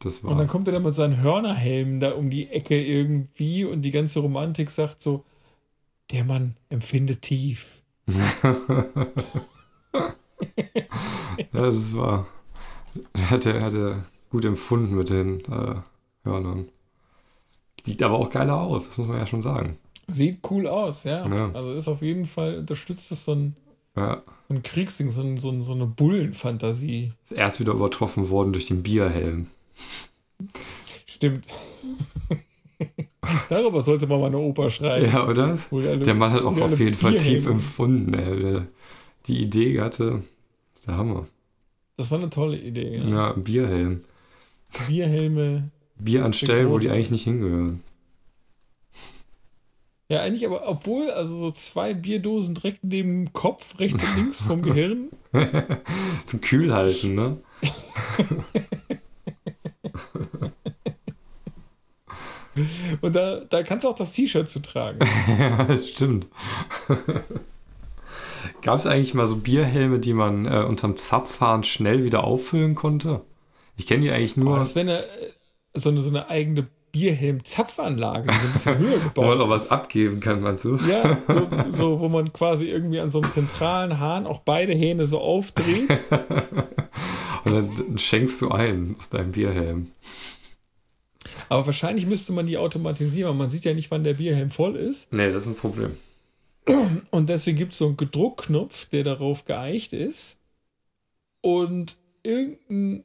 Das 0.00 0.24
war. 0.24 0.32
und 0.32 0.38
dann 0.38 0.48
kommt 0.48 0.66
er 0.66 0.72
dann 0.72 0.82
mit 0.82 0.94
seinen 0.94 1.20
Hörnerhelmen 1.20 2.00
da 2.00 2.12
um 2.12 2.30
die 2.30 2.48
Ecke 2.48 2.82
irgendwie 2.82 3.64
und 3.64 3.82
die 3.82 3.90
ganze 3.90 4.20
Romantik 4.20 4.70
sagt 4.70 5.02
so, 5.02 5.24
der 6.10 6.24
Mann 6.24 6.56
empfindet 6.70 7.22
tief. 7.22 7.82
ja, 8.06 8.16
das 11.52 11.96
war. 11.96 12.26
Hat 13.28 13.46
er, 13.46 13.62
hat 13.62 13.74
er 13.74 14.04
gut 14.30 14.44
empfunden 14.44 14.96
mit 14.96 15.10
den 15.10 15.40
äh, 15.44 15.76
Hörnern. 16.24 16.68
Sieht 17.84 18.02
aber 18.02 18.18
auch 18.18 18.30
geiler 18.30 18.60
aus, 18.60 18.88
das 18.88 18.98
muss 18.98 19.06
man 19.08 19.18
ja 19.18 19.26
schon 19.26 19.42
sagen. 19.42 19.78
Sieht 20.08 20.38
cool 20.50 20.66
aus, 20.66 21.04
ja. 21.04 21.26
Ja. 21.26 21.50
Also 21.52 21.72
ist 21.74 21.88
auf 21.88 22.02
jeden 22.02 22.26
Fall, 22.26 22.56
unterstützt 22.58 23.10
das 23.10 23.24
so 23.24 23.34
ein, 23.34 23.56
Ja, 23.96 24.22
so 24.48 24.54
ein 24.54 24.62
Kriegsding, 24.62 25.10
so, 25.10 25.22
ein, 25.22 25.36
so, 25.36 25.50
ein, 25.50 25.62
so 25.62 25.72
eine 25.72 25.86
Bullenfantasie. 25.86 27.12
ist 27.24 27.32
erst 27.32 27.60
wieder 27.60 27.72
übertroffen 27.72 28.28
worden 28.28 28.52
durch 28.52 28.66
den 28.66 28.82
Bierhelm. 28.82 29.46
Stimmt. 31.06 31.46
Darüber 33.48 33.82
sollte 33.82 34.06
man 34.06 34.20
mal 34.20 34.26
eine 34.28 34.38
Oper 34.38 34.70
schreiben. 34.70 35.06
Ja, 35.12 35.26
oder? 35.28 35.58
Alle- 35.70 35.98
Der 35.98 36.14
Mann 36.14 36.32
hat 36.32 36.42
auch 36.42 36.58
auf 36.60 36.78
jeden 36.78 36.94
Fall 36.94 37.18
tief 37.18 37.44
Bierhelme- 37.44 37.50
empfunden. 37.52 38.14
Ey. 38.14 38.40
Der 38.40 38.66
Die 39.26 39.42
Idee 39.42 39.80
hatte, 39.80 40.22
ist 40.74 40.86
der 40.86 40.96
Hammer. 40.96 41.26
Das 41.96 42.10
war 42.10 42.18
eine 42.18 42.30
tolle 42.30 42.56
Idee. 42.58 42.96
Ja. 42.96 43.04
Ja, 43.08 43.32
Bierhelm. 43.34 44.00
Bierhelme. 44.88 45.70
Bier 45.96 46.24
an 46.24 46.32
Stellen, 46.32 46.70
wo 46.70 46.78
die 46.78 46.88
eigentlich 46.88 47.10
nicht 47.10 47.24
hingehören. 47.24 47.82
Ja, 50.08 50.22
eigentlich, 50.22 50.46
aber 50.46 50.66
obwohl, 50.66 51.10
also 51.10 51.36
so 51.36 51.50
zwei 51.50 51.92
Bierdosen 51.94 52.54
direkt 52.54 52.82
neben 52.82 53.26
dem 53.26 53.32
Kopf, 53.32 53.78
rechts 53.78 54.02
und 54.02 54.16
links 54.16 54.40
vom 54.40 54.62
Gehirn. 54.62 55.10
Zum 56.26 56.40
Kühlhalten, 56.40 57.14
ne? 57.14 57.36
Und 63.00 63.16
da, 63.16 63.40
da 63.40 63.62
kannst 63.62 63.84
du 63.84 63.88
auch 63.88 63.94
das 63.94 64.12
T-Shirt 64.12 64.48
zu 64.48 64.60
tragen. 64.60 64.98
ja, 65.38 65.78
stimmt. 65.86 66.26
Gab 68.62 68.76
es 68.76 68.86
eigentlich 68.86 69.14
mal 69.14 69.26
so 69.26 69.36
Bierhelme, 69.36 69.98
die 69.98 70.14
man 70.14 70.46
äh, 70.46 70.64
unterm 70.66 70.96
Zapffahren 70.96 71.62
schnell 71.64 72.04
wieder 72.04 72.24
auffüllen 72.24 72.74
konnte? 72.74 73.22
Ich 73.76 73.86
kenne 73.86 74.02
die 74.02 74.10
eigentlich 74.10 74.36
Oh, 74.36 74.40
nur, 74.40 74.58
das 74.58 74.74
wäre 74.74 75.04
äh, 75.04 75.30
so 75.74 75.90
eine, 75.90 76.00
so 76.00 76.08
eine 76.08 76.28
eigene 76.28 76.66
Bierhelm-Zapfanlage, 76.92 78.28
die 78.32 78.34
so 78.34 78.46
ein 78.46 78.52
bisschen 78.52 78.78
höher 78.78 78.98
gebaut 78.98 79.16
wo 79.16 79.22
man 79.22 79.40
auch 79.40 79.48
was 79.48 79.70
abgeben 79.70 80.20
kann, 80.20 80.40
meinst 80.40 80.64
du? 80.64 80.76
Ja, 80.88 81.18
so, 81.28 81.48
so, 81.72 82.00
wo 82.00 82.08
man 82.08 82.32
quasi 82.32 82.66
irgendwie 82.68 82.98
an 83.00 83.10
so 83.10 83.20
einem 83.20 83.30
zentralen 83.30 84.00
Hahn 84.00 84.26
auch 84.26 84.40
beide 84.40 84.72
Hähne 84.72 85.06
so 85.06 85.20
aufdreht. 85.20 85.88
Und 87.44 87.54
dann, 87.54 87.70
dann 87.76 87.98
schenkst 87.98 88.40
du 88.40 88.50
ein 88.50 88.96
aus 88.98 89.08
deinem 89.08 89.32
Bierhelm. 89.32 89.92
Aber 91.50 91.66
wahrscheinlich 91.66 92.06
müsste 92.06 92.32
man 92.32 92.46
die 92.46 92.56
automatisieren, 92.58 93.30
weil 93.30 93.36
man 93.36 93.50
sieht 93.50 93.64
ja 93.64 93.74
nicht, 93.74 93.90
wann 93.90 94.04
der 94.04 94.14
Bierhelm 94.14 94.52
voll 94.52 94.76
ist. 94.76 95.12
Nee, 95.12 95.32
das 95.32 95.42
ist 95.42 95.48
ein 95.48 95.56
Problem. 95.56 95.96
Und 97.10 97.28
deswegen 97.28 97.58
gibt 97.58 97.72
es 97.72 97.78
so 97.78 97.88
einen 97.88 97.96
Druckknopf, 97.96 98.86
der 98.86 99.02
darauf 99.02 99.44
geeicht 99.46 99.92
ist. 99.92 100.38
Und 101.40 101.96
irgendein, 102.22 103.02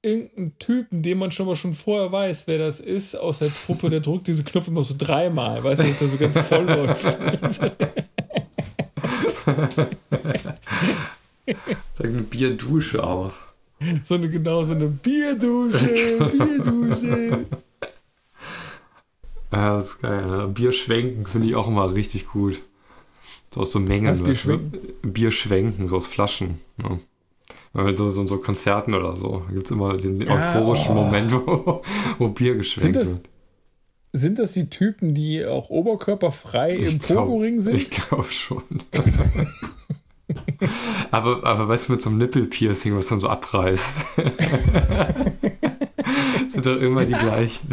irgendein 0.00 0.56
Typen, 0.60 1.02
den 1.02 1.18
man 1.18 1.32
schon 1.32 1.46
mal 1.46 1.56
schon 1.56 1.74
vorher 1.74 2.12
weiß, 2.12 2.46
wer 2.46 2.58
das 2.58 2.78
ist, 2.78 3.16
aus 3.16 3.40
der 3.40 3.52
Truppe, 3.52 3.90
der 3.90 3.98
drückt 3.98 4.28
diese 4.28 4.44
Knopf 4.44 4.68
immer 4.68 4.84
so 4.84 4.94
dreimal, 4.96 5.64
weiß 5.64 5.80
nicht, 5.80 5.94
dass 5.94 5.98
der 5.98 6.08
so 6.10 6.18
ganz 6.18 6.38
voll 6.38 6.66
läuft. 6.66 7.02
Sag 11.94 12.06
eine 12.06 12.22
Bierdusche 12.22 13.02
auch. 13.02 13.32
So 14.02 14.14
eine 14.14 14.28
genau 14.28 14.64
so 14.64 14.72
eine 14.72 14.86
Bierdusche, 14.88 15.86
Bierdusche. 16.32 17.46
Ja, 19.52 19.76
das 19.76 19.86
ist 19.86 20.02
geil. 20.02 20.26
Ne? 20.26 20.48
Bierschwenken 20.48 21.26
finde 21.26 21.48
ich 21.48 21.54
auch 21.54 21.68
immer 21.68 21.94
richtig 21.94 22.28
gut. 22.28 22.60
So 23.52 23.60
aus 23.60 23.72
so 23.72 23.78
Mengen. 23.80 24.08
Was, 24.08 24.24
weißt 24.24 24.44
du, 24.44 24.48
so, 24.48 24.58
Bierschwenken? 24.58 25.12
Bierschwenken, 25.12 25.88
so 25.88 25.96
aus 25.96 26.06
Flaschen. 26.06 26.60
Ne? 26.76 26.98
Weil 27.72 27.96
So, 27.96 28.08
so, 28.08 28.26
so 28.26 28.38
Konzerten 28.38 28.94
oder 28.94 29.16
so. 29.16 29.42
Da 29.48 29.52
gibt 29.54 29.66
es 29.66 29.70
immer 29.70 29.96
den 29.96 30.28
Ah, 30.28 30.34
euphorischen 30.56 30.92
oh. 30.96 31.02
Moment, 31.02 31.32
wo, 31.32 31.82
wo 32.18 32.28
Bier 32.28 32.54
geschwenkt 32.56 32.82
Sind 32.82 32.96
das 32.96 33.14
wird. 33.14 33.28
Sind 34.16 34.38
das 34.38 34.52
die 34.52 34.70
Typen, 34.70 35.12
die 35.14 35.44
auch 35.44 35.70
oberkörperfrei 35.70 36.74
im 36.74 36.98
glaub- 37.00 37.26
Pogoring 37.26 37.60
sind? 37.60 37.74
Ich 37.74 37.90
glaube 37.90 38.30
schon. 38.30 38.62
aber, 41.10 41.44
aber 41.44 41.68
weißt 41.68 41.88
du, 41.88 41.92
mit 41.92 42.02
so 42.02 42.10
einem 42.10 42.18
Nippelpiercing, 42.18 42.96
was 42.96 43.06
dann 43.06 43.20
so 43.20 43.28
abreißt. 43.28 43.84
das 44.16 44.32
sind 46.52 46.66
doch 46.66 46.76
immer 46.76 47.04
die 47.04 47.12
gleichen. 47.12 47.68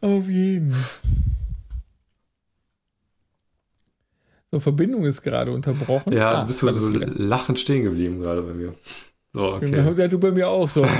Auf 0.00 0.28
jeden. 0.28 0.74
So, 4.50 4.58
Verbindung 4.58 5.04
ist 5.04 5.22
gerade 5.22 5.52
unterbrochen. 5.52 6.12
Ja, 6.12 6.32
ah, 6.32 6.40
du 6.40 6.48
bist 6.48 6.58
so, 6.60 6.70
so 6.72 6.90
lachend 6.92 7.60
stehen 7.60 7.84
geblieben 7.84 8.20
gerade 8.20 8.42
bei 8.42 8.52
mir. 8.52 8.74
So, 9.32 9.54
okay. 9.54 9.70
Genau, 9.70 9.92
ja, 9.92 10.08
du 10.08 10.18
bei 10.18 10.32
mir 10.32 10.48
auch 10.48 10.68
so. 10.68 10.84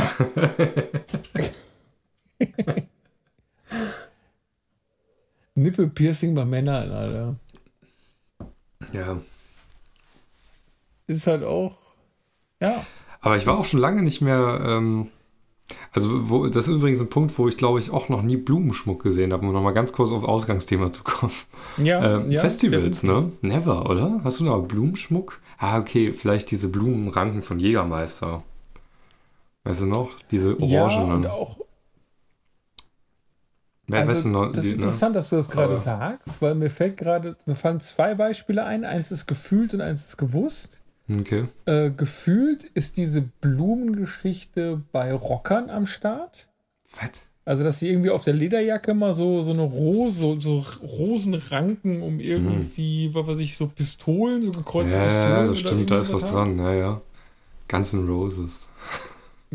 Nippelpiercing 5.57 6.35
bei 6.35 6.45
Männern, 6.45 6.93
Alter 6.93 7.37
ja. 8.93 9.19
Ist 11.07 11.27
halt 11.27 11.43
auch. 11.45 11.77
Ja. 12.61 12.85
Aber 13.21 13.37
ich 13.37 13.47
war 13.47 13.59
auch 13.59 13.65
schon 13.65 13.81
lange 13.81 14.03
nicht 14.03 14.21
mehr. 14.21 14.61
Ähm, 14.65 15.09
also, 15.93 16.29
wo, 16.31 16.47
das 16.49 16.67
ist 16.69 16.75
übrigens 16.75 17.01
ein 17.01 17.11
Punkt, 17.11 17.37
wo 17.39 17.47
ich 17.49 17.57
glaube 17.57 17.79
ich 17.79 17.91
auch 17.91 18.09
noch 18.09 18.23
nie 18.23 18.37
Blumenschmuck 18.37 19.03
gesehen 19.03 19.33
habe, 19.33 19.47
um 19.47 19.53
nochmal 19.53 19.73
ganz 19.75 19.93
kurz 19.93 20.11
auf 20.11 20.25
Ausgangsthema 20.25 20.93
zu 20.93 21.03
kommen. 21.05 21.33
Ja, 21.79 22.17
Ähm, 22.17 22.31
ja 22.31 22.41
Festivals, 22.41 23.01
definitiv. 23.01 23.03
ne? 23.43 23.55
Never, 23.57 23.89
oder? 23.89 24.21
Hast 24.25 24.41
du 24.41 24.45
noch 24.45 24.63
Blumenschmuck? 24.63 25.41
Ah, 25.59 25.79
okay, 25.79 26.13
vielleicht 26.13 26.51
diese 26.51 26.69
Blumenranken 26.69 27.43
von 27.43 27.59
Jägermeister. 27.61 28.43
Weißt 29.65 29.83
du 29.83 29.87
noch? 29.87 30.11
Diese 30.31 30.57
Ja, 30.61 30.85
orangenen. 30.85 31.13
und 31.25 31.27
auch. 31.27 31.57
Du 33.91 33.97
Also, 33.97 34.29
noch? 34.29 34.53
das 34.53 34.65
ist 34.65 34.71
ne? 34.73 34.77
interessant, 34.77 35.17
dass 35.17 35.31
du 35.31 35.37
das 35.37 35.49
gerade 35.51 35.77
sagst, 35.77 36.41
weil 36.43 36.55
mir 36.55 36.71
fällt 36.71 36.97
gerade, 36.97 37.37
mir 37.47 37.57
fallen 37.57 37.81
zwei 37.81 38.15
Beispiele 38.15 38.65
ein. 38.65 38.85
Eins 38.85 39.11
ist 39.11 39.27
gefühlt 39.27 39.75
und 39.75 39.81
eins 39.81 40.07
ist 40.07 40.17
gewusst. 40.19 40.79
Okay. 41.11 41.45
Äh, 41.67 41.91
gefühlt 41.91 42.65
ist 42.65 42.97
diese 42.97 43.23
Blumengeschichte 43.41 44.81
bei 44.93 45.13
Rockern 45.13 45.71
am 45.71 45.87
Start. 45.87 46.49
Was? 47.01 47.11
Also, 47.45 47.65
dass 47.65 47.81
sie 47.81 47.89
irgendwie 47.89 48.11
auf 48.11 48.23
der 48.23 48.35
Lederjacke 48.35 48.95
mal 48.95 49.13
so, 49.13 49.43
so 49.43 49.53
eine 49.53 49.63
Rose, 49.63 50.21
so, 50.21 50.39
so 50.39 50.65
Rosenranken 50.83 52.03
um 52.03 52.21
irgendwie, 52.21 53.13
was 53.13 53.27
weiß 53.27 53.39
ich, 53.41 53.57
so 53.57 53.67
Pistolen, 53.67 54.43
so 54.43 54.53
gekreuzte 54.53 54.99
Ja, 54.99 55.05
Pistolen. 55.05 55.31
ja, 55.31 55.47
das 55.49 55.59
stimmt, 55.59 55.91
da 55.91 55.99
ist 55.99 56.13
was 56.13 56.25
haben. 56.33 56.57
dran, 56.57 56.67
ja, 56.67 56.75
ja. 56.75 57.01
Guns 57.69 57.93
N' 57.93 58.07
Roses. 58.07 58.51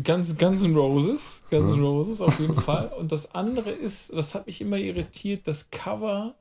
Guns, 0.02 0.36
Guns 0.36 0.62
N' 0.62 0.76
Roses, 0.76 1.44
Guns 1.50 1.70
N'. 1.72 1.80
Roses 1.82 2.20
auf 2.20 2.38
jeden 2.38 2.54
Fall. 2.60 2.88
Und 2.88 3.12
das 3.12 3.34
andere 3.34 3.70
ist, 3.70 4.14
was 4.14 4.34
hat 4.34 4.46
mich 4.46 4.60
immer 4.60 4.76
irritiert, 4.76 5.46
das 5.46 5.70
Cover 5.70 6.34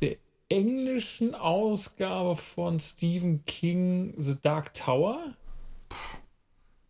der 0.00 0.16
englischen 0.48 1.34
Ausgabe 1.34 2.36
von 2.36 2.78
Stephen 2.78 3.44
King, 3.44 4.14
The 4.16 4.36
Dark 4.40 4.72
Tower. 4.74 5.34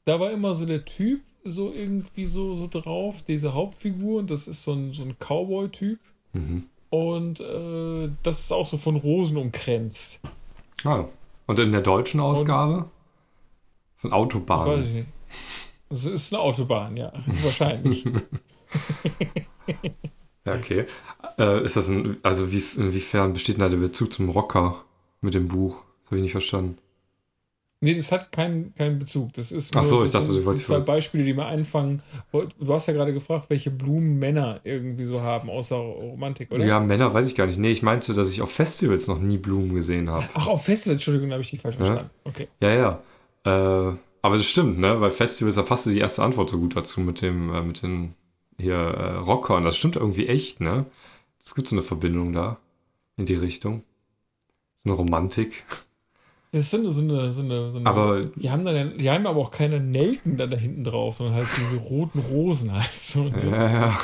Da 0.04 0.20
war 0.20 0.30
immer 0.30 0.54
so 0.54 0.66
der 0.66 0.84
Typ 0.84 1.22
so 1.44 1.72
irgendwie 1.72 2.26
so, 2.26 2.52
so 2.52 2.68
drauf, 2.70 3.22
diese 3.22 3.54
Hauptfigur, 3.54 4.18
und 4.18 4.30
das 4.30 4.46
ist 4.48 4.62
so 4.64 4.72
ein, 4.74 4.92
so 4.92 5.02
ein 5.02 5.16
Cowboy-Typ. 5.18 5.98
Mhm. 6.34 6.66
Und 6.90 7.40
äh, 7.40 8.10
das 8.22 8.40
ist 8.40 8.52
auch 8.52 8.66
so 8.66 8.76
von 8.76 8.96
Rosen 8.96 9.36
umkränzt. 9.38 10.20
Ah. 10.84 11.04
Und 11.46 11.58
in 11.58 11.72
der 11.72 11.80
deutschen 11.80 12.20
Ausgabe? 12.20 12.90
Von 13.96 14.10
Das 14.10 14.18
Autobahn. 14.18 14.68
weiß 14.68 14.86
ich 14.86 14.92
nicht. 14.92 15.08
Das 15.90 16.06
ist 16.06 16.32
eine 16.32 16.40
Autobahn, 16.40 16.96
ja. 16.96 17.12
Wahrscheinlich. 17.42 18.04
Ja, 20.46 20.54
okay. 20.54 20.86
Äh, 21.38 21.64
ist 21.64 21.76
das 21.76 21.88
ein, 21.88 22.16
also 22.22 22.52
wie, 22.52 22.62
inwiefern 22.76 23.32
besteht 23.32 23.60
da 23.60 23.68
der 23.68 23.76
Bezug 23.76 24.12
zum 24.12 24.28
Rocker 24.28 24.84
mit 25.20 25.34
dem 25.34 25.48
Buch? 25.48 25.82
Das 26.02 26.06
habe 26.06 26.16
ich 26.16 26.22
nicht 26.22 26.32
verstanden. 26.32 26.78
Nee, 27.82 27.94
das 27.94 28.12
hat 28.12 28.30
keinen 28.30 28.74
keinen 28.74 28.98
Bezug. 28.98 29.32
Das 29.32 29.52
ist 29.52 29.74
Ach 29.74 29.82
so, 29.82 30.00
das 30.00 30.10
ich 30.10 30.12
dachte, 30.12 30.26
sind 30.26 30.36
du 30.36 30.44
wolltest 30.44 30.66
zwei 30.66 30.80
Beispiele, 30.80 31.24
die 31.24 31.32
mir 31.32 31.46
einfangen. 31.46 32.02
Du 32.30 32.74
hast 32.74 32.86
ja 32.88 32.92
gerade 32.92 33.14
gefragt, 33.14 33.48
welche 33.48 33.70
Blumen 33.70 34.18
Männer 34.18 34.60
irgendwie 34.64 35.06
so 35.06 35.22
haben, 35.22 35.48
außer 35.48 35.76
Romantik, 35.76 36.52
oder? 36.52 36.66
Ja, 36.66 36.78
Männer 36.78 37.14
weiß 37.14 37.26
ich 37.26 37.34
gar 37.34 37.46
nicht. 37.46 37.58
Nee, 37.58 37.70
ich 37.70 37.82
meinte, 37.82 38.12
dass 38.12 38.30
ich 38.30 38.42
auf 38.42 38.52
Festivals 38.52 39.08
noch 39.08 39.18
nie 39.18 39.38
Blumen 39.38 39.74
gesehen 39.74 40.10
habe. 40.10 40.28
Ach, 40.34 40.48
auf 40.48 40.62
Festivals, 40.62 40.96
Entschuldigung, 40.98 41.30
da 41.30 41.34
habe 41.34 41.42
ich 41.42 41.50
dich 41.50 41.62
falsch 41.62 41.76
Ja? 41.78 41.84
verstanden. 41.86 42.10
Okay. 42.24 42.48
Ja, 42.60 43.00
ja. 43.46 43.88
Äh, 43.90 43.96
aber 44.22 44.36
das 44.36 44.46
stimmt, 44.46 44.78
ne? 44.78 45.00
Weil 45.00 45.10
Festivals, 45.10 45.56
da 45.56 45.62
passte 45.62 45.92
die 45.92 45.98
erste 45.98 46.22
Antwort 46.22 46.50
so 46.50 46.58
gut 46.58 46.76
dazu 46.76 47.00
mit 47.00 47.22
dem, 47.22 47.52
äh, 47.54 47.62
mit 47.62 47.82
den 47.82 48.14
hier 48.58 48.76
äh, 48.76 49.14
Rockern. 49.16 49.64
Das 49.64 49.76
stimmt 49.76 49.96
irgendwie 49.96 50.26
echt, 50.26 50.60
ne? 50.60 50.86
Es 51.44 51.54
gibt 51.54 51.68
so 51.68 51.74
eine 51.76 51.82
Verbindung 51.82 52.32
da 52.32 52.58
in 53.16 53.24
die 53.26 53.34
Richtung. 53.34 53.82
So 54.84 54.90
eine 54.90 54.96
Romantik. 54.96 55.64
Das 56.52 56.62
ist 56.62 56.70
so 56.72 56.78
eine, 56.78 56.90
so 56.90 57.00
eine, 57.02 57.32
so 57.32 57.78
eine, 57.78 57.86
Aber 57.86 58.24
die 58.24 58.50
haben 58.50 58.64
dann, 58.64 58.98
die 58.98 59.08
haben 59.08 59.26
aber 59.26 59.40
auch 59.40 59.50
keine 59.52 59.78
Nelken 59.78 60.36
dann 60.36 60.50
da 60.50 60.56
hinten 60.56 60.82
drauf, 60.84 61.16
sondern 61.16 61.36
halt 61.36 61.48
diese 61.56 61.76
roten 61.76 62.18
Rosen 62.18 62.72
halt 62.74 62.94
so. 62.94 63.24
Ne? 63.24 63.50
ja, 63.50 63.70
ja. 63.70 63.98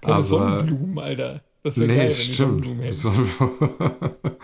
Keine 0.00 0.14
aber 0.14 0.22
Sonnenblumen, 0.22 0.98
Alter. 0.98 1.40
Das 1.62 1.78
wäre 1.78 1.86
nee, 1.88 1.96
geil, 1.96 2.08
wenn 2.10 2.16
die 2.16 2.34
stimmt. 2.34 2.64
Sonnenblumen 2.64 2.82
hätten. 2.82 2.94
So- 2.94 3.10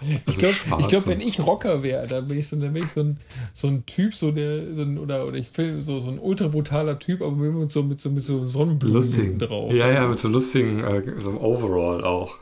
Ich 0.26 0.26
Also 0.26 0.40
glaube, 0.40 0.54
schwarze. 0.54 0.88
glaub, 0.88 1.06
wenn 1.06 1.20
ich 1.20 1.40
Rocker 1.40 1.82
wäre, 1.82 2.06
dann 2.06 2.26
bin 2.26 2.38
ich 2.38 2.48
so, 2.48 2.56
dann 2.56 2.72
bin 2.72 2.84
ich 2.84 2.90
so 2.90 3.02
ein, 3.02 3.18
so 3.52 3.68
ein 3.68 3.84
Typ, 3.86 4.14
so 4.14 4.30
der, 4.32 4.74
so 4.74 4.82
ein, 4.82 4.98
oder, 4.98 5.26
oder 5.26 5.36
ich 5.36 5.48
film 5.48 5.80
so, 5.80 6.00
so 6.00 6.10
ein 6.10 6.18
ultra 6.18 6.48
brutaler 6.48 6.98
Typ, 6.98 7.22
aber 7.22 7.32
mit 7.36 7.70
so, 7.72 7.82
mit 7.82 8.00
so, 8.00 8.10
mit 8.10 8.22
so 8.22 8.42
Sonnenblumen 8.42 8.94
Lustig. 8.94 9.38
drauf. 9.38 9.72
Ja, 9.74 9.88
ja, 9.88 9.94
Also, 9.96 10.08
mit 10.08 10.20
so 10.20 10.28
lustigen, 10.28 10.82
äh, 10.84 11.02
so 11.20 11.30
einem 11.30 11.38
Overall 11.38 12.04
auch. 12.04 12.36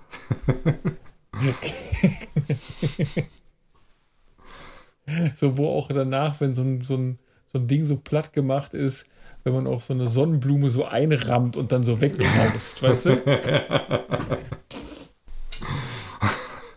so, 5.35 5.57
wo 5.57 5.69
auch 5.69 5.89
danach, 5.89 6.41
wenn 6.41 6.55
so 6.55 6.63
ein, 6.63 6.81
so 6.83 6.97
ein, 6.97 7.19
so 7.47 7.59
ein 7.59 7.67
Ding 7.67 7.87
so 7.87 7.97
platt 7.97 8.33
gemacht 8.33 8.75
ist, 8.75 9.07
wenn 9.45 9.55
man 9.55 9.67
auch 9.67 9.81
so 9.81 9.95
eine 9.95 10.09
Sonnenblume 10.09 10.69
so 10.71 10.85
einrammt 10.85 11.57
und 11.57 11.73
dann 11.73 11.83
so 11.83 12.01
weghaust, 12.01 12.83
weißt 12.83 13.07
du? 13.07 13.23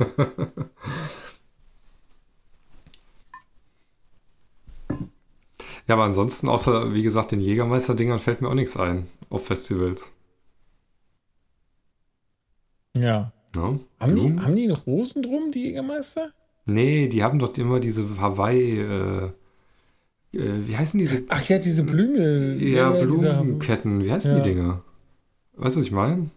Ja, 5.88 5.96
aber 5.96 6.04
ansonsten, 6.04 6.48
außer, 6.48 6.94
wie 6.94 7.04
gesagt, 7.04 7.32
den 7.32 7.42
Jägermeister-Dingern 7.42 8.20
fällt 8.20 8.42
mir 8.42 8.50
auch 8.50 8.54
nichts 8.54 8.78
ein 8.78 9.08
auf 9.30 9.46
Festivals. 9.46 10.06
Ja. 12.96 13.32
Ne? 13.56 13.80
Haben 14.00 14.16
die, 14.16 14.40
haben 14.40 14.56
die 14.56 14.68
noch 14.68 14.86
Rosen 14.86 15.22
drum, 15.24 15.52
die 15.52 15.64
Jägermeister? 15.64 16.32
Nee, 16.66 17.08
die 17.08 17.24
haben 17.24 17.40
doch 17.40 17.58
immer 17.58 17.80
diese 17.80 18.06
Hawaii, 18.22 18.80
äh, 18.80 19.26
äh, 20.34 20.68
wie 20.68 20.78
heißen 20.78 20.98
diese? 21.00 21.24
Ach 21.30 21.44
ja, 21.50 21.58
diese 21.58 21.84
Blüme. 21.84 22.56
Ja, 22.56 22.92
diese- 22.94 23.06
Blumenketten, 23.08 24.04
wie 24.04 24.12
heißen 24.12 24.32
Ja. 24.32 24.40
die 24.40 24.50
Dinger? 24.50 24.84
Weißt 25.58 25.76
du, 25.76 25.80
was 25.80 25.86
ich 25.86 25.92
meine? 25.92 26.30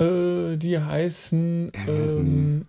Äh, 0.00 0.56
die 0.56 0.78
heißen 0.78 1.72
ähm, 1.88 2.66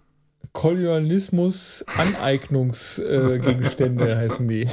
Kolonialismus 0.54 1.86
Aneignungsgegenstände 1.98 4.10
äh, 4.12 4.16
heißen 4.18 4.48
die. 4.48 4.68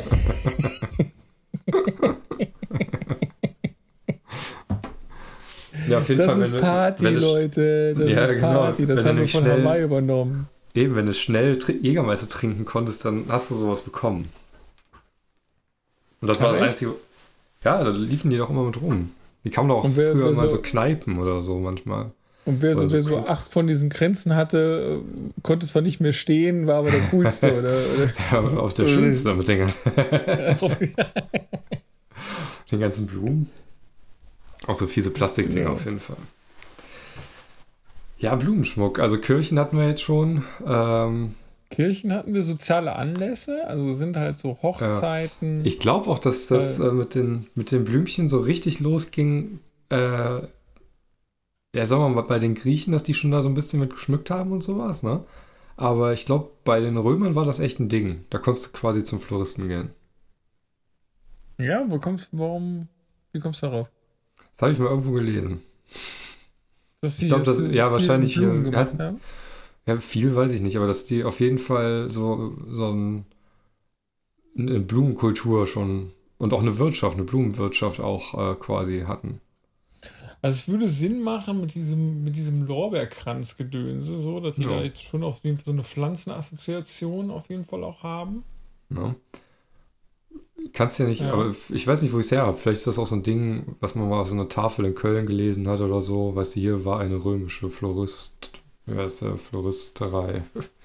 Ja, 5.89 5.99
auf 5.99 6.09
jeden 6.09 6.27
Das 6.27 6.39
ist 6.39 6.53
du- 6.55 6.61
Party, 6.61 7.05
wenn 7.05 7.15
du, 7.15 7.21
Leute. 7.21 7.95
Das 7.97 8.11
Ja, 8.11 8.23
ist 8.25 8.31
genau. 8.31 8.53
Party. 8.53 8.87
Das 8.87 8.99
Wenn 8.99 9.05
haben 9.07 9.19
wir 9.19 9.29
von 9.29 9.43
schnell- 9.43 9.63
Hawaii 9.63 9.85
übernommen. 9.85 10.49
Eben, 10.75 10.97
wenn 10.97 11.07
du 11.07 11.15
schnell 11.15 11.59
Jägermeister 11.81 12.29
trinken 12.29 12.65
konntest, 12.65 13.05
dann 13.05 13.25
hast 13.29 13.51
du 13.51 13.55
sowas 13.55 13.83
bekommen. 13.83 14.29
Und 16.21 16.29
das 16.29 16.41
war 16.41 16.51
Ach, 16.51 16.59
das? 16.59 16.71
Einzige. 16.71 16.93
Ja, 17.65 17.83
da 17.83 17.91
liefen 17.91 18.31
die 18.31 18.37
doch 18.37 18.51
immer 18.51 18.65
mit 18.65 18.81
rum. 18.81 19.13
Die 19.45 19.51
kamen 19.51 19.69
doch 19.69 19.85
auch 19.85 19.89
wer- 19.95 20.13
früher 20.13 20.25
wer 20.27 20.35
mal 20.35 20.51
so- 20.51 20.57
so 20.57 20.63
Kneipen 20.63 21.19
oder 21.19 21.43
so 21.43 21.59
manchmal. 21.59 22.11
Und 22.47 22.63
wer, 22.63 22.75
so, 22.77 22.83
Oder 22.83 22.93
wer 22.93 23.03
so 23.03 23.19
acht 23.27 23.47
von 23.49 23.67
diesen 23.67 23.91
Grenzen 23.91 24.35
hatte, 24.37 25.01
konnte 25.43 25.67
zwar 25.67 25.83
nicht 25.83 26.01
mehr 26.01 26.13
stehen, 26.13 26.67
war 26.69 26.77
aber 26.77 26.91
der 26.93 27.01
coolste. 27.11 27.53
oder, 27.59 27.75
Ja, 28.33 28.59
auf 28.61 28.73
der 28.73 28.87
schönste 28.87 29.35
mit 29.35 29.49
den, 29.49 29.59
gan- 29.67 30.57
oder 30.61 30.77
den 32.71 32.81
ganzen 32.81 33.07
Blumen. 33.07 33.51
Auch 34.67 34.75
so 34.75 34.87
fiese 34.87 35.11
Plastikdinger 35.11 35.65
Ja. 35.67 35.71
auf 35.71 35.85
jeden 35.85 36.01
Fall. 36.01 36.17
Ja, 38.19 38.35
Blumenschmuck. 38.35 38.99
Also 38.99 39.19
Kirchen 39.19 39.59
hatten 39.59 39.77
wir 39.77 39.89
jetzt 39.89 40.01
schon. 40.03 40.43
Ähm, 40.67 41.35
Kirchen 41.71 42.13
hatten 42.13 42.33
wir 42.33 42.43
soziale 42.43 42.95
Anlässe, 42.97 43.67
also 43.67 43.93
sind 43.93 44.17
halt 44.17 44.39
so 44.39 44.57
Hochzeiten. 44.63 45.65
ich 45.67 45.81
glaube 45.81 46.09
auch, 46.09 46.19
dass 46.21 46.47
das 46.47 46.79
äh, 46.79 46.93
mit, 46.93 47.15
den, 47.17 47.47
mit 47.57 47.73
den 47.73 47.85
Blümchen 47.85 48.29
so 48.29 48.39
richtig 48.39 48.79
losging. 48.81 49.59
Äh, 49.91 50.39
ja, 51.77 51.87
sagen 51.87 52.03
wir 52.03 52.09
mal, 52.09 52.23
bei 52.23 52.39
den 52.39 52.55
Griechen, 52.55 52.93
dass 52.93 53.03
die 53.05 53.15
schon 53.15 53.31
da 53.31 53.43
so 53.43 53.49
ein 53.49 53.55
bisschen 53.55 53.81
mit 53.81 53.91
geschmückt 53.91 54.31
haben 54.31 54.53
und 54.53 54.63
sowas, 54.63 55.03
ne? 55.03 55.25
Aber 55.77 56.13
ich 56.13 56.25
glaube, 56.27 56.51
bei 56.65 56.81
den 56.81 56.97
Römern 56.97 57.35
war 57.35 57.45
das 57.45 57.61
echt 57.61 57.81
ein 57.81 57.89
Ding. 57.89 58.25
Da 58.31 58.39
konntest 58.39 58.69
du 58.69 58.71
quasi 58.79 59.05
zum 59.05 59.21
Floristen 59.21 59.69
gehen. 59.69 59.91
ja, 61.59 61.85
wo 61.89 61.99
kommst 61.99 62.29
warum, 62.33 62.89
wie 63.33 63.41
kommst 63.41 63.63
du 63.63 63.67
darauf? 63.67 63.91
Das 64.55 64.63
habe 64.63 64.73
ich 64.73 64.79
mal 64.79 64.89
irgendwo 64.89 65.13
gelesen. 65.13 65.63
Dass 67.01 67.21
Ich 67.21 67.29
glaub, 67.29 67.45
das 67.45 67.59
das- 67.59 67.73
ja, 67.75 67.93
wahrscheinlich, 67.93 68.35
Blumen 68.35 68.61
äh, 68.67 68.71
gemacht 68.71 68.93
hat- 68.93 68.99
haben? 68.99 69.21
Ja, 69.87 69.99
viel 69.99 70.35
weiß 70.35 70.51
ich 70.51 70.63
nicht, 70.63 70.77
aber 70.77 70.87
dass 70.89 71.07
die 71.07 71.23
auf 71.25 71.39
jeden 71.41 71.59
Fall 71.59 72.11
so, 72.11 72.57
so 72.69 72.91
ein, 72.91 73.25
eine 74.59 74.81
Blumenkultur 74.81 75.67
schon 75.67 76.11
und 76.39 76.53
auch 76.53 76.61
eine 76.63 76.79
Wirtschaft, 76.79 77.17
eine 77.17 77.25
Blumenwirtschaft 77.25 78.01
auch 78.01 78.35
äh, 78.53 78.55
quasi 78.57 79.03
hatten. 79.07 79.41
Also 80.47 80.59
es 80.59 80.69
würde 80.69 80.89
Sinn 80.89 81.23
machen 81.23 81.61
mit 81.61 81.75
diesem, 81.75 82.23
mit 82.23 82.37
diesem 82.37 82.69
Lorbeerkranzgedönse, 82.69 84.17
so, 84.17 84.39
dass 84.39 84.55
die 84.55 84.63
Ja. 84.63 84.69
da 84.79 84.83
jetzt 84.85 85.03
schon 85.03 85.25
auf 85.25 85.43
jeden 85.43 85.59
Fall 85.59 85.65
so 85.65 85.73
eine 85.73 85.83
Pflanzenassoziation 85.83 87.33
auf 87.33 87.49
jeden 87.51 87.65
Fall 87.65 87.83
auch 87.83 88.05
haben. 88.05 88.45
Ne? 88.89 89.17
Kannst 90.73 91.01
ja 91.01 91.07
nicht, 91.07 91.23
Ja. 91.23 91.33
aber 91.33 91.53
ich 91.71 91.85
weiß 91.85 92.01
nicht, 92.01 92.13
wo 92.13 92.21
ich 92.21 92.27
es 92.27 92.31
her 92.31 92.43
habe. 92.47 92.57
Vielleicht 92.59 92.79
ist 92.79 92.87
das 92.87 93.01
auch 93.01 93.09
so 93.09 93.17
ein 93.17 93.25
Ding, 93.25 93.75
was 93.81 93.97
man 93.97 94.09
mal 94.09 94.21
auf 94.21 94.29
so 94.29 94.37
einer 94.37 94.49
Tafel 94.49 94.85
in 94.85 94.95
Köln 94.95 95.27
gelesen 95.27 95.67
hat 95.67 95.81
oder 95.81 96.01
so. 96.01 96.37
Weißt 96.37 96.55
du, 96.55 96.61
hier 96.61 96.85
war 96.85 97.01
eine 97.01 97.25
römische 97.25 97.69
Florist, 97.69 98.53
wie 98.85 98.95
heißt 98.97 99.23
der, 99.23 99.39
Floristerei. 99.39 100.45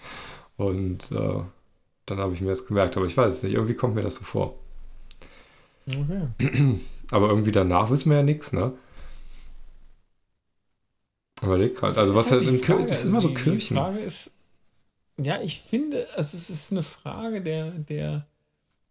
Und 0.57 1.11
äh, 1.11 1.39
dann 2.07 2.17
habe 2.17 2.33
ich 2.33 2.41
mir 2.41 2.49
das 2.49 2.65
gemerkt, 2.65 2.97
aber 2.97 3.05
ich 3.05 3.15
weiß 3.15 3.31
es 3.31 3.43
nicht. 3.43 3.53
Irgendwie 3.53 3.75
kommt 3.75 3.93
mir 3.93 4.01
das 4.01 4.15
so 4.15 4.23
vor. 4.23 4.55
Okay. 5.87 6.79
Aber 7.11 7.29
irgendwie 7.29 7.51
danach 7.51 7.91
wissen 7.91 8.09
wir 8.09 8.17
ja 8.17 8.23
nichts, 8.23 8.53
ne? 8.53 8.73
Überleg 11.41 11.75
gerade. 11.75 11.99
Also, 11.99 12.15
was 12.15 12.25
ist 12.25 12.31
halt 12.31 12.41
in 12.43 12.57
Frage, 12.59 12.81
das 12.83 12.97
also 12.99 13.07
immer 13.09 13.21
so 13.21 13.27
die, 13.29 13.33
Kirchen. 13.35 13.75
Die 13.75 13.81
Frage 13.81 13.99
ist, 13.99 14.31
ja, 15.21 15.41
ich 15.41 15.59
finde, 15.59 16.07
also 16.15 16.37
es 16.37 16.49
ist 16.49 16.71
eine 16.71 16.83
Frage 16.83 17.41
der, 17.41 17.71
der, 17.71 18.25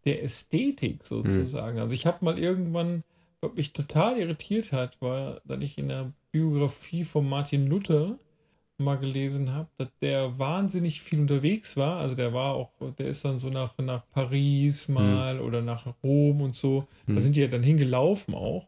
der 0.05 0.23
Ästhetik 0.23 1.03
sozusagen. 1.03 1.77
Hm. 1.77 1.83
Also 1.83 1.95
ich 1.95 2.07
habe 2.07 2.25
mal 2.25 2.39
irgendwann, 2.39 3.03
was 3.41 3.53
mich 3.55 3.73
total 3.73 4.19
irritiert 4.19 4.73
hat, 4.73 5.01
war, 5.01 5.41
dass 5.45 5.61
ich 5.63 5.79
in 5.79 5.89
der 5.89 6.13
Biografie 6.33 7.05
von 7.05 7.29
Martin 7.29 7.67
Luther 7.67 8.19
mal 8.79 8.97
gelesen 8.97 9.53
habe, 9.53 9.69
dass 9.77 9.89
der 10.01 10.39
wahnsinnig 10.39 11.03
viel 11.03 11.21
unterwegs 11.21 11.77
war. 11.77 11.99
Also 12.01 12.15
der 12.15 12.33
war 12.33 12.55
auch, 12.55 12.71
der 12.99 13.09
ist 13.09 13.25
dann 13.25 13.39
so 13.39 13.51
nach, 13.51 13.77
nach 13.79 14.03
Paris 14.13 14.89
mal 14.89 15.39
oder 15.41 15.61
nach 15.61 15.87
Rom 16.03 16.41
und 16.41 16.57
so. 16.57 16.87
Da 17.07 17.15
Hm. 17.15 17.21
sind 17.21 17.37
die 17.37 17.41
ja 17.43 17.49
dann 17.49 17.63
hingelaufen 17.63 18.35
auch. 18.35 18.67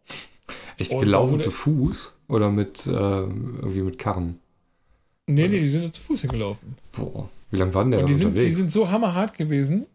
Echt 0.79 0.93
Und 0.93 1.01
gelaufen 1.03 1.41
zu 1.41 1.51
Fuß 1.51 2.15
oder 2.29 2.51
mit, 2.51 2.87
äh, 2.87 2.91
irgendwie 2.91 3.83
mit 3.83 3.99
Karren? 3.99 4.39
Nee, 5.27 5.49
nee, 5.49 5.61
die 5.61 5.69
sind 5.69 5.95
zu 5.95 6.03
Fuß 6.03 6.23
hingelaufen. 6.23 6.77
Boah, 6.93 7.29
wie 7.51 7.57
lange 7.57 7.73
waren 7.75 7.91
der 7.91 8.01
Und 8.01 8.09
die 8.09 8.15
sind, 8.15 8.29
die 8.29 8.41
unterwegs? 8.41 8.57
sind 8.57 8.73
so 8.73 8.91
hammerhart 8.91 9.37
gewesen. 9.39 9.87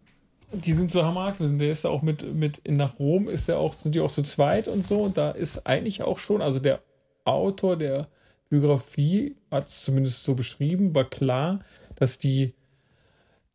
Die 0.53 0.73
sind 0.73 0.89
so 0.89 1.03
hammerhart 1.03 1.37
gewesen. 1.37 1.59
Der 1.59 1.71
ist 1.71 1.83
da 1.83 1.89
auch 1.89 2.01
mit, 2.01 2.33
mit 2.33 2.61
nach 2.69 2.97
Rom 2.99 3.27
ist 3.27 3.49
der 3.49 3.59
auch, 3.59 3.73
sind 3.73 3.95
die 3.95 3.99
auch 3.99 4.09
so 4.09 4.21
zweit 4.21 4.67
und 4.67 4.85
so. 4.85 5.01
Und 5.01 5.17
da 5.17 5.31
ist 5.31 5.67
eigentlich 5.67 6.03
auch 6.03 6.19
schon, 6.19 6.41
also 6.41 6.59
der 6.59 6.81
Autor 7.25 7.75
der 7.75 8.07
Biografie 8.49 9.35
hat 9.51 9.67
es 9.67 9.83
zumindest 9.83 10.23
so 10.23 10.35
beschrieben, 10.35 10.95
war 10.95 11.03
klar, 11.03 11.59
dass 11.95 12.17
die, 12.17 12.53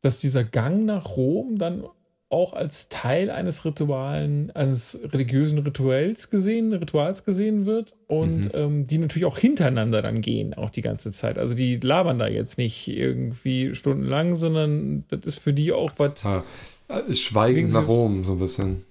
dass 0.02 0.18
dieser 0.18 0.44
Gang 0.44 0.84
nach 0.84 1.16
Rom 1.16 1.56
dann 1.56 1.84
auch 2.32 2.54
als 2.54 2.88
Teil 2.88 3.30
eines 3.30 3.64
Ritualen, 3.64 4.50
eines 4.52 4.98
religiösen 5.12 5.58
Rituals 5.58 6.30
gesehen, 6.30 6.72
Rituals 6.72 7.24
gesehen 7.24 7.66
wird 7.66 7.94
und 8.08 8.46
Mhm. 8.46 8.50
ähm, 8.54 8.84
die 8.86 8.98
natürlich 8.98 9.26
auch 9.26 9.38
hintereinander 9.38 10.00
dann 10.00 10.22
gehen, 10.22 10.54
auch 10.54 10.70
die 10.70 10.80
ganze 10.80 11.10
Zeit. 11.12 11.38
Also 11.38 11.54
die 11.54 11.76
labern 11.76 12.18
da 12.18 12.26
jetzt 12.26 12.56
nicht 12.56 12.88
irgendwie 12.88 13.74
stundenlang, 13.74 14.34
sondern 14.34 15.04
das 15.10 15.20
ist 15.24 15.38
für 15.38 15.52
die 15.52 15.72
auch 15.72 15.92
was. 15.98 16.24
Äh, 16.24 17.14
Schweigen 17.14 17.70
nach 17.70 17.86
Rom, 17.86 18.24
so 18.24 18.32
ein 18.32 18.38
bisschen. 18.38 18.84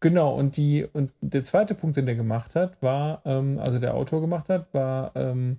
Genau, 0.00 0.34
und 0.34 0.56
die, 0.56 0.86
und 0.92 1.10
der 1.20 1.42
zweite 1.42 1.74
Punkt, 1.74 1.96
den 1.96 2.06
der 2.06 2.14
gemacht 2.14 2.54
hat, 2.54 2.80
war, 2.80 3.20
ähm, 3.24 3.58
also 3.58 3.80
der 3.80 3.94
Autor 3.94 4.20
gemacht 4.20 4.48
hat, 4.48 4.72
war, 4.72 5.10
ähm, 5.16 5.58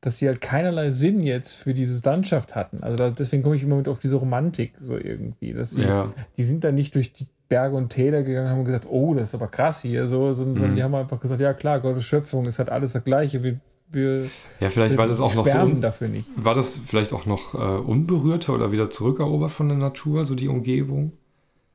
dass 0.00 0.18
sie 0.18 0.28
halt 0.28 0.40
keinerlei 0.40 0.90
Sinn 0.92 1.20
jetzt 1.20 1.54
für 1.54 1.74
diese 1.74 2.00
Landschaft 2.04 2.54
hatten. 2.54 2.82
Also 2.82 2.96
da, 2.96 3.10
deswegen 3.10 3.42
komme 3.42 3.56
ich 3.56 3.62
immer 3.64 3.76
mit 3.76 3.88
auf 3.88 3.98
diese 3.98 4.16
Romantik 4.16 4.74
so 4.80 4.96
irgendwie. 4.96 5.52
Dass 5.52 5.72
sie, 5.72 5.82
Ja. 5.82 6.12
die 6.36 6.44
sind 6.44 6.62
dann 6.64 6.76
nicht 6.76 6.94
durch 6.94 7.12
die 7.12 7.26
Berge 7.48 7.74
und 7.76 7.88
Täler 7.88 8.22
gegangen 8.22 8.46
und 8.46 8.52
haben 8.58 8.64
gesagt, 8.64 8.86
oh, 8.88 9.14
das 9.14 9.30
ist 9.30 9.34
aber 9.34 9.48
krass 9.48 9.82
hier, 9.82 10.06
so, 10.06 10.32
sondern 10.32 10.72
Mhm. 10.72 10.76
die 10.76 10.82
haben 10.82 10.94
einfach 10.94 11.18
gesagt, 11.18 11.40
ja 11.40 11.52
klar, 11.54 11.80
Gottes 11.80 12.04
Schöpfung 12.04 12.46
ist 12.46 12.58
halt 12.58 12.68
alles 12.70 12.92
das 12.92 13.02
Gleiche. 13.04 13.42
Wir, 13.42 13.58
wir 13.90 14.26
Ja, 14.60 14.68
vielleicht 14.70 14.96
war 14.98 15.06
das 15.08 15.18
auch 15.20 15.34
noch 15.34 15.46
so. 15.46 15.58
un- 15.58 15.80
dafür 15.80 16.08
nicht. 16.08 16.26
War 16.36 16.54
das 16.54 16.78
vielleicht 16.78 17.12
auch 17.12 17.24
noch 17.26 17.54
äh, 17.54 17.58
unberührter 17.58 18.54
oder 18.54 18.70
wieder 18.70 18.90
zurückerobert 18.90 19.50
von 19.50 19.68
der 19.68 19.78
Natur, 19.78 20.24
so 20.26 20.34
die 20.34 20.46
Umgebung? 20.48 21.12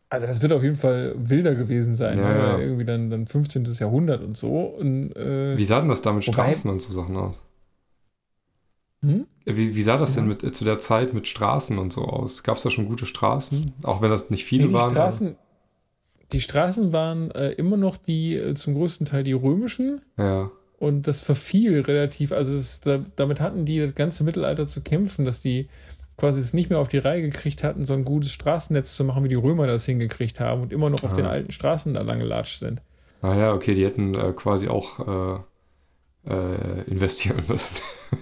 Also 0.10 0.28
das 0.28 0.42
wird 0.44 0.54
auf 0.54 0.62
jeden 0.62 0.76
Fall 0.76 1.16
wilder 1.18 1.56
gewesen 1.56 1.96
sein, 1.96 2.20
Ja, 2.20 2.30
ne? 2.30 2.38
ja. 2.38 2.58
Irgendwie 2.60 2.86
dann, 2.86 3.10
dann 3.10 3.26
15. 3.26 3.66
Jahrhundert 3.80 4.22
und 4.22 4.38
so. 4.38 4.60
Und, 4.60 5.14
äh, 5.16 5.58
Wie 5.58 5.66
sah 5.66 5.80
denn 5.80 5.90
das 5.90 6.04
da 6.04 6.14
mit 6.14 6.26
Wobei- 6.28 6.34
Straßen 6.54 6.70
und 6.70 6.82
so 6.84 6.94
Sachen 6.94 7.18
aus? 7.18 7.34
Hm? 9.04 9.28
Wie, 9.45 9.76
wie 9.76 9.84
sah 9.84 9.97
das 9.97 10.16
denn 10.16 10.28
mit, 10.28 10.43
äh, 10.43 10.51
zu 10.51 10.64
der 10.66 10.80
Zeit 10.80 11.14
mit 11.14 11.28
Straßen 11.28 11.78
und 11.78 11.91
so 11.93 12.01
aus? 12.06 12.43
Gab 12.43 12.58
es 12.58 12.64
da 12.64 12.70
schon 12.72 12.88
gute 12.88 13.06
Straßen? 13.06 13.74
Auch 13.84 14.01
wenn 14.01 14.10
das 14.10 14.30
nicht 14.30 14.45
viele 14.45 14.64
Nee, 14.64 14.70
die 14.70 14.74
waren. 14.74 14.91
Straßen, 14.91 15.36
die 16.32 16.41
Straßen 16.41 16.93
waren 16.93 17.30
äh, 17.32 17.51
immer 17.51 17.78
noch 17.78 17.97
die, 17.97 18.36
äh, 18.36 18.54
zum 18.56 18.74
größten 18.76 19.06
Teil 19.06 19.24
die 19.24 19.34
römischen. 19.34 20.01
Ja. 20.18 20.49
Und 20.80 21.08
das 21.08 21.22
verfiel 21.22 21.82
relativ, 21.82 22.32
also 22.32 22.54
es, 22.56 22.82
da, 22.82 22.99
damit 23.16 23.39
hatten 23.39 23.66
die 23.66 23.80
das 23.80 23.95
ganze 23.95 24.24
Mittelalter 24.24 24.66
zu 24.68 24.82
kämpfen, 24.82 25.26
dass 25.26 25.41
die 25.41 25.68
quasi 26.18 26.39
es 26.39 26.54
nicht 26.54 26.70
mehr 26.70 26.80
auf 26.80 26.88
die 26.88 26.97
Reihe 26.99 27.22
gekriegt 27.22 27.64
hatten, 27.64 27.86
so 27.86 27.93
ein 27.93 28.06
gutes 28.06 28.32
Straßennetz 28.32 28.95
zu 28.95 29.04
machen, 29.04 29.24
wie 29.24 29.30
die 29.30 29.36
Römer 29.36 29.68
das 29.68 29.86
hingekriegt 29.86 30.39
haben 30.39 30.62
und 30.62 30.72
immer 30.74 30.89
noch 30.89 31.04
auf 31.04 31.14
Ah. 31.14 31.16
den 31.16 31.26
alten 31.26 31.51
Straßen 31.51 31.93
da 31.93 32.01
lang 32.01 32.20
gelatscht 32.20 32.60
sind. 32.60 32.82
Ah 33.22 33.36
ja, 33.36 33.54
okay, 33.54 33.74
die 33.74 33.86
hätten 33.86 34.14
äh, 34.16 34.34
quasi 34.36 34.68
auch 34.68 35.43
äh, 36.28 36.82
investieren 36.90 37.44
müssen. 37.48 37.76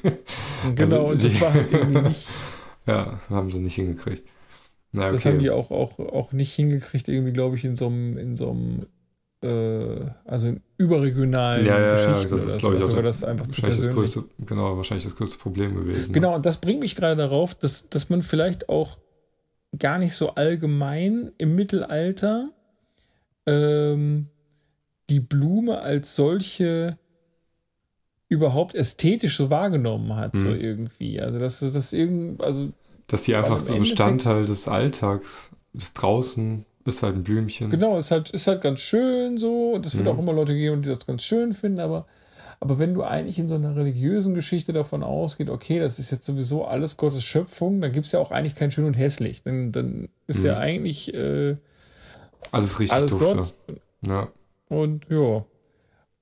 Genau, 0.75 1.07
Also 1.07 1.07
und 1.07 1.23
das 1.23 1.41
war 1.41 1.53
halt 1.53 1.71
irgendwie 1.71 2.01
nicht, 2.07 2.27
ja, 2.87 3.19
haben 3.29 3.51
sie 3.51 3.59
nicht 3.59 3.75
hingekriegt. 3.75 4.23
Na, 4.91 5.03
okay. 5.03 5.11
das 5.13 5.25
haben 5.25 5.39
die 5.39 5.49
auch, 5.49 5.71
auch, 5.71 5.99
auch 5.99 6.31
nicht 6.33 6.53
hingekriegt, 6.53 7.07
irgendwie, 7.07 7.33
glaube 7.33 7.55
ich, 7.57 7.65
in 7.65 7.75
so 7.75 7.87
einem, 7.87 8.17
in 8.17 8.35
so 8.35 8.51
einem, 8.51 8.85
äh, 9.41 10.09
also 10.25 10.49
in 10.49 10.61
überregionalen 10.77 11.65
Ja, 11.65 11.79
ja, 11.79 11.85
ja, 11.87 11.91
Geschichten 11.93 12.31
das 12.31 12.45
ist, 12.45 12.57
glaube 12.59 12.77
ich, 12.77 12.83
auch 12.83 12.89
der- 12.93 13.03
das 13.03 13.23
einfach 13.23 13.47
wahrscheinlich 13.47 13.77
das 13.79 13.91
größte, 13.93 14.23
genau, 14.45 14.77
wahrscheinlich 14.77 15.05
das 15.05 15.15
größte 15.15 15.37
Problem 15.37 15.75
gewesen. 15.75 16.07
ne? 16.07 16.13
Genau, 16.13 16.35
und 16.35 16.45
das 16.45 16.57
bringt 16.61 16.79
mich 16.81 16.95
gerade 16.95 17.15
darauf, 17.15 17.55
dass, 17.55 17.87
dass 17.89 18.09
man 18.09 18.21
vielleicht 18.21 18.69
auch 18.69 18.97
gar 19.79 19.97
nicht 19.97 20.15
so 20.15 20.35
allgemein 20.35 21.31
im 21.37 21.55
Mittelalter 21.55 22.51
ähm, 23.45 24.27
die 25.09 25.19
Blume 25.19 25.79
als 25.81 26.15
solche 26.15 26.97
überhaupt 28.31 28.75
ästhetisch 28.75 29.35
so 29.35 29.49
wahrgenommen 29.49 30.15
hat, 30.15 30.31
so 30.37 30.47
Mhm. 30.49 30.61
irgendwie. 30.61 31.19
Also 31.19 31.37
das 31.37 31.59
das 31.59 31.91
irgend, 31.91 32.41
also 32.41 32.69
Dass 33.07 33.23
die 33.23 33.35
einfach 33.35 33.59
so 33.59 33.75
Bestandteil 33.75 34.45
des 34.45 34.69
Alltags 34.69 35.35
ist 35.73 35.93
draußen, 35.93 36.65
ist 36.85 37.03
halt 37.03 37.15
ein 37.17 37.23
Blümchen. 37.23 37.69
genau, 37.69 37.97
ist 37.97 38.09
halt, 38.09 38.29
ist 38.31 38.47
halt 38.47 38.61
ganz 38.61 38.79
schön 38.79 39.37
so 39.37 39.71
und 39.73 39.85
es 39.85 39.95
wird 39.97 40.05
Mhm. 40.05 40.11
auch 40.13 40.19
immer 40.19 40.31
Leute 40.31 40.53
geben, 40.53 40.81
die 40.81 40.87
das 40.89 41.05
ganz 41.05 41.23
schön 41.23 41.51
finden, 41.53 41.79
aber 41.81 42.05
aber 42.61 42.77
wenn 42.79 42.93
du 42.93 43.01
eigentlich 43.03 43.39
in 43.39 43.47
so 43.49 43.55
einer 43.55 43.75
religiösen 43.75 44.33
Geschichte 44.35 44.71
davon 44.71 45.01
ausgeht, 45.03 45.49
okay, 45.49 45.79
das 45.79 45.97
ist 45.97 46.11
jetzt 46.11 46.25
sowieso 46.27 46.63
alles 46.63 46.95
Gottes 46.95 47.23
Schöpfung, 47.23 47.81
dann 47.81 47.91
gibt 47.91 48.05
es 48.05 48.11
ja 48.11 48.19
auch 48.19 48.29
eigentlich 48.31 48.53
kein 48.53 48.69
Schön 48.69 48.85
und 48.85 48.93
Hässlich. 48.93 49.41
Dann, 49.41 49.71
dann 49.71 50.09
ist 50.27 50.41
Mhm. 50.41 50.45
ja 50.45 50.57
eigentlich 50.59 51.11
äh, 51.13 51.55
Alles 52.51 52.77
richtig 52.79 52.93
alles 52.93 53.11
dufte. 53.11 53.35
Gott. 53.35 53.53
Ja. 54.03 54.27
Und 54.69 55.09
ja. 55.09 55.43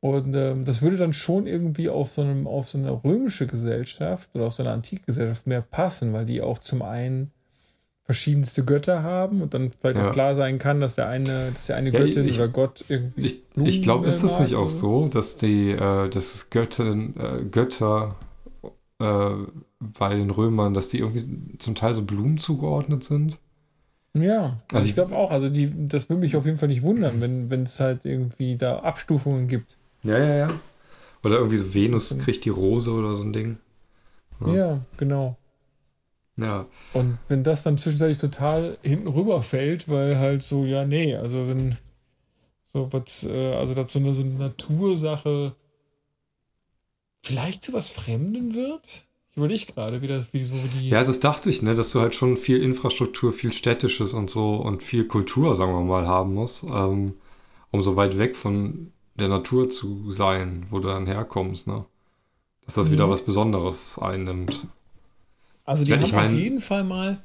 Und 0.02 0.34
ähm, 0.36 0.64
das 0.66 0.82
würde 0.82 0.95
dann 0.97 1.14
schon 1.14 1.45
irgendwie 1.45 1.89
auf 1.89 2.12
so, 2.14 2.22
einem, 2.22 2.47
auf 2.47 2.70
so 2.70 2.78
eine 2.78 3.04
römische 3.04 3.47
Gesellschaft 3.47 4.30
oder 4.34 4.45
auf 4.45 4.54
so 4.54 4.64
eine 4.64 4.72
antike 4.72 5.04
Gesellschaft 5.06 5.45
mehr 5.45 5.62
passen, 5.62 6.14
weil 6.14 6.26
die 6.26 6.41
auch 6.41 6.60
zum 6.60 6.82
einen 6.82 7.32
verschiedenste 8.06 8.64
Götter 8.66 9.04
haben 9.04 9.41
und 9.41 9.54
dann 9.54 9.72
vielleicht 9.72 9.97
Ja. 9.97 10.08
auch 10.10 10.14
klar 10.14 10.34
sein 10.36 10.58
kann, 10.58 10.80
dass 10.80 10.95
der 10.95 11.10
eine, 11.10 11.52
dass 11.52 11.68
der 11.68 11.76
eine 11.76 11.89
Ja, 11.91 12.00
Göttin 12.00 12.28
ich- 12.28 12.36
oder 12.38 12.47
Gott 12.47 12.86
irgendwie. 12.88 13.22
Ich, 13.22 13.43
ich 13.56 13.82
glaube, 13.84 14.08
ist 14.08 14.24
das 14.24 14.32
mag 14.32 14.41
nicht 14.41 14.56
auch 14.56 14.70
so, 14.70 15.08
dass 15.10 15.36
die, 15.36 15.72
äh, 15.72 16.10
dass 16.10 16.50
Göttin, 16.50 17.14
äh, 17.18 17.43
Götter 17.52 18.16
äh, 19.00 19.30
bei 19.80 20.16
den 20.16 20.30
Römern, 20.30 20.74
dass 20.74 20.89
die 20.89 21.00
irgendwie 21.00 21.58
zum 21.60 21.76
Teil 21.76 21.93
so 21.93 22.04
Blumen 22.04 22.38
zugeordnet 22.38 23.04
sind? 23.04 23.38
Ja, 24.14 24.60
Also 24.74 24.86
ich- 24.86 24.89
ich 24.91 24.95
glaube 24.95 25.16
auch, 25.16 25.30
also 25.30 25.50
die, 25.50 25.72
das 25.88 26.10
würde 26.10 26.22
mich 26.22 26.36
auf 26.36 26.45
jeden 26.45 26.58
Fall 26.58 26.70
nicht 26.70 26.82
wundern, 26.82 27.22
wenn 27.22 27.50
wenn 27.50 27.64
es 27.64 27.80
halt 27.80 28.06
irgendwie 28.06 28.56
da 28.58 28.80
Abstufungen 28.80 29.47
gibt. 29.47 29.78
Ja, 30.04 30.18
ja, 30.18 30.36
ja. 30.36 30.60
Oder 31.24 31.38
irgendwie 31.38 31.58
so 31.58 31.74
Venus 31.74 32.18
kriegt 32.20 32.45
die 32.45 32.50
Rose 32.50 32.91
oder 32.91 33.14
so 33.14 33.24
ein 33.24 33.34
Ding. 33.34 33.58
Ja. 34.41 34.54
Ja, 34.54 34.82
genau. 34.97 35.38
Ja, 36.38 36.68
Und 36.93 37.18
wenn 37.28 37.43
das 37.43 37.64
dann 37.64 37.78
zwischenzeitlich 37.78 38.18
total 38.18 38.78
hinten 38.82 39.08
rüberfällt, 39.10 39.89
weil 39.89 40.18
halt 40.18 40.41
so, 40.41 40.64
ja, 40.66 40.86
nee, 40.86 41.16
also 41.16 41.50
wenn 41.50 41.78
so 42.64 42.88
was, 42.93 43.26
äh, 43.26 43.54
also 43.56 43.74
das 43.74 43.91
so 43.91 44.00
eine, 44.00 44.14
so 44.14 44.22
eine 44.22 44.36
Natursache 44.36 45.56
vielleicht 47.26 47.64
zu 47.64 47.74
was 47.74 47.89
Fremden 47.89 48.56
wird? 48.56 49.06
Ich 49.32 49.38
überlege 49.38 49.66
gerade, 49.66 50.02
wie 50.02 50.08
das, 50.08 50.34
wie 50.34 50.43
so 50.43 50.56
die. 50.80 50.89
ja, 50.89 51.04
das 51.04 51.20
dachte 51.20 51.50
ich, 51.50 51.62
ne, 51.62 51.76
dass 51.76 51.91
du 51.91 52.00
halt 52.00 52.16
schon 52.16 52.38
viel 52.38 52.62
Infrastruktur, 52.62 53.32
viel 53.34 53.54
Städtisches 53.54 54.14
und 54.14 54.30
so 54.30 54.56
und 54.56 54.82
viel 54.84 55.06
Kultur, 55.06 55.56
sagen 55.56 55.74
wir 55.74 55.82
mal, 55.82 56.08
haben 56.08 56.34
musst, 56.34 56.64
ähm, 56.64 57.14
um 57.72 57.82
so 57.82 57.95
weit 57.95 58.18
weg 58.18 58.36
von 58.36 58.91
der 59.20 59.28
Natur 59.30 59.70
zu 59.70 60.11
sein, 60.11 60.67
wo 60.70 60.80
du 60.80 60.88
dann 60.88 61.05
herkommst, 61.05 61.67
ne? 61.67 61.86
Dass 62.65 62.76
das 62.76 62.88
Mhm. 62.89 62.93
wieder 62.93 63.09
was 63.09 63.24
Besonderes 63.24 63.97
einnimmt. 63.99 64.67
Also 65.65 65.84
die 65.84 65.91
Ja, 65.91 65.97
haben 65.97 66.03
ich 66.05 66.13
mein- 66.13 66.34
auf 66.34 66.38
jeden 66.39 66.59
Fall 66.59 66.84
mal, 66.84 67.24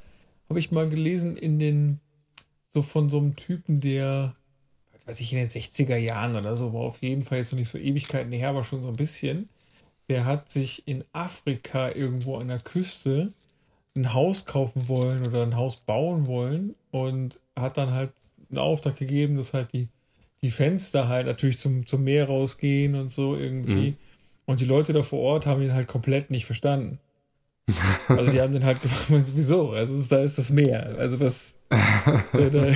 habe 0.49 0.59
ich 0.59 0.71
mal 0.71 0.87
gelesen, 0.89 1.37
in 1.37 1.59
den, 1.59 1.99
so 2.69 2.81
von 2.81 3.09
so 3.09 3.17
einem 3.17 3.35
Typen, 3.35 3.79
der, 3.79 4.35
weiß 5.05 5.19
ich, 5.19 5.31
in 5.33 5.39
den 5.39 5.49
60er 5.49 5.97
Jahren 5.97 6.35
oder 6.35 6.55
so, 6.55 6.73
war 6.73 6.81
auf 6.81 7.01
jeden 7.01 7.23
Fall 7.23 7.39
jetzt 7.39 7.51
noch 7.51 7.59
nicht 7.59 7.69
so 7.69 7.77
Ewigkeiten 7.77 8.31
her, 8.31 8.49
aber 8.49 8.63
schon 8.63 8.81
so 8.81 8.87
ein 8.89 8.95
bisschen. 8.95 9.49
Der 10.09 10.25
hat 10.25 10.51
sich 10.51 10.87
in 10.87 11.03
Afrika 11.13 11.89
irgendwo 11.91 12.37
an 12.37 12.47
der 12.47 12.59
Küste 12.59 13.33
ein 13.95 14.13
Haus 14.13 14.45
kaufen 14.45 14.87
wollen 14.87 15.25
oder 15.25 15.43
ein 15.43 15.55
Haus 15.55 15.77
bauen 15.77 16.27
wollen 16.27 16.75
und 16.91 17.39
hat 17.55 17.77
dann 17.77 17.91
halt 17.91 18.11
einen 18.49 18.59
Auftrag 18.59 18.97
gegeben, 18.97 19.35
dass 19.37 19.53
halt 19.53 19.73
die, 19.73 19.87
die 20.45 20.51
Fenster 20.51 21.07
halt 21.07 21.25
natürlich 21.25 21.57
zum, 21.57 21.87
zum 21.87 22.03
Meer 22.03 22.27
rausgehen 22.27 22.93
und 22.93 23.11
so 23.11 23.35
irgendwie. 23.35 23.91
Mhm. 23.91 23.97
Und 24.45 24.59
die 24.59 24.65
Leute 24.65 24.93
da 24.93 25.01
vor 25.01 25.19
Ort 25.21 25.47
haben 25.47 25.63
ihn 25.63 25.73
halt 25.73 25.87
komplett 25.87 26.29
nicht 26.29 26.45
verstanden. 26.45 26.99
Also 28.07 28.31
die 28.31 28.39
haben 28.39 28.53
den 28.53 28.63
halt 28.63 28.79
gefragt, 28.79 29.25
wieso? 29.33 29.71
Also 29.71 30.03
da 30.07 30.21
ist 30.21 30.37
das 30.37 30.51
Meer. 30.51 30.95
Also 30.99 31.19
was. 31.19 31.55
äh, 31.71 32.51
da, 32.51 32.67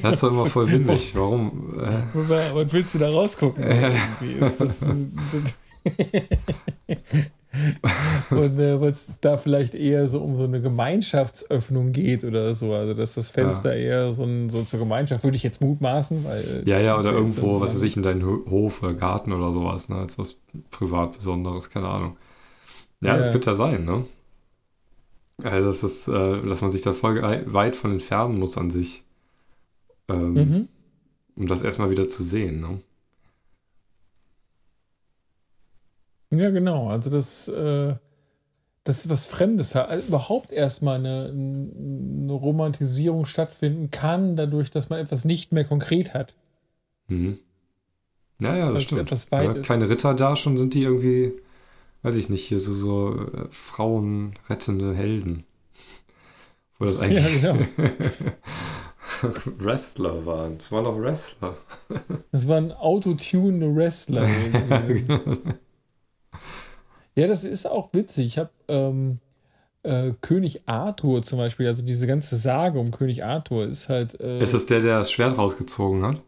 das 0.00 0.14
ist 0.14 0.22
doch 0.22 0.30
immer 0.30 0.46
voll 0.46 0.70
windig. 0.70 1.14
Warum? 1.14 1.78
Äh, 1.78 2.54
was 2.54 2.72
willst 2.72 2.94
du 2.94 2.98
da 2.98 3.10
rausgucken? 3.10 3.62
Irgendwie? 3.62 4.42
Ist 4.42 4.58
das, 4.58 4.80
das 4.80 5.58
und 8.30 8.58
äh, 8.58 8.80
weil 8.80 8.90
es 8.90 9.18
da 9.20 9.36
vielleicht 9.36 9.74
eher 9.74 10.08
so 10.08 10.20
um 10.20 10.36
so 10.36 10.44
eine 10.44 10.60
Gemeinschaftsöffnung 10.60 11.92
geht 11.92 12.24
oder 12.24 12.54
so. 12.54 12.74
Also, 12.74 12.94
dass 12.94 13.14
das 13.14 13.30
Fenster 13.30 13.74
ja. 13.76 13.82
eher 13.82 14.12
so, 14.12 14.24
ein, 14.24 14.50
so 14.50 14.62
zur 14.62 14.80
Gemeinschaft, 14.80 15.24
würde 15.24 15.36
ich 15.36 15.42
jetzt 15.42 15.60
mutmaßen. 15.60 16.24
Weil, 16.24 16.62
ja, 16.66 16.80
ja, 16.80 16.98
oder 16.98 17.12
irgendwo, 17.12 17.60
was 17.60 17.74
weiß 17.74 17.82
ich, 17.82 17.96
in 17.96 18.02
deinen 18.02 18.24
Hof 18.24 18.82
oder 18.82 18.94
Garten 18.94 19.32
oder 19.32 19.52
sowas, 19.52 19.88
ne, 19.88 19.96
als 19.96 20.18
was 20.18 20.36
privat 20.70 21.16
Besonderes, 21.16 21.70
keine 21.70 21.88
Ahnung. 21.88 22.16
Ja, 23.00 23.08
ja. 23.08 23.18
das 23.18 23.30
könnte 23.30 23.50
ja 23.50 23.56
sein, 23.56 23.84
ne? 23.84 24.04
Also, 25.42 25.68
das 25.68 25.84
ist, 25.84 26.08
äh, 26.08 26.42
dass 26.46 26.62
man 26.62 26.70
sich 26.70 26.82
da 26.82 26.92
voll 26.92 27.22
weit 27.46 27.76
von 27.76 27.92
entfernen 27.92 28.38
muss 28.38 28.58
an 28.58 28.70
sich. 28.70 29.04
Ähm, 30.08 30.32
mhm. 30.34 30.68
Um 31.36 31.46
das 31.46 31.62
erstmal 31.62 31.90
wieder 31.90 32.08
zu 32.08 32.22
sehen, 32.22 32.60
ne? 32.60 32.78
Ja, 36.38 36.50
genau. 36.50 36.88
Also 36.88 37.10
das, 37.10 37.48
äh, 37.48 37.94
das 38.84 38.98
ist 38.98 39.08
was 39.08 39.26
Fremdes. 39.26 39.74
Also 39.76 40.06
überhaupt 40.06 40.50
erstmal 40.50 40.98
eine, 40.98 41.30
eine 41.30 42.32
Romantisierung 42.32 43.26
stattfinden 43.26 43.90
kann, 43.90 44.36
dadurch, 44.36 44.70
dass 44.70 44.90
man 44.90 44.98
etwas 44.98 45.24
nicht 45.24 45.52
mehr 45.52 45.64
konkret 45.64 46.14
hat. 46.14 46.34
Mhm. 47.08 47.38
Ja, 48.40 48.56
ja, 48.56 48.66
das 48.66 48.74
also 48.74 48.78
stimmt. 48.80 49.00
Etwas 49.02 49.32
weit 49.32 49.56
ja, 49.56 49.62
keine 49.62 49.88
Ritter 49.88 50.14
da, 50.14 50.36
schon 50.36 50.56
sind 50.56 50.74
die 50.74 50.82
irgendwie, 50.82 51.32
weiß 52.02 52.16
ich 52.16 52.28
nicht, 52.28 52.44
hier 52.44 52.60
so, 52.60 52.72
so 52.72 53.26
äh, 53.26 53.46
frauenrettende 53.50 54.94
Helden. 54.94 55.44
Wo 56.78 56.84
das 56.84 56.98
eigentlich 56.98 57.42
ja, 57.42 57.52
genau. 57.52 57.66
Wrestler 59.58 60.26
waren. 60.26 60.58
Das 60.58 60.72
waren 60.72 60.86
auch 60.86 60.98
Wrestler. 60.98 61.56
Das 62.32 62.48
waren 62.48 62.72
autotunende 62.72 63.74
Wrestler. 63.74 64.28
ja, 67.16 67.26
das 67.26 67.44
ist 67.44 67.66
auch 67.66 67.90
witzig. 67.92 68.26
Ich 68.26 68.38
habe 68.38 68.50
ähm, 68.68 69.18
äh, 69.84 70.12
König 70.20 70.62
Arthur 70.66 71.22
zum 71.22 71.38
Beispiel, 71.38 71.66
also 71.68 71.84
diese 71.84 72.06
ganze 72.06 72.36
Sage 72.36 72.78
um 72.78 72.90
König 72.90 73.24
Arthur 73.24 73.64
ist 73.64 73.88
halt. 73.88 74.18
Äh, 74.20 74.42
ist 74.42 74.54
das 74.54 74.66
der, 74.66 74.80
der 74.80 74.98
das 74.98 75.12
Schwert 75.12 75.38
rausgezogen 75.38 76.04
hat? 76.04 76.22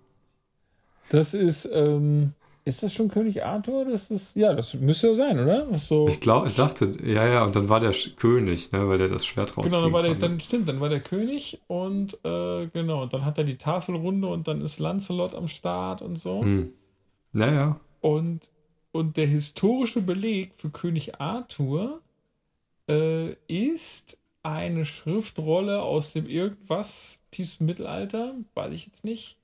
Das 1.09 1.35
ist, 1.35 1.69
ähm, 1.73 2.33
ist 2.65 2.83
das 2.83 2.93
schon 2.93 3.09
König 3.09 3.45
Arthur? 3.45 3.85
Das 3.85 4.11
ist, 4.11 4.37
ja, 4.37 4.53
das 4.53 4.75
müsste 4.75 5.09
ja 5.09 5.15
sein, 5.15 5.39
oder? 5.39 5.79
So 5.79 6.09
ich 6.09 6.21
glaube, 6.21 6.49
ich 6.49 6.57
dachte, 6.57 6.93
ja, 7.05 7.27
ja, 7.27 7.45
und 7.45 7.55
dann 7.55 7.69
war 7.69 7.81
der 7.81 7.93
König, 8.17 8.73
ne, 8.73 8.89
weil 8.89 8.99
der 8.99 9.09
das 9.09 9.25
Schwert 9.25 9.57
rausgezogen 9.57 9.71
Genau, 9.71 9.83
dann 9.83 9.93
war 9.93 10.03
der, 10.03 10.15
dann 10.15 10.41
stimmt, 10.41 10.69
dann 10.69 10.81
war 10.81 10.89
der 10.89 11.01
König 11.01 11.61
und 11.69 12.19
äh, 12.25 12.67
genau, 12.67 13.03
und 13.03 13.13
dann 13.13 13.25
hat 13.25 13.39
er 13.39 13.45
die 13.45 13.57
Tafelrunde 13.57 14.27
und 14.29 14.49
dann 14.49 14.61
ist 14.61 14.81
Lancelot 14.81 15.35
am 15.35 15.47
Start 15.47 16.03
und 16.03 16.19
so. 16.19 16.43
Hm. 16.43 16.73
Naja. 17.33 17.79
Und 18.01 18.51
und 18.97 19.17
der 19.17 19.27
historische 19.27 20.01
Beleg 20.01 20.55
für 20.55 20.71
König 20.71 21.21
Arthur 21.21 22.01
äh, 22.89 23.33
ist 23.47 24.19
eine 24.43 24.85
Schriftrolle 24.85 25.83
aus 25.83 26.13
dem 26.13 26.27
irgendwas 26.27 27.21
tiefsten 27.31 27.67
Mittelalter, 27.67 28.35
weiß 28.55 28.73
ich 28.73 28.87
jetzt 28.87 29.05
nicht. 29.05 29.37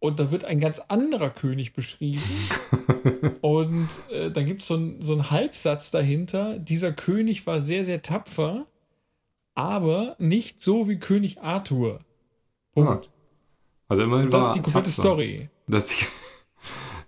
Und 0.00 0.20
da 0.20 0.30
wird 0.30 0.44
ein 0.44 0.60
ganz 0.60 0.78
anderer 0.78 1.28
König 1.28 1.74
beschrieben. 1.74 2.22
und 3.42 3.88
äh, 4.10 4.30
dann 4.30 4.46
gibt 4.46 4.62
so 4.62 4.76
es 4.76 5.06
so 5.06 5.12
einen 5.12 5.30
Halbsatz 5.30 5.90
dahinter. 5.90 6.58
Dieser 6.58 6.92
König 6.92 7.46
war 7.46 7.60
sehr, 7.60 7.84
sehr 7.84 8.00
tapfer, 8.00 8.66
aber 9.54 10.14
nicht 10.18 10.62
so 10.62 10.88
wie 10.88 10.98
König 10.98 11.42
Arthur. 11.42 12.00
Punkt. 12.72 13.06
Ah. 13.06 13.12
Also 13.88 14.04
immerhin 14.04 14.30
das 14.30 14.46
ist 14.46 14.52
die 14.54 14.60
komplette 14.60 14.90
tapfer. 14.90 15.02
Story. 15.02 15.48
Das 15.66 15.90
ist 15.90 16.00
die 16.00 16.27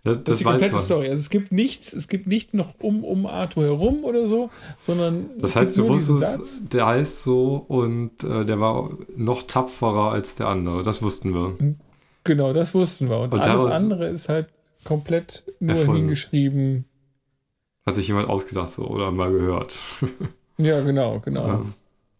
das, 0.03 0.17
das, 0.17 0.25
das 0.25 0.35
ist 0.35 0.41
die 0.41 0.45
komplette 0.45 0.79
Story. 0.79 1.11
Also 1.11 1.21
es 1.21 1.31
gibt 1.31 1.53
nichts, 1.53 1.93
es 1.93 2.09
gibt 2.09 2.27
nichts 2.27 2.55
noch 2.55 2.75
um, 2.81 3.05
um 3.05 3.27
Arthur 3.27 3.65
herum 3.65 4.05
oder 4.05 4.27
so, 4.27 4.51
sondern. 4.79 5.31
Das 5.39 5.57
heißt, 5.57 5.77
du 5.77 5.89
wusstest, 5.89 6.73
der 6.73 6.87
heißt 6.87 7.25
so 7.25 7.65
und 7.69 8.25
äh, 8.25 8.47
der 8.47 8.61
war 8.61 8.91
noch 9.15 9.43
tapferer 9.43 10.13
als 10.13 10.35
der 10.37 10.47
andere. 10.47 10.83
Das 10.83 11.03
wussten 11.03 11.35
wir. 11.35 11.77
Genau, 12.25 12.53
das 12.53 12.75
wussten 12.75 13.11
wir. 13.11 13.19
Und, 13.19 13.35
und 13.35 13.41
alles 13.41 13.67
andere 13.67 14.09
ist 14.09 14.31
halt 14.31 14.49
komplett 14.85 15.45
nur 15.61 15.77
erfunden. 15.77 16.01
hingeschrieben. 16.03 16.87
Hat 17.85 17.95
sich 17.95 18.09
jemand 18.09 18.29
ausgedacht 18.29 18.71
so 18.71 18.87
oder 18.87 19.11
mal 19.11 19.31
gehört. 19.31 19.77
ja, 20.59 20.81
genau, 20.81 21.21
genau. 21.21 21.47
Ja. 21.47 21.65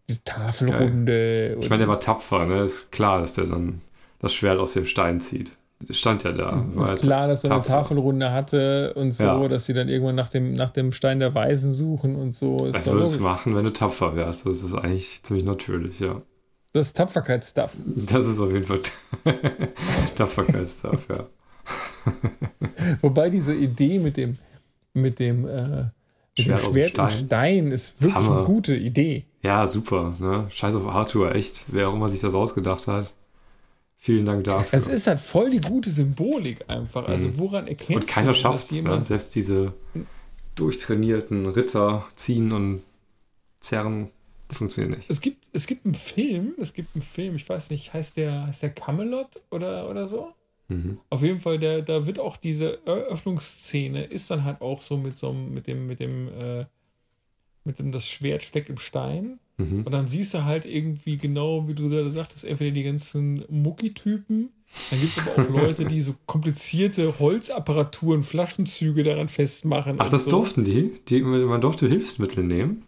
Die 0.09 0.17
Tafelrunde. 0.23 1.57
Ich 1.59 1.69
meine, 1.69 1.81
der 1.81 1.87
war 1.87 1.99
tapfer, 1.99 2.45
ne? 2.45 2.61
Ist 2.61 2.91
klar, 2.91 3.21
dass 3.21 3.33
der 3.33 3.45
dann 3.45 3.81
das 4.19 4.33
Schwert 4.33 4.59
aus 4.59 4.73
dem 4.73 4.85
Stein 4.85 5.19
zieht. 5.19 5.53
Das 5.87 5.97
stand 5.97 6.23
ja 6.23 6.31
da. 6.31 6.65
Ist 6.77 6.89
halt 6.89 7.01
klar, 7.01 7.27
dass 7.27 7.43
er 7.43 7.51
eine 7.51 7.63
Tafelrunde 7.63 8.31
hatte 8.31 8.93
und 8.95 9.11
so, 9.11 9.23
ja. 9.23 9.47
dass 9.47 9.65
sie 9.65 9.73
dann 9.73 9.89
irgendwann 9.89 10.15
nach 10.15 10.29
dem, 10.29 10.53
nach 10.53 10.69
dem 10.69 10.91
Stein 10.91 11.19
der 11.19 11.33
Weisen 11.33 11.73
suchen 11.73 12.15
und 12.15 12.35
so. 12.35 12.57
Was 12.71 12.91
würdest 12.91 13.19
du 13.19 13.23
machen, 13.23 13.55
wenn 13.55 13.63
du 13.63 13.73
tapfer 13.73 14.15
wärst? 14.15 14.45
Das 14.45 14.61
ist 14.61 14.73
eigentlich 14.73 15.21
ziemlich 15.23 15.45
natürlich, 15.45 15.99
ja. 15.99 16.21
Das 16.73 16.87
ist 16.87 16.97
Tapferkeitsstuff. 16.97 17.71
Das 17.85 18.27
ist 18.27 18.39
auf 18.39 18.51
jeden 18.51 18.63
Fall 18.63 18.79
Tapferkeitsstuff, 20.17 21.07
ja. 21.09 21.25
Wobei 23.01 23.29
diese 23.29 23.53
Idee 23.53 23.99
mit 23.99 24.17
dem, 24.17 24.37
mit 24.93 25.19
dem, 25.19 25.47
äh, 25.47 25.49
mit 25.51 25.91
Schwert, 26.39 26.63
dem 26.63 26.71
Schwert 26.71 26.89
Stein. 26.89 27.05
und 27.05 27.11
Stein 27.11 27.71
ist 27.71 28.01
wirklich 28.01 28.15
Hammer. 28.15 28.37
eine 28.37 28.45
gute 28.45 28.75
Idee. 28.75 29.25
Ja, 29.43 29.67
super. 29.67 30.13
Ne? 30.19 30.45
Scheiß 30.49 30.75
auf 30.75 30.87
Arthur, 30.87 31.35
echt. 31.35 31.65
Wer 31.67 31.89
auch 31.89 31.93
immer 31.93 32.09
sich 32.09 32.21
das 32.21 32.33
ausgedacht 32.33 32.87
hat. 32.87 33.11
Vielen 34.03 34.25
Dank 34.25 34.45
dafür. 34.45 34.79
Es 34.79 34.87
ist 34.87 35.05
halt 35.05 35.19
voll 35.19 35.51
die 35.51 35.61
gute 35.61 35.91
Symbolik 35.91 36.67
einfach. 36.67 37.07
Also 37.07 37.27
mhm. 37.27 37.37
woran 37.37 37.67
erkennst 37.67 37.91
und 37.91 38.07
keiner 38.07 38.33
schafft, 38.33 38.71
ne? 38.71 39.05
selbst 39.05 39.35
diese 39.35 39.73
durchtrainierten 40.55 41.45
Ritter 41.45 42.03
ziehen 42.15 42.51
und 42.51 42.81
zerren. 43.59 44.09
Das 44.47 44.57
funktioniert 44.57 44.97
nicht. 44.97 45.07
Es 45.07 45.21
gibt, 45.21 45.45
es 45.53 45.67
gibt 45.67 45.85
einen 45.85 45.93
Film, 45.93 46.55
es 46.57 46.73
gibt 46.73 46.95
einen 46.95 47.03
Film, 47.03 47.35
ich 47.35 47.47
weiß 47.47 47.69
nicht, 47.69 47.93
heißt 47.93 48.17
der, 48.17 48.47
heißt 48.47 48.63
der 48.63 48.71
Camelot 48.71 49.39
oder, 49.51 49.87
oder 49.87 50.07
so? 50.07 50.33
Mhm. 50.67 50.97
Auf 51.11 51.21
jeden 51.21 51.37
Fall, 51.37 51.59
der, 51.59 51.83
da 51.83 52.07
wird 52.07 52.17
auch 52.17 52.37
diese 52.37 52.83
Eröffnungsszene, 52.87 54.05
ist 54.05 54.31
dann 54.31 54.43
halt 54.45 54.61
auch 54.61 54.79
so 54.79 54.97
mit 54.97 55.15
so 55.15 55.29
einem, 55.29 55.53
mit 55.53 55.67
dem, 55.67 55.85
mit 55.85 55.99
dem, 55.99 56.27
äh, 56.27 56.65
mit 57.65 57.77
dem 57.77 57.91
das 57.91 58.07
Schwert 58.07 58.41
steckt 58.41 58.71
im 58.71 58.79
Stein. 58.79 59.37
Mhm. 59.61 59.83
Und 59.83 59.91
dann 59.91 60.07
siehst 60.07 60.33
du 60.33 60.45
halt 60.45 60.65
irgendwie 60.65 61.17
genau, 61.17 61.67
wie 61.67 61.73
du 61.73 61.89
gerade 61.89 62.11
sagtest, 62.11 62.43
entweder 62.43 62.71
die 62.71 62.83
ganzen 62.83 63.45
Mucki-Typen, 63.49 64.49
dann 64.89 64.99
gibt 64.99 65.17
es 65.17 65.19
aber 65.19 65.43
auch 65.43 65.49
Leute, 65.61 65.85
die 65.85 66.01
so 66.01 66.15
komplizierte 66.25 67.19
Holzapparaturen, 67.19 68.21
Flaschenzüge 68.21 69.03
daran 69.03 69.27
festmachen. 69.27 69.97
Ach, 69.99 70.09
das 70.09 70.25
so. 70.25 70.31
durften 70.31 70.63
die? 70.63 70.91
die? 71.09 71.21
Man 71.21 71.61
durfte 71.61 71.87
Hilfsmittel 71.87 72.43
nehmen? 72.43 72.83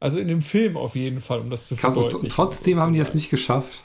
Also 0.00 0.18
in 0.18 0.28
dem 0.28 0.42
Film 0.42 0.76
auf 0.76 0.96
jeden 0.96 1.20
Fall, 1.20 1.40
um 1.40 1.50
das 1.50 1.68
zu 1.68 1.76
Krass, 1.76 1.94
verdeutlichen. 1.94 2.28
Trotzdem 2.28 2.80
haben 2.80 2.92
die 2.92 2.98
das 2.98 3.14
nicht 3.14 3.30
geschafft. 3.30 3.84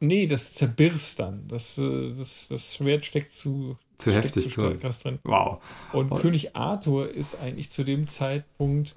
Nee, 0.00 0.26
das 0.26 0.52
zerbirst 0.52 1.18
dann. 1.18 1.46
Das, 1.48 1.78
äh, 1.78 2.12
das, 2.12 2.48
das 2.48 2.74
Schwert 2.74 3.04
steckt 3.04 3.34
zu, 3.34 3.76
zu 3.98 4.12
heftig 4.12 4.50
zu 4.50 4.60
drin. 4.60 4.78
drin. 4.80 5.18
Wow. 5.24 5.62
Und 5.92 6.10
wow. 6.10 6.20
König 6.20 6.56
Arthur 6.56 7.10
ist 7.10 7.40
eigentlich 7.40 7.70
zu 7.70 7.84
dem 7.84 8.06
Zeitpunkt 8.06 8.96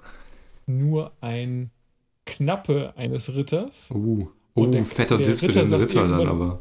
nur 0.66 1.12
ein 1.20 1.70
Knappe 2.26 2.92
eines 2.96 3.34
Ritters. 3.34 3.90
Uh, 3.92 4.28
uh 4.56 4.66
der, 4.66 4.84
fetter 4.84 5.16
der 5.16 5.26
Diss 5.26 5.40
für 5.40 5.52
den 5.52 5.72
Ritter 5.72 6.08
dann 6.08 6.28
aber. 6.28 6.60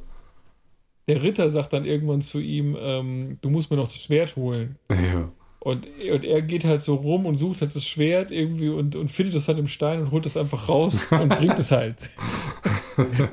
Der 1.08 1.22
Ritter 1.24 1.50
sagt 1.50 1.74
dann 1.74 1.86
irgendwann 1.86 2.22
zu 2.22 2.40
ihm, 2.40 2.78
ähm, 2.80 3.38
du 3.42 3.50
musst 3.50 3.70
mir 3.70 3.78
noch 3.78 3.88
das 3.88 4.04
Schwert 4.04 4.36
holen. 4.36 4.78
Ja. 4.90 5.32
Und, 5.60 5.86
und 5.86 6.26
er 6.26 6.42
geht 6.42 6.66
halt 6.66 6.82
so 6.82 6.96
rum 6.96 7.26
und 7.28 7.36
sucht 7.36 7.62
halt 7.62 7.76
das 7.76 7.86
Schwert 7.86 8.32
irgendwie 8.32 8.70
und, 8.70 8.96
und 8.96 9.12
findet 9.12 9.36
es 9.36 9.48
halt 9.48 9.60
im 9.60 9.68
Stein 9.68 10.02
und 10.02 10.12
holt 10.12 10.26
es 10.26 10.36
einfach 10.36 10.70
raus 10.70 11.06
und 11.12 11.30
bringt 11.30 11.60
es 11.60 11.72
halt. 11.72 12.10
und 12.98 13.30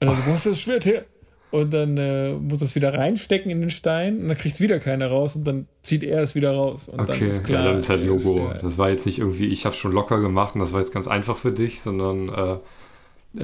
dann, 0.00 0.26
wo 0.26 0.32
hast 0.32 0.46
du 0.46 0.50
das 0.50 0.60
Schwert 0.60 0.84
her? 0.86 1.04
Und 1.50 1.72
dann 1.72 1.96
äh, 1.96 2.32
muss 2.34 2.62
es 2.62 2.74
wieder 2.74 2.94
reinstecken 2.94 3.50
in 3.50 3.60
den 3.60 3.70
Stein 3.70 4.20
und 4.20 4.28
dann 4.28 4.36
kriegt 4.36 4.54
es 4.54 4.60
wieder 4.60 4.78
keiner 4.78 5.08
raus 5.08 5.36
und 5.36 5.44
dann 5.44 5.66
zieht 5.82 6.02
er 6.04 6.22
es 6.22 6.34
wieder 6.34 6.52
raus. 6.52 6.88
Und 6.88 7.00
okay, 7.00 7.18
dann 7.18 7.28
ist 7.28 7.44
klar, 7.44 7.60
ja, 7.60 7.66
dann 7.66 7.76
ist 7.76 7.88
halt 7.88 8.04
Logo. 8.04 8.50
Ist, 8.50 8.56
äh, 8.56 8.62
das 8.62 8.78
war 8.78 8.90
jetzt 8.90 9.06
nicht 9.06 9.18
irgendwie, 9.18 9.46
ich 9.46 9.66
habe 9.66 9.74
schon 9.74 9.92
locker 9.92 10.20
gemacht 10.20 10.54
und 10.54 10.60
das 10.60 10.72
war 10.72 10.80
jetzt 10.80 10.92
ganz 10.92 11.08
einfach 11.08 11.36
für 11.36 11.52
dich, 11.52 11.80
sondern 11.80 12.28
äh, 12.28 12.52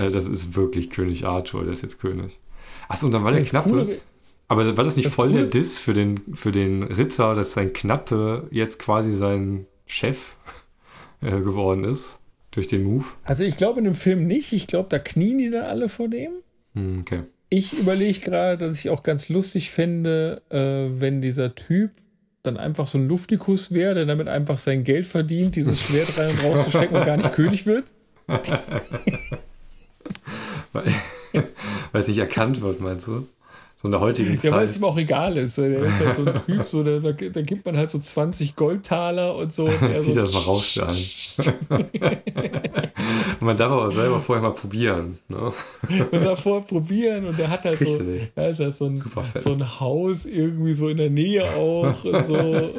äh, 0.07 0.11
das 0.11 0.27
ist 0.27 0.55
wirklich 0.55 0.91
König 0.91 1.27
Arthur, 1.27 1.65
der 1.65 1.73
ist 1.73 1.83
jetzt 1.83 2.01
König. 2.01 2.39
Achso, 2.89 3.07
und 3.07 3.13
dann 3.13 3.25
war 3.25 3.33
der 3.33 3.43
Knappe. 3.43 3.71
Coole, 3.71 3.99
aber 4.49 4.77
war 4.77 4.85
das 4.85 4.97
nicht 4.97 5.07
das 5.07 5.15
voll 5.15 5.31
coole, 5.31 5.41
der 5.41 5.51
Diss 5.51 5.79
für 5.79 5.93
den, 5.93 6.21
für 6.35 6.53
den 6.53 6.85
Ritter, 6.85 7.35
dass 7.35 7.53
sein 7.53 7.73
Knappe 7.73 8.47
jetzt 8.53 8.79
quasi 8.79 9.15
sein 9.15 9.67
Chef 9.87 10.37
äh, 11.21 11.41
geworden 11.41 11.85
ist? 11.85 12.21
Durch 12.53 12.69
den 12.69 12.85
Move? 12.85 13.05
Also 13.25 13.45
ich 13.45 13.59
glaube 13.59 13.81
in 13.81 13.85
dem 13.85 13.95
Film 13.95 14.27
nicht. 14.27 14.55
Ich 14.55 14.67
glaube, 14.67 14.89
da 14.89 14.99
knien 14.99 15.37
die 15.37 15.51
dann 15.51 15.65
alle 15.65 15.91
vor 15.91 16.09
dem. 16.09 16.33
Hm, 16.73 17.01
okay. 17.01 17.25
Ich 17.49 17.73
überlege 17.73 18.21
gerade, 18.21 18.67
dass 18.67 18.79
ich 18.79 18.91
auch 18.91 19.03
ganz 19.03 19.29
lustig 19.29 19.71
fände, 19.71 20.43
äh, 20.51 21.01
wenn 21.01 21.23
dieser 21.23 21.55
Typ 21.55 21.93
dann 22.43 22.57
einfach 22.57 22.87
so 22.87 22.99
ein 22.99 23.09
Luftikus 23.09 23.73
wäre, 23.73 23.95
der 23.95 24.07
damit 24.07 24.29
einfach 24.29 24.59
sein 24.59 24.85
Geld 24.85 25.07
verdient, 25.07 25.57
dieses 25.57 25.81
Schwert 25.81 26.17
rein 26.17 26.31
und 26.31 26.45
rauszustecken 26.45 26.97
und 26.97 27.07
gar 27.07 27.17
nicht 27.17 27.33
König 27.33 27.67
wird. 27.67 27.93
Weil 30.73 30.93
es 31.93 32.09
nicht 32.09 32.19
erkannt 32.19 32.61
wird, 32.61 32.81
meinst 32.81 33.07
du? 33.07 33.29
So 33.87 33.89
in 33.89 33.93
der 33.93 34.01
heutigen 34.01 34.37
Zeit. 34.37 34.45
Ja, 34.45 34.57
weil 34.57 34.67
es 34.67 34.77
ihm 34.77 34.85
auch 34.85 34.97
egal 34.97 35.37
ist. 35.37 35.59
Der 35.59 35.79
ist 35.79 36.01
halt 36.01 36.15
so 36.15 36.25
ein 36.25 36.35
Typ, 36.47 36.65
so, 36.65 36.83
da, 36.83 36.99
da, 36.99 37.13
da 37.13 37.43
gibt 37.43 37.65
man 37.65 37.77
halt 37.77 37.89
so 37.91 38.01
20 38.01 38.57
Goldtaler 38.57 39.37
und 39.37 39.53
so. 39.53 39.67
Und 39.67 40.01
Zieht 40.01 40.15
so 40.15 40.21
das 40.21 40.35
mal 40.35 40.41
raus, 40.41 40.81
man 43.41 43.57
darf 43.57 43.71
aber 43.71 43.91
selber 43.91 44.19
vorher 44.19 44.43
mal 44.43 44.55
probieren. 44.55 45.19
Ne? 45.29 45.53
Und 46.11 46.25
davor 46.25 46.67
probieren 46.67 47.27
und 47.27 47.39
der 47.39 47.49
hat 47.49 47.65
halt 47.65 47.79
so, 47.79 48.01
er 48.35 48.51
hat 48.51 48.59
halt 48.59 48.75
so, 48.75 48.87
ein, 48.87 49.03
so 49.37 49.53
ein 49.53 49.81
Haus 49.81 50.27
irgendwie 50.27 50.73
so 50.73 50.89
in 50.89 50.97
der 50.97 51.11
Nähe 51.11 51.45
auch 51.55 52.05
und 52.05 52.27
so. 52.27 52.71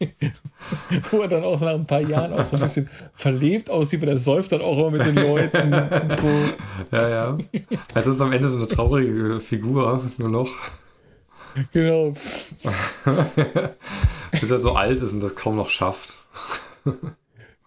Wo 1.10 1.20
er 1.20 1.28
dann 1.28 1.44
auch 1.44 1.60
nach 1.60 1.74
ein 1.74 1.86
paar 1.86 2.00
Jahren 2.00 2.32
auch 2.32 2.44
so 2.44 2.56
ein 2.56 2.62
bisschen 2.62 2.88
verlebt 3.12 3.70
aussieht, 3.70 4.02
weil 4.02 4.08
er 4.10 4.18
säuft 4.18 4.52
dann 4.52 4.60
auch 4.62 4.76
immer 4.78 4.90
mit 4.90 5.06
den 5.06 5.14
Leuten. 5.14 5.74
So. 6.20 6.28
Ja, 6.96 7.08
ja. 7.08 7.38
Also 7.94 8.10
ist 8.12 8.20
am 8.20 8.32
Ende 8.32 8.48
so 8.48 8.58
eine 8.58 8.66
traurige 8.66 9.40
Figur, 9.40 10.02
nur 10.18 10.28
noch. 10.28 10.50
Genau. 11.72 12.12
Bis 14.40 14.50
er 14.50 14.58
so 14.58 14.72
alt 14.72 15.00
ist 15.00 15.12
und 15.12 15.22
das 15.22 15.34
kaum 15.34 15.56
noch 15.56 15.68
schafft. 15.68 16.18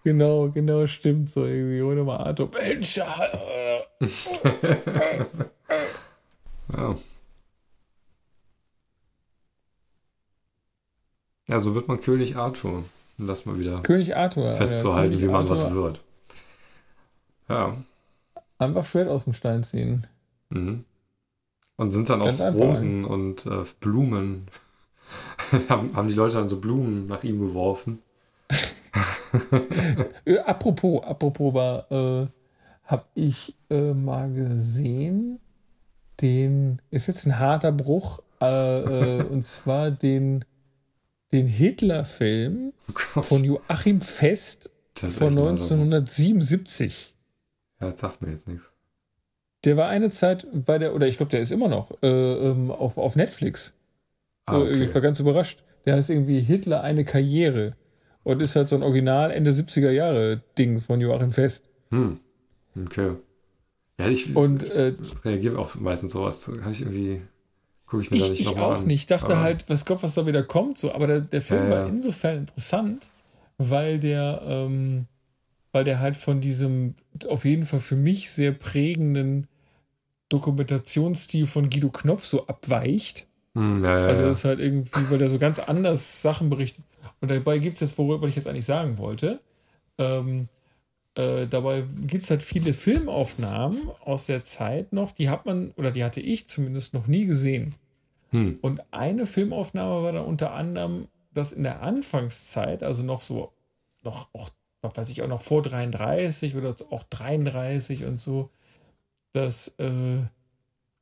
Genau, 0.03 0.49
genau, 0.49 0.87
stimmt 0.87 1.29
so 1.29 1.45
irgendwie. 1.45 1.81
Ohne 1.81 2.03
mal 2.03 2.17
Atom. 2.17 2.49
Mensch! 2.51 2.97
ja. 2.97 3.07
Ja, 11.47 11.59
so 11.59 11.75
wird 11.75 11.87
man 11.87 11.99
König 11.99 12.35
Arthur. 12.35 12.83
Lass 13.17 13.45
mal 13.45 13.57
wieder 13.57 13.81
König 13.81 14.15
Arthur, 14.15 14.53
festzuhalten, 14.53 15.13
ja, 15.15 15.21
wie 15.21 15.25
man 15.25 15.47
Arthur. 15.47 15.51
was 15.51 15.73
wird. 15.73 16.01
Ja. 17.49 17.75
Einfach 18.59 18.85
Schwert 18.85 19.09
aus 19.09 19.23
dem 19.23 19.33
Stein 19.33 19.63
ziehen. 19.63 20.05
Mhm. 20.49 20.83
Und 21.77 21.91
sind 21.91 22.09
dann 22.09 22.21
Ganz 22.21 22.41
auch 22.41 22.53
Rosen 22.53 23.05
einfach. 23.05 23.11
und 23.11 23.45
äh, 23.45 23.63
Blumen. 23.79 24.47
haben, 25.69 25.95
haben 25.95 26.07
die 26.07 26.13
Leute 26.13 26.35
dann 26.35 26.49
so 26.49 26.59
Blumen 26.59 27.07
nach 27.07 27.23
ihm 27.23 27.39
geworfen. 27.39 28.01
Äh, 30.25 30.39
apropos, 30.39 31.03
apropos 31.03 31.53
war, 31.53 31.91
äh, 31.91 32.27
habe 32.85 33.05
ich 33.13 33.55
äh, 33.69 33.93
mal 33.93 34.31
gesehen, 34.33 35.39
den, 36.21 36.81
ist 36.89 37.07
jetzt 37.07 37.25
ein 37.27 37.37
harter 37.37 37.73
Bruch, 37.73 38.19
äh, 38.41 39.19
äh 39.19 39.23
und 39.23 39.43
zwar 39.43 39.91
den 39.91 40.45
den 41.31 41.47
Hitler-Film 41.47 42.73
oh 43.15 43.21
von 43.21 43.43
Joachim 43.43 44.01
Fest 44.01 44.69
von 44.95 45.37
1977. 45.37 47.13
Ja, 47.79 47.89
das 47.91 47.99
sagt 47.99 48.21
mir 48.21 48.31
jetzt 48.31 48.47
nichts. 48.47 48.71
Der 49.63 49.77
war 49.77 49.89
eine 49.89 50.09
Zeit 50.09 50.47
bei 50.53 50.77
der, 50.77 50.95
oder 50.95 51.07
ich 51.07 51.17
glaube, 51.17 51.31
der 51.31 51.41
ist 51.41 51.51
immer 51.51 51.67
noch 51.67 51.91
äh, 52.01 52.07
ähm, 52.07 52.71
auf, 52.71 52.97
auf 52.97 53.15
Netflix. 53.15 53.73
Ah, 54.45 54.59
okay. 54.59 54.83
Ich 54.83 54.93
war 54.93 55.01
ganz 55.01 55.19
überrascht. 55.19 55.63
Der 55.85 55.95
heißt 55.95 56.09
irgendwie 56.09 56.41
Hitler 56.41 56.81
eine 56.81 57.05
Karriere 57.05 57.75
und 58.23 58.41
ist 58.41 58.55
halt 58.55 58.69
so 58.69 58.75
ein 58.75 58.83
Original 58.83 59.31
Ende 59.31 59.51
70er 59.51 59.91
Jahre 59.91 60.41
Ding 60.57 60.79
von 60.79 61.01
Joachim 61.01 61.31
Fest. 61.31 61.69
Hm. 61.91 62.19
Okay. 62.85 63.11
Ja, 63.99 64.07
ich 64.07 64.35
und, 64.35 64.63
äh, 64.69 64.93
reagiere 65.25 65.57
auch 65.57 65.75
meistens 65.75 66.13
sowas. 66.13 66.47
Habe 66.47 66.71
ich 66.71 66.81
irgendwie 66.81 67.21
Gucke 67.87 68.03
ich 68.03 68.11
mir 68.11 68.17
ich, 68.17 68.23
da 68.23 68.29
nicht 68.29 68.41
Ich 68.41 68.57
auch 68.57 68.79
an. 68.79 68.85
nicht. 68.85 69.01
Ich 69.01 69.07
dachte 69.07 69.33
aber 69.33 69.41
halt, 69.41 69.65
was 69.69 69.85
Gott, 69.85 70.03
was 70.03 70.13
da 70.13 70.25
wieder 70.25 70.43
kommt. 70.43 70.77
So. 70.77 70.93
Aber 70.93 71.07
der, 71.07 71.21
der 71.21 71.41
Film 71.41 71.65
ja, 71.65 71.71
war 71.71 71.87
insofern 71.87 72.39
interessant, 72.39 73.09
weil 73.57 73.99
der, 73.99 74.41
ähm, 74.45 75.07
weil 75.71 75.83
der 75.83 75.99
halt 75.99 76.15
von 76.15 76.41
diesem 76.41 76.95
auf 77.27 77.45
jeden 77.45 77.65
Fall 77.65 77.79
für 77.79 77.95
mich 77.95 78.29
sehr 78.29 78.51
prägenden 78.51 79.47
Dokumentationsstil 80.29 81.47
von 81.47 81.69
Guido 81.69 81.89
Knopf 81.89 82.25
so 82.25 82.45
abweicht. 82.47 83.27
Hm, 83.55 83.83
ja, 83.83 84.05
also 84.05 84.23
das 84.23 84.39
ist 84.39 84.45
halt 84.45 84.59
irgendwie, 84.59 85.09
weil 85.09 85.17
der 85.17 85.29
so 85.29 85.39
ganz 85.39 85.59
anders 85.59 86.21
Sachen 86.21 86.49
berichtet. 86.49 86.83
Und 87.21 87.31
dabei 87.31 87.57
gibt 87.57 87.75
es 87.75 87.79
jetzt, 87.79 87.97
worüber 87.97 88.27
ich 88.27 88.35
jetzt 88.35 88.47
eigentlich 88.47 88.65
sagen 88.65 88.97
wollte, 88.97 89.39
ähm, 89.97 90.49
äh, 91.17 91.47
dabei 91.47 91.83
gibt 92.05 92.25
es 92.25 92.29
halt 92.29 92.43
viele 92.43 92.73
Filmaufnahmen 92.73 93.89
aus 94.05 94.27
der 94.27 94.43
Zeit 94.43 94.93
noch, 94.93 95.11
die 95.11 95.29
hat 95.29 95.47
man, 95.47 95.71
oder 95.71 95.89
die 95.89 96.03
hatte 96.03 96.21
ich 96.21 96.47
zumindest 96.47 96.93
noch 96.93 97.07
nie 97.07 97.25
gesehen. 97.25 97.73
Hm. 98.29 98.59
Und 98.61 98.83
eine 98.91 99.25
Filmaufnahme 99.25 100.03
war 100.03 100.11
dann 100.11 100.25
unter 100.25 100.51
anderem, 100.53 101.07
dass 101.33 101.53
in 101.53 101.63
der 101.63 101.81
Anfangszeit, 101.81 102.83
also 102.83 103.01
noch 103.01 103.21
so, 103.21 103.51
noch 104.03 104.29
auch, 104.31 104.51
weiß 104.83 105.09
ich 105.09 105.23
auch 105.23 105.27
noch 105.27 105.41
vor 105.41 105.63
33 105.63 106.55
oder 106.55 106.75
auch 106.91 107.03
33 107.03 108.05
und 108.05 108.19
so, 108.19 108.51
dass, 109.33 109.69
äh, 109.79 110.19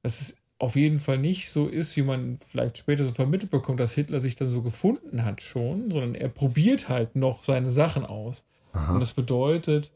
dass 0.02 0.22
es 0.22 0.38
auf 0.60 0.78
jeden 0.78 1.00
Fall 1.00 1.18
nicht 1.18 1.50
so 1.50 1.68
ist, 1.68 1.98
wie 1.98 2.04
man 2.04 2.40
vielleicht 2.40 2.78
später 2.78 3.04
so 3.04 3.12
vermittelt 3.12 3.52
bekommt, 3.52 3.82
dass 3.82 3.94
Hitler 3.94 4.22
sich 4.22 4.38
dann 4.38 4.48
so 4.48 4.62
gefunden 4.62 5.26
hat 5.26 5.42
schon, 5.42 5.92
sondern 5.92 6.16
er 6.16 6.30
probiert 6.30 6.88
halt 6.88 7.18
noch 7.18 7.44
seine 7.44 7.70
Sachen 7.70 8.06
aus. 8.06 8.46
Aha. 8.72 8.94
Und 8.94 9.02
das 9.02 9.12
bedeutet, 9.12 9.92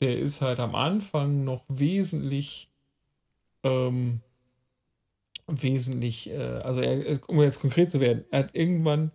der 0.00 0.18
ist 0.18 0.42
halt 0.42 0.60
am 0.60 0.74
Anfang 0.74 1.44
noch 1.44 1.64
wesentlich, 1.68 2.68
ähm, 3.62 4.20
wesentlich, 5.46 6.30
äh, 6.30 6.36
also 6.36 6.80
er, 6.80 7.20
um 7.28 7.40
jetzt 7.42 7.60
konkret 7.60 7.90
zu 7.90 8.00
werden, 8.00 8.24
er 8.30 8.40
hat 8.40 8.54
irgendwann 8.54 9.10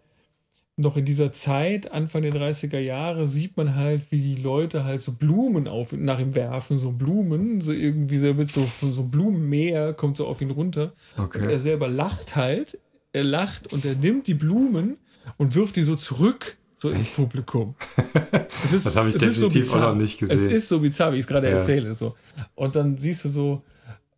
noch 0.76 0.98
in 0.98 1.06
dieser 1.06 1.32
Zeit, 1.32 1.92
Anfang 1.92 2.24
der 2.24 2.34
30er 2.34 2.80
Jahre, 2.80 3.28
sieht 3.28 3.58
man 3.58 3.76
halt, 3.76 4.12
wie 4.12 4.20
die 4.20 4.42
Leute 4.42 4.84
halt 4.84 5.04
so 5.04 5.14
Blumen 5.14 5.68
auf 5.68 5.92
nach 5.92 6.20
ihm 6.20 6.34
werfen, 6.34 6.80
so 6.80 6.92
Blumen, 6.92 7.62
so 7.62 7.72
irgendwie, 7.72 8.18
so 8.18 8.38
wird 8.38 8.52
so, 8.52 8.66
so 8.66 9.04
Blumenmeer 9.04 9.94
kommt 9.94 10.18
so 10.18 10.26
auf 10.26 10.42
ihn 10.42 10.50
runter. 10.50 10.94
Okay. 11.18 11.42
Und 11.42 11.50
er 11.50 11.60
selber 11.60 11.88
lacht 11.88 12.36
halt, 12.36 12.80
er 13.12 13.24
lacht 13.24 13.72
und 13.72 13.86
er 13.86 13.96
nimmt 13.96 14.26
die 14.26 14.34
Blumen 14.34 14.98
und 15.38 15.54
wirft 15.54 15.76
die 15.76 15.84
so 15.84 15.96
zurück 15.96 16.58
so 16.84 16.90
ins 16.90 17.10
Publikum. 17.10 17.76
Ist, 18.64 18.86
das 18.86 18.96
habe 18.96 19.10
ich 19.10 19.16
definitiv 19.16 19.70
so 19.70 19.78
auch 19.78 19.82
noch 19.82 19.96
nicht 19.96 20.20
gesehen. 20.20 20.38
Es 20.38 20.46
ist 20.46 20.68
so 20.68 20.80
bizarr, 20.80 21.12
wie 21.14 21.18
ich 21.18 21.22
es 21.22 21.28
gerade 21.28 21.48
ja. 21.48 21.56
erzähle. 21.56 21.96
So. 21.96 22.16
Und 22.56 22.76
dann 22.76 22.98
siehst 22.98 23.26
du 23.26 23.30
so, 23.30 23.62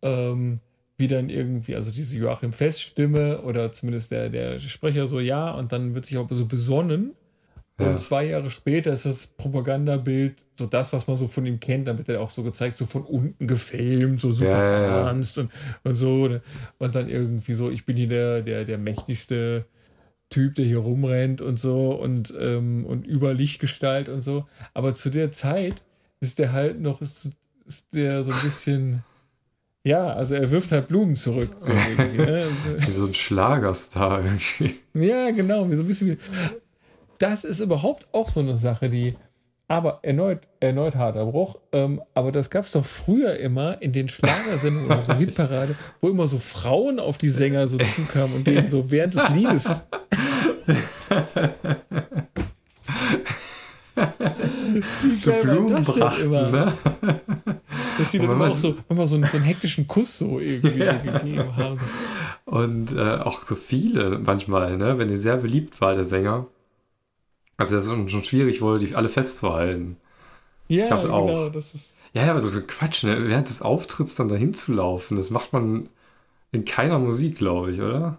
ähm, 0.02 0.60
wie 0.98 1.08
dann 1.08 1.28
irgendwie, 1.28 1.76
also 1.76 1.92
diese 1.92 2.16
Joachim 2.16 2.52
Fest-Stimme 2.52 3.42
oder 3.42 3.70
zumindest 3.72 4.10
der, 4.10 4.30
der 4.30 4.58
Sprecher 4.58 5.06
so, 5.06 5.20
ja, 5.20 5.52
und 5.52 5.72
dann 5.72 5.94
wird 5.94 6.06
sich 6.06 6.18
auch 6.18 6.28
so 6.28 6.46
besonnen. 6.46 7.12
Ja. 7.78 7.90
Und 7.90 7.98
zwei 7.98 8.24
Jahre 8.24 8.50
später 8.50 8.92
ist 8.92 9.06
das 9.06 9.26
Propagandabild 9.26 10.44
so 10.58 10.66
das, 10.66 10.92
was 10.92 11.06
man 11.06 11.16
so 11.16 11.28
von 11.28 11.46
ihm 11.46 11.60
kennt. 11.60 11.86
Dann 11.86 11.98
wird 11.98 12.08
er 12.08 12.20
auch 12.20 12.30
so 12.30 12.42
gezeigt, 12.42 12.78
so 12.78 12.86
von 12.86 13.02
unten 13.02 13.46
gefilmt, 13.46 14.20
so 14.20 14.32
super 14.32 14.50
ja, 14.50 15.06
ernst 15.06 15.38
und, 15.38 15.50
und 15.84 15.94
so. 15.94 16.26
Ne? 16.26 16.42
Und 16.78 16.94
dann 16.94 17.08
irgendwie 17.08 17.54
so, 17.54 17.70
ich 17.70 17.84
bin 17.84 17.96
hier 17.96 18.08
der, 18.08 18.42
der, 18.42 18.64
der 18.64 18.78
mächtigste 18.78 19.66
Typ, 20.28 20.56
der 20.56 20.64
hier 20.64 20.78
rumrennt 20.78 21.40
und 21.40 21.58
so 21.58 21.92
und, 21.92 22.34
ähm, 22.38 22.84
und 22.84 23.06
über 23.06 23.32
Lichtgestalt 23.32 24.08
und 24.08 24.22
so. 24.22 24.46
Aber 24.74 24.94
zu 24.94 25.10
der 25.10 25.30
Zeit 25.32 25.84
ist 26.20 26.38
der 26.38 26.52
halt 26.52 26.80
noch, 26.80 27.00
ist, 27.00 27.30
ist 27.64 27.94
der 27.94 28.22
so 28.24 28.32
ein 28.32 28.40
bisschen, 28.42 29.04
ja, 29.84 30.12
also 30.12 30.34
er 30.34 30.50
wirft 30.50 30.72
halt 30.72 30.88
Blumen 30.88 31.14
zurück. 31.14 31.50
So 31.60 31.72
ne? 32.02 32.44
also, 32.44 32.88
wie 32.88 32.90
so 32.90 33.06
ein 33.06 33.14
Schlagerstar 33.14 34.24
irgendwie. 34.24 34.74
Ja, 34.94 35.30
genau, 35.30 35.70
wie 35.70 35.76
so 35.76 35.82
ein 35.82 35.86
bisschen 35.86 36.08
wie. 36.10 36.18
Das 37.18 37.44
ist 37.44 37.60
überhaupt 37.60 38.06
auch 38.12 38.28
so 38.28 38.40
eine 38.40 38.58
Sache, 38.58 38.90
die, 38.90 39.14
aber 39.68 40.00
erneut, 40.02 40.40
erneut 40.60 40.96
harter 40.96 41.26
Bruch. 41.26 41.56
Ähm, 41.72 42.02
aber 42.14 42.30
das 42.32 42.50
gab 42.50 42.64
es 42.64 42.72
doch 42.72 42.84
früher 42.84 43.36
immer 43.36 43.80
in 43.80 43.92
den 43.92 44.08
Schlagersendungen 44.08 44.90
oder 44.90 45.02
so 45.02 45.14
Hitparade, 45.16 45.76
wo 46.00 46.08
immer 46.08 46.26
so 46.26 46.38
Frauen 46.38 46.98
auf 46.98 47.16
die 47.16 47.28
Sänger 47.28 47.68
so 47.68 47.78
zukamen 47.78 48.34
und 48.34 48.46
denen 48.46 48.68
so 48.68 48.90
während 48.90 49.14
des 49.14 49.28
Liedes 49.30 49.82
so 55.20 55.32
Blumen 55.42 55.84
brachten, 55.84 56.30
ne? 56.30 56.72
Dass 57.98 58.10
die 58.10 58.18
dann 58.18 58.30
immer 58.30 58.50
auch 58.50 58.54
so, 58.54 58.76
immer 58.88 59.06
so, 59.06 59.16
einen, 59.16 59.24
so 59.24 59.36
einen 59.36 59.46
hektischen 59.46 59.86
Kuss 59.86 60.18
so 60.18 60.38
irgendwie 60.38 60.78
ja. 60.84 60.94
gegeben 60.94 61.56
haben. 61.56 61.80
Und 62.44 62.92
äh, 62.92 63.16
auch 63.16 63.42
so 63.42 63.54
viele 63.54 64.18
manchmal, 64.18 64.76
ne? 64.76 64.98
Wenn 64.98 65.08
er 65.08 65.16
sehr 65.16 65.36
beliebt 65.36 65.80
war, 65.80 65.94
der 65.94 66.04
Sänger. 66.04 66.46
Also 67.56 67.76
das 67.76 67.86
ist 67.86 68.10
schon, 68.10 68.24
schwierig, 68.24 68.60
wohl 68.60 68.78
die 68.78 68.94
alle 68.94 69.08
festzuhalten. 69.08 69.96
Ja, 70.68 70.94
genau, 70.96 71.48
das 71.48 71.74
ist. 71.74 71.96
Ja, 72.12 72.24
ja, 72.24 72.30
aber 72.30 72.40
so, 72.40 72.48
so 72.48 72.60
Quatsch, 72.66 73.04
ne? 73.04 73.28
während 73.28 73.48
des 73.48 73.62
Auftritts 73.62 74.14
dann 74.14 74.28
dahin 74.28 74.54
zu 74.54 74.72
laufen, 74.72 75.16
das 75.16 75.30
macht 75.30 75.52
man 75.52 75.88
in 76.52 76.64
keiner 76.64 76.98
Musik, 76.98 77.36
glaube 77.36 77.70
ich, 77.70 77.80
oder? 77.80 78.18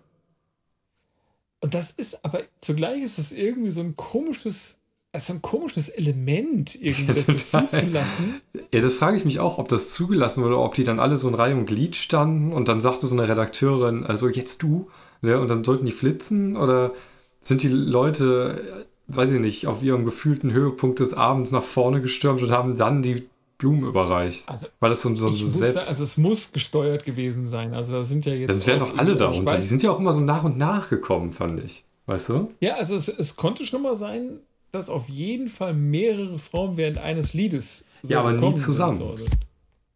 Und 1.60 1.74
das 1.74 1.92
ist, 1.92 2.24
aber 2.24 2.42
zugleich 2.60 3.02
ist 3.02 3.18
das 3.18 3.32
irgendwie 3.32 3.72
so 3.72 3.82
ein 3.82 3.96
komisches, 3.96 4.80
also 5.12 5.34
ein 5.34 5.42
komisches 5.42 5.90
Element, 5.90 6.76
irgendwie 6.76 7.14
das 7.14 7.26
so 7.26 7.34
zuzulassen. 7.34 8.42
Ja, 8.72 8.82
das 8.82 8.96
frage 8.96 9.18
ich 9.18 9.26
mich 9.26 9.40
auch, 9.40 9.58
ob 9.58 9.68
das 9.68 9.92
zugelassen 9.92 10.44
wurde, 10.44 10.60
ob 10.60 10.76
die 10.76 10.84
dann 10.84 11.00
alle 11.00 11.18
so 11.18 11.28
in 11.28 11.36
Reihe 11.36 11.56
und 11.56 11.66
Glied 11.66 11.96
standen 11.96 12.54
und 12.54 12.68
dann 12.68 12.82
sagte 12.82 13.08
so 13.08 13.16
eine 13.16 13.28
Redakteurin, 13.28 14.06
also 14.06 14.30
jetzt 14.30 14.62
du, 14.62 14.88
ne? 15.22 15.40
und 15.40 15.50
dann 15.50 15.64
sollten 15.64 15.86
die 15.86 15.92
flitzen 15.92 16.56
oder 16.58 16.94
sind 17.42 17.64
die 17.64 17.70
Leute, 17.70 18.86
weiß 19.08 19.32
ich 19.32 19.40
nicht, 19.40 19.68
auf 19.68 19.82
ihrem 19.82 20.06
gefühlten 20.06 20.52
Höhepunkt 20.52 21.00
des 21.00 21.14
Abends 21.14 21.52
nach 21.52 21.64
vorne 21.64 22.02
gestürmt 22.02 22.42
und 22.42 22.52
haben 22.52 22.78
dann 22.78 23.02
die 23.02 23.28
Blumen 23.58 23.88
überreicht. 23.88 24.48
Also, 24.48 24.68
Weil 24.80 24.92
das 24.92 25.02
so, 25.02 25.16
so, 25.16 25.30
so 25.30 25.48
selbst. 25.48 25.74
Sagen, 25.74 25.88
also 25.88 26.04
es 26.04 26.18
muss 26.18 26.52
gesteuert 26.52 27.06
gewesen 27.06 27.48
sein. 27.48 27.74
Also 27.74 27.94
da 27.94 28.04
sind 28.04 28.26
ja 28.26 28.34
jetzt. 28.34 28.50
Das 28.50 28.68
wären 28.68 28.80
doch 28.80 28.98
alle 28.98 29.16
darunter. 29.16 29.56
Die 29.56 29.64
sind 29.64 29.82
ja 29.84 29.92
auch 29.92 30.00
immer 30.00 30.14
so 30.14 30.20
nach 30.20 30.44
und 30.44 30.58
nach 30.58 30.90
gekommen, 30.90 31.34
fand 31.34 31.64
ich. 31.64 31.84
Weißt 32.06 32.30
du? 32.30 32.52
Ja, 32.62 32.76
also 32.76 32.96
es, 32.96 33.10
es 33.10 33.36
konnte 33.36 33.66
schon 33.66 33.82
mal 33.82 33.96
sein, 33.96 34.40
dass 34.72 34.90
auf 34.90 35.10
jeden 35.10 35.48
Fall 35.48 35.74
mehrere 35.74 36.40
Frauen 36.40 36.78
während 36.78 37.00
eines 37.00 37.34
Liedes. 37.34 37.86
So 38.04 38.14
ja, 38.14 38.20
aber 38.20 38.34
nie 38.34 38.56
zusammen. 38.56 38.94
So. 38.94 39.16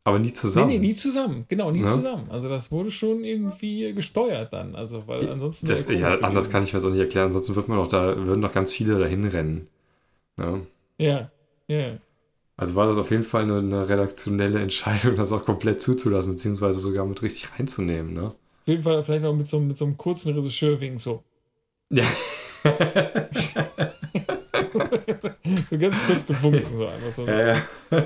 Aber 0.03 0.18
nie 0.18 0.34
zusammen. 0.34 0.68
Nee, 0.68 0.80
nee, 0.80 0.88
nie 0.88 0.95
zusammen. 0.95 1.45
Genau, 1.47 1.70
nie 1.70 1.84
ja? 1.84 1.88
zusammen. 1.88 2.30
Also 2.30 2.49
das 2.49 2.72
wurde 2.72 2.89
schon 2.89 3.24
irgendwie 3.24 3.93
gesteuert 3.93 4.51
dann. 4.51 4.76
Also, 4.76 5.07
weil 5.07 5.30
ansonsten. 5.30 5.68
Das, 5.68 5.88
ja, 5.88 6.20
anders 6.20 6.49
kann 6.49 6.64
ich 6.64 6.74
mir 6.74 6.80
das 6.80 6.86
auch 6.86 6.91
nicht 6.91 6.99
erklären. 6.99 7.28
Ansonsten 7.28 7.55
wird 7.55 7.68
man 7.68 7.78
doch 7.78 7.88
da, 7.88 8.18
würden 8.18 8.41
doch 8.41 8.53
ganz 8.53 8.74
viele 8.74 8.97
dahin 8.97 9.26
rennen. 9.26 9.68
Ja, 10.38 10.59
ja. 10.97 11.30
ja. 11.68 11.97
Also 12.62 12.76
war 12.76 12.86
das 12.86 12.97
auf 12.97 13.09
jeden 13.09 13.24
Fall 13.24 13.41
eine, 13.41 13.57
eine, 13.57 13.89
redaktionelle 13.89 14.62
Entscheidung, 14.62 15.16
das 15.16 15.32
auch 15.32 15.43
komplett 15.43 15.82
zuzulassen, 15.82 16.34
beziehungsweise 16.34 16.80
sogar 16.80 17.07
mit 17.07 17.20
richtig 17.24 17.49
reinzunehmen, 17.57 18.14
ne? 18.14 18.26
Auf 18.26 18.68
jeden 18.68 18.84
Fall 18.84 19.01
vielleicht 19.01 19.26
auch 19.26 19.34
mit 19.34 19.47
so, 19.47 19.59
mit 19.59 19.80
so 19.80 19.86
einem 19.86 19.97
kurzen 19.97 20.36
Regisseur-Wing 20.36 20.99
so. 20.99 21.24
Ja. 21.89 22.05
so 25.72 25.78
ganz 25.80 25.97
kurz 26.05 26.28
gewunken, 26.28 26.78
so 26.78 26.86
einfach 26.86 27.12
so. 27.12 27.26
Ja, 27.26 27.47
ja. 27.47 27.64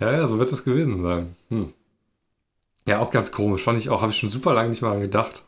ja, 0.00 0.12
ja, 0.12 0.26
so 0.26 0.40
wird 0.40 0.50
das 0.50 0.64
gewesen 0.64 1.04
sein. 1.04 1.36
Hm. 1.50 1.72
Ja, 2.88 2.98
auch 2.98 3.12
ganz 3.12 3.30
komisch. 3.30 3.62
Fand 3.62 3.78
ich 3.78 3.90
auch, 3.90 4.02
habe 4.02 4.10
ich 4.10 4.18
schon 4.18 4.28
super 4.28 4.52
lange 4.52 4.70
nicht 4.70 4.82
mal 4.82 4.98
gedacht. 4.98 5.44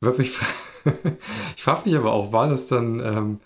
Würde 0.00 0.16
mich 0.16 0.30
fragen 0.30 0.69
ich 1.56 1.62
frage 1.62 1.82
mich 1.84 1.96
aber 1.96 2.12
auch, 2.12 2.32
war 2.32 2.48
das 2.48 2.68
dann, 2.68 3.00
ähm, 3.00 3.40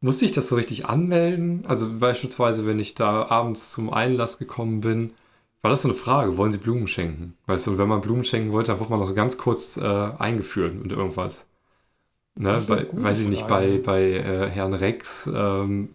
musste 0.00 0.24
ich 0.24 0.32
das 0.32 0.48
so 0.48 0.56
richtig 0.56 0.86
anmelden? 0.86 1.64
Also 1.66 1.98
beispielsweise, 1.98 2.66
wenn 2.66 2.78
ich 2.78 2.94
da 2.94 3.26
abends 3.26 3.70
zum 3.72 3.92
Einlass 3.92 4.38
gekommen 4.38 4.80
bin, 4.80 5.12
war 5.62 5.70
das 5.70 5.82
so 5.82 5.88
eine 5.88 5.96
Frage, 5.96 6.36
wollen 6.36 6.52
Sie 6.52 6.58
Blumen 6.58 6.86
schenken? 6.86 7.36
Weißt 7.46 7.66
du, 7.66 7.72
und 7.72 7.78
wenn 7.78 7.88
man 7.88 8.00
Blumen 8.00 8.24
schenken 8.24 8.52
wollte, 8.52 8.72
dann 8.72 8.80
wurde 8.80 8.90
man 8.90 9.00
noch 9.00 9.06
so 9.06 9.14
ganz 9.14 9.36
kurz 9.36 9.76
äh, 9.76 9.82
eingeführt 10.18 10.74
mit 10.74 10.92
irgendwas. 10.92 11.44
Ne, 12.38 12.58
bei, 12.68 12.86
weiß 12.92 13.22
ich 13.22 13.28
nicht, 13.28 13.48
bei, 13.48 13.78
bei 13.78 14.02
äh, 14.02 14.50
Herrn 14.50 14.74
Rex 14.74 15.26
ähm, 15.26 15.94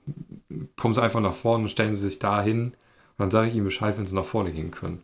kommen 0.76 0.96
sie 0.96 1.02
einfach 1.02 1.20
nach 1.20 1.36
vorne 1.36 1.64
und 1.66 1.70
stellen 1.70 1.94
sie 1.94 2.02
sich 2.02 2.18
da 2.18 2.42
hin 2.42 2.74
und 3.12 3.20
dann 3.20 3.32
sage 3.32 3.50
ich 3.50 3.56
ihm 3.56 3.64
Bescheid, 3.64 3.98
wenn 3.98 4.06
sie 4.08 4.16
nach 4.16 4.26
vorne 4.26 4.52
gehen 4.52 4.72
können. 4.72 5.04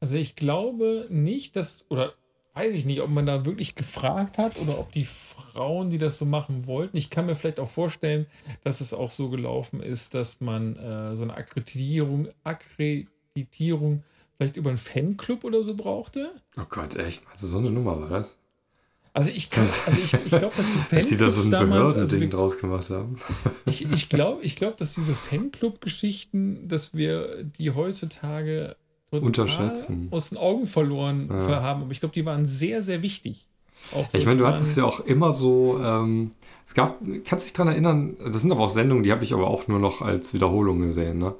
Also 0.00 0.18
ich 0.18 0.36
glaube 0.36 1.06
nicht, 1.08 1.56
dass, 1.56 1.86
oder 1.88 2.12
weiß 2.56 2.74
ich 2.74 2.86
nicht, 2.86 3.02
ob 3.02 3.10
man 3.10 3.26
da 3.26 3.44
wirklich 3.44 3.74
gefragt 3.74 4.38
hat 4.38 4.58
oder 4.58 4.78
ob 4.78 4.90
die 4.90 5.04
Frauen, 5.04 5.90
die 5.90 5.98
das 5.98 6.16
so 6.16 6.24
machen 6.24 6.66
wollten. 6.66 6.96
Ich 6.96 7.10
kann 7.10 7.26
mir 7.26 7.36
vielleicht 7.36 7.60
auch 7.60 7.68
vorstellen, 7.68 8.26
dass 8.64 8.80
es 8.80 8.94
auch 8.94 9.10
so 9.10 9.28
gelaufen 9.28 9.82
ist, 9.82 10.14
dass 10.14 10.40
man 10.40 10.74
äh, 10.76 11.16
so 11.16 11.22
eine 11.22 11.34
Akkreditierung, 11.34 12.28
Akkreditierung 12.44 14.02
vielleicht 14.36 14.56
über 14.56 14.70
einen 14.70 14.78
Fanclub 14.78 15.44
oder 15.44 15.62
so 15.62 15.74
brauchte. 15.74 16.30
Oh 16.58 16.64
Gott, 16.66 16.96
echt? 16.96 17.24
Also 17.30 17.46
so 17.46 17.58
eine 17.58 17.70
Nummer 17.70 18.00
war 18.00 18.08
das? 18.08 18.38
Also 19.12 19.30
ich 19.30 19.50
kann, 19.50 19.66
also 19.86 19.98
ich, 19.98 20.12
ich 20.12 20.28
glaube, 20.28 20.54
dass 20.56 20.72
die 20.72 20.78
Fanclubs 20.78 20.90
dass 20.90 21.06
die 21.06 21.16
da 21.16 21.30
so 21.30 21.42
ein 21.42 21.50
damals, 21.50 21.96
also 21.96 22.20
wir, 22.20 22.30
draus 22.30 22.58
gemacht 22.58 22.88
haben. 22.88 23.18
ich 23.66 23.90
ich 23.90 24.08
glaube, 24.08 24.42
ich 24.42 24.56
glaub, 24.56 24.78
dass 24.78 24.94
diese 24.94 25.14
Fanclub-Geschichten, 25.14 26.68
dass 26.68 26.94
wir 26.94 27.44
die 27.44 27.70
heutzutage 27.70 28.76
unterschätzen. 29.10 30.08
aus 30.10 30.30
den 30.30 30.38
Augen 30.38 30.66
verloren 30.66 31.28
ja. 31.30 31.62
haben. 31.62 31.82
Aber 31.82 31.92
ich 31.92 32.00
glaube, 32.00 32.14
die 32.14 32.26
waren 32.26 32.46
sehr, 32.46 32.82
sehr 32.82 33.02
wichtig. 33.02 33.48
So 33.92 34.18
ich 34.18 34.26
meine, 34.26 34.38
du 34.38 34.46
hattest 34.46 34.76
ja 34.76 34.84
auch 34.84 35.00
immer 35.00 35.32
so, 35.32 35.78
ähm, 35.82 36.32
es 36.64 36.74
gab, 36.74 36.98
kannst 37.24 37.46
dich 37.46 37.52
daran 37.52 37.72
erinnern, 37.72 38.16
das 38.18 38.42
sind 38.42 38.50
aber 38.50 38.62
auch 38.62 38.70
Sendungen, 38.70 39.04
die 39.04 39.12
habe 39.12 39.22
ich 39.22 39.32
aber 39.32 39.48
auch 39.48 39.68
nur 39.68 39.78
noch 39.78 40.02
als 40.02 40.34
Wiederholung 40.34 40.80
gesehen, 40.80 41.18
ne? 41.18 41.34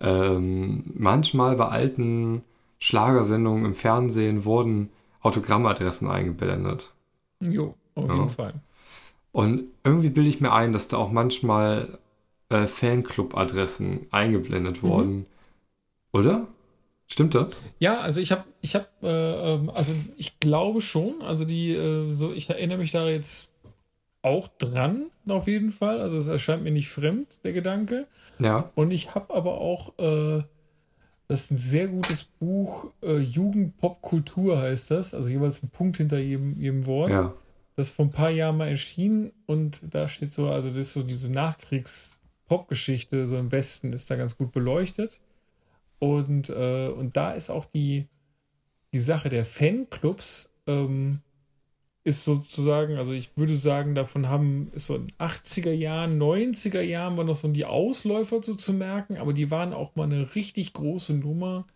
Ähm, 0.00 0.84
manchmal 0.94 1.56
bei 1.56 1.68
alten 1.68 2.42
Schlagersendungen 2.78 3.64
im 3.64 3.74
Fernsehen 3.74 4.44
wurden 4.44 4.90
Autogrammadressen 5.20 6.08
eingeblendet. 6.08 6.92
Jo, 7.40 7.74
auf 7.94 8.08
ja. 8.08 8.14
jeden 8.16 8.30
Fall. 8.30 8.54
Und 9.30 9.64
irgendwie 9.84 10.10
bilde 10.10 10.28
ich 10.28 10.40
mir 10.40 10.52
ein, 10.52 10.72
dass 10.72 10.88
da 10.88 10.96
auch 10.96 11.12
manchmal 11.12 11.98
äh, 12.48 12.66
Fanclub-Adressen 12.66 14.06
eingeblendet 14.10 14.82
mhm. 14.82 14.88
wurden. 14.88 15.26
Oder? 16.12 16.48
Stimmt 17.12 17.34
das? 17.34 17.52
Ja, 17.78 18.00
also 18.00 18.22
ich 18.22 18.32
habe, 18.32 18.44
ich 18.62 18.74
habe, 18.74 18.86
äh, 19.02 19.52
ähm, 19.52 19.68
also 19.68 19.92
ich 20.16 20.40
glaube 20.40 20.80
schon. 20.80 21.20
Also 21.20 21.44
die, 21.44 21.74
äh, 21.74 22.10
so 22.10 22.32
ich 22.32 22.48
erinnere 22.48 22.78
mich 22.78 22.90
da 22.90 23.06
jetzt 23.06 23.50
auch 24.22 24.48
dran, 24.56 25.10
auf 25.28 25.46
jeden 25.46 25.70
Fall. 25.72 26.00
Also 26.00 26.16
es 26.16 26.26
erscheint 26.26 26.62
mir 26.62 26.70
nicht 26.70 26.88
fremd, 26.88 27.38
der 27.44 27.52
Gedanke. 27.52 28.06
Ja. 28.38 28.70
Und 28.76 28.92
ich 28.92 29.14
habe 29.14 29.34
aber 29.34 29.60
auch, 29.60 29.98
äh, 29.98 30.42
das 31.28 31.42
ist 31.42 31.50
ein 31.50 31.56
sehr 31.58 31.88
gutes 31.88 32.24
Buch, 32.24 32.90
äh, 33.02 33.18
Jugendpopkultur 33.18 34.58
heißt 34.58 34.90
das. 34.90 35.12
Also 35.12 35.28
jeweils 35.28 35.62
ein 35.62 35.68
Punkt 35.68 35.98
hinter 35.98 36.18
jedem, 36.18 36.58
jedem 36.58 36.86
Wort. 36.86 37.10
Ja. 37.10 37.34
Das 37.76 37.90
vor 37.90 38.06
ein 38.06 38.10
paar 38.10 38.30
Jahren 38.30 38.56
mal 38.56 38.68
erschienen 38.68 39.32
und 39.44 39.82
da 39.90 40.08
steht 40.08 40.32
so, 40.32 40.48
also 40.48 40.70
das 40.70 40.78
ist 40.78 40.92
so 40.94 41.02
diese 41.02 41.30
Nachkriegs-Popgeschichte, 41.30 43.26
so 43.26 43.36
im 43.36 43.52
Westen 43.52 43.92
ist 43.92 44.10
da 44.10 44.16
ganz 44.16 44.38
gut 44.38 44.50
beleuchtet. 44.52 45.20
Und, 46.02 46.50
äh, 46.50 46.88
und 46.88 47.16
da 47.16 47.30
ist 47.30 47.48
auch 47.48 47.64
die, 47.64 48.08
die 48.92 48.98
Sache 48.98 49.28
der 49.28 49.44
Fanclubs, 49.44 50.52
ähm, 50.66 51.20
ist 52.02 52.24
sozusagen, 52.24 52.96
also 52.96 53.12
ich 53.12 53.36
würde 53.36 53.54
sagen, 53.54 53.94
davon 53.94 54.28
haben, 54.28 54.66
ist 54.74 54.86
so 54.86 54.96
in 54.96 55.12
80er 55.20 55.70
Jahren, 55.70 56.20
90er 56.20 56.80
Jahren 56.80 57.16
war 57.16 57.22
noch 57.22 57.36
so 57.36 57.46
die 57.46 57.66
Ausläufer 57.66 58.42
so 58.42 58.54
zu 58.56 58.72
merken, 58.72 59.16
aber 59.16 59.32
die 59.32 59.52
waren 59.52 59.72
auch 59.72 59.94
mal 59.94 60.02
eine 60.02 60.34
richtig 60.34 60.72
große 60.72 61.14
Nummer, 61.14 61.68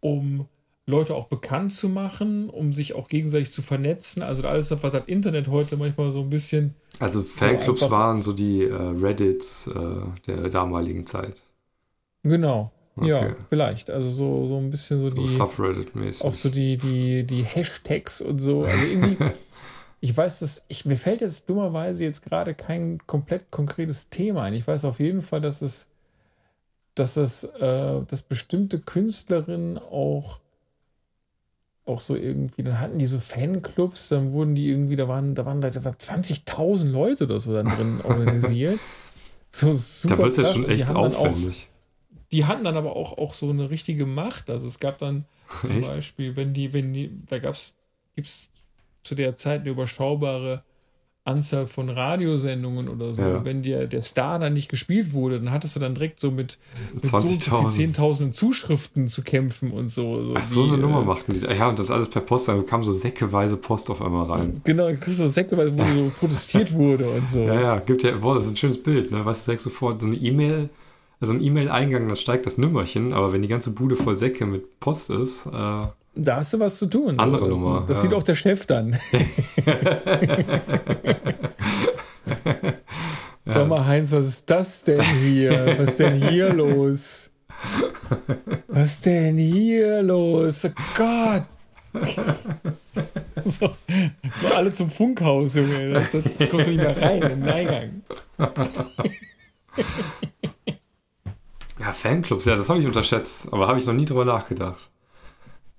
um 0.00 0.48
Leute 0.84 1.14
auch 1.14 1.28
bekannt 1.28 1.72
zu 1.72 1.88
machen, 1.88 2.50
um 2.50 2.74
sich 2.74 2.92
auch 2.92 3.08
gegenseitig 3.08 3.52
zu 3.52 3.62
vernetzen. 3.62 4.22
Also 4.22 4.46
alles, 4.46 4.70
was 4.70 4.92
das 4.92 5.06
Internet 5.06 5.48
heute 5.48 5.78
manchmal 5.78 6.10
so 6.10 6.20
ein 6.20 6.28
bisschen. 6.28 6.74
Also 6.98 7.22
Fanclubs 7.22 7.80
so 7.80 7.90
waren 7.90 8.20
so 8.20 8.34
die 8.34 8.64
äh, 8.64 8.74
Reddits 8.74 9.66
äh, 9.66 10.26
der 10.26 10.50
damaligen 10.50 11.06
Zeit. 11.06 11.42
Genau, 12.22 12.70
Okay. 12.96 13.08
Ja, 13.08 13.34
vielleicht. 13.48 13.90
Also 13.90 14.10
so, 14.10 14.46
so 14.46 14.58
ein 14.58 14.70
bisschen 14.70 14.98
so, 14.98 15.08
so 15.08 15.14
die. 15.14 15.26
Subreddit-mäßig. 15.26 16.22
Auch 16.22 16.34
so 16.34 16.50
die, 16.50 16.76
die, 16.76 17.24
die 17.24 17.42
Hashtags 17.42 18.20
und 18.20 18.38
so. 18.38 18.64
Also 18.64 18.84
irgendwie. 18.84 19.16
ich 20.00 20.14
weiß, 20.14 20.40
dass 20.40 20.64
ich, 20.68 20.84
mir 20.84 20.96
fällt 20.96 21.20
jetzt 21.22 21.48
dummerweise 21.48 22.04
jetzt 22.04 22.22
gerade 22.22 22.54
kein 22.54 22.98
komplett 23.06 23.50
konkretes 23.50 24.10
Thema 24.10 24.42
ein. 24.42 24.54
Ich 24.54 24.66
weiß 24.66 24.84
auf 24.84 25.00
jeden 25.00 25.22
Fall, 25.22 25.40
dass 25.40 25.62
es, 25.62 25.86
dass 26.94 27.16
es, 27.16 27.44
äh, 27.44 28.02
dass 28.06 28.22
bestimmte 28.22 28.78
Künstlerinnen 28.78 29.78
auch, 29.78 30.40
auch 31.86 32.00
so 32.00 32.14
irgendwie, 32.14 32.62
dann 32.62 32.78
hatten 32.78 32.98
die 32.98 33.06
so 33.06 33.20
Fanclubs, 33.20 34.08
dann 34.08 34.32
wurden 34.32 34.54
die 34.54 34.68
irgendwie, 34.68 34.96
da 34.96 35.08
waren, 35.08 35.34
da 35.34 35.46
waren 35.46 35.60
da 35.60 35.68
20.000 35.68 36.90
Leute 36.90 37.24
oder 37.24 37.38
so 37.38 37.54
dann 37.54 37.66
drin 37.66 38.00
organisiert. 38.04 38.80
So 39.50 39.72
super. 39.72 40.16
Da 40.16 40.22
wird 40.24 40.30
es 40.32 40.36
ja 40.38 40.52
schon 40.52 40.68
echt 40.68 40.90
aufwendig. 40.90 41.68
Die 42.32 42.46
hatten 42.46 42.64
dann 42.64 42.76
aber 42.76 42.96
auch, 42.96 43.18
auch 43.18 43.34
so 43.34 43.50
eine 43.50 43.70
richtige 43.70 44.06
Macht. 44.06 44.50
Also 44.50 44.66
es 44.66 44.80
gab 44.80 44.98
dann 44.98 45.26
zum 45.62 45.78
Echt? 45.78 45.92
Beispiel, 45.92 46.36
wenn 46.36 46.54
die, 46.54 46.72
wenn 46.72 46.92
die, 46.92 47.10
da 47.26 47.38
gab's, 47.38 47.76
gibt's 48.14 48.50
zu 49.02 49.14
der 49.14 49.34
Zeit 49.34 49.62
eine 49.62 49.70
überschaubare 49.70 50.60
Anzahl 51.24 51.68
von 51.68 51.88
Radiosendungen 51.88 52.88
oder 52.88 53.14
so. 53.14 53.22
Ja. 53.22 53.44
Wenn 53.44 53.62
dir 53.62 53.86
der 53.86 54.02
Star 54.02 54.40
dann 54.40 54.54
nicht 54.54 54.68
gespielt 54.68 55.12
wurde, 55.12 55.38
dann 55.38 55.52
hattest 55.52 55.76
du 55.76 55.80
dann 55.80 55.94
direkt 55.94 56.18
so 56.18 56.32
mit, 56.32 56.58
mit 56.94 57.04
so 57.04 57.16
10.000 57.16 58.32
Zuschriften 58.32 59.06
zu 59.06 59.22
kämpfen 59.22 59.70
und 59.70 59.88
so. 59.88 60.24
so 60.24 60.34
Ach, 60.36 60.42
so 60.42 60.64
die, 60.64 60.72
eine 60.72 60.82
Nummer 60.82 61.02
äh, 61.02 61.04
machten 61.04 61.32
die. 61.32 61.46
Ja, 61.46 61.68
und 61.68 61.78
das 61.78 61.92
alles 61.92 62.08
per 62.08 62.22
Post, 62.22 62.48
dann 62.48 62.66
kam 62.66 62.82
so 62.82 62.92
säckeweise 62.92 63.56
Post 63.56 63.90
auf 63.90 64.02
einmal 64.02 64.28
rein. 64.32 64.60
Genau, 64.64 64.86
dann 64.86 64.98
kriegst 64.98 65.20
du 65.20 65.24
so 65.24 65.28
säckeweise, 65.28 65.78
wo 65.78 65.84
so 65.84 66.10
protestiert 66.18 66.72
wurde 66.72 67.08
und 67.08 67.28
so. 67.28 67.42
Ja, 67.42 67.60
ja, 67.60 67.78
gibt 67.78 68.02
ja, 68.02 68.16
boah, 68.16 68.34
das 68.34 68.46
ist 68.46 68.52
ein 68.52 68.56
schönes 68.56 68.82
Bild, 68.82 69.12
ne? 69.12 69.24
Weißt 69.24 69.46
du, 69.46 69.50
direkt 69.50 69.62
sofort 69.62 70.00
so 70.00 70.08
eine 70.08 70.16
E-Mail 70.16 70.70
also 71.22 71.34
ein 71.34 71.40
E-Mail-Eingang, 71.40 72.08
da 72.08 72.16
steigt 72.16 72.46
das 72.46 72.58
Nümmerchen, 72.58 73.12
aber 73.12 73.32
wenn 73.32 73.42
die 73.42 73.48
ganze 73.48 73.70
Bude 73.70 73.94
voll 73.94 74.18
Säcke 74.18 74.44
mit 74.44 74.80
Post 74.80 75.10
ist, 75.10 75.46
äh, 75.46 75.86
da 76.14 76.36
hast 76.36 76.52
du 76.52 76.60
was 76.60 76.76
zu 76.76 76.86
tun. 76.86 77.18
Andere 77.18 77.48
Nummer. 77.48 77.84
Das 77.86 77.98
ja. 77.98 78.02
sieht 78.02 78.12
auch 78.12 78.22
der 78.22 78.34
Chef 78.34 78.66
dann. 78.66 78.98
Sag 83.46 83.68
mal, 83.68 83.86
Heinz, 83.86 84.12
was 84.12 84.26
ist 84.26 84.50
das 84.50 84.84
denn 84.84 85.00
hier? 85.00 85.76
Was 85.78 85.90
ist 85.90 86.00
denn 86.00 86.28
hier 86.28 86.52
los? 86.54 87.30
Was 88.68 88.90
ist 88.90 89.06
denn 89.06 89.38
hier 89.38 90.02
los? 90.02 90.66
Oh 90.66 90.70
Gott! 90.96 91.44
so, 93.44 93.70
so 94.40 94.48
alle 94.54 94.72
zum 94.72 94.90
Funkhaus, 94.90 95.54
Junge. 95.54 95.92
Das, 95.94 96.10
das 96.10 96.50
kommst 96.50 96.66
du 96.66 96.72
nicht 96.72 96.82
mehr 96.82 97.00
rein 97.00 97.22
in 97.22 97.40
den 97.40 97.48
Eingang. 97.48 98.02
Ja, 101.82 101.92
Fanclubs, 101.92 102.44
ja, 102.44 102.54
das 102.54 102.68
habe 102.68 102.78
ich 102.78 102.86
unterschätzt, 102.86 103.52
aber 103.52 103.66
habe 103.66 103.78
ich 103.78 103.86
noch 103.86 103.92
nie 103.92 104.04
drüber 104.04 104.24
nachgedacht. 104.24 104.90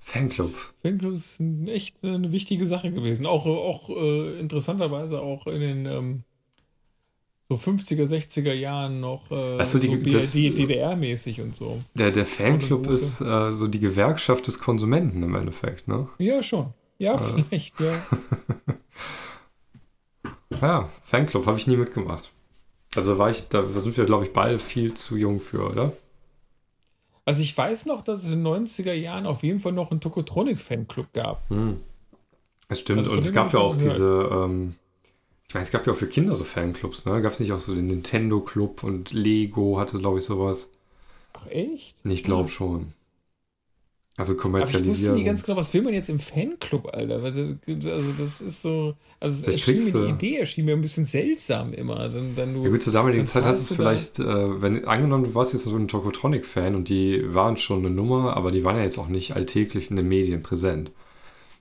Fanclub. 0.02 0.54
Fanclub 0.82 1.14
ist 1.14 1.42
echt 1.68 2.04
eine 2.04 2.34
wichtige 2.34 2.68
Sache 2.68 2.92
gewesen. 2.92 3.26
Auch, 3.26 3.46
auch 3.46 3.90
äh, 3.90 4.38
interessanterweise 4.38 5.22
auch 5.22 5.48
in 5.48 5.62
den 5.62 5.86
ähm, 5.86 6.24
so 7.48 7.56
50er, 7.56 8.04
60er 8.04 8.52
Jahren 8.52 9.00
noch 9.00 9.32
äh, 9.32 9.58
also 9.58 9.80
die, 9.80 9.88
so 9.88 10.18
DDR-mäßig 10.20 11.42
und 11.42 11.56
so. 11.56 11.82
Der, 11.94 12.12
der 12.12 12.26
Fanclub 12.26 12.88
ist 12.88 13.22
äh, 13.22 13.54
so 13.54 13.70
die 13.70 13.80
Gewerkschaft 13.80 14.48
des 14.48 14.60
Konsumenten 14.60 15.24
im 15.24 15.36
Endeffekt, 15.36 15.88
ne? 15.88 16.10
Ja, 16.18 16.44
schon. 16.44 16.74
Ja, 16.98 17.18
vielleicht, 17.18 17.80
ja. 17.80 17.94
ja, 20.62 20.90
Fanclub 21.06 21.46
habe 21.46 21.58
ich 21.58 21.66
nie 21.66 21.78
mitgemacht. 21.78 22.34
Also 22.96 23.18
war 23.18 23.30
ich, 23.30 23.48
da 23.50 23.64
sind 23.64 23.98
wir, 23.98 24.06
glaube 24.06 24.26
ich, 24.26 24.34
beide 24.34 24.60
viel 24.60 24.94
zu 24.94 25.18
jung 25.18 25.40
für, 25.40 25.70
oder? 25.70 25.94
Also 27.26 27.42
ich 27.42 27.58
weiß 27.58 27.86
noch, 27.86 28.02
dass 28.02 28.24
es 28.24 28.32
in 28.32 28.44
den 28.44 28.66
90er 28.66 28.94
Jahren 28.94 29.26
auf 29.26 29.44
jeden 29.44 29.60
Fall 29.60 29.72
noch 29.72 29.92
einen 29.92 30.02
Tokotronic-Fanclub 30.02 31.14
gab. 31.14 31.50
Hm. 31.50 31.80
Das 32.68 32.80
stimmt. 32.80 33.00
Also 33.00 33.12
und 33.12 33.26
es 33.26 33.34
gab 33.34 33.54
ja 33.54 33.60
auch 33.60 33.76
diese, 33.76 34.30
ähm, 34.32 34.76
ich 35.48 35.54
meine, 35.54 35.66
es 35.66 35.72
gab 35.72 35.88
ja 35.88 35.94
auch 35.94 35.98
für 35.98 36.08
Kinder 36.08 36.36
so 36.36 36.44
Fanclubs, 36.44 37.06
ne? 37.06 37.22
Gab 37.22 37.32
es 37.32 37.40
nicht 37.40 37.52
auch 37.52 37.60
so 37.60 37.74
den 37.74 37.88
Nintendo-Club 37.88 38.84
und 38.84 39.12
Lego 39.14 39.80
hatte, 39.80 40.00
glaube 40.00 40.20
ich, 40.20 40.26
sowas. 40.26 40.70
Ach 41.34 41.48
echt? 41.48 41.98
Ich 42.04 42.24
glaube 42.24 42.50
schon. 42.50 42.94
Also 44.16 44.36
kommerzialisieren. 44.36 44.86
Aber 44.86 44.94
ich 44.94 45.02
wusste 45.02 45.14
nie 45.14 45.24
ganz 45.24 45.44
genau, 45.44 45.58
was 45.58 45.74
will 45.74 45.82
man 45.82 45.94
jetzt 45.94 46.10
im 46.10 46.20
Fanclub, 46.20 46.94
Alter? 46.94 47.24
Also 47.24 48.12
das 48.20 48.42
ist 48.42 48.62
so, 48.62 48.94
also 49.20 49.48
es 49.48 49.66
erschien 49.66 49.86
mir, 49.86 49.92
die 49.92 50.12
Idee 50.12 50.38
erschien 50.38 50.66
mir 50.66 50.74
ein 50.74 50.82
bisschen 50.82 51.08
seltsam 51.08 51.74
immer. 51.74 52.10
Dann, 52.10 52.36
dann 52.36 52.54
du, 52.54 52.64
ja 52.64 52.70
gut, 52.70 52.84
zur 52.84 52.94
damaligen 52.94 53.26
Zeit 53.26 53.44
hast 53.44 53.72
du 53.72 53.76
vielleicht, 53.76 54.20
äh, 54.20 54.62
wenn, 54.62 54.86
angenommen, 54.86 55.24
du 55.24 55.34
warst 55.34 55.54
jetzt 55.54 55.64
so 55.64 55.76
ein 55.76 55.88
Tokotronic-Fan 55.88 56.76
und 56.76 56.90
die 56.90 57.34
waren 57.34 57.58
schon 57.58 57.80
eine 57.80 57.90
Nummer, 57.90 58.38
aber 58.38 58.52
die 58.52 58.64
waren 58.64 58.76
ja 58.76 58.84
jetzt 58.84 59.00
auch 59.00 59.08
nicht 59.08 59.36
alltäglich 59.36 59.90
in 59.90 59.96
den 59.96 60.08
Medien 60.08 60.44
präsent. 60.44 60.92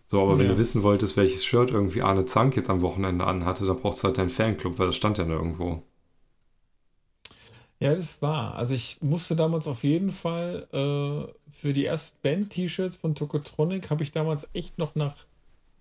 So, 0.06 0.20
aber 0.20 0.32
ja. 0.32 0.40
wenn 0.40 0.48
du 0.48 0.58
wissen 0.58 0.82
wolltest, 0.82 1.16
welches 1.16 1.46
Shirt 1.46 1.70
irgendwie 1.70 2.02
Arne 2.02 2.26
Zank 2.26 2.54
jetzt 2.56 2.68
am 2.68 2.82
Wochenende 2.82 3.24
anhatte, 3.24 3.64
dann 3.64 3.78
brauchst 3.78 4.02
du 4.02 4.08
halt 4.08 4.18
deinen 4.18 4.28
Fanclub, 4.28 4.78
weil 4.78 4.88
das 4.88 4.96
stand 4.96 5.16
ja 5.16 5.24
nirgendwo. 5.24 5.82
Ja, 7.82 7.94
das 7.94 8.22
war. 8.22 8.54
Also 8.54 8.74
ich 8.74 8.98
musste 9.00 9.36
damals 9.36 9.66
auf 9.66 9.84
jeden 9.84 10.10
Fall 10.10 10.66
äh, 10.72 11.32
für 11.50 11.72
die 11.72 11.84
ersten 11.84 12.16
Band-T-Shirts 12.22 12.96
von 12.96 13.14
Tokotronic 13.14 13.90
habe 13.90 14.02
ich 14.02 14.12
damals 14.12 14.48
echt 14.54 14.78
noch 14.78 14.94
nach 14.94 15.16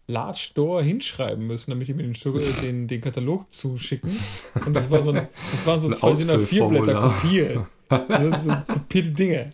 Large 0.07 0.39
Store 0.39 0.83
hinschreiben 0.83 1.45
müssen, 1.45 1.71
damit 1.71 1.87
die 1.87 1.93
mir 1.93 2.03
den, 2.03 2.13
den, 2.61 2.87
den 2.87 3.01
Katalog 3.01 3.51
zuschicken. 3.53 4.17
Und 4.65 4.73
das 4.73 4.91
war 4.91 5.01
so, 5.01 5.11
ein, 5.11 5.27
das 5.51 5.65
waren 5.65 5.79
so 5.79 5.87
ein 5.87 5.93
zwei 5.93 6.13
DIN 6.13 6.29
A4 6.29 6.67
Blätter 6.67 6.99
kopiert. 6.99 7.65
So, 7.91 8.39
so 8.39 8.55
kopierte 8.67 9.11
Dinge. 9.11 9.49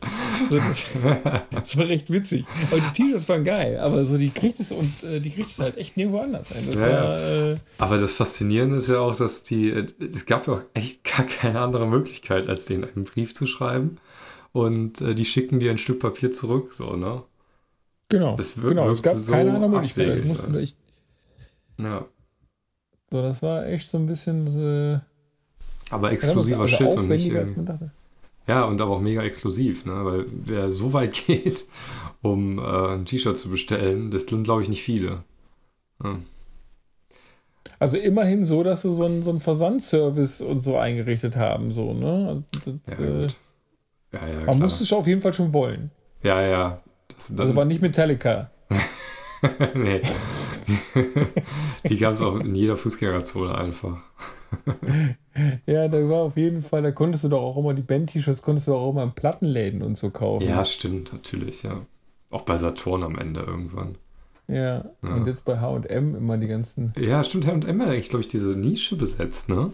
So, 0.50 0.58
das, 0.58 0.98
das, 1.52 1.78
war 1.78 1.88
recht 1.88 2.12
witzig. 2.12 2.46
Aber 2.72 2.80
die 2.80 2.94
T-Shirts 2.94 3.28
waren 3.30 3.44
geil, 3.44 3.80
aber 3.80 4.06
so 4.06 4.18
die 4.18 4.30
kriegt 4.30 4.60
es 4.60 4.72
und 4.72 5.04
äh, 5.04 5.20
die 5.20 5.32
kriegt 5.32 5.50
es 5.50 5.60
halt 5.60 5.78
echt 5.78 5.98
nirgendwo 5.98 6.22
anders 6.22 6.52
ein. 6.52 6.66
Das 6.68 6.76
ja, 6.76 6.90
war, 6.90 7.20
äh, 7.20 7.58
aber 7.80 7.98
das 7.98 8.14
Faszinierende 8.14 8.78
ist 8.78 8.90
ja 8.90 9.00
auch, 9.00 9.16
dass 9.16 9.44
die, 9.44 9.70
äh, 9.72 9.88
es 10.00 10.26
gab 10.26 10.48
ja 10.48 10.54
auch 10.54 10.62
echt 10.74 11.04
gar 11.18 11.26
keine 11.26 11.60
andere 11.62 11.88
Möglichkeit, 11.88 12.48
als 12.48 12.66
denen 12.66 12.84
einen 12.84 13.06
Brief 13.06 13.34
zu 13.34 13.46
schreiben. 13.46 13.98
Und 14.52 15.02
äh, 15.02 15.16
die 15.16 15.26
schicken 15.26 15.60
dir 15.60 15.72
ein 15.72 15.78
Stück 15.78 16.00
Papier 16.00 16.32
zurück, 16.32 16.74
so, 16.74 16.96
ne? 16.96 17.24
Genau. 18.10 18.36
Das 18.36 18.62
wird, 18.62 18.70
genau, 18.70 18.90
es 18.90 19.02
gab 19.02 19.16
so 19.16 19.32
keine 19.32 19.54
andere 19.54 19.70
Möglichkeit. 19.70 20.20
Ich 20.20 20.26
musste, 20.26 20.60
ich, 20.60 20.76
ja. 21.80 22.06
So, 23.12 23.22
das 23.22 23.42
war 23.42 23.66
echt 23.68 23.90
so 23.90 23.98
ein 23.98 24.06
bisschen. 24.06 24.48
Äh, 24.48 25.00
aber 25.90 26.12
exklusiver 26.12 26.62
also 26.62 26.76
Shit 26.76 26.96
und 26.96 27.08
nicht. 27.10 27.34
Als 27.36 27.56
man 27.56 27.66
dachte. 27.66 27.92
Ja, 28.48 28.64
und 28.64 28.80
aber 28.80 28.96
auch 28.96 29.02
mega 29.02 29.22
exklusiv, 29.24 29.86
ne? 29.86 30.06
Weil 30.06 30.26
wer 30.32 30.72
so 30.72 30.94
weit 30.94 31.14
geht, 31.28 31.66
um 32.22 32.60
äh, 32.60 32.94
ein 32.94 33.06
T-Shirt 33.06 33.38
zu 33.38 33.50
bestellen, 33.50 34.10
das 34.12 34.24
sind, 34.24 34.44
glaube 34.44 34.62
ich, 34.62 34.70
nicht 34.70 34.84
viele. 34.84 35.24
Ja. 36.04 36.18
Also 37.80 37.98
immerhin 37.98 38.46
so, 38.46 38.64
dass 38.64 38.82
sie 38.82 38.92
so 38.92 39.06
einen, 39.06 39.22
so 39.22 39.30
einen 39.30 39.40
Versandservice 39.40 40.42
und 40.42 40.62
so 40.62 40.78
eingerichtet 40.78 41.36
haben, 41.36 41.72
so, 41.74 41.94
ne? 41.94 42.44
Das, 42.66 43.00
ja, 43.00 43.06
äh, 43.06 43.28
ja, 44.14 44.28
ja, 44.28 44.46
man 44.46 44.60
muss 44.60 44.80
es 44.80 44.92
auf 44.94 45.06
jeden 45.06 45.22
Fall 45.22 45.34
schon 45.34 45.54
wollen. 45.54 45.92
Ja, 46.24 46.42
ja. 46.42 46.82
Das, 47.10 47.40
also 47.40 47.56
war 47.56 47.66
nicht 47.66 47.82
Metallica. 47.82 48.50
nee. 49.76 50.02
Die 51.88 51.98
gab 51.98 52.14
es 52.14 52.22
auch 52.22 52.40
in 52.40 52.56
jeder 52.56 52.78
Fußgängerzone 52.78 53.56
einfach. 53.56 54.02
ja, 55.66 55.88
da 55.88 56.10
war 56.10 56.22
auf 56.22 56.38
jeden 56.38 56.62
Fall, 56.62 56.82
da 56.82 56.92
konntest 56.92 57.24
du 57.24 57.30
doch 57.30 57.42
auch 57.42 57.58
immer 57.58 57.74
die 57.74 57.82
Band-T-Shirts, 57.82 58.42
konntest 58.42 58.68
du 58.68 58.76
auch 58.76 58.92
immer 58.92 59.04
in 59.04 59.14
Plattenläden 59.14 59.82
und 59.82 59.98
so 59.98 60.10
kaufen. 60.10 60.48
Ja, 60.48 60.64
stimmt, 60.66 61.14
natürlich, 61.14 61.64
ja. 61.64 61.82
Auch 62.30 62.42
bei 62.42 62.58
Saturn 62.58 63.04
am 63.04 63.18
Ende 63.18 63.42
irgendwann. 63.42 63.96
Ja, 64.48 64.86
ja. 65.04 65.16
und 65.16 65.28
jetzt 65.28 65.44
bei 65.44 65.60
HM 65.60 66.16
immer 66.16 66.38
die 66.38 66.48
ganzen. 66.48 66.94
Ja, 66.98 67.24
stimmt, 67.24 67.46
HM 67.46 67.82
hat 67.82 67.90
eigentlich, 67.90 68.10
glaube 68.10 68.22
ich, 68.22 68.30
diese 68.30 68.58
Nische 68.58 68.96
besetzt, 68.96 69.50
ne? 69.50 69.72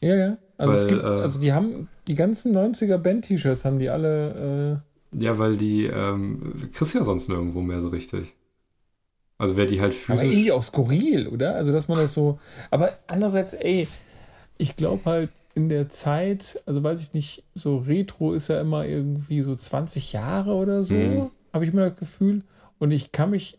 Ja, 0.00 0.14
ja. 0.14 0.38
Also 0.56 0.72
weil, 0.72 0.80
es 0.80 0.86
gibt, 0.86 1.02
äh, 1.02 1.06
also 1.06 1.40
die 1.40 1.52
haben 1.52 1.88
die 2.06 2.14
ganzen 2.14 2.56
90er 2.56 2.98
Band-T-Shirts 2.98 3.64
haben 3.64 3.78
die 3.78 3.88
alle. 3.88 4.82
Äh, 5.14 5.24
ja, 5.24 5.38
weil 5.38 5.56
die 5.56 5.86
ähm, 5.86 6.70
kriegst 6.72 6.94
ja 6.94 7.02
sonst 7.02 7.28
nirgendwo 7.28 7.60
mehr 7.60 7.80
so 7.80 7.88
richtig. 7.88 8.34
Also 9.38 9.56
wer 9.56 9.66
die 9.66 9.80
halt 9.80 9.94
physisch. 9.94 10.24
Aber 10.24 10.30
irgendwie 10.30 10.52
auch 10.52 10.62
skurril, 10.62 11.28
oder? 11.28 11.54
Also, 11.54 11.72
dass 11.72 11.86
man 11.86 11.98
das 11.98 12.12
so. 12.12 12.40
Aber 12.70 12.98
andererseits, 13.06 13.54
ey, 13.54 13.86
ich 14.58 14.74
glaube 14.74 15.04
halt 15.04 15.30
in 15.54 15.68
der 15.68 15.88
Zeit, 15.88 16.60
also 16.66 16.82
weiß 16.82 17.00
ich 17.02 17.14
nicht, 17.14 17.44
so 17.54 17.76
Retro 17.76 18.32
ist 18.32 18.48
ja 18.48 18.60
immer 18.60 18.84
irgendwie 18.84 19.42
so 19.42 19.54
20 19.54 20.12
Jahre 20.12 20.54
oder 20.54 20.82
so, 20.82 20.94
mhm. 20.94 21.30
habe 21.52 21.64
ich 21.64 21.72
mir 21.72 21.84
das 21.84 21.96
Gefühl. 21.96 22.42
Und 22.78 22.90
ich 22.90 23.12
kann 23.12 23.30
mich, 23.30 23.58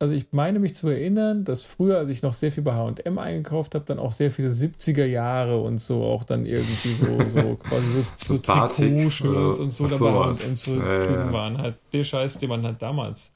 also 0.00 0.12
ich 0.14 0.26
meine 0.32 0.58
mich 0.58 0.74
zu 0.74 0.88
erinnern, 0.88 1.44
dass 1.44 1.62
früher, 1.62 1.98
als 1.98 2.10
ich 2.10 2.22
noch 2.22 2.32
sehr 2.32 2.52
viel 2.52 2.62
bei 2.62 2.74
HM 2.74 3.18
eingekauft 3.18 3.74
habe, 3.74 3.84
dann 3.84 3.98
auch 3.98 4.12
sehr 4.12 4.30
viele 4.30 4.50
70er 4.50 5.06
Jahre 5.06 5.60
und 5.60 5.78
so 5.78 6.04
auch 6.04 6.24
dann 6.24 6.46
irgendwie 6.46 6.92
so, 6.92 7.26
so 7.26 7.54
quasi 7.62 7.86
so, 7.92 8.04
so 8.26 8.38
Trikotshirts 8.38 9.60
und 9.60 9.72
so 9.72 9.86
dabei 9.86 10.28
und, 10.28 10.44
und 10.44 10.58
so 10.58 10.76
ja, 10.76 11.04
ja. 11.04 11.32
waren. 11.32 11.58
Halt 11.58 11.78
der 11.92 12.04
Scheiß, 12.04 12.38
den 12.38 12.48
man 12.48 12.64
halt 12.64 12.80
damals 12.82 13.32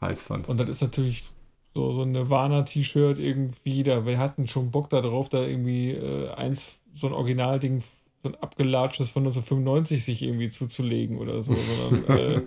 heiß 0.00 0.22
fand. 0.22 0.48
Und 0.48 0.60
das 0.60 0.68
ist 0.68 0.82
natürlich 0.82 1.24
so, 1.74 1.92
so 1.92 2.02
ein 2.02 2.12
Nirvana-T-Shirt 2.12 3.18
irgendwie, 3.18 3.82
da 3.82 4.06
wir 4.06 4.18
hatten 4.18 4.48
schon 4.48 4.70
Bock 4.70 4.90
darauf, 4.90 5.28
da 5.28 5.44
irgendwie 5.44 5.92
äh, 5.92 6.30
eins, 6.30 6.82
so 6.94 7.06
ein 7.06 7.12
Originalding, 7.12 7.80
so 7.80 8.30
ein 8.30 8.34
abgelatschtes 8.36 9.10
von 9.10 9.22
1995 9.22 10.04
sich 10.04 10.22
irgendwie 10.22 10.48
zuzulegen 10.48 11.18
oder 11.18 11.42
so, 11.42 11.54
sondern 11.54 12.18
äh, 12.18 12.42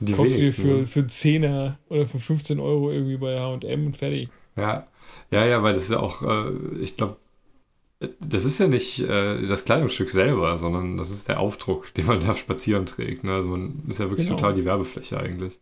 die 0.00 0.12
kostet 0.12 0.40
dir 0.40 0.52
für, 0.52 0.66
ne? 0.66 0.86
für 0.86 1.00
einen 1.00 1.08
Zehner 1.08 1.78
oder 1.88 2.06
für 2.06 2.18
15 2.18 2.60
Euro 2.60 2.90
irgendwie 2.90 3.16
bei 3.16 3.38
H&M 3.38 3.86
und 3.86 3.96
fertig. 3.96 4.28
Ja, 4.56 4.86
ja, 5.30 5.46
ja, 5.46 5.62
weil 5.62 5.74
das 5.74 5.84
ist 5.84 5.90
ja 5.90 6.00
auch, 6.00 6.22
äh, 6.22 6.50
ich 6.80 6.96
glaube, 6.96 7.16
das 8.20 8.44
ist 8.44 8.58
ja 8.58 8.66
nicht 8.66 9.00
äh, 9.00 9.46
das 9.46 9.64
Kleidungsstück 9.64 10.10
selber, 10.10 10.58
sondern 10.58 10.96
das 10.96 11.10
ist 11.10 11.28
der 11.28 11.40
Aufdruck, 11.40 11.94
den 11.94 12.06
man 12.06 12.20
da 12.20 12.34
spazieren 12.34 12.86
trägt. 12.86 13.24
Ne? 13.24 13.32
Also 13.32 13.48
man 13.48 13.84
ist 13.88 14.00
ja 14.00 14.10
wirklich 14.10 14.26
genau. 14.26 14.38
total 14.38 14.54
die 14.54 14.64
Werbefläche 14.64 15.18
eigentlich. 15.18 15.58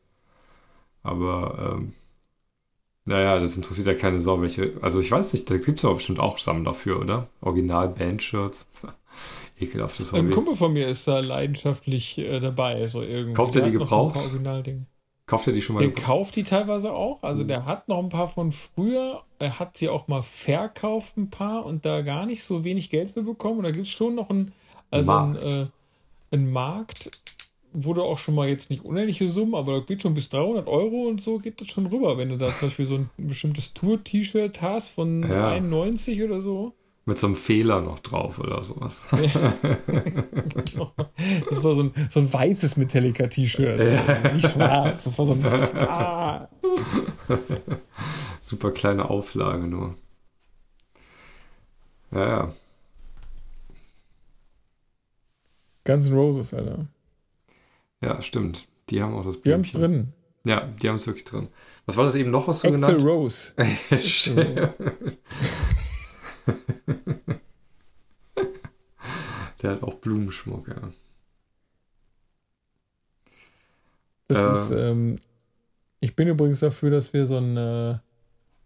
Aber 1.02 1.76
ähm, 1.78 1.92
naja, 3.04 3.38
das 3.38 3.56
interessiert 3.56 3.86
ja 3.86 3.94
keine 3.94 4.20
Sau, 4.20 4.40
welche. 4.40 4.74
Also 4.82 5.00
ich 5.00 5.10
weiß 5.10 5.32
nicht, 5.32 5.50
da 5.50 5.56
gibt 5.56 5.78
es 5.78 5.84
aber 5.84 5.94
bestimmt 5.94 6.20
auch 6.20 6.38
Sammler 6.38 6.70
dafür, 6.70 7.00
oder? 7.00 7.28
Original-Band-Shirts. 7.40 8.66
Ekelhaftes 9.58 10.12
Hobby. 10.12 10.22
Ein 10.22 10.30
Kumpel 10.30 10.54
von 10.54 10.72
mir 10.72 10.88
ist 10.88 11.06
da 11.06 11.18
leidenschaftlich 11.18 12.18
äh, 12.18 12.40
dabei. 12.40 12.86
So 12.86 13.02
irgendwie. 13.02 13.34
Kauft 13.34 13.56
er 13.56 13.62
die 13.62 13.72
gebraucht? 13.72 14.14
Kauft 15.26 15.46
er 15.46 15.52
die 15.52 15.62
schon 15.62 15.76
mal? 15.76 15.80
Der 15.80 15.92
kauft 15.92 16.36
die 16.36 16.42
teilweise 16.42 16.92
auch. 16.92 17.22
Also 17.22 17.44
der 17.44 17.66
hat 17.66 17.88
noch 17.88 17.98
ein 17.98 18.08
paar 18.08 18.28
von 18.28 18.52
früher. 18.52 19.22
Er 19.38 19.58
hat 19.58 19.76
sie 19.76 19.88
auch 19.88 20.08
mal 20.08 20.22
verkauft, 20.22 21.16
ein 21.16 21.30
paar, 21.30 21.64
und 21.64 21.84
da 21.84 22.02
gar 22.02 22.26
nicht 22.26 22.42
so 22.42 22.64
wenig 22.64 22.90
Geld 22.90 23.10
für 23.10 23.22
bekommen. 23.22 23.58
Und 23.58 23.64
da 23.64 23.70
gibt 23.70 23.86
es 23.86 23.92
schon 23.92 24.14
noch 24.14 24.30
ein, 24.30 24.52
also 24.90 25.12
Markt. 25.12 25.44
Ein, 25.44 25.62
äh, 25.62 25.66
einen 26.32 26.52
Markt 26.52 27.10
wurde 27.72 28.02
auch 28.02 28.18
schon 28.18 28.34
mal 28.34 28.48
jetzt 28.48 28.70
nicht 28.70 28.84
unendliche 28.84 29.28
Summen, 29.28 29.54
aber 29.54 29.78
da 29.78 29.80
geht 29.80 30.02
schon 30.02 30.14
bis 30.14 30.28
300 30.28 30.66
Euro 30.66 31.08
und 31.08 31.20
so 31.20 31.38
geht 31.38 31.60
das 31.60 31.68
schon 31.68 31.86
rüber, 31.86 32.18
wenn 32.18 32.28
du 32.28 32.36
da 32.36 32.54
zum 32.54 32.68
Beispiel 32.68 32.84
so 32.84 32.96
ein 32.96 33.10
bestimmtes 33.16 33.74
Tour-T-Shirt 33.74 34.60
hast 34.60 34.90
von 34.90 35.22
ja. 35.28 35.50
91 35.50 36.22
oder 36.22 36.40
so. 36.40 36.74
Mit 37.06 37.18
so 37.18 37.26
einem 37.26 37.36
Fehler 37.36 37.80
noch 37.80 37.98
drauf 38.00 38.38
oder 38.38 38.62
sowas. 38.62 39.00
Das 41.50 41.64
war 41.64 41.74
so 41.74 41.82
ein, 41.82 41.92
so 42.08 42.20
ein 42.20 42.32
weißes 42.32 42.76
Metallica-T-Shirt. 42.76 43.80
Ja. 43.80 44.32
Nicht 44.32 44.50
schwarz. 44.50 45.04
Das 45.04 45.18
war 45.18 45.26
so 45.26 45.32
ein. 45.32 45.44
Ah. 45.76 46.48
Super 48.42 48.70
kleine 48.70 49.10
Auflage 49.10 49.66
nur. 49.66 49.94
Ja, 52.12 52.28
ja. 52.28 52.52
Guns 55.84 56.08
N' 56.08 56.16
Roses, 56.16 56.54
Alter. 56.54 56.86
Ja, 58.02 58.20
stimmt. 58.22 58.66
Die 58.88 59.02
haben 59.02 59.14
auch 59.14 59.24
das 59.24 59.40
Die 59.40 59.52
haben 59.52 59.60
es 59.60 59.72
drin. 59.72 60.12
Ja, 60.44 60.66
die 60.82 60.88
haben 60.88 60.96
es 60.96 61.06
wirklich 61.06 61.24
drin. 61.24 61.48
Was 61.86 61.96
war 61.96 62.04
das 62.04 62.14
eben 62.14 62.30
noch, 62.30 62.48
was 62.48 62.60
du 62.62 62.68
Axel 62.68 62.80
genannt 62.96 63.04
Rose. 63.04 63.52
Der 69.62 69.72
hat 69.72 69.82
auch 69.82 69.94
Blumenschmuck, 69.96 70.68
ja. 70.68 70.80
Das 74.28 74.38
Äh. 74.38 74.52
ist, 74.52 74.70
ähm, 74.80 75.16
ich 76.00 76.16
bin 76.16 76.28
übrigens 76.28 76.60
dafür, 76.60 76.90
dass 76.90 77.12
wir 77.12 77.26
so 77.26 77.36
ein, 77.36 77.56
äh, 77.56 77.98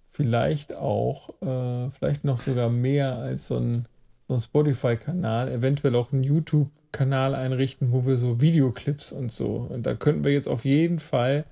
vielleicht 0.08 0.76
auch, 0.76 1.30
äh, 1.42 1.90
vielleicht 1.90 2.24
noch 2.24 2.38
sogar 2.38 2.68
mehr 2.68 3.16
als 3.16 3.48
so 3.48 3.56
ein, 3.58 3.88
so 4.28 4.34
ein 4.34 4.40
Spotify-Kanal, 4.40 5.50
eventuell 5.52 5.94
auch 5.94 6.12
einen 6.12 6.22
YouTube-Kanal 6.22 7.34
einrichten, 7.34 7.92
wo 7.92 8.06
wir 8.06 8.16
so 8.16 8.40
Videoclips 8.40 9.12
und 9.12 9.30
so. 9.30 9.66
Und 9.70 9.86
da 9.86 9.94
könnten 9.94 10.24
wir 10.24 10.32
jetzt 10.32 10.48
auf 10.48 10.64
jeden 10.64 10.98
Fall 10.98 11.44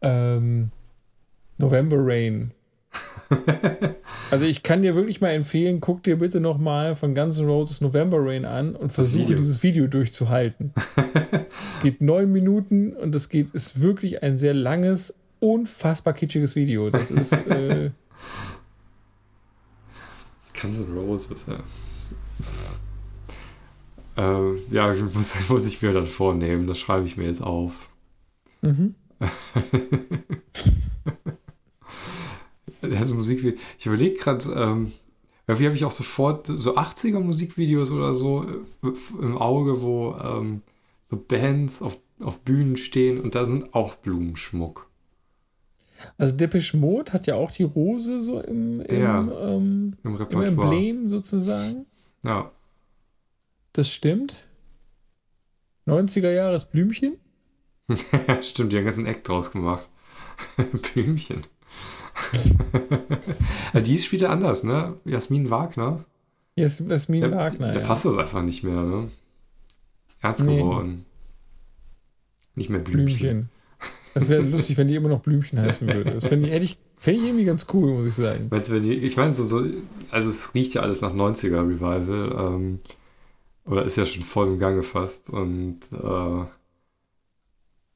ähm, 0.00 0.70
November 1.58 1.96
Rain. 1.98 2.52
also 4.30 4.44
ich 4.44 4.62
kann 4.62 4.82
dir 4.82 4.94
wirklich 4.94 5.20
mal 5.20 5.30
empfehlen, 5.30 5.80
guck 5.80 6.02
dir 6.02 6.18
bitte 6.18 6.40
noch 6.40 6.58
mal 6.58 6.94
von 6.94 7.14
Guns 7.14 7.38
N' 7.38 7.46
Roses 7.46 7.80
November 7.80 8.18
Rain 8.20 8.44
an 8.44 8.74
und 8.76 8.92
versuche 8.92 9.24
Video. 9.24 9.36
dieses 9.38 9.62
Video 9.62 9.86
durchzuhalten. 9.86 10.72
es 11.70 11.80
geht 11.80 12.02
neun 12.02 12.30
Minuten 12.32 12.92
und 12.92 13.14
es 13.14 13.28
geht 13.28 13.50
ist 13.50 13.80
wirklich 13.80 14.22
ein 14.22 14.36
sehr 14.36 14.54
langes, 14.54 15.14
unfassbar 15.40 16.12
kitschiges 16.12 16.56
Video. 16.56 16.90
Das 16.90 17.10
ist 17.10 17.32
äh, 17.46 17.90
Guns 20.62 20.78
N' 20.78 20.96
Roses, 20.96 21.44
ja. 21.48 21.58
Ähm, 24.16 24.58
ja, 24.70 24.94
muss, 24.94 25.34
muss 25.48 25.66
ich 25.66 25.82
mir 25.82 25.92
dann 25.92 26.06
vornehmen. 26.06 26.66
Das 26.66 26.78
schreibe 26.78 27.06
ich 27.06 27.16
mir 27.16 27.26
jetzt 27.26 27.42
auf. 27.42 27.90
mhm. 28.62 28.94
Also 32.82 33.14
Musik, 33.14 33.58
ich 33.78 33.86
überlege 33.86 34.16
gerade, 34.16 34.52
ähm, 34.52 34.90
irgendwie 35.46 35.66
habe 35.66 35.76
ich 35.76 35.84
auch 35.84 35.92
sofort 35.92 36.48
so 36.48 36.76
80er 36.76 37.20
Musikvideos 37.20 37.92
oder 37.92 38.12
so 38.12 38.44
äh, 38.44 38.88
im 39.20 39.38
Auge, 39.38 39.82
wo 39.82 40.16
ähm, 40.16 40.62
so 41.08 41.16
Bands 41.16 41.80
auf, 41.80 41.96
auf 42.18 42.40
Bühnen 42.40 42.76
stehen 42.76 43.20
und 43.20 43.36
da 43.36 43.44
sind 43.44 43.72
auch 43.72 43.94
Blumenschmuck. 43.94 44.88
Also 46.18 46.34
Depeche 46.34 46.76
Mode 46.76 47.12
hat 47.12 47.26
ja 47.26 47.34
auch 47.34 47.50
die 47.50 47.62
Rose 47.62 48.22
so 48.22 48.40
im, 48.40 48.80
im, 48.80 49.00
Ja, 49.00 49.20
ähm, 49.20 49.96
Im 50.04 50.16
im. 50.16 50.42
Emblem 50.42 51.08
sozusagen. 51.08 51.86
Ja. 52.22 52.50
Das 53.72 53.88
stimmt. 53.90 54.44
90er 55.86 56.30
Jahre 56.30 56.52
das 56.52 56.70
Blümchen. 56.70 57.16
Stimmt, 58.42 58.72
die 58.72 58.76
haben 58.76 58.82
einen 58.82 58.84
ganzen 58.86 59.06
Eck 59.06 59.24
draus 59.24 59.50
gemacht. 59.50 59.88
Blümchen. 60.94 61.42
Die 63.84 63.94
ist 63.94 64.04
später 64.04 64.30
anders, 64.30 64.62
ne? 64.64 64.94
Jasmin 65.04 65.50
Wagner. 65.50 66.04
Jas 66.56 66.78
Jasmin 66.86 67.22
Der, 67.22 67.32
Wagner. 67.32 67.72
der 67.72 67.80
ja. 67.80 67.86
passt 67.86 68.04
das 68.04 68.16
einfach 68.18 68.42
nicht 68.42 68.62
mehr, 68.62 68.82
ne? 68.82 69.10
Ernst 70.20 70.42
Nee. 70.42 70.58
geworden. 70.58 71.06
Nicht 72.54 72.68
mehr 72.70 72.80
Blümchen. 72.80 73.18
Blümchen. 73.18 73.48
Das 74.14 74.28
wäre 74.28 74.42
lustig, 74.42 74.76
wenn 74.76 74.88
die 74.88 74.94
immer 74.94 75.08
noch 75.08 75.20
Blümchen 75.20 75.58
heißen 75.60 75.86
würde. 75.86 76.12
Das 76.12 76.26
fände 76.26 76.48
ich, 76.48 76.54
hätte 76.54 76.64
ich, 76.64 76.78
fände 76.94 77.20
ich 77.20 77.26
irgendwie 77.26 77.44
ganz 77.44 77.66
cool, 77.72 77.92
muss 77.92 78.06
ich 78.06 78.14
sagen. 78.14 78.48
Meinst 78.50 78.68
du, 78.68 78.74
wenn 78.74 78.82
die, 78.82 78.94
ich 78.94 79.16
meine, 79.16 79.32
so, 79.32 79.46
so, 79.46 79.64
also 80.10 80.28
es 80.28 80.54
riecht 80.54 80.74
ja 80.74 80.82
alles 80.82 81.00
nach 81.00 81.14
90er 81.14 81.60
Revival, 81.60 82.36
ähm, 82.38 82.78
oder 83.64 83.84
ist 83.84 83.96
ja 83.96 84.04
schon 84.04 84.22
voll 84.22 84.48
im 84.48 84.58
Gange 84.58 84.82
fast 84.82 85.30
und 85.30 85.78
äh, 85.92 86.44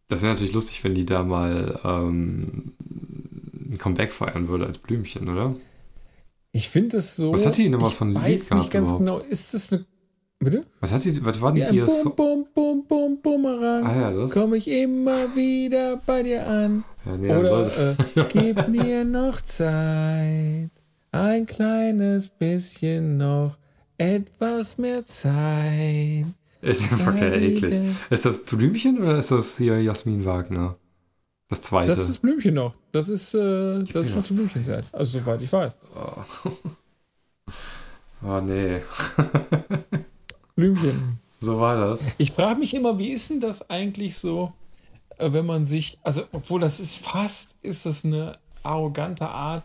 das 0.09 0.23
wäre 0.23 0.33
natürlich 0.33 0.55
lustig, 0.55 0.85
wenn 0.85 0.95
die 0.95 1.05
da 1.05 1.25
mal 1.25 1.81
ähm, 1.85 2.73
ein 3.71 3.79
Comeback 3.79 4.13
feiern 4.13 4.49
würde 4.49 4.67
als 4.67 4.79
Blümchen, 4.79 5.29
oder? 5.29 5.55
Ich 6.53 6.69
finde 6.69 6.99
es 6.99 7.17
so. 7.17 7.33
Was 7.33 7.45
hat 7.45 7.59
die 7.59 7.65
denn 7.65 7.75
immer 7.75 7.89
ich 7.89 7.95
von 7.95 8.09
Lied 8.09 8.23
weiß 8.23 8.49
gehabt 8.49 8.63
nicht 8.63 8.73
ganz 8.73 8.91
überhaupt? 8.91 9.23
genau. 9.23 9.31
Ist 9.31 9.53
das 9.53 9.73
eine. 9.73 9.85
Bitte? 10.39 10.63
Was 10.81 10.93
hat 10.93 11.05
die, 11.05 11.25
was 11.25 11.41
war 11.41 11.53
denn 11.53 11.63
Ja, 11.63 11.71
ihr 11.71 11.87
Bum? 11.87 12.15
Bum, 12.15 12.47
Bum, 12.55 12.85
Bum, 12.87 13.19
Bumerang. 13.23 13.85
Ah 13.87 14.01
ja, 14.01 14.11
das. 14.13 14.33
Komme 14.33 14.59
ich 14.59 14.69
immer 14.69 15.35
wieder 15.35 15.97
bei 16.05 16.23
dir 16.23 16.47
an. 16.47 16.85
Ja, 17.07 17.17
nee, 17.17 17.35
Oder 17.35 17.93
äh, 17.93 18.25
gib 18.29 18.69
mir 18.69 19.05
noch 19.05 19.41
Zeit. 19.41 20.71
Ein 21.13 21.47
kleines 21.47 22.29
bisschen 22.29 23.17
noch. 23.17 23.57
Etwas 23.99 24.77
mehr 24.77 25.05
Zeit. 25.07 26.27
ist 26.61 26.83
einfach 26.93 27.19
ja 27.19 27.33
eklig. 27.33 27.81
Ist 28.11 28.27
das 28.27 28.45
Blümchen 28.45 28.99
oder 29.03 29.19
ist 29.19 29.31
das 29.31 29.57
hier 29.57 29.83
Jasmin 29.83 30.27
Wagner? 30.27 30.77
Das 31.49 31.63
zweite. 31.63 31.89
Das 31.89 32.07
ist 32.07 32.19
Blümchen 32.19 32.55
noch. 32.55 32.75
Das 32.93 33.09
ist, 33.09 33.33
äh, 33.35 33.85
das 33.85 34.09
ist 34.09 34.17
noch 34.17 34.23
zu 34.23 34.35
Blümchenzeit. 34.35 34.85
Also 34.93 35.19
soweit 35.19 35.41
ich 35.41 35.53
weiß. 35.53 35.79
oh. 35.95 36.23
oh 38.23 38.41
nee, 38.45 38.83
Blümchen. 40.57 41.21
so 41.41 41.61
war 41.61 41.77
das. 41.77 42.13
Ich 42.19 42.33
frage 42.33 42.59
mich 42.59 42.75
immer, 42.75 42.99
wie 42.99 43.11
ist 43.13 43.31
denn 43.31 43.41
das 43.41 43.71
eigentlich 43.71 44.17
so, 44.17 44.53
äh, 45.19 45.33
wenn 45.33 45.47
man 45.47 45.67
sich, 45.67 45.99
also 46.03 46.25
obwohl 46.33 46.61
das 46.61 46.81
ist 46.81 46.97
fast, 46.97 47.55
ist 47.63 47.87
das 47.87 48.05
eine 48.05 48.39
arrogante 48.63 49.29
Art, 49.29 49.65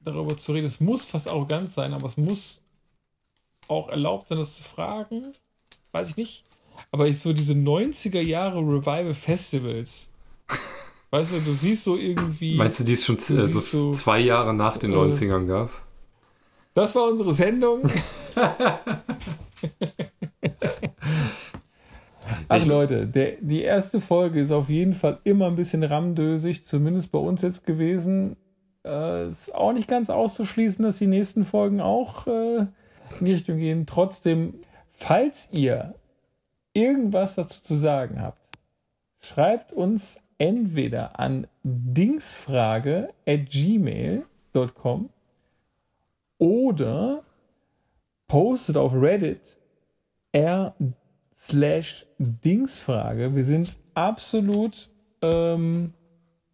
darüber 0.00 0.36
zu 0.36 0.52
reden. 0.52 0.66
Es 0.66 0.80
muss 0.80 1.04
fast 1.04 1.28
arrogant 1.28 1.70
sein, 1.70 1.94
aber 1.94 2.06
es 2.06 2.16
muss 2.16 2.62
auch 3.68 3.88
erlaubt 3.88 4.28
sein, 4.28 4.38
das 4.38 4.56
zu 4.56 4.62
fragen. 4.62 5.32
Weiß 5.92 6.10
ich 6.10 6.16
nicht. 6.16 6.44
Aber 6.90 7.06
ich 7.06 7.20
so 7.20 7.32
diese 7.32 7.54
90er 7.54 8.20
Jahre 8.20 8.58
Revival 8.58 9.14
Festivals. 9.14 10.10
Weißt 11.10 11.32
du, 11.32 11.40
du 11.40 11.54
siehst 11.54 11.84
so 11.84 11.96
irgendwie. 11.96 12.56
Meinst 12.56 12.80
du, 12.80 12.84
die 12.84 12.94
es 12.94 13.04
schon 13.04 13.16
also 13.16 13.58
so, 13.60 13.92
zwei 13.92 14.18
Jahre 14.18 14.52
nach 14.52 14.76
den 14.78 14.92
äh, 14.92 14.96
90ern 14.96 15.46
gab? 15.46 15.70
Das 16.74 16.94
war 16.94 17.04
unsere 17.08 17.32
Sendung. 17.32 17.82
Ich- 22.54 22.66
Leute, 22.66 23.06
der, 23.06 23.32
die 23.40 23.62
erste 23.62 24.00
Folge 24.00 24.40
ist 24.40 24.50
auf 24.52 24.68
jeden 24.68 24.94
Fall 24.94 25.18
immer 25.24 25.46
ein 25.46 25.56
bisschen 25.56 25.82
ramdösig, 25.82 26.64
zumindest 26.64 27.12
bei 27.12 27.18
uns 27.18 27.42
jetzt 27.42 27.66
gewesen. 27.66 28.36
Äh, 28.84 29.28
ist 29.28 29.54
auch 29.54 29.72
nicht 29.72 29.88
ganz 29.88 30.10
auszuschließen, 30.10 30.84
dass 30.84 30.98
die 30.98 31.06
nächsten 31.06 31.44
Folgen 31.44 31.80
auch 31.80 32.26
äh, 32.26 32.58
in 33.20 33.24
die 33.26 33.32
Richtung 33.32 33.58
gehen. 33.58 33.86
Trotzdem, 33.86 34.54
falls 34.88 35.48
ihr 35.52 35.94
irgendwas 36.72 37.34
dazu 37.34 37.62
zu 37.62 37.74
sagen 37.74 38.20
habt, 38.20 38.40
schreibt 39.20 39.72
uns 39.72 40.22
entweder 40.38 41.18
an 41.18 41.46
dingsfrage 41.62 43.10
at 43.26 43.46
gmail.com 43.50 45.10
oder 46.44 47.22
postet 48.28 48.76
auf 48.76 48.92
Reddit 48.94 49.56
r 50.32 50.74
slash 51.34 52.06
Dingsfrage. 52.18 53.34
Wir 53.34 53.44
sind 53.44 53.76
absolut 53.94 54.90
ähm, 55.22 55.94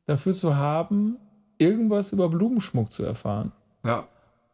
dafür 0.07 0.33
zu 0.35 0.57
haben, 0.57 1.17
irgendwas 1.59 2.13
über 2.13 2.29
Blumenschmuck 2.29 2.93
zu 2.93 3.05
erfahren. 3.05 3.51
Ja. 3.85 4.07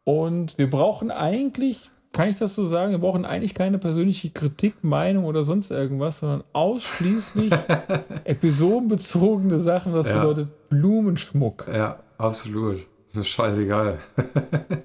Und 0.05 0.57
wir 0.57 0.71
brauchen 0.71 1.11
eigentlich, 1.11 1.91
kann 2.13 2.29
ich 2.31 2.37
das 2.39 2.55
so 2.55 2.65
sagen, 2.65 2.93
wir 2.93 2.99
brauchen 2.99 3.25
eigentlich 3.27 3.55
keine 3.55 3.79
persönliche 3.79 4.31
Kritik, 4.31 4.85
Meinung 4.85 5.25
oder 5.27 5.43
sonst 5.43 5.71
irgendwas, 5.71 6.21
sondern 6.21 6.45
ausschließlich 6.55 7.53
episodenbezogene 8.25 9.59
Sachen. 9.59 9.93
Das 9.93 10.07
Ja. 10.07 10.19
bedeutet 10.19 10.69
Blumenschmuck. 10.71 11.67
Ja, 11.73 11.99
absolut. 12.17 12.87
Ist 13.17 13.29
scheißegal. 13.29 13.99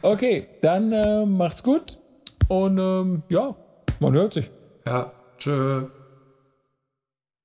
Okay, 0.00 0.48
dann 0.62 0.92
äh, 0.92 1.26
macht's 1.26 1.62
gut 1.62 1.98
und 2.48 2.78
ähm, 2.78 3.22
ja, 3.28 3.54
man 4.00 4.14
hört 4.14 4.34
sich. 4.34 4.50
Ja, 4.86 5.12
tschö. 5.38 5.82